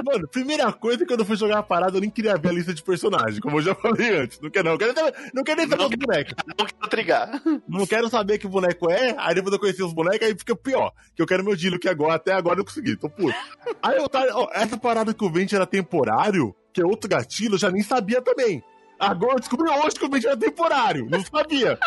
Mano, 0.04 0.28
primeira 0.28 0.72
coisa 0.74 1.00
que 1.00 1.06
quando 1.06 1.20
eu 1.22 1.26
fui 1.26 1.36
jogar 1.36 1.60
a 1.60 1.64
parada, 1.64 1.98
eu 1.98 2.02
nem 2.02 2.10
queria 2.10 2.38
ver 2.38 2.50
a 2.50 2.52
lista 2.54 2.74
de 2.74 2.82
personagens, 2.84 3.40
como 3.40 3.58
eu 3.58 3.62
já 3.62 3.76
falei 3.76 4.18
antes. 4.22 4.40
Não 4.40 4.50
quero, 4.50 4.70
não. 4.70 4.78
Quero, 4.78 4.94
nem- 4.94 5.14
não 5.34 5.44
quero 5.44 5.58
nem 5.62 5.70
saber 5.70 5.82
Não 5.84 5.90
os 5.90 5.96
bonecos. 5.96 6.34
Não 6.48 6.66
quero 6.66 6.90
trigar. 6.90 7.42
Não 7.68 7.88
quero 7.88 8.10
saber 8.10 8.38
que 8.38 8.48
boneco 8.48 8.90
é, 8.92 9.16
aí 9.18 9.36
depois 9.36 9.54
eu 9.54 9.60
conheci 9.60 9.84
os 9.84 9.94
bonecos, 9.94 10.28
aí 10.28 10.36
fica 10.38 10.56
pior. 10.56 10.92
Que 11.16 11.22
eu 11.22 11.28
quero 11.28 11.44
meu 11.44 11.56
Dilo, 11.56 11.80
que 11.80 11.90
agora, 11.90 12.16
até 12.16 12.34
agora 12.34 12.60
eu 12.60 12.66
consegui, 12.66 12.96
tô 12.96 13.10
puto. 13.10 13.36
Aí 13.82 13.98
eu 13.98 14.08
tava, 14.10 14.28
ó, 14.34 14.50
essa 14.54 14.78
parada 14.78 15.14
que 15.14 15.24
o 15.24 15.30
Vente 15.32 15.56
era 15.56 15.66
temporário, 15.66 16.56
que 16.74 16.82
é 16.82 16.86
outro 16.86 17.10
gatilho, 17.10 17.56
eu 17.56 17.60
já 17.60 17.70
nem 17.70 17.84
sabia 17.84 18.22
também. 18.22 18.64
Agora 19.00 19.34
eu 19.34 19.40
descobri 19.40 19.68
hoje 19.68 19.96
que 19.98 20.06
o 20.06 20.10
Vente 20.10 20.28
era 20.28 20.38
temporário, 20.38 21.08
não 21.10 21.24
sabia. 21.26 21.78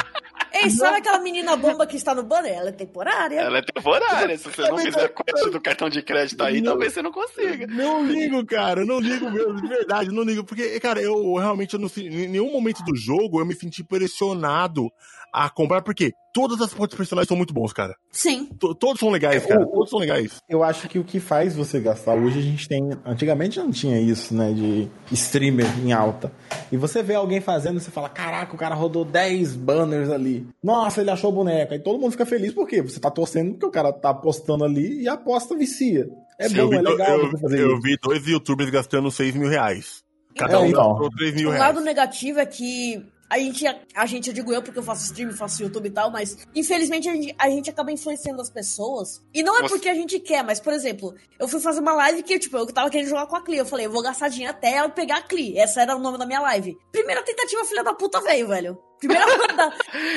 Ei, 0.54 0.70
sabe 0.70 0.98
aquela 0.98 1.18
menina 1.18 1.56
bomba 1.56 1.86
que 1.86 1.96
está 1.96 2.14
no 2.14 2.22
banner? 2.22 2.52
Ela 2.52 2.68
é 2.68 2.72
temporária. 2.72 3.40
Ela 3.40 3.58
é 3.58 3.62
temporária. 3.62 4.38
Se 4.38 4.44
você 4.44 4.62
não 4.62 4.78
fizer 4.78 5.08
quest 5.08 5.50
do 5.50 5.60
cartão 5.60 5.88
de 5.88 6.00
crédito 6.00 6.42
aí, 6.42 6.60
Não. 6.60 6.72
talvez 6.72 6.92
você 6.92 7.02
não 7.02 7.10
consiga. 7.10 7.66
Não 7.66 8.06
ligo, 8.06 8.44
cara, 8.46 8.82
eu 8.82 8.86
não 8.86 9.00
ligo 9.00 9.28
mesmo, 9.30 9.60
de 9.60 9.66
verdade, 9.66 10.10
não 10.10 10.22
ligo. 10.22 10.44
Porque, 10.44 10.78
cara, 10.78 11.00
eu 11.00 11.34
realmente, 11.34 11.74
eu 11.74 11.80
não, 11.80 11.90
em 11.96 12.28
nenhum 12.28 12.52
momento 12.52 12.84
do 12.84 12.94
jogo 12.96 13.40
eu 13.40 13.46
me 13.46 13.54
senti 13.54 13.82
pressionado 13.82 14.92
a 15.34 15.50
comprar, 15.50 15.82
porque 15.82 16.12
todas 16.32 16.60
as 16.60 16.72
pontes 16.72 16.96
personagens 16.96 17.26
são 17.28 17.36
muito 17.36 17.52
bons, 17.52 17.72
cara. 17.72 17.94
Sim. 18.12 18.46
To- 18.58 18.74
Todos 18.74 19.00
são 19.00 19.10
legais, 19.10 19.44
É, 19.44 19.48
cara, 19.48 19.62
o- 19.62 19.66
todos 19.66 19.90
são 19.90 19.98
legais. 19.98 20.36
Eu 20.48 20.62
acho 20.62 20.88
que 20.88 20.98
o 20.98 21.04
que 21.04 21.18
faz 21.18 21.54
você 21.56 21.80
gastar 21.80 22.14
hoje 22.14 22.38
a 22.38 22.42
gente 22.42 22.68
tem. 22.68 22.90
Antigamente 23.04 23.58
não 23.58 23.70
tinha 23.70 24.00
isso, 24.00 24.32
né? 24.34 24.52
De 24.52 24.88
streamer 25.12 25.66
em 25.84 25.92
alta. 25.92 26.32
E 26.70 26.76
você 26.76 27.02
vê 27.02 27.14
alguém 27.14 27.40
fazendo 27.40 27.78
e 27.78 27.80
você 27.80 27.90
fala: 27.90 28.08
caraca, 28.08 28.54
o 28.54 28.58
cara 28.58 28.74
rodou 28.74 29.04
10 29.04 29.54
banners 29.56 30.10
ali. 30.10 30.46
Nossa, 30.62 31.00
ele 31.00 31.10
achou 31.10 31.30
o 31.30 31.34
boneco. 31.34 31.72
Aí 31.72 31.78
todo 31.80 31.98
mundo 31.98 32.12
fica 32.12 32.26
feliz 32.26 32.52
porque 32.52 32.80
você 32.82 33.00
tá 33.00 33.10
torcendo 33.10 33.52
porque 33.52 33.66
o 33.66 33.70
cara 33.70 33.92
tá 33.92 34.10
apostando 34.10 34.64
ali 34.64 35.02
e 35.02 35.08
a 35.08 35.14
aposta 35.14 35.56
vicia. 35.56 36.08
É 36.38 36.48
Sim, 36.48 36.58
eu 36.58 36.64
bom, 36.64 36.70
vi 36.70 36.76
é 36.76 36.82
legal 36.82 37.18
eu, 37.18 37.30
você 37.30 37.38
fazer 37.38 37.60
eu 37.60 37.72
isso. 37.72 37.80
vi 37.82 37.96
dois 38.02 38.26
youtubers 38.26 38.70
gastando 38.70 39.10
6 39.10 39.34
mil 39.34 39.48
reais. 39.48 40.02
Cada 40.36 40.54
É, 40.54 40.58
um 40.58 40.66
então. 40.66 40.90
gastou 40.90 41.10
3 41.10 41.34
mil 41.34 41.48
O 41.48 41.52
reais. 41.52 41.66
lado 41.74 41.80
negativo 41.80 42.40
é 42.40 42.46
que 42.46 43.06
a 43.28 43.38
gente, 43.38 43.64
a 43.94 44.06
gente, 44.06 44.28
eu 44.28 44.34
digo 44.34 44.52
eu 44.52 44.62
porque 44.62 44.78
eu 44.78 44.82
faço 44.82 45.04
stream, 45.06 45.32
faço 45.32 45.62
YouTube 45.62 45.86
e 45.86 45.90
tal, 45.90 46.10
mas 46.10 46.36
infelizmente 46.54 47.08
a 47.08 47.12
gente, 47.14 47.34
a 47.38 47.48
gente 47.48 47.70
acaba 47.70 47.90
influenciando 47.90 48.40
as 48.40 48.50
pessoas. 48.50 49.22
E 49.32 49.42
não 49.42 49.56
é 49.58 49.62
Você- 49.62 49.68
porque 49.68 49.88
a 49.88 49.94
gente 49.94 50.20
quer, 50.20 50.42
mas 50.44 50.60
por 50.60 50.72
exemplo, 50.72 51.14
eu 51.38 51.48
fui 51.48 51.60
fazer 51.60 51.80
uma 51.80 51.92
live 51.94 52.22
que, 52.22 52.38
tipo, 52.38 52.56
eu 52.56 52.66
tava 52.66 52.90
querendo 52.90 53.08
jogar 53.08 53.26
com 53.26 53.36
a 53.36 53.42
Cli. 53.42 53.56
Eu 53.58 53.66
falei, 53.66 53.86
eu 53.86 53.90
vou 53.90 54.02
gastar 54.02 54.28
dinheiro 54.28 54.52
até 54.54 54.80
eu 54.80 54.90
pegar 54.90 55.16
a 55.18 55.22
Cli. 55.22 55.58
Essa 55.58 55.82
era 55.82 55.96
o 55.96 55.98
nome 55.98 56.18
da 56.18 56.26
minha 56.26 56.40
live. 56.40 56.76
Primeira 56.92 57.22
tentativa, 57.22 57.64
filha 57.64 57.82
da 57.82 57.94
puta 57.94 58.20
veio, 58.20 58.48
velho. 58.48 58.78
Primeira 58.98 59.26
da... 59.54 59.72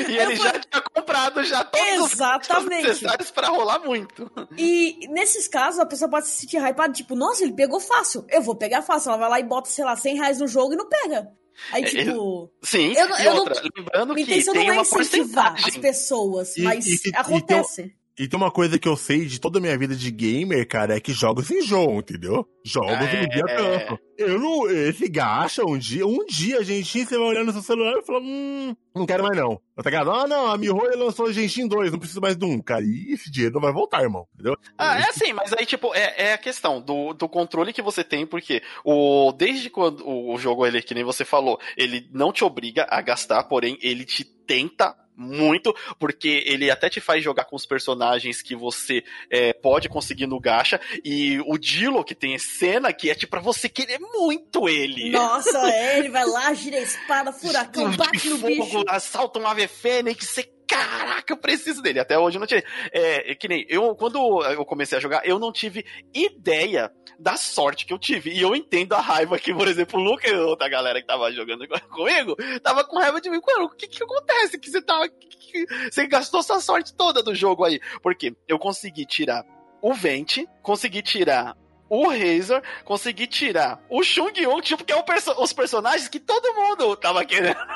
E 0.08 0.16
Eu 0.16 0.22
ele 0.24 0.36
já 0.36 0.52
tinha 0.52 0.82
comprado 0.94 1.44
já 1.44 1.64
todos 1.66 2.06
os 2.06 2.14
Exatamente. 2.14 2.48
gastos 2.70 2.70
necessários 3.02 3.32
pra 3.32 3.48
rolar 3.50 3.80
muito. 3.80 4.32
E 4.58 5.08
nesses 5.10 5.48
casos, 5.48 5.80
a 5.80 5.86
pessoa 5.86 6.10
pode 6.10 6.28
se 6.28 6.40
sentir 6.42 6.58
hypada, 6.62 6.94
tipo, 6.94 7.16
nossa, 7.16 7.44
ele 7.44 7.54
pegou 7.54 7.80
fácil. 7.80 8.26
Eu 8.30 8.42
vou 8.42 8.56
pegar 8.56 8.82
fácil. 8.82 9.10
Ela 9.10 9.18
vai 9.18 9.30
lá 9.30 9.40
e 9.40 9.44
bota, 9.44 9.70
sei 9.70 9.84
lá, 9.84 9.96
100 9.96 10.16
reais 10.18 10.40
no 10.40 10.48
jogo 10.48 10.74
e 10.74 10.78
não 10.78 10.88
pega. 10.88 11.28
Aí, 11.72 11.84
É, 11.84 11.88
tipo. 11.88 12.52
Sim, 12.62 12.94
Eu 12.94 13.10
não- 13.10 13.20
e 13.20 13.26
eu 13.26 13.34
não- 13.34 13.40
outra, 13.40 13.62
lembrando 13.78 14.14
Minha 14.14 14.26
que 14.26 14.32
intenção 14.34 14.54
tem 14.54 14.68
não 14.68 14.74
é 14.74 14.76
uma 14.78 14.82
incentivar 14.84 15.56
as 15.68 15.78
pessoas, 15.78 16.58
E- 16.58 16.62
mas 16.62 16.86
e- 16.86 17.10
e- 17.10 17.12
acontece. 17.16 17.94
E 18.20 18.28
tem 18.28 18.36
uma 18.40 18.50
coisa 18.50 18.80
que 18.80 18.88
eu 18.88 18.98
sei 18.98 19.26
de 19.26 19.40
toda 19.40 19.60
a 19.60 19.62
minha 19.62 19.78
vida 19.78 19.96
de 19.96 20.10
gamer, 20.10 20.68
cara, 20.68 20.96
é 20.98 21.00
que 21.00 21.14
jogos 21.14 21.52
enjoam, 21.52 22.00
entendeu? 22.00 22.48
Jogos 22.66 22.92
É. 22.92 23.22
um 23.22 23.28
dia 23.28 23.44
canso. 23.44 24.00
Eu 24.18 24.40
não. 24.40 24.68
Esse 24.70 25.08
gacha, 25.08 25.64
um 25.64 25.78
dia, 25.78 26.06
um 26.08 26.26
dia, 26.26 26.64
Genshin, 26.64 27.06
você 27.06 27.16
vai 27.16 27.28
olhar 27.28 27.44
no 27.44 27.52
seu 27.52 27.62
celular 27.62 28.00
e 28.00 28.04
falar, 28.04 28.20
hum, 28.22 28.76
não 28.96 29.06
quero 29.06 29.24
mais 29.24 29.38
não. 29.38 29.62
Tá 29.76 29.84
ligado? 29.92 30.10
Ah, 30.10 30.28
não, 30.28 30.48
a 30.48 30.58
Mihoyo 30.58 30.98
lançou 30.98 31.32
Genshin 31.32 31.68
2, 31.68 31.92
não 31.92 32.00
preciso 32.00 32.20
mais 32.20 32.36
de 32.36 32.44
um. 32.44 32.60
Cara, 32.60 32.84
e 32.84 33.14
esse 33.14 33.30
dinheiro 33.30 33.54
não 33.54 33.62
vai 33.62 33.72
voltar, 33.72 34.02
irmão, 34.02 34.28
entendeu? 34.34 34.56
Ah, 34.76 34.98
é 35.00 35.10
assim, 35.10 35.32
mas 35.34 35.54
aí, 35.54 35.68
tipo, 35.68 35.94
é, 35.94 36.30
é 36.30 36.34
a 36.34 36.38
questão 36.40 36.82
do, 36.82 37.14
do 37.14 37.30
controle 37.30 37.72
que 37.72 37.84
você 37.84 38.04
tem, 38.04 38.26
porque 38.26 38.64
o, 38.84 39.32
desde 39.32 39.70
quando 39.70 40.04
o 40.10 40.36
jogo, 40.40 40.66
ele, 40.66 40.82
que 40.82 40.96
nem 40.96 41.04
você 41.04 41.24
falou, 41.24 41.60
ele 41.78 42.10
não 42.12 42.34
te 42.34 42.44
obriga 42.44 42.88
a 42.90 43.00
gastar, 43.00 43.44
porém, 43.44 43.78
ele 43.80 44.04
te 44.04 44.24
tenta 44.24 44.96
muito, 45.18 45.76
porque 46.00 46.44
ele 46.46 46.70
até 46.70 46.90
te 46.90 47.02
faz 47.02 47.24
jogar 47.24 47.46
com 47.46 47.56
os 47.56 47.66
personagens 47.66 48.42
que 48.42 48.56
você 48.56 49.04
é, 49.30 49.52
pode 49.52 49.90
conseguir 49.90 50.28
no 50.28 50.40
gacha, 50.40 50.80
e 51.04 51.40
o 51.48 51.58
Dilo, 51.58 52.04
que 52.04 52.14
tem 52.14 52.38
cena 52.38 52.94
que 52.94 53.10
é 53.10 53.16
tipo 53.16 53.32
pra 53.32 53.42
você 53.42 53.68
querer 53.68 54.00
muito 54.00 54.70
ele. 54.70 55.10
Nossa, 55.10 55.58
é, 55.70 56.00
ele 56.00 56.10
vai 56.10 56.26
lá, 56.26 56.54
gira 56.54 56.78
a 56.78 56.82
espada, 56.82 57.34
furacão, 57.34 57.92
bate 57.92 58.30
no 58.30 58.38
fogo, 58.38 58.48
bicho. 58.48 58.84
assalta 58.88 59.40
um 59.40 59.48
ave 59.48 59.68
fênix, 59.68 60.28
você 60.28 60.44
Caraca, 60.68 61.32
eu 61.34 61.38
preciso 61.38 61.82
dele. 61.82 62.00
Até 62.00 62.18
hoje 62.20 62.38
eu 62.38 62.40
não 62.40 62.48
tirei. 62.48 62.64
É, 62.92 63.32
é 63.32 63.36
que 63.36 63.48
nem 63.48 63.66
eu, 63.70 63.96
quando 63.96 64.44
eu 64.44 64.66
comecei 64.66 64.98
a 64.98 65.02
jogar, 65.02 65.26
eu 65.26 65.40
não 65.40 65.52
tive 65.52 65.86
ideia 66.14 66.92
da 67.20 67.38
sorte 67.38 67.86
que 67.86 67.94
eu 67.94 67.98
tive. 67.98 68.32
E 68.32 68.42
eu 68.42 68.56
entendo 68.56 68.94
a 68.94 69.00
raiva 69.02 69.40
que, 69.40 69.54
por 69.54 69.68
exemplo, 69.68 70.00
o 70.00 70.04
Luca 70.04 70.28
e 70.30 70.36
outra 70.36 70.68
galera 70.68 71.00
que 71.02 71.08
tava 71.08 71.32
jogando 71.32 71.66
comigo, 71.90 72.36
tava 72.62 72.84
com 72.84 73.00
raiva 73.00 73.22
de 73.22 73.30
mim. 73.30 73.40
Mano, 73.46 73.66
o 73.66 73.70
que 73.70 73.88
que 73.88 74.04
acontece? 74.04 74.60
Que 74.60 74.70
você 74.70 74.82
tava. 74.82 75.08
que- 75.08 75.28
que- 75.66 75.66
você 75.92 76.06
gastou 76.08 76.44
sua 76.44 76.60
sorte 76.60 76.94
toda 76.94 77.24
do 77.24 77.34
jogo 77.34 77.64
aí. 77.64 77.80
Porque 78.04 78.36
eu 78.48 78.60
consegui 78.60 79.06
tirar 79.06 79.46
o 79.82 79.94
Vente, 79.94 80.46
consegui 80.62 81.02
tirar 81.02 81.56
o 81.90 82.08
Razor, 82.10 82.62
consegui 82.84 83.28
tirar 83.28 83.82
o 83.90 84.04
Chung 84.04 84.32
Yung, 84.38 84.62
tipo, 84.62 84.84
que 84.84 84.92
é 84.92 84.96
o 84.96 85.04
perso 85.04 85.32
os 85.42 85.54
personagens 85.54 86.08
que 86.08 86.20
todo 86.20 86.54
mundo 86.54 86.96
tava 86.96 87.24
querendo. 87.26 87.58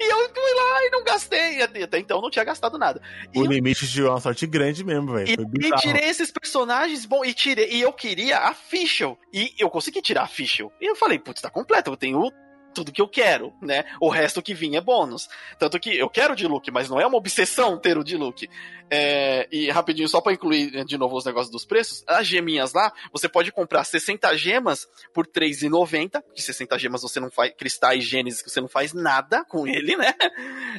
E 0.00 0.04
eu 0.04 0.18
fui 0.34 0.54
lá 0.54 0.84
e 0.86 0.90
não 0.90 1.04
gastei. 1.04 1.62
Até 1.62 1.98
então 1.98 2.18
eu 2.18 2.22
não 2.22 2.30
tinha 2.30 2.44
gastado 2.44 2.78
nada. 2.78 3.00
E 3.34 3.38
O 3.38 3.44
eu 3.44 3.50
limite 3.50 3.86
de 3.86 4.02
uma 4.02 4.20
sorte 4.20 4.46
grande 4.46 4.84
mesmo, 4.84 5.12
velho. 5.12 5.28
e, 5.28 5.66
e 5.66 5.76
tirei 5.76 6.08
esses 6.08 6.30
personagens, 6.30 7.04
bom, 7.04 7.24
e 7.24 7.34
tirei, 7.34 7.68
e 7.70 7.80
eu 7.80 7.92
queria 7.92 8.38
a 8.38 8.54
Fischl. 8.54 9.12
E 9.32 9.52
eu 9.58 9.68
consegui 9.68 10.00
tirar 10.00 10.22
a 10.22 10.26
Fischl. 10.26 10.68
E 10.80 10.86
eu 10.86 10.96
falei, 10.96 11.18
putz, 11.18 11.40
tá 11.40 11.50
completo, 11.50 11.90
eu 11.90 11.96
tenho 11.96 12.30
tudo 12.78 12.92
que 12.92 13.02
eu 13.02 13.08
quero, 13.08 13.52
né? 13.60 13.84
O 14.00 14.08
resto 14.08 14.40
que 14.40 14.54
vinha 14.54 14.78
é 14.78 14.80
bônus. 14.80 15.28
Tanto 15.58 15.80
que 15.80 15.96
eu 15.96 16.08
quero 16.08 16.32
o 16.32 16.36
de 16.36 16.46
Luke, 16.46 16.70
mas 16.70 16.88
não 16.88 17.00
é 17.00 17.06
uma 17.06 17.16
obsessão 17.16 17.76
ter 17.76 17.98
o 17.98 18.04
de 18.04 18.16
Luke. 18.16 18.48
É, 18.90 19.48
e 19.50 19.68
rapidinho, 19.68 20.08
só 20.08 20.20
pra 20.20 20.32
incluir 20.32 20.70
né, 20.72 20.84
de 20.84 20.96
novo 20.96 21.16
os 21.16 21.24
negócios 21.24 21.50
dos 21.50 21.64
preços, 21.64 22.04
as 22.06 22.26
geminhas 22.26 22.72
lá, 22.72 22.92
você 23.12 23.28
pode 23.28 23.50
comprar 23.50 23.84
60 23.84 24.36
gemas 24.36 24.86
por 25.12 25.26
R$3,90. 25.26 26.22
De 26.34 26.42
60 26.42 26.78
gemas 26.78 27.02
você 27.02 27.18
não 27.18 27.30
faz, 27.30 27.52
cristais 27.56 28.04
gênesis 28.04 28.40
que 28.40 28.50
você 28.50 28.60
não 28.60 28.68
faz 28.68 28.92
nada 28.92 29.44
com 29.44 29.66
ele, 29.66 29.96
né? 29.96 30.14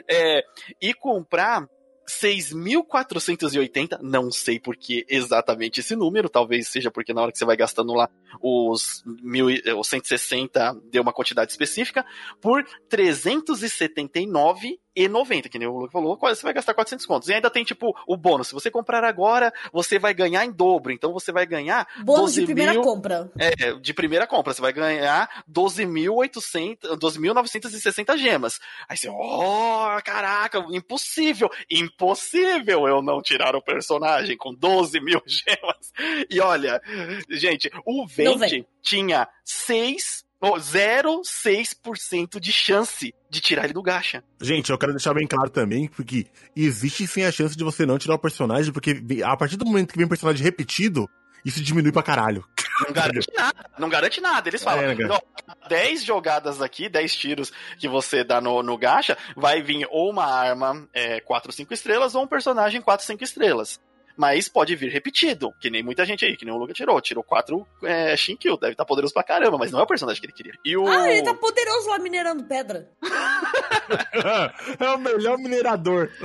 É, 0.09 0.41
e 0.81 0.93
comprar 0.93 1.67
6.480, 2.09 3.99
não 4.01 4.31
sei 4.31 4.59
por 4.59 4.75
que 4.75 5.05
exatamente 5.07 5.79
esse 5.79 5.95
número, 5.95 6.27
talvez 6.27 6.67
seja 6.67 6.89
porque 6.89 7.13
na 7.13 7.21
hora 7.21 7.31
que 7.31 7.37
você 7.37 7.45
vai 7.45 7.55
gastando 7.55 7.93
lá 7.93 8.09
os, 8.41 9.03
mil, 9.05 9.47
os 9.77 9.87
160 9.87 10.81
deu 10.91 11.03
uma 11.03 11.13
quantidade 11.13 11.51
específica, 11.51 12.03
por 12.41 12.65
379,90, 15.07 15.49
que 15.49 15.59
nem 15.59 15.67
o 15.67 15.77
Luke 15.77 15.93
falou, 15.93 16.17
você 16.19 16.43
vai 16.43 16.53
gastar 16.53 16.73
400 16.73 17.05
contos. 17.05 17.29
E 17.29 17.33
ainda 17.33 17.49
tem, 17.49 17.63
tipo, 17.63 17.95
o 18.07 18.17
bônus, 18.17 18.47
se 18.47 18.53
você 18.53 18.69
comprar 18.69 19.03
agora, 19.03 19.53
você 19.71 19.97
vai 19.99 20.13
ganhar 20.13 20.45
em 20.45 20.51
dobro, 20.51 20.91
então 20.91 21.13
você 21.13 21.31
vai 21.31 21.45
ganhar 21.45 21.87
Bônus 22.03 22.33
de 22.33 22.41
12 22.41 22.45
primeira 22.45 22.73
mil- 22.73 22.81
compra. 22.81 23.31
é, 23.37 23.73
de 23.73 23.93
primeira 23.93 24.27
compra, 24.27 24.53
você 24.53 24.61
vai 24.61 24.73
ganhar 24.73 25.43
12.800, 25.49 26.97
12.960 26.97 28.17
gemas. 28.17 28.59
Aí 28.87 28.97
você, 28.97 29.09
oh, 29.09 29.85
caraca, 30.03 30.65
impossível, 30.71 31.49
impossível 31.69 32.87
eu 32.87 33.01
não 33.01 33.21
tirar 33.21 33.55
o 33.55 33.61
personagem 33.61 34.37
com 34.37 34.53
12 34.53 34.99
mil 34.99 35.21
gemas. 35.27 35.93
E 36.29 36.39
olha, 36.39 36.81
gente, 37.29 37.69
o 37.85 38.05
Vente 38.07 38.65
tinha 38.81 39.27
6, 39.43 40.23
ou 40.23 40.28
0,6% 40.41 42.39
de 42.39 42.51
chance 42.51 43.13
de 43.29 43.41
tirar 43.41 43.65
ele 43.65 43.73
do 43.73 43.81
gacha. 43.81 44.23
Gente, 44.41 44.71
eu 44.71 44.77
quero 44.77 44.93
deixar 44.93 45.13
bem 45.13 45.27
claro 45.27 45.49
também, 45.49 45.87
porque 45.87 46.27
existe 46.55 47.05
sim 47.07 47.23
a 47.23 47.31
chance 47.31 47.55
de 47.55 47.63
você 47.63 47.85
não 47.85 47.97
tirar 47.97 48.15
o 48.15 48.19
personagem, 48.19 48.71
porque 48.71 49.01
a 49.23 49.35
partir 49.37 49.57
do 49.57 49.65
momento 49.65 49.91
que 49.91 49.97
vem 49.97 50.05
um 50.05 50.09
personagem 50.09 50.43
repetido, 50.43 51.09
isso 51.43 51.61
diminui 51.61 51.91
pra 51.91 52.03
caralho. 52.03 52.45
Não 52.85 52.93
garante 52.93 53.27
nada, 53.35 53.69
não 53.77 53.89
garante 53.89 54.21
nada. 54.21 54.49
Eles 54.49 54.63
falam, 54.63 54.83
É, 54.83 54.95
"Ó, 55.09 55.19
10 55.67 56.03
jogadas 56.03 56.61
aqui, 56.61 56.87
10 56.87 57.13
tiros 57.13 57.51
que 57.77 57.87
você 57.89 58.23
dá 58.23 58.39
no, 58.39 58.63
no 58.63 58.77
gacha, 58.77 59.17
vai 59.35 59.61
vir 59.61 59.85
ou 59.91 60.09
uma 60.09 60.25
arma 60.25 60.87
é, 60.93 61.19
4, 61.19 61.51
5 61.51 61.73
estrelas 61.73 62.15
ou 62.15 62.23
um 62.23 62.27
personagem 62.27 62.81
4, 62.81 63.05
5 63.05 63.23
estrelas. 63.23 63.79
Mas 64.19 64.49
pode 64.49 64.75
vir 64.75 64.91
repetido, 64.91 65.53
que 65.61 65.69
nem 65.69 65.81
muita 65.81 66.03
gente 66.03 66.25
aí, 66.25 66.35
que 66.35 66.43
nem 66.43 66.53
o 66.53 66.57
Luca 66.57 66.73
tirou. 66.73 66.99
Tirou 66.99 67.23
4 67.23 67.65
é, 67.83 68.17
Shinkill, 68.17 68.57
deve 68.57 68.73
estar 68.73 68.83
poderoso 68.83 69.13
pra 69.13 69.23
caramba, 69.23 69.57
mas 69.57 69.71
não 69.71 69.79
é 69.79 69.83
o 69.83 69.87
personagem 69.87 70.19
que 70.19 70.25
ele 70.25 70.33
queria. 70.33 70.53
E 70.65 70.75
o... 70.75 70.85
Ah, 70.85 71.09
ele 71.09 71.23
tá 71.23 71.33
poderoso 71.33 71.87
lá 71.87 71.97
minerando 71.99 72.43
pedra. 72.43 72.89
é 74.77 74.89
o 74.89 74.97
melhor 74.97 75.37
minerador. 75.37 76.11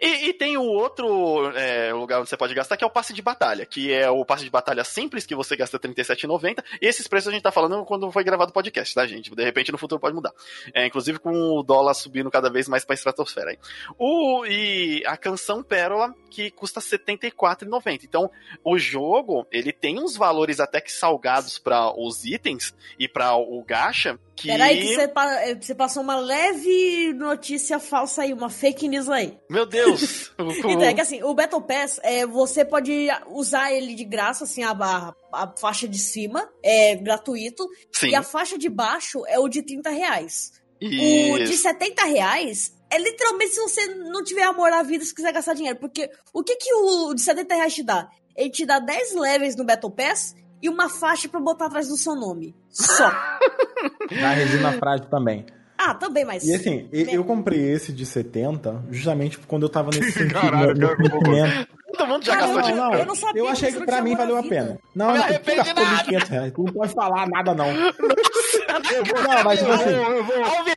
E, 0.00 0.28
e 0.28 0.32
tem 0.34 0.56
o 0.56 0.62
outro 0.62 1.50
é, 1.56 1.92
lugar 1.92 2.20
onde 2.20 2.28
você 2.28 2.36
pode 2.36 2.54
gastar, 2.54 2.76
que 2.76 2.84
é 2.84 2.86
o 2.86 2.90
passe 2.90 3.12
de 3.12 3.22
batalha, 3.22 3.64
que 3.64 3.92
é 3.92 4.10
o 4.10 4.24
passe 4.24 4.44
de 4.44 4.50
batalha 4.50 4.82
simples, 4.84 5.24
que 5.24 5.34
você 5.34 5.56
gasta 5.56 5.78
R$37,90. 5.82 6.62
E 6.82 6.86
esses 6.86 7.06
preços 7.06 7.28
a 7.28 7.32
gente 7.32 7.42
tá 7.42 7.52
falando 7.52 7.84
quando 7.84 8.10
foi 8.10 8.24
gravado 8.24 8.50
o 8.50 8.52
podcast, 8.52 8.94
tá, 8.94 9.06
gente? 9.06 9.30
De 9.30 9.44
repente 9.44 9.70
no 9.70 9.78
futuro 9.78 10.00
pode 10.00 10.14
mudar. 10.14 10.32
É, 10.72 10.86
inclusive 10.86 11.18
com 11.18 11.32
o 11.32 11.62
dólar 11.62 11.94
subindo 11.94 12.30
cada 12.30 12.50
vez 12.50 12.68
mais 12.68 12.84
pra 12.84 12.94
estratosfera 12.94 13.50
aí. 13.50 13.58
O, 13.98 14.44
e 14.46 15.02
a 15.06 15.16
canção 15.16 15.62
Pérola, 15.62 16.14
que 16.30 16.50
custa 16.50 16.80
R$74,90. 16.98 18.04
Então, 18.04 18.30
o 18.64 18.78
jogo, 18.78 19.46
ele 19.50 19.72
tem 19.72 19.98
uns 20.02 20.16
valores 20.16 20.60
até 20.60 20.80
que 20.80 20.92
salgados 20.92 21.58
para 21.58 21.92
os 21.98 22.24
itens 22.24 22.74
e 22.98 23.08
para 23.08 23.36
o 23.36 23.62
gacha, 23.64 24.18
que... 24.36 24.48
Peraí, 24.48 24.80
que 24.80 24.94
você, 24.94 25.08
pa- 25.08 25.32
eh, 25.42 25.54
você 25.54 25.74
passou 25.74 26.02
uma 26.02 26.16
leve 26.16 27.12
notícia 27.14 27.78
falsa 27.78 28.22
aí, 28.22 28.32
uma 28.32 28.50
fake 28.50 28.88
news 28.88 29.08
aí. 29.08 29.38
Meu 29.48 29.64
Deus! 29.66 30.32
O- 30.38 30.50
Então, 30.70 30.82
é 30.82 30.92
que 30.94 31.00
assim, 31.00 31.22
o 31.22 31.32
Battle 31.34 31.60
Pass, 31.62 32.00
é, 32.02 32.26
você 32.26 32.64
pode 32.64 33.08
usar 33.28 33.72
ele 33.72 33.94
de 33.94 34.04
graça, 34.04 34.44
assim, 34.44 34.62
a, 34.64 34.70
a, 34.72 35.14
a 35.32 35.54
faixa 35.56 35.86
de 35.88 35.98
cima 35.98 36.48
é 36.62 36.96
gratuito, 36.96 37.68
Sim. 37.92 38.08
e 38.08 38.14
a 38.14 38.22
faixa 38.22 38.58
de 38.58 38.68
baixo 38.68 39.24
é 39.26 39.38
o 39.38 39.48
de 39.48 39.62
30 39.62 39.90
reais. 39.90 40.52
O 40.86 41.38
de 41.38 41.44
Isso. 41.52 41.62
70 41.62 42.04
reais 42.04 42.74
é 42.90 42.98
literalmente 42.98 43.52
se 43.52 43.60
você 43.60 43.86
não 43.94 44.22
tiver 44.22 44.42
amor 44.44 44.72
à 44.72 44.82
vida, 44.82 45.04
se 45.04 45.14
quiser 45.14 45.32
gastar 45.32 45.54
dinheiro. 45.54 45.78
Porque 45.78 46.10
o 46.32 46.42
que, 46.42 46.56
que 46.56 46.72
o 46.74 47.14
de 47.14 47.20
70 47.22 47.54
reais 47.54 47.74
te 47.74 47.82
dá? 47.82 48.08
Ele 48.36 48.50
te 48.50 48.64
dá 48.66 48.78
10 48.78 49.14
levels 49.14 49.56
no 49.56 49.64
Battle 49.64 49.90
Pass 49.90 50.34
e 50.62 50.68
uma 50.68 50.88
faixa 50.88 51.28
pra 51.28 51.40
botar 51.40 51.66
atrás 51.66 51.88
do 51.88 51.96
seu 51.96 52.14
nome. 52.14 52.54
Só. 52.70 53.10
Na 54.20 54.30
resina 54.32 54.72
frágil 54.72 55.06
também. 55.06 55.44
ah, 55.78 55.94
também, 55.94 56.24
mas. 56.24 56.44
E 56.44 56.54
assim, 56.54 56.88
eu 56.92 57.24
comprei 57.24 57.60
esse 57.72 57.92
de 57.92 58.04
70 58.06 58.84
justamente 58.90 59.38
quando 59.38 59.64
eu 59.64 59.68
tava 59.68 59.90
nesse 59.90 60.12
sentido. 60.18 60.32
Caralho, 60.40 60.96
sentimento. 60.96 61.68
Todo 61.96 62.08
mundo 62.08 62.24
já 62.24 62.34
gastou 62.34 62.54
não, 62.56 62.62
dinheiro. 62.62 62.82
não, 62.90 62.94
eu 62.98 63.06
não 63.06 63.14
sabia 63.14 63.40
Eu 63.40 63.46
que 63.46 63.52
achei 63.52 63.70
que 63.72 63.78
não 63.78 63.86
pra 63.86 64.02
mim 64.02 64.16
valeu 64.16 64.36
a 64.36 64.40
vida. 64.40 64.54
pena. 64.54 64.78
Não, 64.96 65.06
Não 65.06 65.14
não, 65.16 65.28
gastou 65.28 65.54
nada. 65.84 66.04
1.500 66.04 66.28
reais. 66.28 66.52
Tu 66.52 66.62
não 66.64 66.72
pode 66.72 66.92
falar 66.92 67.28
nada, 67.28 67.54
não. 67.54 67.66
Eu 68.92 69.04
vou, 69.04 69.22
Não, 69.22 69.44
mas 69.44 69.58
tipo 69.58 69.70
eu 69.70 69.74
assim, 69.74 69.94
vou, 69.94 70.12
eu 70.12 70.24
vou. 70.24 70.44
Ao 70.44 70.64
vivo, 70.64 70.76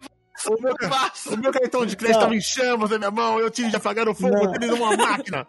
O 0.49 0.61
meu, 0.61 0.75
o 1.33 1.37
meu 1.37 1.51
cartão 1.51 1.85
de 1.85 1.95
crédito 1.95 2.17
Não. 2.17 2.23
tava 2.23 2.35
em 2.35 2.41
chamas 2.41 2.89
na 2.91 2.97
minha 2.97 3.11
mão, 3.11 3.39
eu 3.39 3.49
tive 3.49 3.69
de 3.69 3.75
apagar 3.75 4.07
o 4.07 4.13
fogo, 4.13 4.37
eu 4.37 4.51
tive 4.51 4.67
numa 4.67 4.95
máquina. 4.95 5.47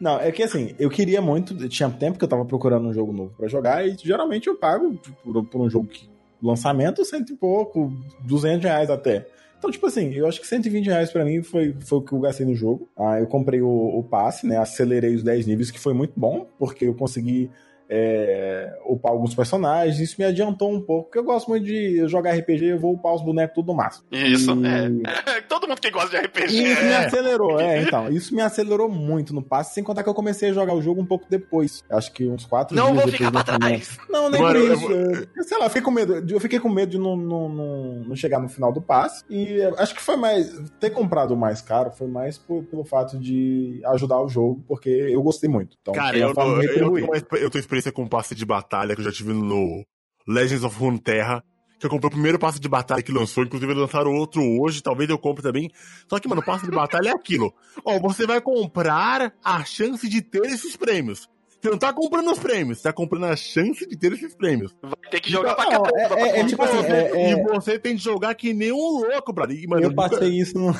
Não, 0.00 0.20
é 0.20 0.30
que 0.30 0.42
assim, 0.42 0.74
eu 0.78 0.90
queria 0.90 1.22
muito. 1.22 1.68
Tinha 1.68 1.88
tempo 1.90 2.18
que 2.18 2.24
eu 2.24 2.28
tava 2.28 2.44
procurando 2.44 2.88
um 2.88 2.92
jogo 2.92 3.12
novo 3.12 3.34
pra 3.36 3.48
jogar 3.48 3.86
e 3.86 3.96
geralmente 4.02 4.48
eu 4.48 4.56
pago 4.56 4.98
por, 5.22 5.44
por 5.44 5.60
um 5.60 5.70
jogo 5.70 5.86
que 5.86 6.08
lançamento 6.42 7.04
cento 7.04 7.32
e 7.32 7.36
pouco, 7.36 7.92
200 8.20 8.62
reais 8.64 8.90
até. 8.90 9.26
Então, 9.58 9.70
tipo 9.70 9.86
assim, 9.86 10.12
eu 10.12 10.26
acho 10.28 10.38
que 10.40 10.46
120 10.46 10.84
reais 10.86 11.10
pra 11.10 11.24
mim 11.24 11.42
foi, 11.42 11.74
foi 11.80 11.98
o 11.98 12.02
que 12.02 12.12
eu 12.12 12.20
gastei 12.20 12.44
no 12.44 12.54
jogo. 12.54 12.86
Ah, 12.94 13.18
eu 13.18 13.26
comprei 13.26 13.62
o, 13.62 13.68
o 13.68 14.04
passe, 14.04 14.46
né? 14.46 14.58
Acelerei 14.58 15.14
os 15.14 15.22
10 15.22 15.46
níveis, 15.46 15.70
que 15.70 15.80
foi 15.80 15.94
muito 15.94 16.12
bom, 16.14 16.46
porque 16.58 16.84
eu 16.84 16.94
consegui 16.94 17.50
é, 17.88 18.72
upar 18.86 19.12
alguns 19.12 19.34
personagens. 19.34 19.98
Isso 20.00 20.16
me 20.18 20.24
adiantou 20.24 20.72
um 20.72 20.80
pouco, 20.80 21.04
porque 21.04 21.18
eu 21.18 21.24
gosto 21.24 21.48
muito 21.48 21.64
de 21.64 22.06
jogar 22.08 22.32
RPG, 22.32 22.64
eu 22.66 22.78
vou 22.78 22.94
upar 22.94 23.14
os 23.14 23.22
bonecos 23.22 23.54
tudo 23.54 23.66
no 23.68 23.74
máximo. 23.74 24.04
Isso, 24.10 24.50
E- 24.52 24.66
é. 24.66 25.40
Todo 25.48 25.68
mundo 25.68 25.80
que 25.80 25.90
gosta 25.90 26.10
de 26.10 26.16
e 26.16 26.20
RPG. 26.26 26.46
isso 26.72 26.82
me 26.84 26.90
É. 26.90 26.96
acelerou, 27.06 27.60
é, 27.60 27.82
então. 27.82 28.08
Isso 28.08 28.34
me 28.34 28.42
acelerou 28.42 28.88
muito 28.88 29.34
no 29.34 29.42
passe, 29.42 29.74
sem 29.74 29.84
contar 29.84 30.02
que 30.02 30.08
eu 30.08 30.14
comecei 30.14 30.50
a 30.50 30.52
jogar 30.52 30.74
o 30.74 30.82
jogo 30.82 31.00
um 31.00 31.06
pouco 31.06 31.26
depois. 31.28 31.82
Acho 31.90 32.12
que 32.12 32.26
uns 32.26 32.44
quatro 32.44 32.74
Não 32.76 32.92
dias 32.92 32.96
vou 32.96 33.04
depois 33.12 33.16
ficar 33.16 33.30
do 33.30 33.44
pra 33.44 33.58
trás. 33.58 33.98
Não, 34.08 34.30
nem 34.30 34.40
Mano, 34.40 34.54
por 34.60 34.66
eu 34.68 34.74
isso. 34.74 35.28
Eu, 35.36 35.44
sei 35.44 35.58
lá, 35.58 35.66
eu 35.66 35.70
fiquei 35.70 35.82
com 35.82 35.90
medo. 35.90 36.24
Eu 36.32 36.40
fiquei 36.40 36.58
com 36.58 36.68
medo 36.68 36.90
de 36.90 36.98
não, 36.98 37.16
não, 37.16 37.48
não, 37.48 37.94
não 38.08 38.16
chegar 38.16 38.38
no 38.40 38.48
final 38.48 38.72
do 38.72 38.80
passe. 38.80 39.24
E 39.30 39.60
acho 39.78 39.94
que 39.94 40.02
foi 40.02 40.16
mais. 40.16 40.50
Ter 40.80 40.90
comprado 40.90 41.36
mais 41.36 41.60
caro 41.60 41.90
foi 41.90 42.06
mais 42.06 42.38
por- 42.38 42.64
pelo 42.64 42.84
fato 42.84 43.18
de 43.18 43.80
ajudar 43.86 44.20
o 44.20 44.28
jogo, 44.28 44.62
porque 44.66 44.88
eu 44.88 45.22
gostei 45.22 45.48
muito. 45.48 45.76
Então, 45.80 45.94
Cara, 45.94 46.10
foi 46.12 46.20
uma 46.20 46.30
eu, 46.30 46.34
forma 46.34 46.52
eu, 46.54 46.60
de 46.60 46.66
eu, 46.66 46.72
retribuir. 46.92 47.22
tenho 47.22 47.50
eu 47.74 47.78
experiência 47.78 47.92
com 47.92 48.06
passe 48.06 48.34
de 48.34 48.44
batalha 48.44 48.94
que 48.94 49.00
eu 49.00 49.04
já 49.04 49.12
tive 49.12 49.32
no 49.32 49.84
Legends 50.26 50.64
of 50.64 50.78
Runeterra. 50.78 51.42
Que 51.78 51.86
eu 51.86 51.90
comprei 51.90 52.08
o 52.08 52.12
primeiro 52.12 52.38
passe 52.38 52.58
de 52.60 52.68
batalha 52.68 53.02
que 53.02 53.12
lançou, 53.12 53.44
inclusive 53.44 53.70
eles 53.72 53.82
lançaram 53.82 54.14
outro 54.14 54.40
hoje, 54.42 54.80
talvez 54.82 55.10
eu 55.10 55.18
compre 55.18 55.42
também. 55.42 55.70
Só 56.08 56.18
que, 56.18 56.26
mano, 56.28 56.40
o 56.40 56.44
passe 56.44 56.64
de 56.64 56.70
batalha 56.70 57.08
é 57.10 57.12
aquilo. 57.12 57.52
Ó, 57.84 57.98
você 57.98 58.26
vai 58.26 58.40
comprar 58.40 59.34
a 59.44 59.64
chance 59.64 60.08
de 60.08 60.22
ter 60.22 60.46
esses 60.46 60.76
prêmios. 60.76 61.28
Você 61.60 61.70
não 61.70 61.76
tá 61.78 61.92
comprando 61.92 62.30
os 62.30 62.38
prêmios, 62.38 62.78
você 62.78 62.84
tá 62.84 62.92
comprando 62.92 63.24
a 63.24 63.36
chance 63.36 63.86
de 63.86 63.96
ter 63.98 64.12
esses 64.12 64.34
prêmios. 64.34 64.74
Vai 64.80 64.92
ter 65.10 65.20
que 65.20 65.30
jogar 65.30 65.54
pra 65.56 65.64
Não, 65.64 65.82
caramba. 65.82 66.00
é- 66.00 66.08
pra 66.08 66.20
é- 66.20 66.40
é 66.40 66.46
tipo 66.46 66.62
E 66.62 66.66
assim, 66.68 66.76
você- 66.76 66.92
é- 66.92 67.10
é- 67.16 67.30
E 67.32 67.42
você 67.42 67.78
tem 67.78 67.96
de 67.96 68.02
jogar 68.04 68.34
que 68.34 68.54
nem 68.54 68.70
um 68.72 69.00
louco, 69.00 69.32
brother. 69.32 69.58
E, 69.58 69.66
mano, 69.66 69.82
Eu 69.82 69.90
nunca- 69.90 70.08
passei 70.10 70.28
isso 70.40 70.56
no. 70.58 70.72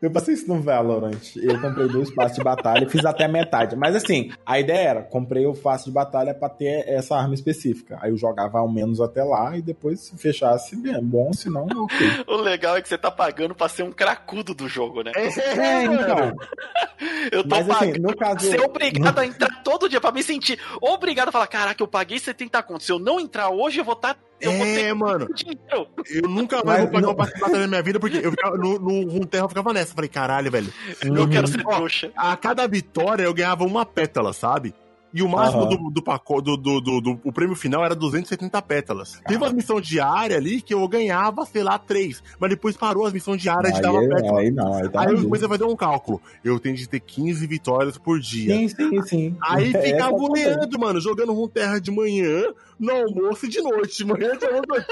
Eu 0.00 0.10
passei 0.10 0.34
isso 0.34 0.48
no 0.48 0.60
Valorant. 0.60 1.36
Eu 1.36 1.60
comprei 1.60 1.88
dois 1.88 2.10
passes 2.14 2.36
de 2.36 2.44
batalha 2.44 2.84
e 2.84 2.88
fiz 2.88 3.04
até 3.04 3.24
a 3.24 3.28
metade. 3.28 3.76
Mas 3.76 3.96
assim, 3.96 4.30
a 4.44 4.60
ideia 4.60 4.88
era, 4.88 5.02
comprei 5.02 5.46
o 5.46 5.54
passe 5.54 5.86
de 5.86 5.90
batalha 5.90 6.34
pra 6.34 6.48
ter 6.48 6.88
essa 6.88 7.16
arma 7.16 7.34
específica. 7.34 7.98
Aí 8.00 8.10
eu 8.10 8.16
jogava 8.16 8.58
ao 8.58 8.70
menos 8.70 9.00
até 9.00 9.24
lá 9.24 9.56
e 9.56 9.62
depois 9.62 10.00
se 10.00 10.16
fechasse, 10.16 10.76
bem, 10.76 11.02
bom, 11.02 11.32
se 11.32 11.48
não, 11.48 11.66
ok. 11.66 11.96
O 12.28 12.36
legal 12.36 12.76
é 12.76 12.82
que 12.82 12.88
você 12.88 12.98
tá 12.98 13.10
pagando 13.10 13.54
pra 13.54 13.68
ser 13.68 13.82
um 13.82 13.92
cracudo 13.92 14.54
do 14.54 14.68
jogo, 14.68 15.02
né? 15.02 15.12
É, 15.14 15.84
então. 15.84 16.32
Eu 17.30 17.42
tô 17.42 17.56
Mas 17.56 17.68
assim, 17.68 17.86
pagando 17.92 18.02
no 18.02 18.16
pra 18.16 18.34
caso. 18.34 18.50
ser 18.50 18.60
obrigado 18.60 19.18
a 19.18 19.26
entrar 19.26 19.62
todo 19.62 19.88
dia, 19.88 20.00
pra 20.00 20.12
me 20.12 20.22
sentir 20.22 20.58
obrigado 20.80 21.28
a 21.28 21.32
falar, 21.32 21.46
caraca, 21.46 21.82
eu 21.82 21.88
paguei 21.88 22.18
70 22.18 22.62
contos. 22.62 22.86
Se 22.86 22.92
eu 22.92 22.98
não 22.98 23.20
entrar 23.20 23.50
hoje, 23.50 23.80
eu 23.80 23.84
vou 23.84 23.94
estar. 23.94 24.16
Eu 24.40 24.50
É, 24.52 24.92
mano. 24.94 25.28
dinheiro. 25.34 25.88
Eu 26.10 26.28
nunca 26.28 26.56
mais 26.64 26.66
Mas 26.66 26.80
vou 26.82 26.88
pagar 26.92 27.08
um 27.08 27.10
de 27.12 27.16
batalha 27.40 27.58
na 27.60 27.66
minha 27.66 27.82
vida, 27.82 27.98
porque 28.00 28.18
eu 28.18 28.30
ficava, 28.30 28.56
no, 28.56 28.78
no 28.78 29.08
Runeterra 29.10 29.44
eu 29.44 29.48
ficava 29.48 29.72
nessa. 29.72 29.94
Falei, 29.94 30.08
caralho, 30.08 30.50
velho. 30.50 30.72
Eu 31.02 31.28
quero 31.28 31.46
Uhum. 31.46 31.52
ser 31.52 31.64
trouxa. 31.64 32.12
A 32.16 32.36
cada 32.36 32.66
vitória 32.66 33.22
eu 33.24 33.34
ganhava 33.34 33.64
uma 33.64 33.84
pétala, 33.86 34.32
sabe? 34.32 34.74
E 35.14 35.22
o 35.22 35.28
máximo 35.28 35.62
Aham. 35.62 35.76
do, 35.84 35.90
do 35.90 36.02
pacote, 36.02 36.42
do, 36.44 36.56
do, 36.56 36.80
do- 36.80 37.00
do- 37.00 37.20
o 37.24 37.32
prêmio 37.32 37.56
final 37.56 37.82
era 37.84 37.94
270 37.94 38.60
pétalas. 38.60 39.18
Teve 39.26 39.42
uma 39.42 39.50
missão 39.52 39.80
diária 39.80 40.36
ali 40.36 40.60
que 40.60 40.74
eu 40.74 40.86
ganhava, 40.88 41.46
sei 41.46 41.62
lá, 41.62 41.78
três. 41.78 42.22
Mas 42.38 42.50
depois 42.50 42.76
parou 42.76 43.06
as 43.06 43.12
missões 43.14 43.40
diárias 43.40 43.74
de 43.74 43.80
dava 43.80 43.98
pétala. 44.00 44.40
aí 44.40 44.50
não, 44.50 44.74
aí 44.74 44.88
tá 44.90 45.00
Aí 45.00 45.06
eu 45.06 45.12
maluco. 45.12 45.24
comecei 45.24 45.46
a 45.46 45.48
fazer 45.50 45.64
um 45.64 45.76
cálculo. 45.76 46.20
Eu 46.44 46.60
tenho 46.60 46.76
de 46.76 46.86
ter 46.88 47.00
15 47.00 47.46
vitórias 47.46 47.96
por 47.96 48.20
dia. 48.20 48.54
Sim, 48.54 48.68
sim, 48.68 49.02
sim. 49.02 49.36
Aí 49.40 49.72
É, 49.74 49.80
ficava 49.82 50.10
essa 50.10 50.18
goleando, 50.18 50.78
mano, 50.78 51.00
jogando 51.00 51.32
Runeterra 51.32 51.80
de 51.80 51.90
manhã, 51.90 52.52
no 52.78 52.90
almoço 52.92 53.46
e 53.46 53.48
de 53.48 53.62
noite. 53.62 53.98
De 53.98 54.04
manhã 54.12 54.36
de 54.36 54.44
almoço. 54.44 54.86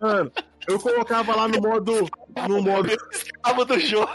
Mano, 0.00 0.32
eu 0.66 0.80
colocava 0.80 1.36
lá 1.36 1.46
no 1.46 1.60
modo. 1.60 2.08
No 2.48 2.60
modo. 2.62 2.88
Escravo 3.12 3.64
do 3.64 3.78
jogo. 3.78 4.12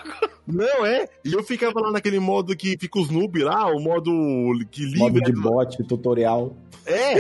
Não, 0.47 0.86
é. 0.86 1.07
E 1.24 1.34
eu 1.34 1.43
ficava 1.43 1.80
lá 1.80 1.91
naquele 1.91 2.20
modo 2.20 2.55
que 2.55 2.78
fica 2.78 2.99
os 2.99 3.09
noob 3.09 3.43
lá, 3.43 3.67
o 3.67 3.80
modo 3.80 4.11
que 4.72 4.86
Modo 4.97 5.20
livre. 5.20 5.32
de 5.32 5.39
bot, 5.39 5.84
tutorial. 5.84 6.55
É! 6.86 7.20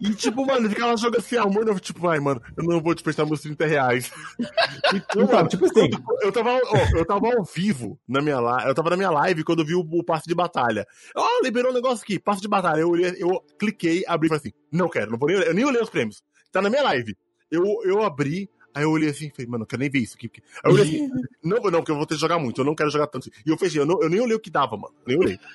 E 0.00 0.10
tipo, 0.14 0.44
mano, 0.44 0.68
ficava 0.68 0.96
jogando 0.96 1.20
assim, 1.20 1.36
amor, 1.36 1.68
eu, 1.68 1.78
tipo, 1.78 2.08
ai, 2.08 2.18
mano, 2.18 2.42
eu 2.56 2.64
não 2.64 2.80
vou 2.80 2.92
te 2.92 3.04
prestar 3.04 3.24
meus 3.24 3.40
30 3.40 3.66
reais. 3.66 4.10
Então, 4.92 5.22
Então, 5.22 5.36
mano, 5.36 5.48
tipo 5.48 5.64
assim, 5.66 5.88
eu, 5.92 6.26
eu 6.26 6.32
tava, 6.32 6.50
ó, 6.50 6.98
eu 6.98 7.04
tava 7.06 7.28
ao 7.28 7.44
vivo 7.44 7.96
na 8.08 8.20
minha 8.20 8.40
live, 8.40 8.68
eu 8.68 8.74
tava 8.74 8.90
na 8.90 8.96
minha 8.96 9.10
live 9.10 9.44
quando 9.44 9.60
eu 9.60 9.64
vi 9.64 9.74
o, 9.76 9.80
o 9.88 10.02
passe 10.02 10.26
de 10.26 10.34
batalha. 10.34 10.84
Ó, 11.14 11.24
liberou 11.44 11.70
um 11.70 11.74
negócio 11.74 12.02
aqui, 12.02 12.18
passe 12.18 12.40
de 12.40 12.48
batalha. 12.48 12.80
Eu, 12.80 12.90
olhei, 12.90 13.14
eu 13.18 13.40
cliquei, 13.56 14.02
abri 14.08 14.26
e 14.26 14.28
falei 14.30 14.40
assim, 14.40 14.52
não 14.72 14.88
quero, 14.88 15.12
não 15.12 15.18
vou 15.18 15.28
nem, 15.28 15.36
eu 15.38 15.54
nem 15.54 15.64
olhei 15.64 15.80
os 15.80 15.90
prêmios. 15.90 16.20
Tá 16.50 16.60
na 16.60 16.68
minha 16.68 16.82
live. 16.82 17.16
Eu, 17.48 17.62
eu 17.84 18.02
abri, 18.02 18.50
aí 18.74 18.82
eu 18.84 18.90
olhei 18.90 19.10
assim 19.10 19.26
e 19.26 19.30
falei, 19.30 19.46
mano, 19.50 19.62
eu 19.64 19.66
quero 19.66 19.80
nem 19.80 19.90
ver 19.90 20.00
isso 20.00 20.16
aqui. 20.16 20.28
porque- 20.28 20.42
Aí 20.64 20.70
eu 20.70 20.74
olhei 20.74 20.84
assim, 20.84 21.10
não, 21.42 21.56
não, 21.58 21.70
porque 21.80 21.90
eu 21.90 21.96
vou 21.96 22.06
ter 22.06 22.14
que 22.14 22.20
jogar 22.20 22.38
muito, 22.38 22.60
eu 22.60 22.64
não 22.64 22.74
quero 22.74 22.90
jogar 22.90 23.06
tanto. 23.06 23.28
assim. 23.30 23.42
E 23.46 23.50
eu 23.50 23.58
fechei, 23.58 23.80
eu, 23.80 23.86
não- 23.86 24.00
eu 24.02 24.08
nem 24.08 24.20
olhei 24.20 24.36
o 24.36 24.40
que 24.40 24.50
dava, 24.50 24.76
mano. 24.76 24.94
Nem 25.06 25.18
olhei. 25.18 25.38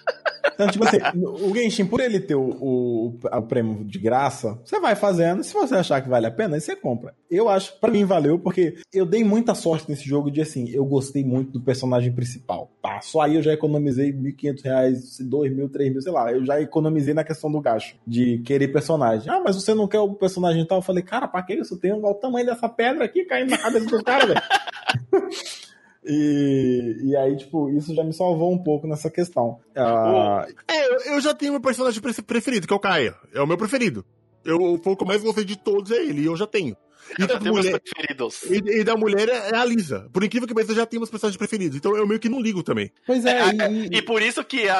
Então, 0.53 0.67
tipo 0.69 0.85
assim, 0.87 0.97
o 1.23 1.53
Genshin, 1.53 1.85
por 1.85 1.99
ele 1.99 2.17
ter 2.19 2.35
o, 2.35 2.41
o, 2.61 3.07
o 3.19 3.41
prêmio 3.41 3.83
de 3.83 3.99
graça, 3.99 4.57
você 4.63 4.79
vai 4.79 4.95
fazendo. 4.95 5.43
Se 5.43 5.51
você 5.53 5.75
achar 5.75 6.01
que 6.01 6.07
vale 6.07 6.27
a 6.27 6.31
pena, 6.31 6.55
aí 6.55 6.61
você 6.61 6.75
compra. 6.77 7.13
Eu 7.29 7.49
acho, 7.49 7.77
pra 7.79 7.91
mim, 7.91 8.05
valeu, 8.05 8.39
porque 8.39 8.77
eu 8.93 9.05
dei 9.05 9.21
muita 9.21 9.53
sorte 9.53 9.89
nesse 9.89 10.07
jogo 10.07 10.31
de 10.31 10.39
assim, 10.39 10.69
eu 10.69 10.85
gostei 10.85 11.25
muito 11.25 11.51
do 11.53 11.59
personagem 11.59 12.13
principal. 12.13 12.71
Tá, 12.81 13.01
só 13.01 13.21
aí 13.21 13.35
eu 13.35 13.41
já 13.41 13.51
economizei 13.51 14.13
1.500 14.13 14.63
reais, 14.63 15.17
2.000, 15.19 15.67
3.000, 15.67 16.01
sei 16.01 16.11
lá. 16.11 16.31
Eu 16.31 16.45
já 16.45 16.61
economizei 16.61 17.13
na 17.13 17.23
questão 17.25 17.51
do 17.51 17.59
gasto, 17.59 17.97
de 18.07 18.37
querer 18.45 18.69
personagem. 18.69 19.27
Ah, 19.29 19.41
mas 19.43 19.55
você 19.57 19.73
não 19.73 19.87
quer 19.89 19.99
o 19.99 20.13
personagem 20.13 20.65
tal? 20.65 20.77
Eu 20.77 20.83
falei, 20.83 21.03
cara, 21.03 21.27
pra 21.27 21.41
que 21.43 21.53
isso? 21.55 21.75
Tem 21.75 21.91
o 21.91 22.13
tamanho 22.13 22.45
dessa 22.45 22.69
pedra 22.69 23.04
aqui 23.05 23.23
caindo 23.25 23.51
na 23.51 23.57
cabeça 23.57 23.85
do 23.85 24.03
cara, 24.03 24.25
velho. 24.25 24.41
E, 26.07 26.97
e 27.03 27.17
aí, 27.17 27.35
tipo, 27.35 27.67
isso 27.71 27.95
já 27.95 28.03
me 28.03 28.13
salvou 28.13 28.53
um 28.53 28.57
pouco 28.63 28.85
nessa 28.85 29.09
questão. 29.09 29.59
Ah, 29.75 30.45
É, 30.67 30.87
eu, 30.87 31.13
eu 31.15 31.21
já 31.21 31.33
tenho 31.33 31.53
meu 31.53 31.61
personagem 31.61 31.99
pre- 31.99 32.21
preferido, 32.21 32.67
que 32.67 32.73
é 32.73 32.75
o 32.75 32.79
Kaia. 32.79 33.15
É 33.33 33.41
o 33.41 33.47
meu 33.47 33.57
preferido. 33.57 34.05
Eu, 34.43 34.57
o 34.57 34.77
que 34.79 35.03
eu 35.03 35.07
mais 35.07 35.23
gostei 35.23 35.43
de 35.43 35.57
todos, 35.57 35.91
é 35.91 35.95
ele, 36.03 36.21
e 36.21 36.25
eu 36.25 36.35
já 36.37 36.45
tenho. 36.45 36.77
E, 37.19 37.25
da 37.25 37.39
mulher, 37.39 37.79
preferidos. 37.79 38.43
e, 38.43 38.79
e 38.79 38.83
da 38.83 38.95
mulher 38.95 39.29
é 39.29 39.49
é 39.53 39.55
a 39.57 39.65
Lisa. 39.65 40.09
Por 40.11 40.23
incrível 40.23 40.47
que 40.47 40.53
pareça, 40.53 40.73
já 40.73 40.85
tenho 40.85 40.99
meus 41.01 41.09
personagens 41.09 41.37
preferidos. 41.37 41.77
Então 41.77 41.95
eu 41.95 42.07
meio 42.07 42.19
que 42.19 42.27
não 42.29 42.41
ligo 42.41 42.63
também. 42.63 42.91
Pois 43.05 43.23
é, 43.25 43.39
É, 43.39 43.71
e, 43.71 43.97
E 43.97 44.01
por 44.01 44.21
isso 44.21 44.43
que 44.43 44.67
a, 44.67 44.77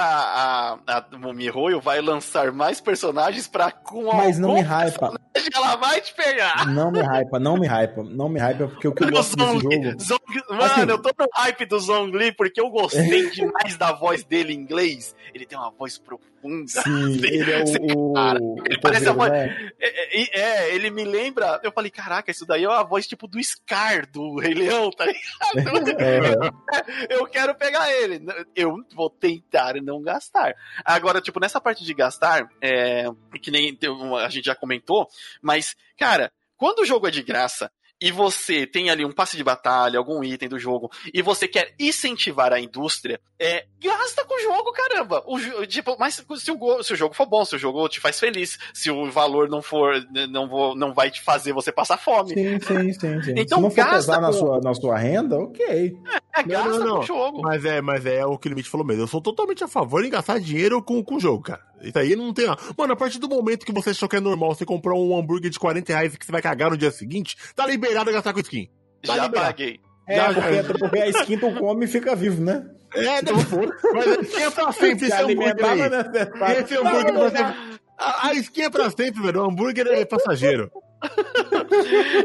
a, 0.88 0.98
a 0.98 1.34
Mihoyo 1.34 1.80
vai 1.80 2.02
lançar 2.02 2.52
mais 2.52 2.82
personagens 2.82 3.48
pra 3.48 3.72
com 3.72 4.06
mas 4.16 4.38
não 4.40 4.54
me 4.56 4.62
hypa. 4.62 5.20
ela 5.54 5.76
vai 5.76 6.02
te 6.02 6.14
pegar. 6.14 6.68
Não 6.68 6.92
me 6.92 7.00
hypa, 7.02 7.40
não 7.40 7.58
me 7.58 7.68
hypa, 7.68 8.04
não 8.04 8.30
me 8.30 8.40
hypa, 8.40 8.68
porque 8.68 8.88
o 8.88 8.94
que 8.94 9.04
eu 9.04 9.10
gosto 9.12 9.36
desse 9.36 9.60
jogo. 9.60 10.02
Zhong- 10.02 10.20
Mano, 10.50 10.64
Assim- 10.64 10.82
eu 10.90 11.02
tô 11.02 11.10
no 11.18 11.28
hype 11.36 11.66
do 11.66 11.80
Zhongli 11.80 12.32
porque 12.32 12.60
eu 12.60 12.70
gostei 12.70 13.30
demais 13.32 13.78
da 13.78 13.92
voz 13.92 14.24
dele 14.24 14.54
em 14.54 14.58
inglês. 14.58 15.16
Ele 15.34 15.46
tem 15.46 15.58
uma 15.58 15.72
voz 15.72 15.98
profunda. 15.98 16.35
Sim, 16.68 17.14
ele 17.26 17.52
é 17.52 17.64
o. 17.96 18.14
Cara, 18.14 18.40
o, 18.42 18.56
ele 18.66 18.78
o 18.78 18.82
parece 18.82 19.10
a 19.10 19.14
poveiro, 19.14 19.16
voz- 19.16 19.32
né? 19.32 19.72
É, 19.80 20.22
é, 20.22 20.40
é, 20.70 20.76
ele 20.76 20.90
me 20.90 21.04
lembra. 21.04 21.60
Eu 21.64 21.72
falei, 21.72 21.90
caraca, 21.92 22.30
isso 22.32 22.46
daí 22.46 22.64
é 22.64 22.68
a 22.68 22.84
voz 22.84 23.08
tipo 23.08 23.28
do 23.28 23.42
Scar 23.44 24.10
do 24.10 24.38
Rei 24.40 24.54
Leão, 24.54 24.90
tá 24.92 25.06
ligado? 25.06 25.96
É, 26.00 27.16
eu 27.16 27.26
quero 27.28 27.56
pegar 27.56 27.92
ele. 27.92 28.22
Eu 28.56 28.76
vou 28.94 29.10
tentar 29.10 29.76
não 29.82 30.02
gastar. 30.02 30.54
Agora, 30.84 31.22
tipo, 31.22 31.40
nessa 31.40 31.60
parte 31.62 31.84
de 31.84 31.94
gastar, 31.94 32.48
é, 32.62 33.06
que 33.42 33.52
nem 33.52 33.78
uma- 33.90 34.26
a 34.26 34.30
gente 34.30 34.46
já 34.46 34.56
comentou, 34.56 35.08
mas, 35.42 35.76
cara, 35.98 36.32
quando 36.58 36.80
o 36.80 36.86
jogo 36.86 37.08
é 37.08 37.12
de 37.12 37.22
graça 37.24 37.72
e 38.06 38.12
você 38.12 38.68
tem 38.68 38.92
ali 38.92 39.04
um 39.04 39.12
passe 39.12 39.36
de 39.36 39.44
batalha, 39.44 39.98
algum 39.98 40.24
item 40.24 40.48
do 40.48 40.60
jogo, 40.60 40.92
e 41.12 41.24
você 41.24 41.48
quer 41.48 41.74
incentivar 41.80 42.54
a 42.54 42.60
indústria, 42.60 43.20
é, 43.40 43.66
gasta 43.82 44.24
com 44.26 44.36
o 44.36 44.44
jogo, 44.44 44.72
caramba. 44.74 45.24
O, 45.26 45.66
tipo, 45.66 45.96
mas 46.00 46.14
se 46.38 46.52
o, 46.52 46.84
se 46.84 46.94
o 46.94 46.96
jogo 46.96 47.16
for 47.16 47.26
bom, 47.26 47.44
se 47.44 47.56
o 47.56 47.60
jogo 47.60 47.90
te 47.90 48.00
faz 48.00 48.20
feliz, 48.20 48.60
se 48.76 48.92
o 48.92 49.10
valor 49.10 49.50
não 49.50 49.60
for, 49.60 49.96
não, 50.30 50.48
vou, 50.48 50.76
não 50.76 50.94
vai 50.94 51.10
te 51.10 51.20
fazer 51.24 51.52
você 51.52 51.72
passar 51.72 51.98
fome. 51.98 52.36
sim, 52.36 52.60
sim, 52.60 52.94
sim, 52.94 53.24
sim. 53.24 53.34
Então 53.38 53.58
Se 53.58 53.64
não 53.64 53.70
for 53.72 53.76
gasta 53.78 53.96
pesar 53.96 54.22
na 54.22 54.28
com- 54.28 54.34
sua, 54.34 54.62
na 54.62 54.74
sua 54.76 54.98
renda, 55.00 55.40
ok. 55.40 55.98
É, 56.38 56.44
gasta 56.44 56.70
não, 56.70 56.80
não. 56.80 56.96
com 56.98 57.00
o 57.00 57.08
jogo. 57.08 57.42
Mas 57.42 57.66
é, 57.66 57.82
mas 57.82 58.06
é 58.06 58.24
o 58.24 58.38
que 58.38 58.48
o 58.48 58.50
Limite 58.50 58.70
falou 58.70 58.86
mesmo. 58.86 59.02
Eu 59.04 59.08
sou 59.08 59.20
totalmente 59.20 59.64
a 59.64 59.68
favor 59.68 60.04
de 60.04 60.10
gastar 60.10 60.40
dinheiro 60.40 60.82
com, 60.84 61.04
com 61.04 61.16
o 61.16 61.20
jogo, 61.20 61.42
cara. 61.42 61.62
Isso 61.82 61.98
aí 62.00 62.16
não 62.16 62.34
tem. 62.34 62.48
Mano, 62.78 62.94
a 62.94 62.96
partir 62.96 63.20
do 63.20 63.28
momento 63.30 63.66
que 63.66 63.72
você 63.74 63.92
achou 63.92 64.08
que 64.10 64.16
é 64.16 64.20
normal 64.20 64.56
você 64.56 64.66
comprar 64.66 64.94
um 64.96 65.18
hambúrguer 65.18 65.50
de 65.52 65.60
40 65.60 65.92
reais 65.94 66.16
que 66.16 66.26
você 66.26 66.32
vai 66.32 66.42
cagar 66.42 66.70
no 66.72 66.78
dia 66.78 66.92
seguinte, 66.92 67.36
tá 67.56 67.66
liberado 67.68 68.10
a 68.10 68.14
gastar 68.14 68.34
com 68.34 68.40
skin. 68.40 68.68
Tá 69.06 69.16
Já 69.16 69.24
liberado. 69.26 69.48
paguei. 69.48 69.80
É, 70.08 70.16
Já, 70.16 70.26
porque, 70.34 70.54
já. 70.54 70.60
até 70.62 70.74
porque 70.78 71.00
a 71.00 71.10
skin 71.10 71.38
tu 71.40 71.54
come 71.56 71.86
e 71.86 71.88
fica 71.88 72.16
vivo, 72.16 72.42
né? 72.44 72.66
É, 72.94 73.22
não, 73.22 73.44
pô. 73.46 73.58
Mas 73.94 74.08
a 74.08 74.22
skin 74.22 74.42
é 74.42 74.50
pra 74.52 74.72
sempre 74.72 75.00
Se 75.00 75.06
esse 75.06 75.22
hambúrguer 75.22 75.56
não 75.62 75.70
é 75.70 75.72
aí. 75.74 75.90
necessário. 75.90 76.62
Esse 76.64 76.78
hambúrguer 76.78 77.14
pra 77.14 77.30
sempre. 77.32 77.80
A, 77.98 78.28
a 78.28 78.34
skin 78.36 78.62
é 78.62 78.70
pra 78.70 78.90
sempre, 78.90 79.22
velho. 79.22 79.42
O 79.42 79.46
hambúrguer 79.50 79.88
é 79.88 80.06
passageiro. 80.06 80.72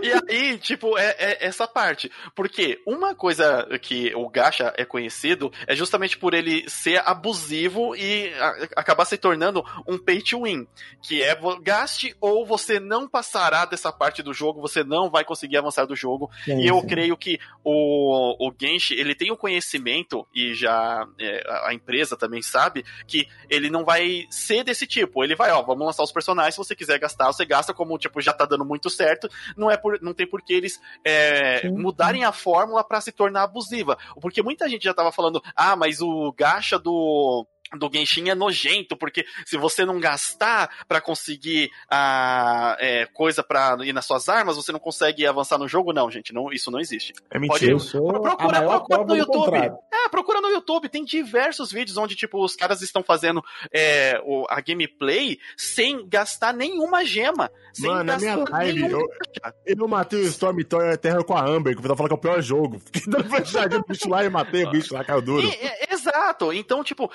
E 0.02 0.32
aí, 0.32 0.58
tipo, 0.58 0.96
é, 0.98 1.14
é 1.18 1.46
essa 1.46 1.66
parte. 1.66 2.10
Porque 2.34 2.80
uma 2.86 3.14
coisa 3.14 3.66
que 3.80 4.14
o 4.14 4.28
Gacha 4.28 4.72
é 4.76 4.84
conhecido 4.84 5.52
é 5.66 5.74
justamente 5.74 6.18
por 6.18 6.34
ele 6.34 6.68
ser 6.68 7.02
abusivo 7.06 7.94
e 7.96 8.32
a- 8.34 8.68
acabar 8.76 9.04
se 9.04 9.16
tornando 9.16 9.64
um 9.86 9.98
pay 9.98 10.22
to 10.22 10.42
win. 10.42 10.66
Que 11.02 11.22
é 11.22 11.36
gaste 11.62 12.14
ou 12.20 12.44
você 12.46 12.78
não 12.78 13.08
passará 13.08 13.64
dessa 13.64 13.92
parte 13.92 14.22
do 14.22 14.32
jogo, 14.34 14.60
você 14.60 14.82
não 14.84 15.10
vai 15.10 15.24
conseguir 15.24 15.56
avançar 15.56 15.86
do 15.86 15.96
jogo. 15.96 16.30
Sim, 16.44 16.60
E 16.60 16.66
eu 16.68 16.82
creio 16.82 17.16
que 17.16 17.38
o, 17.64 18.48
o 18.48 18.52
Genshi, 18.60 18.94
ele 18.94 19.14
tem 19.14 19.30
o 19.30 19.36
conhecimento, 19.36 20.26
e 20.34 20.54
já 20.54 21.06
é, 21.18 21.42
a- 21.48 21.68
a 21.70 21.74
empresa 21.74 22.16
também 22.16 22.42
sabe, 22.42 22.84
que 23.06 23.26
ele 23.48 23.70
não 23.70 23.84
vai 23.84 24.26
ser 24.30 24.64
desse 24.64 24.86
tipo. 24.86 25.22
Ele 25.24 25.34
vai, 25.36 25.50
ó, 25.52 25.62
vamos 25.62 25.86
lançar 25.86 26.02
os 26.02 26.12
personagens, 26.12 26.54
se 26.54 26.58
você 26.58 26.74
quiser 26.74 26.98
gastar, 26.98 27.26
você 27.26 27.44
gasta, 27.44 27.72
como, 27.72 27.96
tipo, 27.98 28.20
já 28.20 28.32
tá 28.32 28.44
dando 28.44 28.64
muito 28.64 28.90
certo, 28.90 29.28
não, 29.56 29.70
é 29.70 29.76
por, 29.76 30.00
não 30.02 30.14
tem 30.14 30.26
por 30.26 30.42
que 30.42 30.52
eles 30.52 30.80
é, 31.04 31.68
mudarem 31.70 32.24
a 32.24 32.32
fórmula 32.32 32.84
pra 32.84 33.00
se 33.00 33.12
tornar 33.12 33.42
abusiva. 33.42 33.96
Porque 34.20 34.42
muita 34.42 34.68
gente 34.68 34.84
já 34.84 34.94
tava 34.94 35.12
falando, 35.12 35.42
ah, 35.54 35.76
mas 35.76 36.00
o 36.00 36.32
gacha 36.32 36.78
do 36.78 37.46
do 37.78 37.90
Genshin 37.92 38.28
é 38.30 38.34
nojento, 38.34 38.96
porque 38.96 39.24
se 39.46 39.56
você 39.56 39.84
não 39.84 40.00
gastar 40.00 40.70
pra 40.88 41.00
conseguir 41.00 41.70
a 41.88 42.76
é, 42.80 43.06
coisa 43.06 43.42
pra 43.42 43.76
ir 43.82 43.92
nas 43.92 44.06
suas 44.06 44.28
armas, 44.28 44.56
você 44.56 44.72
não 44.72 44.78
consegue 44.80 45.26
avançar 45.26 45.58
no 45.58 45.68
jogo. 45.68 45.92
Não, 45.92 46.10
gente, 46.10 46.32
não, 46.32 46.52
isso 46.52 46.70
não 46.70 46.80
existe. 46.80 47.12
É 47.30 47.38
Pode- 47.38 47.40
mentira. 47.48 47.72
Eu 47.72 47.78
sou 47.78 48.20
Procura- 48.20 48.58
a 48.58 48.60
maior 48.60 48.78
procura 48.80 48.98
prova 48.98 49.04
no 49.08 49.16
YouTube. 49.16 49.56
É, 49.92 50.08
procura 50.08 50.40
no 50.40 50.48
YouTube, 50.48 50.88
tem 50.88 51.04
diversos 51.04 51.70
vídeos 51.70 51.96
onde, 51.96 52.16
tipo, 52.16 52.42
os 52.44 52.56
caras 52.56 52.82
estão 52.82 53.02
fazendo 53.02 53.42
é, 53.72 54.20
o- 54.24 54.46
a 54.48 54.60
gameplay 54.60 55.38
sem 55.56 56.08
gastar 56.08 56.52
nenhuma 56.52 57.04
gema. 57.04 57.50
Sem 57.72 57.88
Mano, 57.88 58.02
na 58.04 58.18
minha 58.18 58.36
gastar 58.36 58.52
live, 58.58 58.82
nenhum- 58.82 59.00
eu, 59.00 59.06
eu 59.78 59.88
matei 59.88 60.20
o 60.22 60.26
Storm 60.26 60.58
Tower 60.64 60.98
Terra 60.98 61.22
com 61.22 61.36
a 61.36 61.46
Amber, 61.48 61.72
que 61.74 61.78
o 61.78 61.82
pessoal 61.82 61.96
fala 61.96 62.08
que 62.08 62.14
é 62.14 62.18
o 62.18 62.20
pior 62.20 62.40
jogo. 62.42 62.80
Fiquei 62.92 63.02
dando 63.06 63.30
fechadinha 63.30 63.78
no 63.78 63.84
bicho 63.86 64.08
lá 64.08 64.24
e 64.24 64.28
matei 64.28 64.64
o 64.64 64.70
bicho 64.70 64.92
lá, 64.94 65.04
caiu 65.04 65.22
duro. 65.22 65.46
E- 65.46 65.50
é, 65.54 65.92
exato. 65.94 66.52
Então, 66.52 66.82
tipo, 66.82 67.10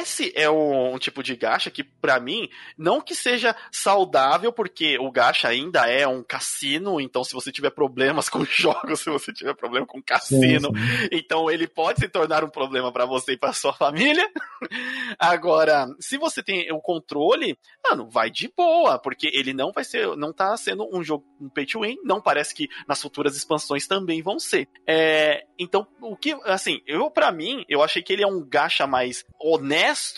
esse 0.00 0.32
é 0.36 0.48
o- 0.48 0.94
um 0.94 0.98
tipo 0.98 1.22
de 1.22 1.34
gacha 1.36 1.70
que, 1.70 1.82
pra 1.84 2.18
mim, 2.20 2.48
não 2.76 3.00
que 3.00 3.14
seja 3.14 3.54
saudável, 3.70 4.52
porque 4.52 4.98
o 4.98 5.10
gacha 5.10 5.48
ainda 5.48 5.86
é 5.90 6.06
um 6.06 6.22
cassino, 6.22 7.00
então 7.00 7.22
se 7.24 7.32
você 7.32 7.50
tiver 7.52 7.70
problemas 7.70 8.28
com 8.30 8.44
jogos, 8.44 9.00
se 9.00 9.10
você 9.10 9.32
tiver 9.32 9.54
problema 9.54 9.86
com 9.86 10.02
cassino, 10.02 10.68
Sim, 10.76 10.98
sim. 11.02 11.08
então 11.12 11.50
ele 11.50 11.66
pode 11.66 12.00
se 12.00 12.08
tornar 12.08 12.44
um 12.44 12.50
problema 12.50 12.92
pra 12.92 13.04
você 13.06 13.32
e 13.32 13.36
pra 13.38 13.52
sua 13.52 13.72
família. 13.72 14.26
Agora, 15.18 15.86
se 15.98 16.16
você 16.18 16.42
tem 16.42 16.70
o 16.72 16.80
controle, 16.80 17.56
mano, 17.88 18.08
vai 18.08 18.30
de 18.30 18.52
boa, 18.56 18.98
porque 18.98 19.30
ele 19.32 19.52
não 19.52 19.72
vai 19.72 19.84
ser, 19.84 20.16
não 20.16 20.32
tá 20.32 20.56
sendo 20.56 20.88
um 20.94 21.02
jogo 21.02 21.24
um 21.40 21.48
pay 21.48 21.64
to 21.64 21.80
win, 21.80 21.96
não 22.04 22.20
parece 22.20 22.54
que 22.54 22.68
nas 22.86 23.00
futuras 23.00 23.34
expansões 23.36 23.86
também 23.86 24.22
vão 24.22 24.38
ser. 24.38 24.68
É, 24.86 25.42
então, 25.58 25.86
o 26.00 26.14
que, 26.16 26.32
assim, 26.44 26.80
eu 26.86 27.10
para 27.10 27.32
mim, 27.32 27.64
eu 27.68 27.82
achei 27.82 28.02
que 28.02 28.12
ele 28.12 28.22
é 28.22 28.26
um 28.26 28.44
gacha 28.46 28.86
mais 28.86 29.24
honesto, 29.40 29.70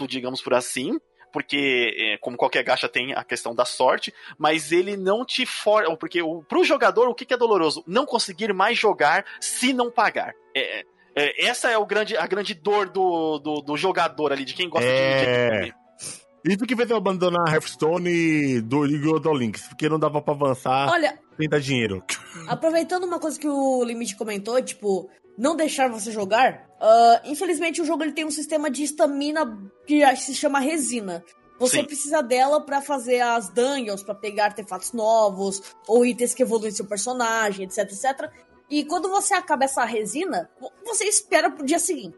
digamos 0.07 0.43
por 0.43 0.55
assim, 0.55 0.99
porque 1.33 1.95
é, 1.99 2.19
como 2.19 2.37
qualquer 2.37 2.63
gacha 2.63 2.89
tem 2.89 3.15
a 3.15 3.25
questão 3.25 3.55
da 3.55 3.65
sorte, 3.65 4.13
mas 4.39 4.71
ele 4.71 4.97
não 4.97 5.25
te 5.25 5.47
for, 5.47 5.85
porque 5.97 6.21
o, 6.23 6.43
pro 6.43 6.63
jogador 6.65 7.09
o 7.09 7.15
que, 7.15 7.25
que 7.25 7.35
é 7.35 7.39
doloroso? 7.39 7.83
Não 7.87 8.05
conseguir 8.05 8.53
mais 8.53 8.79
jogar 8.79 9.25
se 9.41 9.73
não 9.73 9.91
pagar. 9.91 10.35
É, 10.55 10.85
é, 11.17 11.47
essa 11.47 11.71
é 11.71 11.79
o 11.79 11.87
grande, 11.87 12.17
a 12.17 12.27
grande 12.27 12.55
dor 12.55 12.89
do, 12.89 13.39
do, 13.39 13.61
do 13.63 13.77
jogador 13.77 14.33
ali, 14.33 14.45
de 14.45 14.55
quem 14.55 14.69
gosta 14.69 14.87
É. 14.87 15.61
de, 15.61 15.67
de 15.67 16.55
Isso 16.55 16.67
que 16.67 16.77
fez 16.77 16.91
eu 16.91 16.97
abandonar 16.97 17.53
Hearthstone 17.53 18.61
do 18.61 18.85
Yu-Gi-Oh! 18.85 19.19
do 19.19 19.33
Links, 19.33 19.69
porque 19.69 19.89
não 19.89 19.99
dava 19.99 20.21
pra 20.21 20.35
avançar 20.35 20.91
Olha, 20.91 21.19
sem 21.37 21.49
dar 21.49 21.61
dinheiro. 21.61 22.03
aproveitando 22.47 23.05
uma 23.05 23.19
coisa 23.19 23.39
que 23.39 23.49
o 23.49 23.85
Limite 23.85 24.17
comentou, 24.17 24.61
tipo, 24.63 25.09
não 25.37 25.57
deixar 25.57 25.89
você 25.89 26.11
jogar, 26.11 26.69
ah, 26.81 27.21
infelizmente 27.25 27.81
o 27.81 27.85
jogo 27.85 28.03
ele 28.03 28.13
tem 28.13 28.25
um 28.25 28.31
sistema 28.31 28.71
de 28.71 28.83
estamina 28.83 29.59
que 29.87 30.05
se 30.17 30.35
chama 30.35 30.59
resina. 30.59 31.25
Você 31.59 31.77
Sim. 31.77 31.85
precisa 31.85 32.23
dela 32.23 32.61
pra 32.61 32.81
fazer 32.81 33.21
as 33.21 33.49
dungeons, 33.49 34.03
pra 34.03 34.17
pegar 34.17 34.47
artefatos 34.47 34.93
novos, 34.93 35.63
ou 35.87 36.05
itens 36.05 36.35
que 36.35 36.43
evoluem 36.43 36.73
seu 36.73 36.85
personagem, 36.85 37.67
etc, 37.67 37.79
etc. 37.85 38.31
E 38.69 38.85
quando 38.85 39.09
você 39.09 39.35
acaba 39.35 39.65
essa 39.65 39.85
resina, 39.85 40.51
você 40.85 41.05
espera 41.05 41.51
pro 41.51 41.65
dia 41.65 41.79
seguinte. 41.79 42.17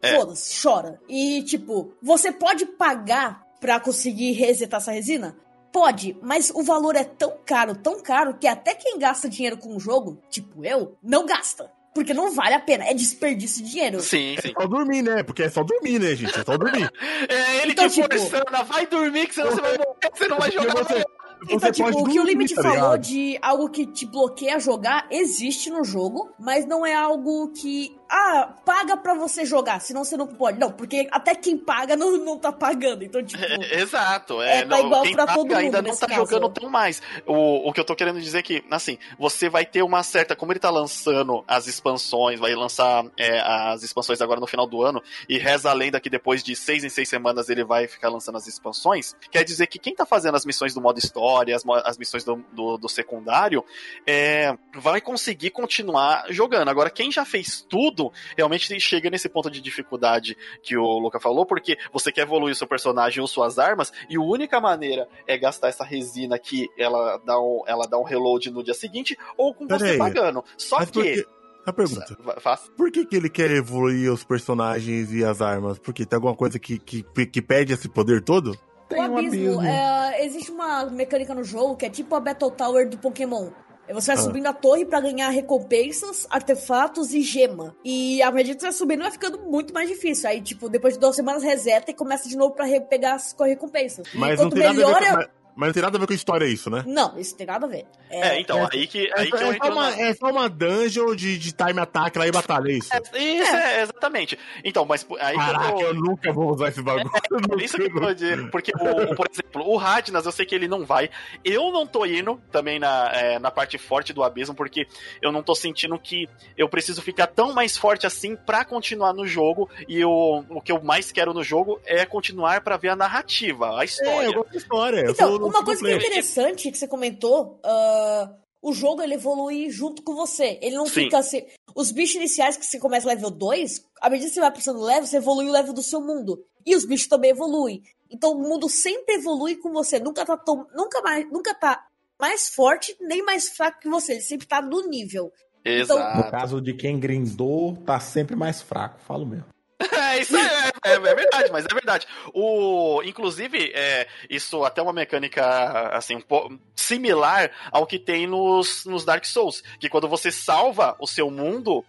É. 0.00 0.16
Foda-se, 0.16 0.60
chora. 0.60 1.00
E, 1.08 1.44
tipo, 1.44 1.94
você 2.02 2.32
pode 2.32 2.66
pagar 2.66 3.46
pra 3.60 3.78
conseguir 3.78 4.32
resetar 4.32 4.80
essa 4.80 4.90
resina? 4.90 5.36
Pode, 5.72 6.16
mas 6.20 6.50
o 6.54 6.62
valor 6.62 6.94
é 6.96 7.04
tão 7.04 7.32
caro, 7.46 7.74
tão 7.74 8.00
caro, 8.02 8.34
que 8.34 8.46
até 8.46 8.74
quem 8.74 8.98
gasta 8.98 9.28
dinheiro 9.28 9.56
com 9.56 9.74
o 9.74 9.80
jogo, 9.80 10.18
tipo 10.28 10.64
eu, 10.64 10.96
não 11.02 11.24
gasta. 11.24 11.70
Porque 11.94 12.14
não 12.14 12.30
vale 12.32 12.54
a 12.54 12.60
pena, 12.60 12.84
é 12.84 12.94
desperdício 12.94 13.62
de 13.62 13.70
dinheiro. 13.70 14.00
Sim, 14.00 14.34
sim. 14.40 14.48
É 14.56 14.60
só 14.62 14.66
dormir, 14.66 15.02
né? 15.02 15.22
Porque 15.22 15.42
é 15.42 15.50
só 15.50 15.62
dormir, 15.62 15.98
né, 15.98 16.14
gente? 16.14 16.38
É 16.38 16.42
só 16.42 16.56
dormir. 16.56 16.90
É 17.28 17.62
ele 17.62 17.72
Então, 17.72 17.86
que 17.86 17.94
tipo- 18.00 18.18
forçando, 18.18 18.64
vai 18.66 18.86
dormir 18.86 19.26
que 19.26 19.34
senão 19.34 19.50
você 19.50 19.60
vai 19.60 19.76
morrer, 19.76 20.10
você 20.14 20.28
não 20.28 20.38
vai 20.38 20.50
jogar. 20.50 20.74
você- 20.84 21.04
Então, 21.44 21.58
você 21.58 21.72
tipo, 21.72 21.90
pode 21.90 22.02
o 22.02 22.04
que 22.04 22.10
o 22.10 22.14
dormir, 22.14 22.32
Limit 22.32 22.54
tá 22.54 22.62
falou 22.62 22.98
de 22.98 23.38
algo 23.42 23.68
que 23.68 23.86
te 23.86 24.06
bloqueia 24.06 24.58
jogar 24.58 25.06
existe 25.10 25.70
no 25.70 25.84
jogo, 25.84 26.30
mas 26.38 26.66
não 26.66 26.84
é 26.86 26.94
algo 26.94 27.48
que. 27.48 27.96
Ah, 28.14 28.56
paga 28.66 28.94
pra 28.94 29.14
você 29.14 29.42
jogar, 29.46 29.80
senão 29.80 30.04
você 30.04 30.18
não 30.18 30.26
pode. 30.26 30.58
Não, 30.58 30.70
porque 30.70 31.08
até 31.10 31.34
quem 31.34 31.56
paga 31.56 31.96
não, 31.96 32.18
não 32.18 32.38
tá 32.38 32.52
pagando. 32.52 33.02
Então, 33.02 33.24
tipo. 33.24 33.42
É, 33.42 33.80
Exato. 33.80 34.42
É, 34.42 34.58
É, 34.58 34.62
tá 34.66 34.76
não, 34.76 34.86
igual 34.86 35.02
quem 35.02 35.14
pra 35.14 35.24
paga 35.24 35.38
todo 35.38 35.48
mundo 35.48 35.56
ainda 35.56 35.80
não 35.80 35.96
tá 35.96 36.06
caso. 36.06 36.20
jogando 36.20 36.50
tão 36.50 36.68
mais. 36.68 37.00
O, 37.26 37.70
o 37.70 37.72
que 37.72 37.80
eu 37.80 37.84
tô 37.84 37.96
querendo 37.96 38.20
dizer 38.20 38.40
é 38.40 38.42
que, 38.42 38.62
assim, 38.70 38.98
você 39.18 39.48
vai 39.48 39.64
ter 39.64 39.82
uma 39.82 40.02
certa. 40.02 40.36
Como 40.36 40.52
ele 40.52 40.60
tá 40.60 40.68
lançando 40.68 41.42
as 41.48 41.66
expansões, 41.66 42.38
vai 42.38 42.54
lançar 42.54 43.02
é, 43.16 43.40
as 43.40 43.82
expansões 43.82 44.20
agora 44.20 44.40
no 44.40 44.46
final 44.46 44.66
do 44.66 44.82
ano, 44.82 45.02
e 45.26 45.38
reza 45.38 45.70
a 45.70 45.72
lenda 45.72 45.98
que 45.98 46.10
depois 46.10 46.42
de 46.42 46.54
seis 46.54 46.84
em 46.84 46.90
seis 46.90 47.08
semanas 47.08 47.48
ele 47.48 47.64
vai 47.64 47.88
ficar 47.88 48.10
lançando 48.10 48.36
as 48.36 48.46
expansões, 48.46 49.16
quer 49.30 49.42
dizer 49.42 49.66
que 49.68 49.78
quem 49.78 49.94
tá 49.94 50.04
fazendo 50.04 50.36
as 50.36 50.44
missões 50.44 50.74
do 50.74 50.82
modo 50.82 50.98
história, 50.98 51.31
as, 51.52 51.64
mo- 51.64 51.74
as 51.84 51.96
missões 51.98 52.24
do, 52.24 52.44
do, 52.52 52.76
do 52.76 52.88
secundário, 52.88 53.64
é, 54.06 54.56
vai 54.76 55.00
conseguir 55.00 55.50
continuar 55.50 56.24
jogando. 56.30 56.68
Agora, 56.68 56.90
quem 56.90 57.10
já 57.10 57.24
fez 57.24 57.62
tudo, 57.68 58.12
realmente 58.36 58.78
chega 58.80 59.08
nesse 59.10 59.28
ponto 59.28 59.50
de 59.50 59.60
dificuldade 59.60 60.36
que 60.62 60.76
o 60.76 60.98
Luca 60.98 61.18
falou, 61.20 61.46
porque 61.46 61.78
você 61.92 62.12
quer 62.12 62.22
evoluir 62.22 62.54
seu 62.54 62.66
personagem 62.66 63.20
ou 63.20 63.26
suas 63.26 63.58
armas, 63.58 63.92
e 64.08 64.16
a 64.16 64.20
única 64.20 64.60
maneira 64.60 65.08
é 65.26 65.38
gastar 65.38 65.68
essa 65.68 65.84
resina 65.84 66.38
que 66.38 66.68
ela 66.78 67.18
dá 67.24 67.40
um, 67.40 67.62
ela 67.66 67.86
dá 67.86 67.98
um 67.98 68.04
reload 68.04 68.50
no 68.50 68.62
dia 68.62 68.74
seguinte, 68.74 69.16
ou 69.36 69.54
com 69.54 69.66
Pera 69.66 69.78
você 69.78 69.92
aí. 69.92 69.98
pagando. 69.98 70.44
Só 70.56 70.78
Mas 70.78 70.90
que. 70.90 71.02
que... 71.02 71.26
A 71.64 71.72
pergunta. 71.72 72.18
Faça. 72.40 72.68
Por 72.76 72.90
que, 72.90 73.06
que 73.06 73.14
ele 73.14 73.30
quer 73.30 73.48
evoluir 73.52 74.12
os 74.12 74.24
personagens 74.24 75.12
e 75.12 75.24
as 75.24 75.40
armas? 75.40 75.78
Porque 75.78 76.04
tem 76.04 76.16
alguma 76.16 76.34
coisa 76.34 76.58
que, 76.58 76.76
que, 76.76 77.04
que 77.04 77.40
pede 77.40 77.72
esse 77.72 77.88
poder 77.88 78.20
todo? 78.20 78.58
Tem 78.94 79.08
o 79.08 79.12
um 79.12 79.18
abismo, 79.18 79.58
abismo. 79.60 79.62
é, 79.62 80.24
existe 80.24 80.50
uma 80.50 80.84
mecânica 80.86 81.34
no 81.34 81.44
jogo 81.44 81.76
que 81.76 81.86
é 81.86 81.90
tipo 81.90 82.14
a 82.14 82.20
Battle 82.20 82.50
Tower 82.50 82.88
do 82.88 82.98
Pokémon. 82.98 83.48
Você 83.92 84.06
vai 84.14 84.16
Ah. 84.16 84.24
subindo 84.26 84.46
a 84.46 84.52
torre 84.54 84.86
pra 84.86 85.00
ganhar 85.00 85.28
recompensas, 85.28 86.26
artefatos 86.30 87.12
e 87.12 87.20
gema. 87.20 87.76
E 87.84 88.22
à 88.22 88.30
medida 88.30 88.54
que 88.54 88.60
você 88.62 88.66
vai 88.68 88.72
subindo, 88.72 89.00
vai 89.02 89.10
ficando 89.10 89.40
muito 89.40 89.74
mais 89.74 89.88
difícil. 89.88 90.30
Aí, 90.30 90.40
tipo, 90.40 90.68
depois 90.68 90.94
de 90.94 91.00
duas 91.00 91.14
semanas 91.14 91.42
reseta 91.42 91.90
e 91.90 91.94
começa 91.94 92.26
de 92.28 92.36
novo 92.36 92.54
pra 92.54 92.64
pegar 92.80 93.14
as 93.14 93.32
co- 93.34 93.44
recompensas. 93.44 94.06
Mas 94.14 94.38
E 94.40 94.42
não, 94.42 94.50
quanto 94.50 94.54
tem 94.54 94.62
nada 94.62 94.70
a 94.70 94.72
ver 94.72 94.86
melhor 94.86 95.00
com, 95.16 95.20
é... 95.20 95.28
mas, 95.56 95.68
não 95.68 95.72
tem 95.74 95.82
nada 95.82 95.96
a 95.96 96.00
ver 96.00 96.06
com 96.06 96.12
a 96.12 96.16
história 96.16 96.44
isso, 96.46 96.68
né? 96.70 96.82
Não, 96.86 97.18
isso 97.18 97.36
tem 97.36 97.46
nada 97.46 97.66
a 97.66 97.68
ver. 97.68 97.86
É, 98.10 98.38
então, 98.40 98.58
é- 98.64 98.68
aí 98.72 98.86
que, 98.86 99.06
É, 99.06 99.20
aí 99.20 99.30
que 99.30 99.34
eu 99.34 99.38
é, 99.38 99.44
só 99.46 99.52
entro 99.52 99.72
uma, 99.72 99.90
na- 99.90 100.00
é 100.00 100.14
só 100.14 100.26
uma 100.30 100.48
dungeon 100.48 101.14
de, 101.14 101.38
de 101.38 101.52
time 101.52 101.80
attack 101.80 102.18
lá 102.18 102.26
e 102.26 102.30
batalha, 102.32 102.70
é 102.70 102.74
isso? 102.74 102.88
Isso, 103.14 103.56
é, 103.56 103.82
exatamente. 103.82 104.38
Então, 104.64 104.84
mas 104.84 105.06
aí 105.20 105.34
que 105.34 105.40
eu 105.40 105.44
Caraca, 105.46 105.72
tô- 105.72 105.80
eu 105.80 105.94
nunca 105.94 106.32
vou 106.32 106.50
usar 106.52 106.68
esse 106.68 106.82
bagulho. 106.82 107.10
Por 107.48 107.60
isso 107.62 107.76
que 107.76 107.84
eu 107.84 108.00
tô 108.00 108.12
dizendo, 108.14 108.50
porque, 108.50 108.72
o, 108.74 109.14
por 109.14 109.26
exemplo, 109.30 109.62
o 109.66 109.76
Radnas, 109.76 110.26
eu 110.26 110.32
sei 110.32 110.44
que 110.44 110.54
ele 110.54 110.68
não 110.68 110.84
vai. 110.84 111.08
Eu 111.44 111.70
não 111.72 111.86
tô 111.86 112.04
indo 112.04 112.40
também 112.50 112.78
na, 112.78 113.10
é, 113.14 113.38
na 113.38 113.50
parte 113.50 113.78
forte 113.78 114.12
do 114.12 114.22
abismo, 114.22 114.54
porque 114.54 114.86
eu 115.22 115.32
não 115.32 115.42
tô 115.42 115.54
sentindo 115.54 115.98
que 115.98 116.28
eu 116.56 116.68
preciso 116.68 117.00
ficar 117.02 117.26
tão 117.28 117.52
mais 117.52 117.76
forte 117.76 118.06
assim 118.06 118.36
pra 118.36 118.64
continuar 118.64 119.12
no 119.14 119.26
jogo. 119.26 119.68
E 119.88 120.04
o, 120.04 120.44
o 120.50 120.60
que 120.60 120.70
eu 120.72 120.82
mais 120.82 121.10
quero 121.12 121.32
no 121.32 121.42
jogo 121.42 121.80
é 121.86 122.04
continuar 122.04 122.60
pra 122.62 122.76
ver 122.76 122.90
a 122.90 122.96
narrativa, 122.96 123.78
a 123.78 123.82
É, 123.82 123.84
história. 123.84 124.26
eu 124.26 124.32
gosto 124.34 124.50
da 124.52 124.58
história. 124.58 125.00
eu 125.00 125.10
Então, 125.12 125.28
sou 125.28 125.38
no 125.38 125.41
uma 125.48 125.64
coisa 125.64 125.82
que 125.82 125.90
é 125.90 125.96
interessante 125.96 126.70
que 126.70 126.78
você 126.78 126.88
comentou, 126.88 127.60
ah, 127.64 128.34
o 128.62 128.72
jogo 128.72 129.02
ele 129.02 129.14
evolui 129.14 129.70
junto 129.70 130.02
com 130.02 130.14
você. 130.14 130.58
Ele 130.62 130.76
não 130.76 130.86
Sim. 130.86 131.04
fica 131.04 131.18
assim. 131.18 131.44
Os 131.74 131.90
bichos 131.90 132.16
iniciais 132.16 132.56
que 132.56 132.64
você 132.64 132.78
começa 132.78 133.08
level 133.08 133.30
2, 133.30 133.84
à 134.00 134.08
medida 134.08 134.28
que 134.28 134.34
você 134.34 134.40
vai 134.40 134.52
passando 134.52 134.80
level, 134.80 135.06
você 135.06 135.16
evolui 135.16 135.48
o 135.48 135.52
level 135.52 135.72
do 135.72 135.82
seu 135.82 136.00
mundo. 136.00 136.44
E 136.64 136.76
os 136.76 136.84
bichos 136.84 137.08
também 137.08 137.30
evoluem. 137.30 137.82
Então 138.10 138.32
o 138.32 138.38
mundo 138.38 138.68
sempre 138.68 139.16
evolui 139.16 139.56
com 139.56 139.72
você. 139.72 139.98
Nunca 139.98 140.24
tá 140.24 140.36
tão, 140.36 140.66
nunca 140.76 141.02
mais, 141.02 141.30
nunca 141.30 141.54
tá 141.54 141.84
mais 142.20 142.48
forte 142.50 142.96
nem 143.00 143.24
mais 143.24 143.48
fraco 143.48 143.80
que 143.80 143.88
você. 143.88 144.12
Ele 144.12 144.20
sempre 144.20 144.46
tá 144.46 144.62
no 144.62 144.86
nível. 144.88 145.32
Exato. 145.64 146.18
No 146.18 146.30
caso 146.30 146.60
de 146.60 146.74
quem 146.74 147.00
grindou, 147.00 147.76
tá 147.84 147.98
sempre 147.98 148.36
mais 148.36 148.60
fraco, 148.62 149.00
falo 149.00 149.26
mesmo. 149.26 149.46
É, 149.92 150.18
isso 150.20 150.36
é, 150.36 150.72
é- 150.84 150.92
é 150.92 150.98
verdade, 151.14 151.50
mas 151.52 151.64
é 151.64 151.74
verdade. 151.74 152.06
O, 152.34 153.02
inclusive, 153.04 153.72
é, 153.74 154.06
isso 154.28 154.64
até 154.64 154.80
uma 154.82 154.92
mecânica 154.92 155.42
assim, 155.88 156.16
um 156.16 156.58
similar 156.76 157.50
ao 157.70 157.86
que 157.86 157.98
tem 157.98 158.26
nos, 158.26 158.84
nos 158.84 159.04
Dark 159.04 159.24
Souls. 159.24 159.62
Que 159.80 159.88
quando 159.88 160.08
você 160.08 160.30
salva 160.30 160.96
o 160.98 161.06
seu 161.06 161.30
mundo, 161.30 161.84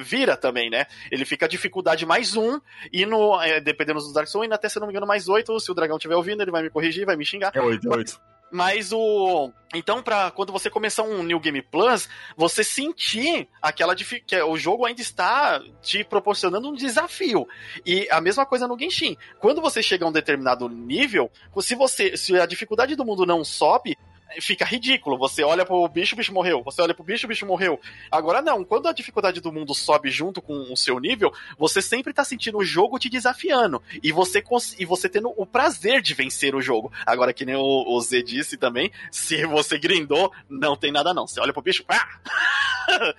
vira 0.00 0.36
também, 0.36 0.68
né? 0.70 0.86
Ele 1.10 1.24
fica 1.24 1.46
a 1.46 1.48
dificuldade 1.48 2.04
mais 2.06 2.34
um, 2.36 2.60
e 2.92 3.06
no, 3.06 3.40
é, 3.40 3.60
dependendo 3.60 4.00
dos 4.00 4.12
Dark 4.12 4.26
Souls, 4.28 4.44
ainda 4.44 4.56
até, 4.56 4.68
se 4.68 4.78
não 4.80 4.86
me 4.86 4.92
engano, 4.92 5.06
mais 5.06 5.28
oito. 5.28 5.58
Se 5.60 5.70
o 5.70 5.74
dragão 5.74 5.96
estiver 5.96 6.16
ouvindo, 6.16 6.42
ele 6.42 6.50
vai 6.50 6.62
me 6.62 6.70
corrigir, 6.70 7.06
vai 7.06 7.16
me 7.16 7.24
xingar. 7.24 7.52
É 7.54 7.60
oito, 7.60 7.92
é 7.92 7.96
oito. 7.96 8.20
Mas 8.52 8.92
o. 8.92 9.50
Então, 9.74 10.02
para 10.02 10.30
quando 10.30 10.52
você 10.52 10.68
começar 10.68 11.02
um 11.02 11.22
New 11.22 11.40
Game 11.40 11.62
Plus, 11.62 12.06
você 12.36 12.62
sentir 12.62 13.48
aquela 13.62 13.96
que 13.96 14.42
o 14.42 14.58
jogo 14.58 14.84
ainda 14.84 15.00
está 15.00 15.58
te 15.80 16.04
proporcionando 16.04 16.68
um 16.68 16.74
desafio. 16.74 17.48
E 17.86 18.06
a 18.10 18.20
mesma 18.20 18.44
coisa 18.44 18.68
no 18.68 18.78
Genshin. 18.78 19.16
Quando 19.40 19.62
você 19.62 19.82
chega 19.82 20.04
a 20.04 20.08
um 20.08 20.12
determinado 20.12 20.68
nível, 20.68 21.30
se 21.60 21.74
você. 21.74 22.14
Se 22.14 22.38
a 22.38 22.44
dificuldade 22.44 22.94
do 22.94 23.04
mundo 23.06 23.24
não 23.24 23.42
sobe. 23.42 23.96
Fica 24.40 24.64
ridículo. 24.64 25.18
Você 25.18 25.42
olha 25.42 25.64
pro 25.64 25.86
bicho, 25.88 26.14
o 26.14 26.18
bicho 26.18 26.32
morreu. 26.32 26.62
Você 26.64 26.80
olha 26.82 26.94
pro 26.94 27.04
bicho, 27.04 27.26
o 27.26 27.28
bicho 27.28 27.46
morreu. 27.46 27.78
Agora 28.10 28.40
não, 28.42 28.64
quando 28.64 28.88
a 28.88 28.92
dificuldade 28.92 29.40
do 29.40 29.52
mundo 29.52 29.74
sobe 29.74 30.10
junto 30.10 30.40
com 30.40 30.72
o 30.72 30.76
seu 30.76 30.98
nível, 30.98 31.32
você 31.58 31.80
sempre 31.82 32.12
tá 32.12 32.24
sentindo 32.24 32.58
o 32.58 32.64
jogo 32.64 32.98
te 32.98 33.08
desafiando. 33.08 33.82
E 34.02 34.12
você, 34.12 34.40
cons- 34.40 34.74
e 34.78 34.84
você 34.84 35.08
tendo 35.08 35.32
o 35.36 35.44
prazer 35.46 36.00
de 36.00 36.14
vencer 36.14 36.54
o 36.54 36.62
jogo. 36.62 36.92
Agora, 37.06 37.32
que 37.32 37.44
nem 37.44 37.56
o, 37.56 37.84
o 37.88 38.00
Z 38.00 38.22
disse 38.22 38.56
também, 38.56 38.90
se 39.10 39.44
você 39.46 39.78
grindou, 39.78 40.32
não 40.48 40.76
tem 40.76 40.90
nada 40.92 41.12
não. 41.14 41.26
Você 41.26 41.40
olha 41.40 41.52
pro 41.52 41.62
bicho, 41.62 41.84
pá! 41.84 42.08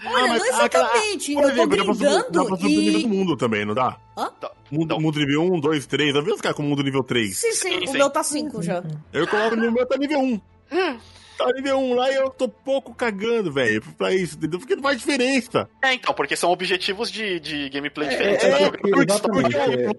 Olha, 0.06 0.28
mas 0.28 0.40
não 0.42 0.48
exatamente. 0.50 1.34
Por 1.34 1.44
eu 1.44 1.48
tô 1.68 1.74
exemplo, 1.74 1.78
dá 1.78 1.84
pra 1.86 1.94
subir, 1.94 2.06
dá 2.06 2.22
grindando 2.22 2.48
pra 2.48 2.58
subir 2.58 2.78
o 2.78 2.82
nível 2.82 2.94
do 2.94 3.00
e. 3.00 3.08
mundo 3.08 3.38
também, 3.38 3.66
não 3.66 3.74
dá? 3.74 3.98
Hã? 4.18 4.30
Mundo, 4.70 4.84
Então. 4.86 5.00
mundo 5.00 5.20
nível 5.20 5.42
1, 5.54 5.60
2, 5.60 5.86
3. 5.86 6.16
Eu 6.16 6.24
vi 6.24 6.32
os 6.32 6.42
caras 6.42 6.56
com 6.58 6.64
mundo 6.64 6.84
nível 6.84 7.04
3. 7.04 7.38
Sim, 7.38 7.52
sim, 7.54 7.70
Sim, 7.70 7.84
o 7.84 7.88
sim. 7.88 7.94
meu 7.98 8.10
tá 8.10 8.24
5 8.24 8.62
já. 8.62 8.84
Eu 9.12 9.28
coloco 9.28 9.56
no 9.56 9.72
meu 9.72 9.86
tá 9.86 9.98
nível 9.98 10.20
1. 10.20 10.42
Tá 11.38 11.48
nível 11.56 11.80
1 11.80 11.94
lá 11.96 12.12
e 12.12 12.16
eu 12.16 12.30
tô 12.30 12.48
pouco 12.48 12.94
cagando, 12.94 13.52
velho, 13.52 13.82
pra 13.98 14.14
isso, 14.14 14.38
entendeu? 14.38 14.60
Porque 14.60 14.76
não 14.76 14.84
faz 14.84 15.00
diferença. 15.00 15.68
É, 15.84 15.94
então, 15.94 16.14
porque 16.14 16.36
são 16.36 16.52
objetivos 16.52 17.12
de, 17.12 17.40
de 17.40 17.70
gameplay 17.70 18.08
É, 18.08 18.12
diferentes. 18.12 18.44
é, 18.46 18.50
né? 18.50 18.58
é, 18.60 19.14
história, 19.14 19.58
é. 19.58 19.94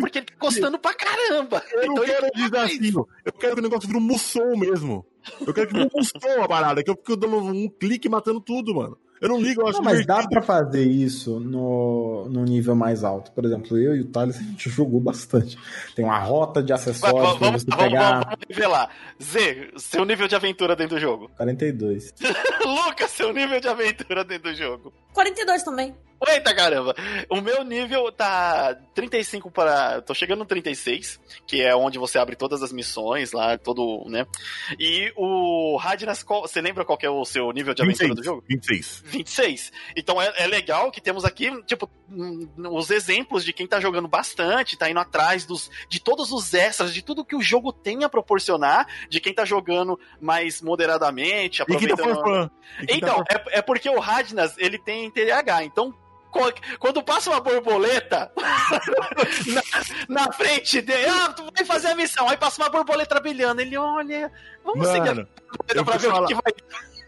Porque 0.00 0.18
ele 0.18 0.24
tá 0.26 0.34
gostando 0.38 0.78
pra 0.78 0.94
caramba. 0.94 1.62
Eu 1.72 1.86
não 1.86 1.92
Então 1.92 2.04
ele 2.04 2.12
quero 2.14 2.30
desafio. 2.34 3.08
Eu 3.24 3.32
quero 3.32 3.54
que 3.54 3.60
o 3.60 3.62
negócio 3.62 3.86
vire 3.86 3.98
um 3.98 4.02
Musou 4.02 4.56
mesmo. 4.56 5.04
Eu 5.46 5.52
quero 5.52 5.68
que 5.68 5.74
vire 5.74 5.86
um 5.86 5.98
Musou 5.98 6.42
a 6.42 6.48
parada, 6.48 6.82
que 6.82 6.90
eu 6.90 6.96
fico 6.96 7.14
dando 7.16 7.36
um 7.36 7.68
clique 7.68 8.08
e 8.08 8.10
matando 8.10 8.40
tudo, 8.40 8.74
mano. 8.74 8.96
Eu 9.20 9.28
não 9.28 9.40
ligo, 9.40 9.60
eu 9.60 9.66
acho 9.68 9.78
Não, 9.78 9.84
mas 9.84 10.06
dá 10.06 10.26
pra 10.26 10.40
fazer 10.40 10.82
isso 10.84 11.38
no, 11.38 12.26
no 12.30 12.42
nível 12.44 12.74
mais 12.74 13.04
alto. 13.04 13.30
Por 13.32 13.44
exemplo, 13.44 13.76
eu 13.76 13.94
e 13.94 14.00
o 14.00 14.06
Thales, 14.06 14.36
a 14.38 14.42
gente 14.42 14.68
jogou 14.70 14.98
bastante. 15.00 15.58
Tem 15.94 16.04
uma 16.04 16.18
rota 16.18 16.62
de 16.62 16.72
acessórios 16.72 17.20
va- 17.20 17.36
pra 17.36 17.46
Vamos, 17.48 17.62
você 17.62 17.70
vamos, 17.70 17.84
pegar. 17.84 18.20
vamos 18.24 18.38
revelar. 18.48 18.90
Z, 19.22 19.70
seu 19.76 20.04
nível 20.06 20.26
de 20.26 20.34
aventura 20.34 20.74
dentro 20.74 20.96
do 20.96 21.00
jogo. 21.00 21.30
42. 21.36 22.14
Lucas, 22.64 23.10
seu 23.10 23.32
nível 23.32 23.60
de 23.60 23.68
aventura 23.68 24.24
dentro 24.24 24.50
do 24.50 24.56
jogo. 24.56 24.92
42 25.12 25.62
também. 25.62 25.94
Eita 26.28 26.54
caramba! 26.54 26.94
O 27.30 27.40
meu 27.40 27.64
nível 27.64 28.12
tá 28.12 28.76
35 28.94 29.50
para. 29.50 30.02
Tô 30.02 30.12
chegando 30.12 30.40
no 30.40 30.44
36, 30.44 31.18
que 31.46 31.62
é 31.62 31.74
onde 31.74 31.98
você 31.98 32.18
abre 32.18 32.36
todas 32.36 32.62
as 32.62 32.72
missões 32.72 33.32
lá, 33.32 33.56
todo, 33.56 34.04
né? 34.06 34.26
E 34.78 35.10
o 35.16 35.76
Radnas, 35.76 36.22
você 36.22 36.60
lembra 36.60 36.84
qual 36.84 36.98
que 36.98 37.06
é 37.06 37.10
o 37.10 37.24
seu 37.24 37.50
nível 37.52 37.72
de 37.72 37.82
aventura 37.82 38.08
26. 38.08 38.14
do 38.14 38.22
jogo? 38.22 38.44
26. 38.46 39.02
26. 39.06 39.72
Então 39.96 40.20
é, 40.20 40.32
é 40.36 40.46
legal 40.46 40.90
que 40.90 41.00
temos 41.00 41.24
aqui, 41.24 41.50
tipo, 41.64 41.90
hum, 42.10 42.46
os 42.70 42.90
exemplos 42.90 43.42
de 43.42 43.54
quem 43.54 43.66
tá 43.66 43.80
jogando 43.80 44.06
bastante, 44.06 44.76
tá 44.76 44.90
indo 44.90 45.00
atrás 45.00 45.46
dos, 45.46 45.70
de 45.88 46.00
todos 46.00 46.32
os 46.32 46.52
extras, 46.52 46.92
de 46.92 47.02
tudo 47.02 47.24
que 47.24 47.34
o 47.36 47.40
jogo 47.40 47.72
tem 47.72 48.04
a 48.04 48.08
proporcionar, 48.10 48.86
de 49.08 49.20
quem 49.20 49.32
tá 49.32 49.46
jogando 49.46 49.98
mais 50.20 50.60
moderadamente, 50.60 51.58
tá 51.58 51.64
aproveitando. 51.64 52.50
E 52.82 52.86
que 52.86 52.86
tá 52.86 52.94
Então, 52.94 53.24
é, 53.30 53.58
é 53.58 53.62
porque 53.62 53.88
o 53.88 53.98
Radnas, 53.98 54.54
ele 54.58 54.78
tem 54.78 55.10
TDAH, 55.10 55.64
então 55.64 55.94
quando 56.78 57.02
passa 57.02 57.30
uma 57.30 57.40
borboleta 57.40 58.30
na, 60.08 60.24
na 60.26 60.32
frente 60.32 60.80
dele, 60.80 61.08
ah, 61.08 61.32
tu 61.32 61.44
vai 61.54 61.64
fazer 61.64 61.88
a 61.88 61.94
missão, 61.94 62.28
aí 62.28 62.36
passa 62.36 62.62
uma 62.62 62.68
borboleta 62.70 63.18
brilhando, 63.20 63.60
ele 63.60 63.76
olha, 63.76 64.32
vamos 64.64 64.86
seguir 64.88 65.08
a 65.08 65.14
Mano, 65.14 65.28
borboleta 65.48 65.84
pra 65.84 65.96
ver 65.96 66.08
o 66.08 66.10
falar- 66.10 66.26
que 66.28 66.34
vai 66.34 66.52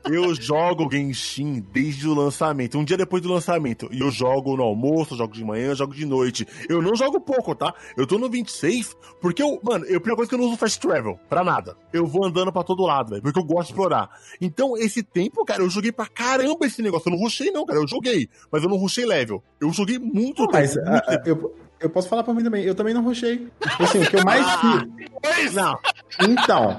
eu 0.05 0.35
jogo 0.35 0.89
Genshin 0.91 1.65
desde 1.73 2.09
o 2.09 2.15
lançamento, 2.15 2.79
um 2.79 2.85
dia 2.85 2.97
depois 2.97 3.23
do 3.23 3.33
lançamento. 3.33 3.89
E 3.93 4.01
eu 4.01 4.11
jogo 4.11 4.57
no 4.57 4.63
almoço, 4.63 5.17
jogo 5.17 5.33
de 5.33 5.45
manhã, 5.45 5.75
jogo 5.75 5.95
de 5.95 6.05
noite. 6.05 6.47
Eu 6.69 6.81
não 6.83 6.95
jogo 6.97 7.21
pouco, 7.21 7.55
tá? 7.55 7.73
Eu 7.97 8.07
tô 8.07 8.19
no 8.19 8.29
26, 8.29 8.97
porque 9.21 9.43
eu, 9.43 9.61
mano, 9.63 9.85
eu, 9.85 9.97
a 9.99 10.01
primeira 10.01 10.17
coisa 10.17 10.29
que 10.29 10.35
eu 10.35 10.39
não 10.39 10.47
uso 10.47 10.57
fast 10.57 10.81
travel, 10.81 11.19
pra 11.29 11.45
nada. 11.45 11.77
Eu 11.93 12.07
vou 12.07 12.25
andando 12.25 12.53
pra 12.53 12.63
todo 12.63 12.83
lado, 12.85 13.11
velho, 13.11 13.23
porque 13.23 13.39
eu 13.39 13.45
gosto 13.45 13.69
de 13.69 13.73
explorar. 13.73 14.11
Então, 14.41 14.77
esse 14.77 15.03
tempo, 15.03 15.45
cara, 15.45 15.63
eu 15.63 15.71
joguei 15.71 15.93
pra 15.93 16.07
caramba 16.07 16.67
esse 16.67 16.83
negócio. 16.83 17.09
Eu 17.09 17.13
não 17.17 17.23
rushei, 17.23 17.51
não, 17.51 17.65
cara. 17.67 17.79
Eu 17.81 17.87
joguei, 17.89 18.29
mas 18.51 18.63
eu 18.63 18.69
não 18.69 18.77
rushei 18.77 19.05
level. 19.07 19.43
Eu 19.61 19.73
joguei 19.73 19.99
muito 19.99 20.45
Mas 20.53 20.75
tempo. 20.75 20.87
a- 20.89 20.91
muito 20.93 21.11
a- 21.11 21.19
tempo. 21.19 21.47
eu, 21.47 21.57
eu 21.81 21.91
posso 21.91 22.09
falar 22.09 22.23
pra 22.25 22.33
mim 22.35 22.43
também. 22.43 22.65
Eu 22.65 22.75
também 22.75 22.93
não 22.95 23.03
rushei. 23.03 23.49
Tipo 23.61 23.83
assim, 23.85 24.03
o 24.03 24.11
que 24.11 24.17
eu 24.17 24.25
mais 24.25 24.45
fiz. 25.37 25.55
Não, 25.55 25.79
Então, 26.21 26.77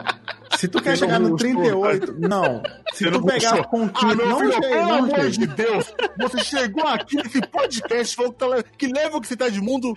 se 0.63 0.67
tu 0.69 0.81
quer 0.81 0.97
chegar 0.97 1.19
no 1.19 1.31
rushou, 1.31 1.37
38. 1.39 2.15
Não. 2.19 2.63
Se 2.93 3.11
tu 3.11 3.21
pegar 3.25 3.49
rushou. 3.49 3.63
com 3.65 3.83
Ah, 3.85 3.89
15. 3.89 4.15
meu 4.15 4.27
Não 4.29 4.39
filho, 4.39 4.61
pelo 4.61 4.93
amor 4.93 5.29
de 5.29 5.47
Deus, 5.47 5.93
você 6.17 6.39
chegou 6.39 6.87
aqui 6.87 7.17
nesse 7.17 7.41
podcast, 7.41 8.15
falou 8.15 8.31
que, 8.31 8.37
tá, 8.39 8.47
le- 8.47 8.63
que 8.77 8.87
level 8.87 9.19
que 9.19 9.27
você 9.27 9.35
tá 9.35 9.49
de 9.49 9.59
mundo, 9.59 9.93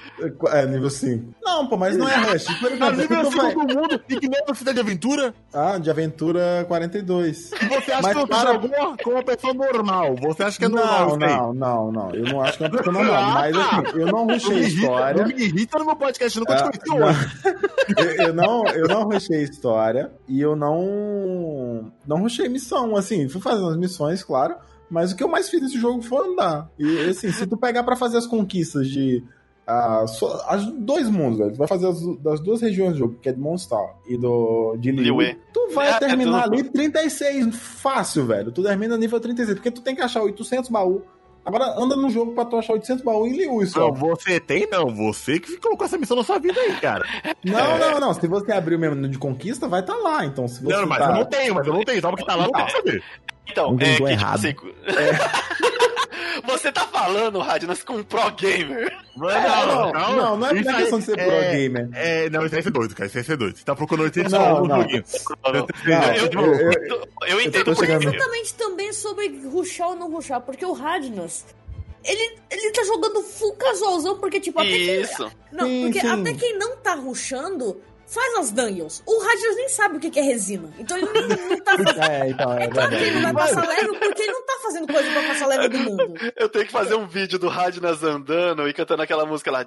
É, 0.48 0.66
nível 0.66 0.90
5. 0.90 1.34
Não, 1.44 1.66
pô, 1.68 1.76
mas 1.76 1.96
não 1.96 2.08
é 2.08 2.16
rush. 2.16 2.44
Tá 2.46 2.90
se 2.90 2.96
nível 2.96 3.22
tu 3.22 3.30
vai... 3.36 3.50
5 3.50 3.66
do 3.66 3.74
mundo, 3.74 4.00
e 4.08 4.16
que 4.16 4.26
level 4.26 4.54
você 4.54 4.64
tá 4.64 4.72
de 4.72 4.80
aventura, 4.80 5.32
Ah, 5.54 5.78
de 5.78 5.88
aventura 5.88 6.64
42. 6.66 7.52
e 7.52 7.64
você 7.66 7.92
acha 7.92 8.08
que 8.08 8.14
você 8.14 8.26
para- 8.26 8.52
jogou 8.54 8.96
com 9.04 9.10
uma 9.10 9.22
pessoa 9.22 9.54
normal, 9.54 10.16
você 10.16 10.42
acha 10.42 10.58
que 10.58 10.64
é 10.64 10.68
normal 10.68 11.16
Não, 11.16 11.54
não, 11.54 11.54
não, 11.54 11.92
não. 11.92 12.10
Eu 12.10 12.24
não 12.24 12.40
acho 12.42 12.58
que 12.58 12.64
é 12.64 12.66
uma 12.66 12.76
pessoa 12.78 12.92
normal. 12.92 13.30
Mas 13.34 13.56
assim, 13.56 14.00
eu 14.00 14.06
não 14.06 14.26
rushei 14.26 14.56
a 14.56 14.60
história. 14.66 15.22
não 15.22 15.28
me 15.28 15.42
irrita 15.44 15.78
no 15.78 15.84
meu 15.86 15.96
podcast, 15.96 16.36
eu 16.36 16.40
nunca 16.40 16.54
Ah, 16.54 16.70
te 16.72 16.78
conheci 16.80 17.04
hoje. 17.04 17.32
eu, 17.98 18.26
eu 18.26 18.34
não, 18.34 18.66
eu 18.68 19.02
rushei 19.04 19.42
história 19.42 20.10
e 20.26 20.40
eu 20.40 20.55
não 20.56 21.92
não 22.06 22.18
rushei 22.22 22.48
missão, 22.48 22.96
assim, 22.96 23.28
fui 23.28 23.40
fazendo 23.40 23.68
as 23.68 23.76
missões, 23.76 24.22
claro, 24.24 24.56
mas 24.90 25.12
o 25.12 25.16
que 25.16 25.22
eu 25.22 25.28
mais 25.28 25.48
fiz 25.48 25.60
nesse 25.62 25.78
jogo 25.78 26.02
foi 26.02 26.26
andar. 26.28 26.70
E 26.78 27.00
assim, 27.08 27.30
se 27.30 27.46
tu 27.46 27.56
pegar 27.56 27.82
pra 27.84 27.96
fazer 27.96 28.18
as 28.18 28.26
conquistas 28.26 28.88
de 28.88 29.22
ah, 29.68 30.04
as 30.48 30.64
dois 30.78 31.08
mundos, 31.10 31.38
velho, 31.38 31.50
tu 31.52 31.58
vai 31.58 31.66
fazer 31.66 31.88
as, 31.88 32.00
das 32.18 32.38
duas 32.40 32.60
regiões 32.60 32.92
do 32.92 32.98
jogo, 32.98 33.18
que 33.20 33.28
é 33.28 33.32
de 33.32 33.40
Monstar 33.40 33.96
e 34.08 34.16
do 34.16 34.76
de 34.78 34.92
Liyue. 34.92 35.36
tu 35.52 35.68
vai 35.74 35.88
É, 35.88 35.90
é 35.94 35.98
terminar 35.98 36.44
tudo- 36.44 36.54
ali 36.54 36.64
36, 36.64 37.56
fácil, 37.56 38.26
velho. 38.26 38.52
Tu 38.52 38.62
termina 38.62 38.96
nível 38.96 39.18
36, 39.18 39.56
porque 39.58 39.72
tu 39.72 39.80
tem 39.82 39.96
que 39.96 40.02
achar 40.02 40.22
800 40.22 40.70
baú. 40.70 41.02
Agora 41.46 41.80
anda 41.80 41.94
no 41.94 42.10
jogo 42.10 42.32
pra 42.32 42.44
tu 42.44 42.56
achar 42.56 42.72
800 42.72 43.04
baú 43.04 43.24
em 43.24 43.36
Liu 43.36 43.64
só. 43.66 43.78
Não, 43.78 43.94
você 43.94 44.40
tem 44.40 44.68
não, 44.68 44.92
você 44.92 45.38
que 45.38 45.56
colocou 45.58 45.86
essa 45.86 45.96
missão 45.96 46.16
na 46.16 46.24
sua 46.24 46.40
vida 46.40 46.60
aí, 46.60 46.74
cara. 46.80 47.06
Não, 47.44 47.78
não, 47.78 48.00
não. 48.00 48.12
Se 48.12 48.26
você 48.26 48.50
abrir 48.50 48.74
o 48.74 48.78
menu 48.80 49.08
de 49.08 49.16
conquista, 49.16 49.68
vai 49.68 49.78
estar 49.78 49.94
lá. 49.94 50.24
Então, 50.24 50.48
se 50.48 50.60
você 50.60 50.74
Não, 50.74 50.86
mas 50.88 50.98
tá... 50.98 51.06
eu 51.10 51.14
não 51.14 51.24
tenho, 51.24 51.54
mas 51.54 51.66
eu 51.68 51.72
não 51.72 51.84
tenho, 51.84 52.00
só 52.00 52.10
porque 52.10 52.26
tá 52.26 52.34
lá 52.34 52.46
eu 52.46 52.52
quero 52.52 52.70
saber. 52.72 53.04
Então, 53.48 53.76
é 53.78 53.94
que, 53.94 54.02
errado. 54.02 54.42
tipo 54.42 54.66
assim, 54.66 54.96
Você 56.44 56.72
tá 56.72 56.86
falando, 56.86 57.38
Radnas, 57.38 57.82
com 57.82 57.94
um 57.94 58.02
pro 58.02 58.30
gamer. 58.32 58.96
Não, 59.16 59.92
não, 60.16 60.36
não 60.36 60.46
é 60.48 60.54
Isso 60.54 60.64
não 60.64 60.72
é 60.72 60.74
aí 60.76 60.80
questão 60.82 60.98
de 60.98 61.04
ser 61.04 61.12
pro 61.16 61.22
é- 61.32 61.56
gamer. 61.56 61.88
É, 61.94 62.30
não, 62.30 62.44
isso 62.46 62.54
aí 62.54 62.62
é 62.66 62.70
doido, 62.70 62.94
cara, 62.94 63.06
isso 63.06 63.18
aí 63.18 63.24
é 63.28 63.36
doido. 63.36 63.56
Você 63.56 63.64
tá 63.64 63.74
procurando 63.74 64.04
800 64.04 64.32
Não, 64.32 64.64
não. 64.64 64.78
Não, 64.78 64.86
Eu- 67.26 67.40
entendo 67.40 67.74
por 67.74 67.86
quê. 67.86 67.92
Exatamente 67.92 68.54
também 68.54 68.92
sobre 68.92 69.28
rushar 69.48 69.88
ou 69.88 69.96
não 69.96 70.10
rushar, 70.10 70.40
porque 70.40 70.64
o 70.64 70.72
Radnas, 70.72 71.44
ele, 72.04 72.38
ele 72.50 72.70
tá 72.72 72.84
jogando 72.84 73.22
full 73.22 73.54
casualzão, 73.54 74.18
porque, 74.18 74.38
tipo, 74.40 74.58
até 74.60 74.68
quem, 74.70 75.00
Isso. 75.00 75.30
não, 75.52 75.66
Sim, 75.66 75.82
porque 75.84 76.00
sim. 76.00 76.06
até 76.08 76.32
quem 76.34 76.58
não 76.58 76.76
tá 76.76 76.94
rushando 76.94 77.80
faz 78.06 78.34
as 78.38 78.50
dungeons. 78.52 79.02
O 79.06 79.18
Radnas 79.20 79.56
nem 79.56 79.68
sabe 79.68 79.96
o 79.96 80.00
que 80.00 80.18
é 80.18 80.22
resina. 80.22 80.72
Então 80.78 80.96
ele 80.96 81.06
não, 81.06 81.48
não 81.48 81.60
tá 81.60 81.72
fazendo. 81.76 82.02
É, 82.04 82.28
então, 82.30 82.52
é 82.58 82.64
É 82.64 82.68
claro 82.68 82.88
que 82.90 82.94
ele 82.96 83.10
não 83.20 83.22
vai 83.22 83.32
passar 83.34 83.68
level 83.68 83.94
porque 83.98 84.22
ele 84.22 84.32
não 84.32 84.46
tá 84.46 84.52
fazendo 84.62 84.86
coisa 84.92 85.10
pra 85.12 85.22
passar 85.28 85.46
level 85.46 85.68
do 85.70 85.78
mundo. 85.78 86.14
Eu 86.36 86.48
tenho 86.48 86.66
que 86.66 86.72
fazer 86.72 86.94
um 86.94 87.06
vídeo 87.06 87.38
do 87.38 87.48
Radnas 87.48 88.02
andando 88.02 88.68
e 88.68 88.72
cantando 88.72 89.02
aquela 89.02 89.26
música 89.26 89.50
lá. 89.50 89.64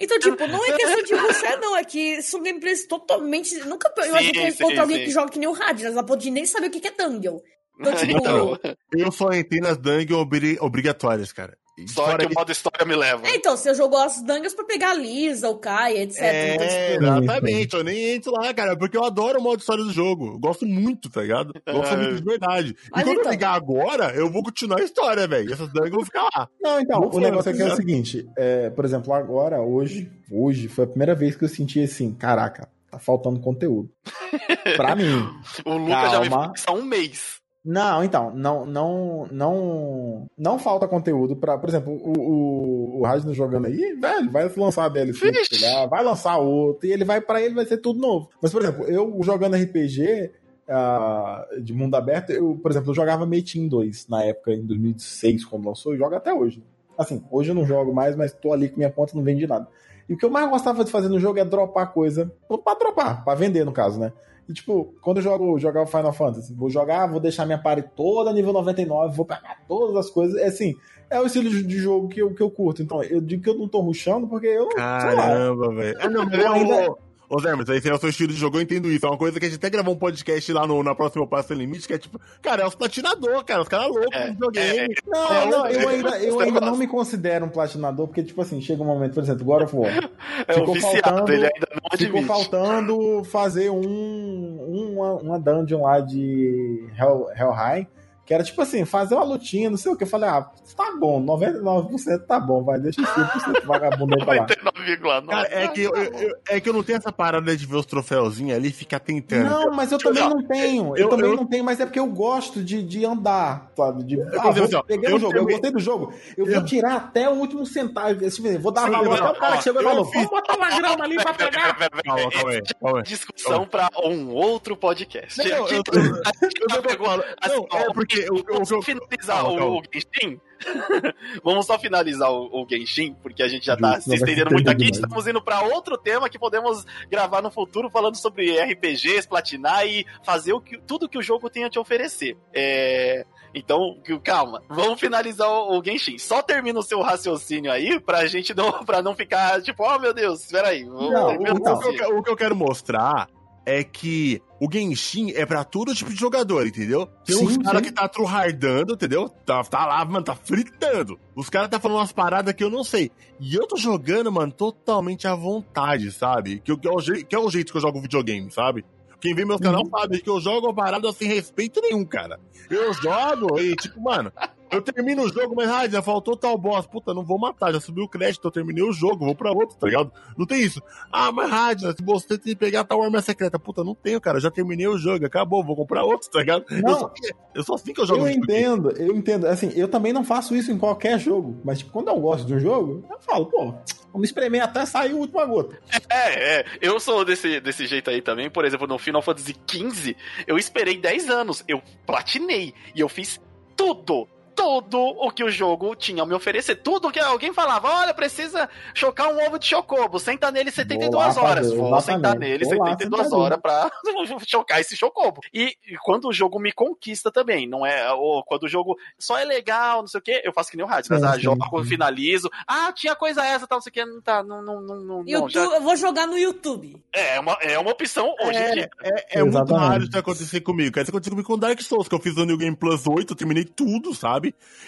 Então, 0.00 0.18
tipo, 0.18 0.46
não 0.46 0.64
é 0.64 0.72
questão 0.72 1.02
de 1.02 1.14
rushar, 1.14 1.60
não. 1.60 1.76
É 1.76 1.84
que 1.84 2.22
são 2.22 2.42
gameplays 2.42 2.86
totalmente. 2.86 3.54
Nunca 3.60 3.92
eu 3.98 4.04
Sim, 4.04 4.10
acho 4.16 4.32
que 4.32 4.38
eu 4.38 4.48
encontro 4.48 4.80
alguém 4.80 4.98
sim. 4.98 5.04
que 5.04 5.10
joga 5.10 5.30
que 5.30 5.38
nem 5.38 5.48
o 5.48 5.52
Radnas, 5.52 5.96
a 5.96 6.02
ponto 6.02 6.20
de 6.20 6.30
nem 6.30 6.46
saber 6.46 6.66
o 6.68 6.70
que 6.70 6.80
que 6.80 6.88
é 6.88 6.90
dungeon. 6.92 7.38
Então, 7.80 7.92
tipo, 7.96 8.18
Então, 8.18 8.58
Eu 8.96 9.10
só 9.12 9.32
entrei 9.32 9.60
nas 9.60 9.76
dungeons 9.78 10.20
obri- 10.20 10.58
obrigatórias, 10.60 11.32
cara. 11.32 11.56
Só 11.88 12.04
Fora 12.06 12.18
que 12.26 12.32
o 12.32 12.34
modo 12.38 12.52
história 12.52 12.84
me 12.86 12.94
leva. 12.94 13.26
É, 13.26 13.34
então, 13.36 13.56
você 13.56 13.74
jogou 13.74 13.98
as 13.98 14.22
dungeons 14.22 14.54
pra 14.54 14.64
pegar 14.64 14.90
a 14.90 14.94
Lisa, 14.94 15.48
o 15.48 15.58
Kai, 15.58 15.98
etc. 15.98 16.18
Então, 16.18 16.26
É, 16.28 16.92
tipo, 16.92 17.04
exatamente. 17.04 17.74
Eu 17.76 17.84
nem 17.84 18.14
entro 18.14 18.32
lá, 18.32 18.54
cara, 18.54 18.76
porque 18.76 18.96
eu 18.96 19.04
adoro 19.04 19.40
o 19.40 19.42
modo 19.42 19.58
história 19.60 19.82
do 19.82 19.92
jogo. 19.92 20.34
Eu 20.34 20.38
gosto 20.38 20.64
muito, 20.66 21.10
tá 21.10 21.22
ligado? 21.22 21.52
Gosto 21.66 21.94
Ah. 21.94 21.96
muito 21.96 22.16
de 22.16 22.24
verdade. 22.24 22.76
Mas 22.92 23.02
e 23.02 23.04
quando 23.04 23.12
então- 23.18 23.24
eu 23.24 23.30
ligar 23.30 23.54
agora, 23.54 24.14
eu 24.14 24.30
vou 24.30 24.42
continuar 24.42 24.80
a 24.80 24.84
história, 24.84 25.26
velho. 25.26 25.52
Essas 25.52 25.68
dungeons 25.72 25.90
vão 25.90 26.04
ficar 26.04 26.22
lá. 26.34 26.48
Não, 26.60 26.80
então, 26.80 27.00
o 27.12 27.18
negócio 27.20 27.50
aqui 27.50 27.62
é 27.62 27.66
o 27.72 27.76
seguinte. 27.76 28.26
é, 28.38 28.70
por 28.70 28.84
exemplo, 28.84 29.12
agora, 29.12 29.60
hoje, 29.60 30.10
hoje, 30.30 30.68
foi 30.68 30.84
a 30.84 30.88
primeira 30.88 31.14
vez 31.14 31.34
que 31.36 31.44
eu 31.44 31.48
senti 31.48 31.80
assim, 31.82 32.12
caraca, 32.12 32.68
tá 32.90 32.98
faltando 32.98 33.40
conteúdo. 33.40 33.90
Pra 34.76 34.94
mim. 34.94 35.28
O 35.64 35.76
Lucas 35.76 36.10
já 36.12 36.20
me 36.20 36.26
isso 36.54 36.64
há 36.66 36.72
um 36.72 36.82
mês. 36.84 37.43
Não, 37.64 38.04
então, 38.04 38.30
não, 38.34 38.66
não, 38.66 39.26
não, 39.30 40.30
não 40.36 40.58
falta 40.58 40.86
conteúdo 40.86 41.34
pra, 41.34 41.56
por 41.56 41.70
exemplo, 41.70 41.94
o, 41.94 43.00
o, 43.00 43.02
o 43.02 43.34
jogando 43.34 43.66
aí, 43.66 43.94
velho, 43.94 44.30
vai 44.30 44.52
lançar 44.54 44.90
DLC, 44.90 45.32
pegar, 45.48 45.86
vai 45.86 46.04
lançar 46.04 46.36
outro, 46.36 46.86
e 46.86 46.92
ele 46.92 47.04
vai, 47.04 47.22
pra 47.22 47.40
ele 47.40 47.54
vai 47.54 47.64
ser 47.64 47.78
tudo 47.78 47.98
novo. 47.98 48.28
Mas, 48.42 48.52
por 48.52 48.60
exemplo, 48.60 48.84
eu 48.84 49.18
jogando 49.22 49.56
RPG 49.56 50.30
ah, 50.68 51.46
de 51.62 51.72
mundo 51.72 51.94
aberto, 51.94 52.30
eu, 52.30 52.58
por 52.62 52.70
exemplo, 52.70 52.90
eu 52.90 52.94
jogava 52.94 53.24
Metin 53.24 53.66
2 53.66 54.08
na 54.08 54.22
época, 54.24 54.52
em 54.52 54.66
2006, 54.66 55.46
quando 55.46 55.66
lançou, 55.66 55.94
e 55.94 55.98
jogo 55.98 56.14
até 56.14 56.34
hoje. 56.34 56.62
Assim, 56.98 57.24
hoje 57.30 57.50
eu 57.50 57.54
não 57.54 57.64
jogo 57.64 57.94
mais, 57.94 58.14
mas 58.14 58.34
tô 58.34 58.52
ali 58.52 58.68
com 58.68 58.76
minha 58.76 58.90
conta, 58.90 59.16
não 59.16 59.24
vende 59.24 59.46
nada. 59.46 59.66
E 60.06 60.12
o 60.12 60.18
que 60.18 60.24
eu 60.24 60.30
mais 60.30 60.50
gostava 60.50 60.84
de 60.84 60.90
fazer 60.90 61.08
no 61.08 61.18
jogo 61.18 61.38
é 61.38 61.44
dropar 61.46 61.94
coisa, 61.94 62.30
pra 62.62 62.74
dropar, 62.74 63.24
pra 63.24 63.34
vender 63.34 63.64
no 63.64 63.72
caso, 63.72 63.98
né? 63.98 64.12
E, 64.48 64.52
tipo, 64.52 64.94
quando 65.00 65.18
eu 65.18 65.22
jogo 65.22 65.58
jogar 65.58 65.82
o 65.82 65.86
Final 65.86 66.12
Fantasy, 66.12 66.52
vou 66.54 66.68
jogar, 66.68 67.06
vou 67.06 67.20
deixar 67.20 67.46
minha 67.46 67.58
party 67.58 67.88
toda 67.96 68.32
nível 68.32 68.52
99, 68.52 69.16
vou 69.16 69.24
pegar 69.24 69.58
todas 69.66 69.96
as 69.96 70.10
coisas. 70.10 70.40
É 70.40 70.46
assim, 70.46 70.74
é 71.08 71.18
o 71.20 71.26
estilo 71.26 71.48
de 71.50 71.78
jogo 71.78 72.08
que 72.08 72.20
eu, 72.20 72.34
que 72.34 72.42
eu 72.42 72.50
curto. 72.50 72.82
Então, 72.82 73.02
eu 73.02 73.20
digo 73.20 73.42
que 73.42 73.48
eu 73.48 73.54
não 73.58 73.68
tô 73.68 73.80
rushando 73.80 74.26
porque 74.26 74.46
eu. 74.46 74.68
Caramba, 74.70 75.72
velho. 75.74 75.98
Ah, 76.00 76.08
não, 76.08 76.26
mas 76.26 76.38
Eu 76.38 76.52
ainda- 76.52 76.82
eu... 76.84 76.98
Ô, 77.34 77.40
Zé, 77.40 77.54
mas 77.56 77.68
esse 77.68 77.88
é 77.88 77.92
o 77.94 77.98
seu 77.98 78.10
estilo 78.10 78.32
de 78.32 78.38
jogo, 78.38 78.58
eu 78.58 78.62
entendo 78.62 78.88
isso. 78.88 79.04
É 79.04 79.08
uma 79.08 79.18
coisa 79.18 79.40
que 79.40 79.46
a 79.46 79.48
gente 79.48 79.58
até 79.58 79.68
gravou 79.70 79.94
um 79.94 79.98
podcast 79.98 80.52
lá 80.52 80.66
no, 80.66 80.82
na 80.82 80.94
próxima 80.94 81.26
Passo 81.26 81.48
Sem 81.48 81.56
Limite, 81.56 81.86
que 81.88 81.94
é 81.94 81.98
tipo, 81.98 82.20
cara, 82.40 82.62
é 82.62 82.66
os 82.66 82.74
platinador, 82.74 83.44
cara, 83.44 83.62
os 83.62 83.68
caras 83.68 83.88
loucos 83.88 84.08
É, 84.12 84.24
de 84.26 84.30
videogame. 84.32 84.94
Não, 85.06 85.32
É, 85.32 85.46
não, 85.50 85.66
eu- 85.66 85.80
eu 85.80 85.88
ainda, 85.88 86.18
eu 86.20 86.40
ainda 86.40 86.60
não 86.60 86.76
me 86.76 86.86
considero 86.86 87.46
um 87.46 87.48
platinador, 87.48 88.06
porque, 88.06 88.22
tipo 88.22 88.40
assim, 88.40 88.60
chega 88.60 88.82
um 88.82 88.86
momento, 88.86 89.14
por 89.14 89.22
exemplo, 89.22 89.44
God 89.44 89.62
of 89.62 89.74
War. 89.76 89.90
É 90.46 90.52
Ficou 90.54 90.74
viciado, 90.74 91.00
faltando- 91.02 91.32
ele 91.32 91.44
ainda 91.46 91.68
não 91.72 91.98
Ficou 91.98 92.20
admite. 92.20 92.26
faltando 92.26 93.24
fazer 93.24 93.70
um, 93.70 94.92
uma, 94.94 95.12
uma 95.14 95.38
dungeon 95.38 95.82
lá 95.82 96.00
de 96.00 96.84
Hell, 96.98 97.28
Hellheim, 97.36 97.86
que 98.26 98.32
era 98.34 98.42
tipo 98.42 98.60
assim, 98.62 98.84
fazer 98.84 99.14
uma 99.14 99.24
lutinha, 99.24 99.68
não 99.70 99.76
sei 99.76 99.92
o 99.92 99.96
que. 99.96 100.04
Eu 100.04 100.08
falei, 100.08 100.28
ah, 100.30 100.46
tá 100.76 100.96
bom, 100.98 101.20
99% 101.22 102.26
tá 102.26 102.40
bom, 102.40 102.62
vai, 102.62 102.78
deixa 102.78 103.00
esse 103.02 103.10
5% 103.12 103.64
vagabundo 103.66 104.14
aí 104.18 104.24
pra 104.24 104.34
lá. 104.34 104.46
99,9. 104.46 105.26
Cara, 105.28 105.48
é 105.50 105.68
que, 105.68 105.80
eu, 105.82 105.94
eu- 105.94 106.36
é 106.48 106.60
que 106.60 106.68
eu 106.68 106.72
não 106.72 106.82
tenho 106.82 106.96
essa 106.98 107.12
parada 107.12 107.56
de 107.56 107.66
ver 107.66 107.76
os 107.76 107.86
troféuzinhos 107.86 108.56
ali 108.56 108.68
e 108.68 108.72
ficar 108.72 108.98
tentando. 109.00 109.44
Não, 109.48 109.70
mas 109.72 109.92
eu 109.92 109.98
também 109.98 110.22
não 110.28 110.42
tenho. 110.42 110.96
Eu, 110.96 111.04
Eu- 111.04 111.08
também 111.08 111.30
eu- 111.30 111.36
não 111.36 111.46
tenho, 111.46 111.64
mas 111.64 111.80
é 111.80 111.84
porque 111.86 111.98
eu 111.98 112.06
gosto 112.06 112.62
de, 112.62 112.82
de 112.82 113.04
andar, 113.04 113.70
sabe? 113.76 114.02
De, 114.04 114.20
ah, 114.20 114.24
exemplo, 114.26 114.52
vou, 114.54 114.64
assim, 114.64 114.80
peguei 114.86 115.10
eu 115.12 115.16
o 115.16 115.18
jogo, 115.18 115.36
eu 115.36 115.44
gostei 115.44 115.70
do 115.70 115.78
jogo. 115.78 116.12
Eu, 116.36 116.46
Eu- 116.46 116.54
vou 116.54 116.64
tirar 116.64 116.96
até 116.96 117.28
o 117.28 117.32
último 117.34 117.66
centavo. 117.66 118.24
Esse, 118.24 118.40
vou 118.58 118.72
dar 118.72 118.86
Eu- 118.86 118.92
valor 118.92 119.06
eu- 119.18 119.24
até 119.24 119.36
o 119.38 119.40
cara 119.40 119.56
que 119.58 119.62
chegou 119.64 119.82
e 119.82 119.84
eu 119.84 119.90
falou: 119.90 120.04
vamos 120.10 120.30
botar 120.30 120.56
uma 120.56 120.70
grama 120.70 121.04
ali 121.04 121.16
pra 121.16 121.34
pegar. 121.34 121.74
Calma, 121.76 122.02
calma 122.04 122.50
aí, 122.50 122.62
calma 122.80 122.98
aí. 122.98 123.02
Discussão 123.04 123.66
pra 123.66 123.88
um 124.04 124.30
outro 124.30 124.76
podcast. 124.76 125.38
Não, 125.38 125.44
eu- 125.68 125.68
eu- 125.68 125.82
eu 125.86 126.22
já 126.70 126.76
tô 126.76 126.82
pegou- 126.82 127.06
falando- 127.06 127.24
assim, 127.40 127.54
não, 127.56 127.66
ó, 127.70 127.78
é 127.78 127.92
porque 127.92 128.13
eu- 128.20 128.36
eu- 128.36 128.44
Vamos 128.48 128.68
só 128.68 128.76
eu- 128.76 128.82
finalizar 128.82 129.36
Calma, 129.36 129.52
o, 129.52 129.56
calma. 129.58 129.76
o 129.76 129.82
Genshin? 129.92 130.40
Vamos 131.42 131.66
só 131.66 131.78
finalizar 131.78 132.30
o, 132.30 132.62
o 132.62 132.66
Genshin, 132.68 133.14
porque 133.22 133.42
a 133.42 133.48
gente 133.48 133.66
já 133.66 133.76
tá 133.76 134.00
se 134.00 134.08
não 134.08 134.16
vai 134.16 134.18
se 134.18 134.24
estendendo 134.24 134.50
muito 134.52 134.68
aqui. 134.70 134.84
demais. 134.84 134.96
Estamos 134.98 135.26
indo 135.26 135.42
pra 135.42 135.62
outro 135.62 135.96
tema 135.98 136.28
que 136.28 136.38
podemos 136.38 136.84
gravar 137.10 137.42
no 137.42 137.50
futuro, 137.50 137.90
falando 137.90 138.16
sobre 138.16 138.56
RPGs, 138.58 139.28
platinar 139.28 139.86
e 139.86 140.06
fazer 140.24 140.52
o 140.52 140.60
que, 140.60 140.78
tudo 140.78 141.08
que 141.08 141.18
o 141.18 141.22
jogo 141.22 141.50
tem 141.50 141.64
a 141.64 141.70
te 141.70 141.78
oferecer. 141.78 142.36
É, 142.52 143.24
Então, 143.54 143.96
calma, 144.22 144.62
vamos 144.68 144.98
finalizar 144.98 145.48
o, 145.48 145.78
o 145.78 145.84
Genshin. 145.84 146.18
Só 146.18 146.42
termina 146.42 146.78
o 146.78 146.82
seu 146.82 147.00
raciocínio 147.02 147.70
aí 147.70 148.00
pra 148.00 148.26
gente 148.26 148.54
não, 148.54 148.72
pra 148.84 149.02
não 149.02 149.14
ficar 149.14 149.60
tipo, 149.62 149.84
oh 149.84 149.98
meu 149.98 150.12
Deus, 150.14 150.44
espera 150.44 150.68
aí. 150.68 150.84
vamos 150.84 151.10
Não, 151.10 151.28
o. 151.28 151.74
O 151.74 151.92
que, 151.94 152.02
eu, 152.02 152.18
o 152.18 152.22
que 152.22 152.30
eu 152.30 152.36
quero 152.36 152.56
mostrar 152.56 153.28
é 153.66 153.82
que 153.82 154.40
o 154.60 154.68
Genshin 154.70 155.32
é 155.32 155.44
pra 155.46 155.64
todo 155.64 155.94
tipo 155.94 156.10
de 156.10 156.16
jogador, 156.18 156.66
entendeu? 156.66 157.06
Tem 157.24 157.36
uns 157.36 157.56
caras 157.58 157.82
que 157.82 157.90
tá 157.92 158.06
truhardando, 158.08 158.94
entendeu? 158.94 159.28
Tá, 159.28 159.62
tá 159.64 159.86
lá, 159.86 160.04
mano, 160.04 160.24
tá 160.24 160.34
fritando. 160.34 161.18
Os 161.34 161.48
caras 161.48 161.68
tá 161.68 161.80
falando 161.80 161.98
umas 161.98 162.12
paradas 162.12 162.54
que 162.54 162.62
eu 162.62 162.70
não 162.70 162.84
sei. 162.84 163.10
E 163.40 163.54
eu 163.54 163.66
tô 163.66 163.76
jogando, 163.76 164.30
mano, 164.30 164.52
totalmente 164.52 165.26
à 165.26 165.34
vontade, 165.34 166.12
sabe? 166.12 166.60
Que, 166.60 166.76
que, 166.76 166.88
é, 166.88 166.90
o 166.90 166.96
que 167.26 167.34
é 167.34 167.38
o 167.38 167.50
jeito 167.50 167.72
que 167.72 167.78
eu 167.78 167.82
jogo 167.82 168.00
videogame, 168.00 168.50
sabe? 168.50 168.84
Quem 169.20 169.34
vê 169.34 169.44
meus 169.44 169.58
Uhum. 169.60 169.64
canal 169.66 169.86
sabe 169.90 170.20
que 170.20 170.28
eu 170.28 170.38
jogo 170.40 170.68
a 170.68 170.74
parada 170.74 171.10
sem 171.12 171.26
respeito 171.28 171.80
nenhum, 171.80 172.04
cara. 172.04 172.38
Eu 172.68 172.92
jogo 172.92 173.58
e, 173.58 173.74
tipo, 173.76 173.98
mano, 174.00 174.30
eu 174.74 174.82
termino 174.82 175.22
o 175.22 175.28
jogo, 175.28 175.54
mas 175.54 175.68
ah, 175.68 175.88
já 175.88 176.02
faltou 176.02 176.36
tal 176.36 176.56
boss. 176.58 176.86
Puta, 176.86 177.14
não 177.14 177.24
vou 177.24 177.38
matar, 177.38 177.72
já 177.72 177.80
subiu 177.80 178.04
o 178.04 178.08
crédito, 178.08 178.46
eu 178.46 178.50
terminei 178.50 178.82
o 178.82 178.92
jogo, 178.92 179.24
vou 179.24 179.34
pra 179.34 179.52
outro, 179.52 179.76
tá 179.76 179.86
ligado? 179.86 180.12
Não 180.36 180.46
tem 180.46 180.62
isso. 180.62 180.82
Ah, 181.12 181.32
mas 181.32 181.50
Radna, 181.50 181.92
se 181.92 182.02
você 182.02 182.38
tem 182.38 182.38
que 182.38 182.56
pegar 182.56 182.84
tal 182.84 183.02
arma 183.02 183.20
secreta. 183.22 183.58
Puta, 183.58 183.82
não 183.84 183.94
tenho, 183.94 184.20
cara, 184.20 184.40
já 184.40 184.50
terminei 184.50 184.86
o 184.86 184.98
jogo, 184.98 185.24
acabou, 185.26 185.64
vou 185.64 185.76
comprar 185.76 186.04
outro, 186.04 186.30
tá 186.30 186.40
ligado? 186.40 186.64
Não. 186.70 186.90
Eu, 186.90 186.98
sou, 186.98 187.12
eu 187.54 187.64
sou 187.64 187.74
assim 187.74 187.92
que 187.92 188.00
eu 188.00 188.06
jogo. 188.06 188.26
Eu 188.26 188.30
entendo, 188.30 188.90
eu 188.92 189.14
entendo. 189.14 189.46
Assim, 189.46 189.72
eu 189.74 189.88
também 189.88 190.12
não 190.12 190.24
faço 190.24 190.54
isso 190.54 190.70
em 190.70 190.78
qualquer 190.78 191.18
jogo. 191.18 191.60
Mas 191.64 191.78
tipo, 191.78 191.90
quando 191.90 192.08
eu 192.08 192.18
gosto 192.18 192.46
de 192.46 192.54
um 192.54 192.60
jogo, 192.60 193.04
eu 193.10 193.18
falo, 193.20 193.46
pô, 193.46 193.74
vamos 194.12 194.28
espremer 194.28 194.62
até 194.62 194.84
sair 194.86 195.12
a 195.12 195.16
última 195.16 195.44
gota. 195.44 195.78
É, 196.10 196.60
é. 196.60 196.64
Eu 196.80 196.98
sou 197.00 197.24
desse, 197.24 197.60
desse 197.60 197.86
jeito 197.86 198.10
aí 198.10 198.20
também. 198.20 198.50
Por 198.50 198.64
exemplo, 198.64 198.86
no 198.86 198.98
Final 198.98 199.22
Fantasy 199.22 199.54
XV, 199.68 200.16
eu 200.46 200.58
esperei 200.58 200.96
10 200.96 201.30
anos. 201.30 201.64
Eu 201.66 201.82
platinei. 202.06 202.74
E 202.94 203.00
eu 203.00 203.08
fiz 203.08 203.40
tudo. 203.76 204.28
Tudo 204.54 204.98
o 204.98 205.30
que 205.30 205.42
o 205.44 205.50
jogo 205.50 205.94
tinha 205.94 206.22
a 206.22 206.26
me 206.26 206.34
oferecer. 206.34 206.76
Tudo 206.76 207.10
que 207.10 207.18
alguém 207.18 207.52
falava, 207.52 207.88
olha, 207.88 208.14
precisa 208.14 208.68
chocar 208.94 209.28
um 209.32 209.44
ovo 209.46 209.58
de 209.58 209.66
chocobo. 209.66 210.18
Senta 210.18 210.50
nele 210.50 210.70
72 210.70 211.10
Vou 211.12 211.42
lá 211.44 211.50
horas. 211.50 211.66
fazer, 211.66 211.76
Vou 211.76 211.86
exatamente. 211.88 212.04
sentar 212.04 212.38
nele 212.38 212.64
Vou 212.64 212.78
lá 212.78 212.90
72 212.90 213.22
sentar 213.24 213.38
horas 213.40 213.58
pra 213.60 213.90
chocar 214.46 214.80
esse 214.80 214.96
chocobo. 214.96 215.40
E, 215.52 215.76
e 215.86 215.96
quando 216.02 216.28
o 216.28 216.32
jogo 216.32 216.58
me 216.58 216.72
conquista 216.72 217.30
também, 217.30 217.68
não 217.68 217.84
é? 217.84 218.12
Ou 218.12 218.42
quando 218.44 218.64
o 218.64 218.68
jogo 218.68 218.96
só 219.18 219.38
é 219.38 219.44
legal, 219.44 220.00
não 220.00 220.06
sei 220.06 220.20
o 220.20 220.22
quê, 220.22 220.40
eu 220.44 220.52
faço 220.52 220.70
que 220.70 220.76
nem 220.76 220.84
o 220.86 220.88
Rádio. 220.88 221.16
Sim, 221.16 221.24
Ah, 221.24 221.34
sim, 221.34 221.40
jogo, 221.40 221.84
finalizo. 221.84 222.50
Ah, 222.66 222.92
tinha 222.92 223.14
coisa 223.14 223.44
essa, 223.44 223.66
tal, 223.66 223.76
não 223.78 223.82
sei 223.82 223.90
o 223.90 223.92
quê. 223.92 224.04
Não 224.04 224.20
tá, 224.20 224.42
não, 224.42 224.62
não, 224.62 224.80
não, 224.80 225.24
YouTube, 225.26 225.50
já- 225.52 225.64
Eu 225.64 225.80
vou 225.82 225.96
jogar 225.96 226.26
no 226.26 226.38
YouTube. 226.38 227.02
é, 227.12 227.40
uma, 227.40 227.52
é 227.60 227.78
uma 227.78 227.90
opção 227.90 228.34
hoje 228.42 228.58
em 228.58 228.72
dia. 228.74 228.90
É, 229.02 229.38
é 229.38 229.42
muito 229.42 229.56
Exatamente. 229.56 229.88
raro 229.88 230.04
isso 230.04 230.18
acontecer 230.18 230.60
comigo. 230.60 230.98
Isso 231.00 231.10
aconteceu 231.10 231.30
comigo 231.32 231.48
com 231.48 231.58
Dark 231.58 231.80
Souls, 231.80 232.08
que 232.08 232.14
eu 232.14 232.20
fiz 232.20 232.36
o 232.36 232.44
New 232.44 232.56
Game 232.58 232.76
Plus 232.76 233.06
8, 233.06 233.32
eu 233.32 233.36
terminei 233.36 233.64
tudo, 233.64 234.14
sabe? 234.14 234.43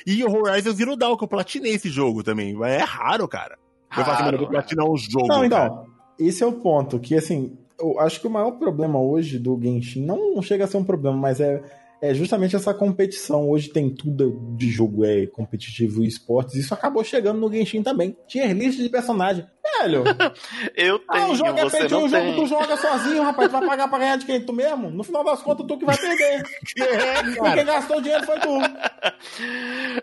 E 0.06 0.24
o 0.24 0.30
Horizon 0.30 0.72
Zero 0.72 0.96
Dawn, 0.96 1.16
que 1.16 1.24
eu 1.24 1.28
platinei 1.28 1.74
esse 1.74 1.88
jogo 1.88 2.22
também. 2.22 2.56
É 2.64 2.78
raro, 2.78 3.26
cara. 3.28 3.58
Eu 3.96 4.04
falo 4.04 4.14
assim, 4.14 4.24
mano, 4.24 4.36
eu 4.36 4.40
vou 4.40 4.48
platinar 4.48 4.86
um 4.86 4.96
jogo. 4.96 5.26
Não, 5.26 5.48
cara. 5.48 5.66
então, 5.66 5.86
esse 6.18 6.42
é 6.42 6.46
o 6.46 6.52
ponto, 6.52 6.98
que 6.98 7.14
assim, 7.14 7.56
eu 7.78 7.98
acho 8.00 8.20
que 8.20 8.26
o 8.26 8.30
maior 8.30 8.52
problema 8.52 9.00
hoje 9.00 9.38
do 9.38 9.58
Genshin 9.60 10.04
não 10.04 10.40
chega 10.42 10.64
a 10.64 10.66
ser 10.66 10.76
um 10.76 10.84
problema, 10.84 11.16
mas 11.16 11.40
é, 11.40 11.62
é 12.06 12.14
justamente 12.14 12.56
essa 12.56 12.72
competição. 12.74 13.48
Hoje 13.48 13.68
tem 13.68 13.90
tudo 13.90 14.54
de 14.56 14.68
jogo 14.70 15.04
é 15.04 15.26
competitivo 15.26 16.02
e 16.04 16.08
esportes, 16.08 16.54
isso 16.54 16.74
acabou 16.74 17.04
chegando 17.04 17.40
no 17.40 17.52
Genshin 17.52 17.82
também. 17.82 18.16
Tier 18.26 18.52
list 18.52 18.78
de 18.78 18.88
personagem. 18.88 19.46
Velho, 19.80 20.04
Eu 20.76 20.98
tenho, 20.98 21.24
ah, 21.24 21.28
o 21.28 21.34
jogo 21.34 21.58
é 21.58 21.88
não 21.88 22.04
o 22.04 22.08
jogo 22.08 22.34
tu 22.34 22.46
joga 22.46 22.76
sozinho, 22.76 23.22
rapaz, 23.22 23.48
tu 23.48 23.52
vai 23.52 23.66
pagar 23.66 23.88
pra 23.88 23.98
ganhar 23.98 24.16
de 24.16 24.24
quem? 24.26 24.40
Tu 24.40 24.52
mesmo? 24.52 24.90
No 24.90 25.02
final 25.02 25.24
das 25.24 25.42
contas, 25.42 25.66
tu 25.66 25.76
que 25.78 25.84
vai 25.84 25.96
perder. 25.96 26.42
É, 26.76 27.54
quem 27.54 27.64
gastou 27.64 28.00
dinheiro 28.00 28.24
foi 28.24 28.38
tu. 28.38 28.48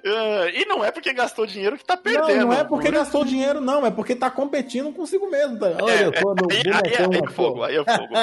Ah, 0.05 0.49
e 0.53 0.65
não 0.65 0.83
é 0.83 0.91
porque 0.91 1.13
gastou 1.13 1.45
dinheiro 1.45 1.77
que 1.77 1.85
tá 1.85 1.95
perdendo. 1.95 2.39
Não, 2.39 2.47
não 2.47 2.53
é 2.53 2.63
porque 2.63 2.91
gastou 2.91 3.23
dinheiro, 3.23 3.61
não, 3.61 3.85
é 3.85 3.91
porque 3.91 4.15
tá 4.15 4.29
competindo 4.29 4.91
consigo 4.91 5.29
mesmo. 5.29 5.59
Tá? 5.59 5.77
Olha, 5.81 5.93
É, 5.93 6.05
eu 6.05 6.11
tô 6.11 6.35
no 6.35 6.47
aí, 6.51 6.57
aí, 6.57 7.07
bonecão, 7.07 7.11
aí 7.11 7.17
é 7.17 7.29
fogo, 7.31 7.63
aí 7.63 7.75
é 7.75 7.83
fogo. 7.83 8.13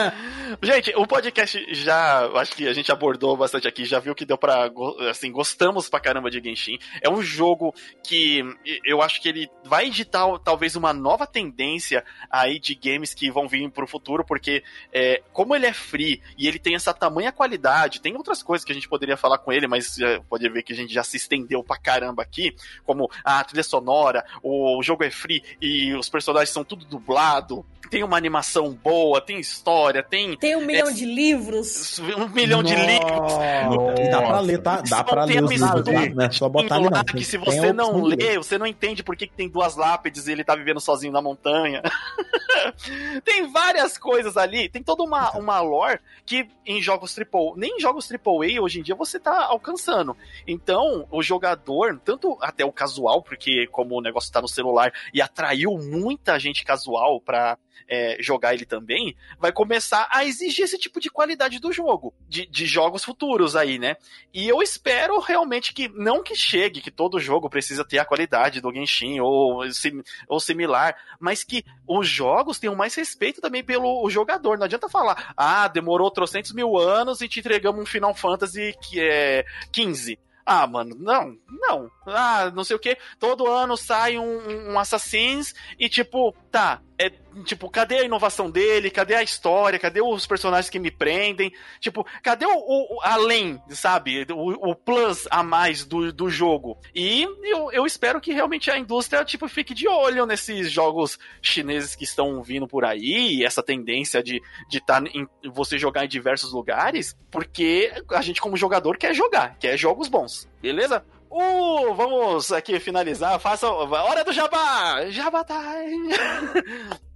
gente, 0.63 0.93
o 0.97 1.07
podcast 1.07 1.75
já, 1.75 2.27
acho 2.37 2.53
que 2.53 2.69
a 2.69 2.73
gente 2.73 2.91
abordou 2.93 3.37
bastante 3.37 3.67
aqui, 3.71 3.85
já 3.85 3.99
viu 3.99 4.15
que 4.15 4.25
deu 4.27 4.37
pra, 4.37 4.71
assim, 5.11 5.33
gostamos 5.33 5.89
pra 5.89 5.99
caramba 6.01 6.31
de 6.31 6.41
Genshin. 6.43 6.79
É 7.01 7.09
um 7.09 7.23
jogo 7.23 7.75
que 8.05 8.43
eu 8.85 9.01
acho 9.01 9.21
que 9.21 9.29
ele 9.29 9.49
vai 9.65 9.87
editar 9.87 10.27
talvez 10.45 10.77
uma 10.77 10.93
nova 10.93 11.27
tendência 11.27 12.05
aí 12.31 12.59
de 12.59 12.75
games 12.75 13.15
que 13.15 13.31
vão 13.31 13.49
vir 13.49 13.71
pro 13.71 13.87
futuro, 13.87 14.25
porque 14.25 14.63
é, 14.93 15.23
como 15.33 15.55
ele 15.55 15.67
é 15.67 15.73
free 15.73 16.21
e 16.37 16.47
ele 16.47 16.59
tem 16.59 16.75
essa 16.75 16.93
tamanha 16.93 17.33
qualidade, 17.33 18.01
tem 18.01 18.17
outras 18.17 18.43
coisas 18.43 18.65
que 18.65 18.73
a 18.73 18.75
gente 18.75 18.89
poderia 18.89 19.17
falar 19.17 19.39
com 19.39 19.53
ele, 19.53 19.67
mas 19.67 19.99
é, 19.99 20.19
pode 20.29 20.49
ver 20.49 20.63
que 20.63 20.73
a 20.73 20.77
gente 20.77 20.93
já 20.93 21.03
se 21.03 21.17
estendeu 21.17 21.63
pra 21.65 21.79
caramba 21.79 22.23
aqui, 22.23 22.55
como 22.85 23.11
a 23.25 23.43
trilha 23.45 23.63
sonora, 23.63 24.25
o 24.43 24.83
jogo 24.83 25.05
é 25.05 25.11
free 25.11 25.43
e 25.61 25.95
os 25.95 26.09
personagens 26.09 26.51
são 26.51 26.65
tudo 26.65 26.85
dublado, 26.85 27.65
tem 27.89 28.03
uma 28.05 28.17
animação 28.17 28.73
boa, 28.73 29.21
tem 29.21 29.39
história, 29.41 30.03
tem 30.03 30.37
Tem 30.37 30.57
um 30.57 30.65
milhão 30.65 30.89
É- 30.89 30.93
de 30.93 31.05
livros. 31.05 31.99
um 31.99 32.29
milhão 32.29 32.63
de 32.63 32.75
livros. 32.75 33.33
Nossa. 33.65 34.03
E 34.03 34.11
dá 34.11 34.23
pra 34.23 34.41
ler, 34.41 34.63
tá? 34.63 34.83
Dá 34.89 35.05
pra 35.05 35.25
ler 35.25 35.39
a 35.39 35.45
os 35.45 35.51
livros, 35.51 35.85
tá? 35.85 36.09
Não 36.15 36.25
é 36.25 36.31
só 36.31 36.49
botar 36.49 36.77
ali, 36.77 36.91
não. 36.91 37.05
que 37.05 37.25
se 37.25 37.37
a 37.37 37.41
você 37.41 37.73
não 37.73 38.03
lê, 38.03 38.37
você 38.37 38.59
não 38.59 38.67
entende 38.67 39.03
por 39.03 39.17
que, 39.17 39.27
que 39.27 39.35
tem 39.35 39.49
duas 39.49 39.77
lápides 39.77 40.27
e 40.27 40.33
ele 40.33 40.45
tá 40.45 40.55
vivendo 40.55 40.81
sozinho 40.81 41.13
na 41.13 41.23
montanha. 41.23 41.83
tem 43.25 43.51
várias 43.51 43.97
coisas 43.99 44.37
ali, 44.37 44.69
tem 44.69 44.83
toda 44.83 45.03
uma, 45.03 45.31
uma 45.33 45.61
lore 45.61 46.01
que 46.25 46.49
em 46.67 46.81
jogos 46.81 47.15
triple, 47.15 47.53
nem 47.57 47.77
em 47.77 47.81
jogos 47.81 48.11
AAA 48.11 48.61
hoje 48.61 48.81
em 48.81 48.83
dia 48.83 48.95
você 48.95 49.19
tá 49.19 49.47
alcançando. 49.47 50.17
Então, 50.47 51.07
o 51.11 51.23
jogador, 51.23 52.01
tanto 52.05 52.37
até 52.41 52.65
o 52.65 52.73
casual, 52.73 53.23
porque 53.23 53.67
como 53.69 53.97
o 53.97 54.03
negócio 54.03 54.33
tá 54.33 54.41
no 54.41 54.49
celular 54.49 54.93
e 55.13 55.21
atraiu 55.21 55.77
muita 55.79 56.39
gente 56.39 56.65
casual 56.65 57.21
pra 57.21 57.59
é, 57.89 58.17
jogar 58.21 58.55
ele 58.55 58.65
também, 58.65 59.17
vai 59.39 59.53
começar 59.53 60.09
a 60.11 60.25
exigir 60.25 60.65
esse 60.65 60.79
tipo 60.79 61.01
de 61.01 61.11
qualidade 61.11 61.59
do 61.59 61.73
jogo, 61.73 62.15
de, 62.29 62.47
de 62.47 62.67
jogos 62.67 63.05
futuros 63.05 63.57
aí, 63.57 63.79
né? 63.79 63.97
E 64.33 64.49
eu 64.49 64.63
espero 64.63 65.19
realmente 65.21 65.73
que, 65.75 65.89
não 65.89 66.23
que 66.23 66.35
chegue, 66.35 66.81
que 66.81 66.91
todo 66.91 67.19
jogo 67.21 67.51
precisa 67.51 67.85
ter 67.85 67.99
a 67.99 68.05
qualidade 68.05 68.61
do 68.61 68.73
Genshin 68.73 69.21
ou, 69.21 69.71
sim- 69.73 70.03
ou 70.29 70.41
similar, 70.41 70.97
mas 71.19 71.43
que 71.45 71.65
os 71.87 72.09
jogos 72.09 72.59
tenham 72.59 72.75
mais 72.77 72.95
respeito 72.95 73.41
também 73.41 73.63
pelo 73.65 74.09
jogador. 74.11 74.57
Não 74.59 74.65
adianta 74.65 74.89
falar, 74.89 75.33
ah, 75.37 75.69
demorou 75.69 76.11
trocentos 76.11 76.53
mil 76.53 76.77
anos 76.79 77.21
e 77.21 77.29
te 77.29 77.41
entregamos 77.41 77.81
um 77.83 77.87
Final 77.87 78.15
Fantasy 78.15 78.75
que 78.83 79.01
é 79.01 79.45
15. 79.73 80.19
Ah, 80.45 80.67
mano, 80.67 80.97
não, 80.99 81.37
não. 81.49 81.91
Ah, 82.07 82.51
não 82.53 82.65
sei 82.65 82.75
o 82.75 82.79
que. 82.79 82.97
Todo 83.21 83.47
ano 83.47 83.77
sai 83.77 84.19
um, 84.19 84.73
um 84.73 84.79
Assassins 84.79 85.55
e, 85.79 85.89
tipo, 85.89 86.35
tá. 86.51 86.81
É, 87.03 87.11
tipo, 87.45 87.71
cadê 87.71 87.99
a 88.01 88.05
inovação 88.05 88.51
dele? 88.51 88.91
Cadê 88.91 89.15
a 89.15 89.23
história? 89.23 89.79
Cadê 89.79 90.03
os 90.03 90.27
personagens 90.27 90.69
que 90.69 90.79
me 90.79 90.91
prendem? 90.91 91.51
Tipo, 91.81 92.07
cadê 92.23 92.45
o, 92.45 92.51
o- 92.53 93.01
além, 93.03 93.59
sabe? 93.71 94.27
O, 94.31 94.71
o 94.71 94.75
plus 94.75 95.27
a 95.31 95.43
mais 95.43 95.85
do, 95.85 96.13
do 96.13 96.29
jogo. 96.29 96.79
E 96.95 97.23
eu, 97.43 97.73
eu 97.73 97.87
espero 97.87 98.21
que 98.21 98.33
realmente 98.35 98.71
a 98.71 98.79
indústria, 98.79 99.25
tipo, 99.25 99.49
fique 99.49 99.73
de 99.73 99.89
olho 99.89 100.27
nesses 100.27 100.71
jogos 100.71 101.19
chineses 101.41 101.95
que 101.97 102.05
estão 102.05 102.43
vindo 102.43 102.69
por 102.69 102.85
aí, 102.85 103.43
essa 103.45 103.63
tendência 103.63 104.23
de 104.23 104.43
de 104.69 104.81
tá 104.85 105.03
em, 105.15 105.27
você 105.51 105.79
jogar 105.79 106.05
em 106.05 106.09
diversos 106.09 106.53
lugares, 106.53 107.17
porque 107.31 107.91
a 108.11 108.21
gente, 108.21 108.41
como 108.41 108.57
jogador, 108.57 108.99
quer 108.99 109.15
jogar, 109.15 109.57
quer 109.59 109.77
jogos 109.79 110.09
bons, 110.09 110.49
beleza? 110.61 111.03
Uh, 111.31 111.95
vamos 111.95 112.51
aqui 112.51 112.81
finalizar. 112.81 113.39
Faça. 113.39 113.69
Hora 113.71 114.25
do 114.25 114.33
Jabá! 114.33 115.09
Jabá 115.11 115.45
time! 115.45 116.11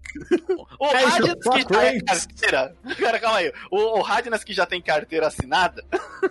O 0.78 0.86
Radnas 0.86 1.34
que 1.34 1.62
já 1.62 1.80
tem 1.80 2.00
carteira. 2.04 2.76
Cara, 2.98 3.20
calma 3.20 3.38
aí. 3.38 3.52
O, 3.70 3.98
o 3.98 4.02
Radnas 4.02 4.44
que 4.44 4.52
já 4.52 4.66
tem 4.66 4.80
carteira 4.80 5.26
assinada. 5.26 5.84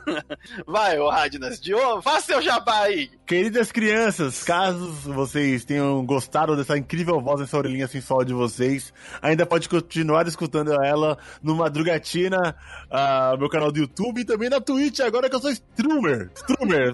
Vai, 0.65 0.97
o 0.97 1.09
Radnas, 1.09 1.59
de 1.59 1.73
ô, 1.73 2.01
faça 2.01 2.27
seu 2.27 2.41
jabá 2.41 2.83
aí. 2.83 3.09
Queridas 3.25 3.71
crianças, 3.71 4.43
caso 4.43 4.91
vocês 4.91 5.65
tenham 5.65 6.05
gostado 6.05 6.55
dessa 6.55 6.77
incrível 6.77 7.19
voz 7.21 7.39
nessa 7.39 7.57
orelhinha 7.57 7.87
sensual 7.87 8.23
de 8.23 8.33
vocês, 8.33 8.93
ainda 9.21 9.45
pode 9.45 9.69
continuar 9.69 10.27
escutando 10.27 10.73
ela 10.83 11.17
no 11.41 11.55
Madrugatina, 11.55 12.55
ah, 12.91 13.35
meu 13.37 13.49
canal 13.49 13.71
do 13.71 13.79
YouTube 13.79 14.21
e 14.21 14.25
também 14.25 14.49
na 14.49 14.59
Twitch, 14.59 14.99
agora 14.99 15.29
que 15.29 15.35
eu 15.35 15.39
sou 15.39 15.51
streamer. 15.51 16.31
Streamer. 16.35 16.93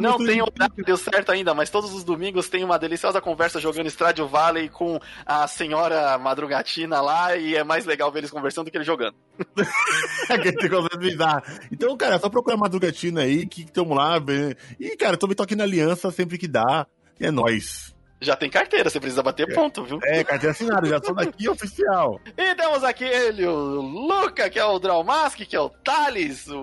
Não 0.00 0.16
tem 0.18 0.40
horário 0.40 0.74
que 0.74 0.82
deu 0.82 0.96
certo 0.96 1.32
ainda, 1.32 1.54
mas 1.54 1.70
todos 1.70 1.92
os 1.92 2.04
domingos 2.04 2.48
tem 2.48 2.64
uma 2.64 2.78
deliciosa 2.78 3.20
conversa 3.20 3.60
jogando 3.60 3.90
Stardew 3.90 4.28
Valley 4.28 4.68
com 4.68 5.00
a 5.26 5.46
senhora 5.46 5.91
Madrugatina 6.18 7.00
lá 7.00 7.36
e 7.36 7.54
é 7.56 7.64
mais 7.64 7.84
legal 7.84 8.10
ver 8.10 8.20
eles 8.20 8.30
conversando 8.30 8.66
do 8.66 8.70
que 8.70 8.76
eles 8.76 8.86
jogando. 8.86 9.14
Então, 11.70 11.96
cara, 11.96 12.16
é 12.16 12.18
só 12.18 12.28
procurar 12.28 12.56
Madrugatina 12.56 13.22
aí, 13.22 13.46
que 13.46 13.62
estamos 13.62 13.96
lá. 13.96 14.16
E, 14.78 14.96
cara, 14.96 15.16
também 15.16 15.36
tô 15.36 15.42
aqui 15.42 15.56
na 15.56 15.64
Aliança 15.64 16.10
sempre 16.10 16.38
que 16.38 16.48
dá. 16.48 16.86
É 17.20 17.30
nóis. 17.30 17.94
Já 18.22 18.36
tem 18.36 18.48
carteira, 18.48 18.88
você 18.88 19.00
precisa 19.00 19.22
bater 19.22 19.52
ponto, 19.52 19.84
viu? 19.84 19.98
É, 20.04 20.22
carteira 20.22 20.52
assinada, 20.52 20.86
já 20.86 21.02
sou 21.02 21.14
daqui 21.14 21.46
oficial. 21.50 22.20
E 22.36 22.54
temos 22.54 22.84
aqui 22.84 23.04
ele, 23.04 23.44
o 23.46 23.80
Luca, 23.80 24.48
que 24.48 24.58
é 24.58 24.64
o 24.64 24.78
Draumask, 24.78 25.36
que 25.40 25.56
é 25.56 25.60
o 25.60 25.68
Thales, 25.68 26.46
o, 26.46 26.56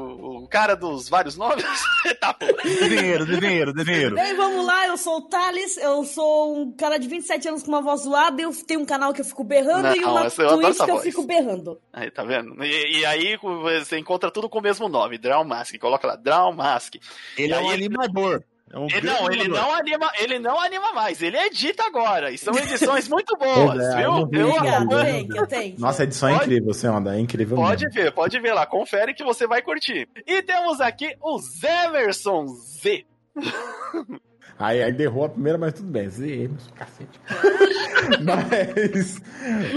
o 0.44 0.48
cara 0.48 0.76
dos 0.76 1.10
vários 1.10 1.36
nomes. 1.36 1.66
tá, 2.22 2.34
pô. 2.34 2.46
Desenheiro, 2.64 3.26
desenheiro, 3.26 3.74
desenheiro. 3.74 4.16
Bem, 4.16 4.36
vamos 4.36 4.66
lá, 4.66 4.88
eu 4.88 4.98
sou 4.98 5.18
o 5.18 5.22
Thales, 5.24 5.76
eu 5.78 6.04
sou 6.06 6.58
um 6.62 6.72
cara 6.72 6.98
de 6.98 7.08
27 7.10 7.50
anos 7.50 7.64
com 7.64 7.70
uma 7.70 7.82
voz 7.82 8.02
zoada, 8.04 8.42
eu 8.42 8.52
tenho 8.66 8.80
um 8.80 8.86
canal 8.86 9.14
que 9.14 9.20
eu 9.20 9.26
fico 9.26 9.44
berrando 9.44 9.84
Não, 9.84 9.96
e 9.96 10.00
uma 10.06 10.22
eu 10.22 10.28
adoro 10.28 10.62
Twitch 10.62 10.70
essa 10.70 10.86
que 10.86 10.92
eu 10.92 10.96
voz. 10.96 11.04
fico 11.08 11.24
berrando. 11.24 11.80
Aí, 11.92 12.10
tá 12.10 12.24
vendo? 12.24 12.64
E, 12.64 13.00
e 13.02 13.06
aí 13.06 13.38
você 13.38 13.98
encontra 14.00 14.32
tudo 14.32 14.48
com 14.48 14.60
o 14.60 14.62
mesmo 14.62 14.88
nome, 14.88 15.18
Draumask. 15.18 15.78
Coloca 15.78 16.08
lá, 16.08 16.16
Draumask. 16.16 16.96
Ele 17.38 17.52
E 17.52 17.54
é 17.54 17.58
aí 17.58 17.64
um 17.66 17.72
ele- 17.74 17.86
animador. 17.86 18.44
É 18.72 18.78
um 18.78 18.86
Ele, 18.88 19.02
não, 19.08 19.32
ele 19.32 19.48
não 19.48 19.74
anima, 19.74 20.12
ele 20.20 20.40
não 20.40 20.60
anima 20.60 20.94
mais, 20.94 21.22
ele 21.24 21.38
edita 21.38 21.84
agora. 21.84 22.32
E 22.32 22.38
são 22.38 22.54
edições 22.54 23.08
muito 23.08 23.36
boas, 23.40 23.80
é, 23.84 23.98
viu? 23.98 24.12
eu 24.12 24.28
Eu. 24.30 25.76
Nossa, 25.80 26.04
a 26.04 26.06
edição 26.06 26.30
é 26.30 26.34
Pode- 26.34 26.46
incrível, 26.46 26.74
você 26.74 26.88
anda, 26.88 27.16
é 27.16 27.20
incrível 27.20 27.56
Pode 27.58 27.86
mesmo. 27.86 28.02
ver, 28.02 28.12
pode 28.12 28.40
ver 28.40 28.54
lá, 28.54 28.66
confere 28.66 29.14
que 29.14 29.24
você 29.24 29.48
vai 29.48 29.62
curtir. 29.62 30.08
E 30.28 30.42
temos 30.44 30.80
aqui 30.80 31.16
o 31.22 31.40
Zemerson 31.40 32.46
Z. 32.48 33.06
Aí, 34.60 34.84
aí 34.84 34.92
derrou 34.92 35.24
a 35.24 35.30
primeira, 35.30 35.58
mas 35.58 35.74
tudo 35.74 35.90
bem. 35.90 36.10
Zé 36.10 36.28
Emerson, 36.28 36.70
cacete. 36.76 37.20
mas. 38.26 39.22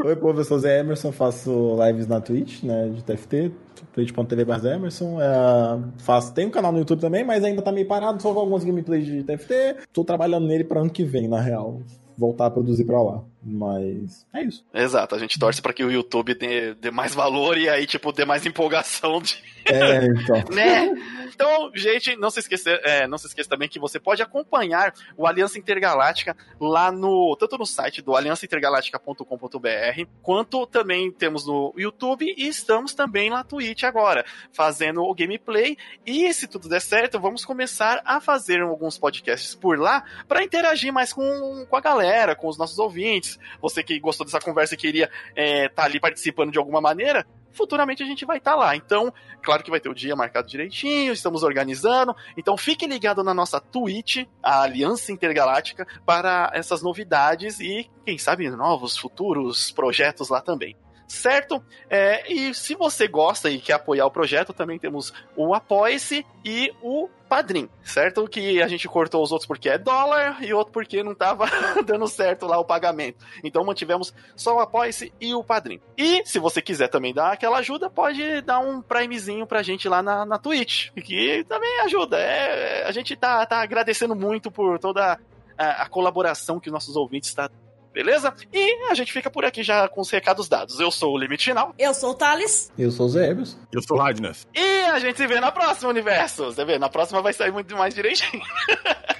Oi, 0.05 0.17
povo, 0.17 0.41
eu 0.41 0.45
sou 0.45 0.57
o 0.57 0.61
Zé 0.61 0.81
Emerson, 0.81 1.13
faço 1.13 1.77
lives 1.87 2.09
na 2.09 2.21
Twitch, 2.21 2.65
né? 2.65 2.89
De 2.89 3.05
TFT, 3.05 3.53
twitch.tv 3.93 4.69
Emerson. 4.69 5.21
É, 5.21 5.79
faço, 5.99 6.35
tem 6.35 6.47
um 6.47 6.51
canal 6.51 6.73
no 6.73 6.79
YouTube 6.79 7.01
também, 7.01 7.25
mas 7.25 7.45
ainda 7.45 7.63
tá 7.63 7.71
meio 7.71 7.87
parado, 7.87 8.21
só 8.21 8.35
com 8.35 8.41
alguns 8.41 8.65
gameplays 8.65 9.07
de 9.07 9.23
TFT. 9.23 9.77
Tô 9.93 10.03
trabalhando 10.03 10.49
nele 10.49 10.65
pra 10.65 10.81
ano 10.81 10.91
que 10.91 11.05
vem, 11.05 11.29
na 11.29 11.41
real. 11.41 11.81
Voltar 12.19 12.47
a 12.47 12.51
produzir 12.51 12.85
pra 12.85 13.01
lá. 13.01 13.23
Mas 13.45 14.25
é 14.33 14.43
isso. 14.43 14.65
Exato, 14.73 15.15
a 15.15 15.19
gente 15.19 15.39
torce 15.39 15.61
pra 15.61 15.73
que 15.73 15.85
o 15.85 15.91
YouTube 15.91 16.35
dê, 16.35 16.75
dê 16.75 16.91
mais 16.91 17.15
valor 17.15 17.59
e 17.59 17.69
aí, 17.69 17.87
tipo, 17.87 18.13
dê 18.13 18.25
mais 18.25 18.47
empolgação 18.47 19.21
de, 19.21 19.43
É, 19.65 20.05
então. 20.05 20.45
né? 20.55 20.91
Então, 21.35 21.71
gente, 21.75 22.17
não 22.17 22.31
se 22.31 22.41
esqueça, 22.41 22.71
é, 22.85 23.07
não 23.07 23.19
se 23.19 23.27
esqueça 23.27 23.49
também 23.49 23.69
que 23.69 23.79
você 23.79 23.99
pode 23.99 24.23
acompanhar 24.23 24.93
o 25.17 25.27
Aliança 25.27 25.59
Intergaláctica 25.59 26.37
lá 26.61 26.93
no 26.93 27.37
tanto 27.37 27.57
no 27.59 27.67
site 27.67 28.03
do 28.03 28.15
aliançaintergaláctica.com.br, 28.15 30.07
quanto 30.21 30.67
também 30.67 31.11
temos 31.11 31.47
no 31.47 31.73
YouTube 31.77 32.33
e 32.37 32.49
estamos 32.49 32.95
também 32.95 33.31
na 33.31 33.43
Twitch 33.43 33.85
agora, 33.85 34.25
fazendo 34.53 35.03
o 35.03 35.15
gameplay 35.15 35.77
e 36.07 36.33
se 36.33 36.47
tudo 36.47 36.69
der 36.69 36.81
certo, 36.81 37.19
vamos 37.19 37.45
começar 37.45 38.03
a 38.05 38.21
fazer 38.21 38.61
alguns 38.61 38.99
podcasts 38.99 39.55
por 39.55 39.79
lá 39.79 40.05
para 40.29 40.45
interagir 40.45 40.93
mais 40.93 41.13
com, 41.13 41.67
com 41.69 41.77
a 41.77 41.81
galera, 41.81 42.37
com 42.37 42.49
os 42.49 42.59
nossos 42.59 42.79
ouvintes. 42.79 43.32
Você 43.61 43.83
que 43.83 43.99
gostou 43.99 44.25
dessa 44.25 44.41
conversa 44.41 44.75
e 44.75 44.79
queria 44.79 45.11
estar 45.37 45.85
ali 45.85 46.01
participando 46.01 46.53
de 46.53 46.59
alguma 46.59 46.81
maneira, 46.81 47.27
futuramente 47.53 48.03
a 48.03 48.07
gente 48.07 48.25
vai 48.25 48.39
estar 48.39 48.55
lá. 48.55 48.75
Então, 48.77 49.13
Claro 49.43 49.65
que 49.65 49.71
vai 49.71 49.81
ter 49.81 49.89
o 49.89 49.95
dia 49.95 50.15
marcado 50.15 50.47
direitinho, 50.47 51.13
estamos 51.13 51.43
organizando. 51.43 52.15
Então 52.37 52.57
fique 52.57 52.87
ligado 52.87 53.25
na 53.25 53.35
nossa 53.35 53.61
Twitch, 53.61 54.25
a 54.43 54.63
Aliança 54.63 55.11
Intergaláctica, 55.11 55.87
para 56.07 56.51
essas 56.55 56.81
novidades 56.81 57.59
e, 57.59 57.91
quem 58.07 58.17
sabe, 58.19 58.49
novos 58.51 58.97
futuros 58.97 59.73
projetos 59.73 60.29
lá 60.29 60.41
também. 60.41 60.77
Certo? 61.13 61.63
É, 61.91 62.33
e 62.33 62.55
se 62.55 62.75
você 62.75 63.07
gosta 63.07 63.51
e 63.51 63.61
quer 63.61 63.75
apoiar 63.75 64.07
o 64.07 64.11
projeto, 64.11 64.55
também 64.55 64.79
temos 64.79 65.13
o 65.37 65.55
Apoie-se 65.55 66.25
e 66.43 66.73
o 66.81 67.07
Padrim, 67.29 67.69
certo? 67.83 68.27
Que 68.27 68.63
a 68.63 68.67
gente 68.67 68.89
cortou 68.89 69.23
os 69.23 69.31
outros 69.31 69.47
porque 69.47 69.69
é 69.69 69.77
dólar 69.77 70.43
e 70.43 70.55
outro 70.55 70.73
porque 70.73 71.03
não 71.03 71.15
tava 71.15 71.45
dando 71.85 72.09
certo 72.09 72.47
lá 72.47 72.59
o 72.59 72.65
pagamento. 72.65 73.23
Então 73.45 73.63
mantivemos 73.63 74.15
só 74.35 74.57
o 74.57 74.61
Apoie-se 74.61 75.13
e 75.21 75.35
o 75.35 75.45
Padrim. 75.45 75.83
E 75.99 76.25
se 76.25 76.39
você 76.39 76.63
quiser 76.63 76.89
também 76.89 77.13
dar 77.13 77.33
aquela 77.33 77.59
ajuda, 77.59 77.91
pode 77.91 78.41
dar 78.41 78.61
um 78.61 78.81
primezinho 78.81 79.47
pra 79.47 79.63
gente 79.63 79.91
lá 79.91 80.03
na, 80.03 80.25
na 80.25 80.39
Twitch, 80.39 80.93
que 80.93 81.45
também 81.47 81.81
ajuda. 81.81 82.19
É, 82.19 82.87
a 82.87 82.91
gente 82.91 83.15
tá, 83.17 83.45
tá 83.45 83.61
agradecendo 83.61 84.17
muito 84.17 84.51
por 84.51 84.79
toda 84.79 85.21
a, 85.59 85.83
a 85.83 85.89
colaboração 85.91 86.59
que 86.59 86.71
os 86.71 86.73
nossos 86.73 86.97
ouvintes 86.97 87.29
estão. 87.29 87.51
Beleza? 87.93 88.33
E 88.53 88.91
a 88.91 88.95
gente 88.95 89.13
fica 89.13 89.31
por 89.31 89.45
aqui 89.45 89.63
já 89.63 89.87
com 89.89 90.01
os 90.01 90.11
recados 90.11 90.49
dados. 90.49 90.81
Eu 90.81 90.91
sou 90.91 91.15
o 91.15 91.19
Limite 91.19 91.45
Final. 91.45 91.75
Eu 91.79 91.93
sou 91.93 92.11
o 92.11 92.15
Thales. 92.15 92.73
Eu 92.79 92.91
sou 92.91 93.07
o 93.07 93.09
Zé 93.09 93.31
Emerson. 93.31 93.59
Eu 93.73 93.83
sou 93.83 93.99
Radness. 93.99 94.47
E 94.55 94.83
a 94.87 94.99
gente 94.99 95.17
se 95.19 95.27
vê 95.27 95.41
na 95.41 95.53
próxima, 95.53 95.91
universo. 95.91 96.45
Você 96.47 96.65
vê, 96.65 96.79
na 96.79 96.89
próxima 96.89 97.21
vai 97.21 97.33
sair 97.33 97.51
muito 97.53 97.77
mais 97.77 97.95
direitinho. 97.95 98.43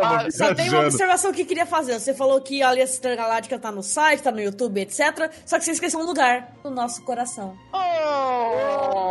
Ah, 0.00 0.30
Só 0.30 0.54
tem 0.54 0.68
uma 0.70 0.82
observação 0.82 1.32
que 1.32 1.42
eu 1.42 1.46
queria 1.46 1.66
fazer. 1.66 1.98
Você 1.98 2.14
falou 2.14 2.40
que 2.40 2.62
a 2.62 2.68
Aliança 2.68 2.98
Intergaláctica 2.98 3.58
tá 3.58 3.72
no 3.72 3.82
site, 3.82 4.22
tá 4.22 4.30
no 4.30 4.40
YouTube, 4.40 4.80
etc. 4.80 5.32
Só 5.44 5.58
que 5.58 5.64
você 5.64 5.72
esqueceu 5.72 5.98
um 5.98 6.04
lugar. 6.04 6.52
No 6.62 6.70
nosso 6.70 7.02
coração. 7.02 7.56
Oh! 7.72 7.78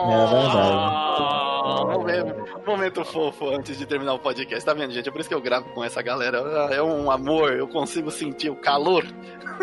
É 0.10 0.28
verdade. 0.28 1.98
Momento, 1.98 2.66
momento 2.66 3.04
fofo 3.06 3.50
antes 3.50 3.78
de 3.78 3.86
terminar 3.86 4.14
o 4.14 4.20
podcast. 4.20 4.64
Tá 4.64 4.74
vendo, 4.74 4.94
gente? 4.94 5.10
É 5.10 5.12
por 5.12 5.20
isso 5.20 5.28
que 5.28 5.36
eu 5.36 5.42
gravo 5.42 5.68
com 5.74 5.84
essa 5.84 6.02
galera. 6.02 6.38
É 6.72 6.82
um 6.82 7.12
amor, 7.12 7.52
eu 7.54 7.68
consigo 7.68 8.10
sentir 8.10 8.27
o 8.50 8.56
calor. 8.56 9.06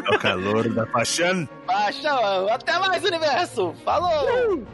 É 0.07 0.15
o 0.15 0.19
calor 0.19 0.69
da 0.73 0.87
paixão. 0.87 1.49
Paixão, 1.67 2.49
até 2.49 2.79
mais, 2.79 3.05
universo! 3.05 3.75
Falou! 3.85 4.65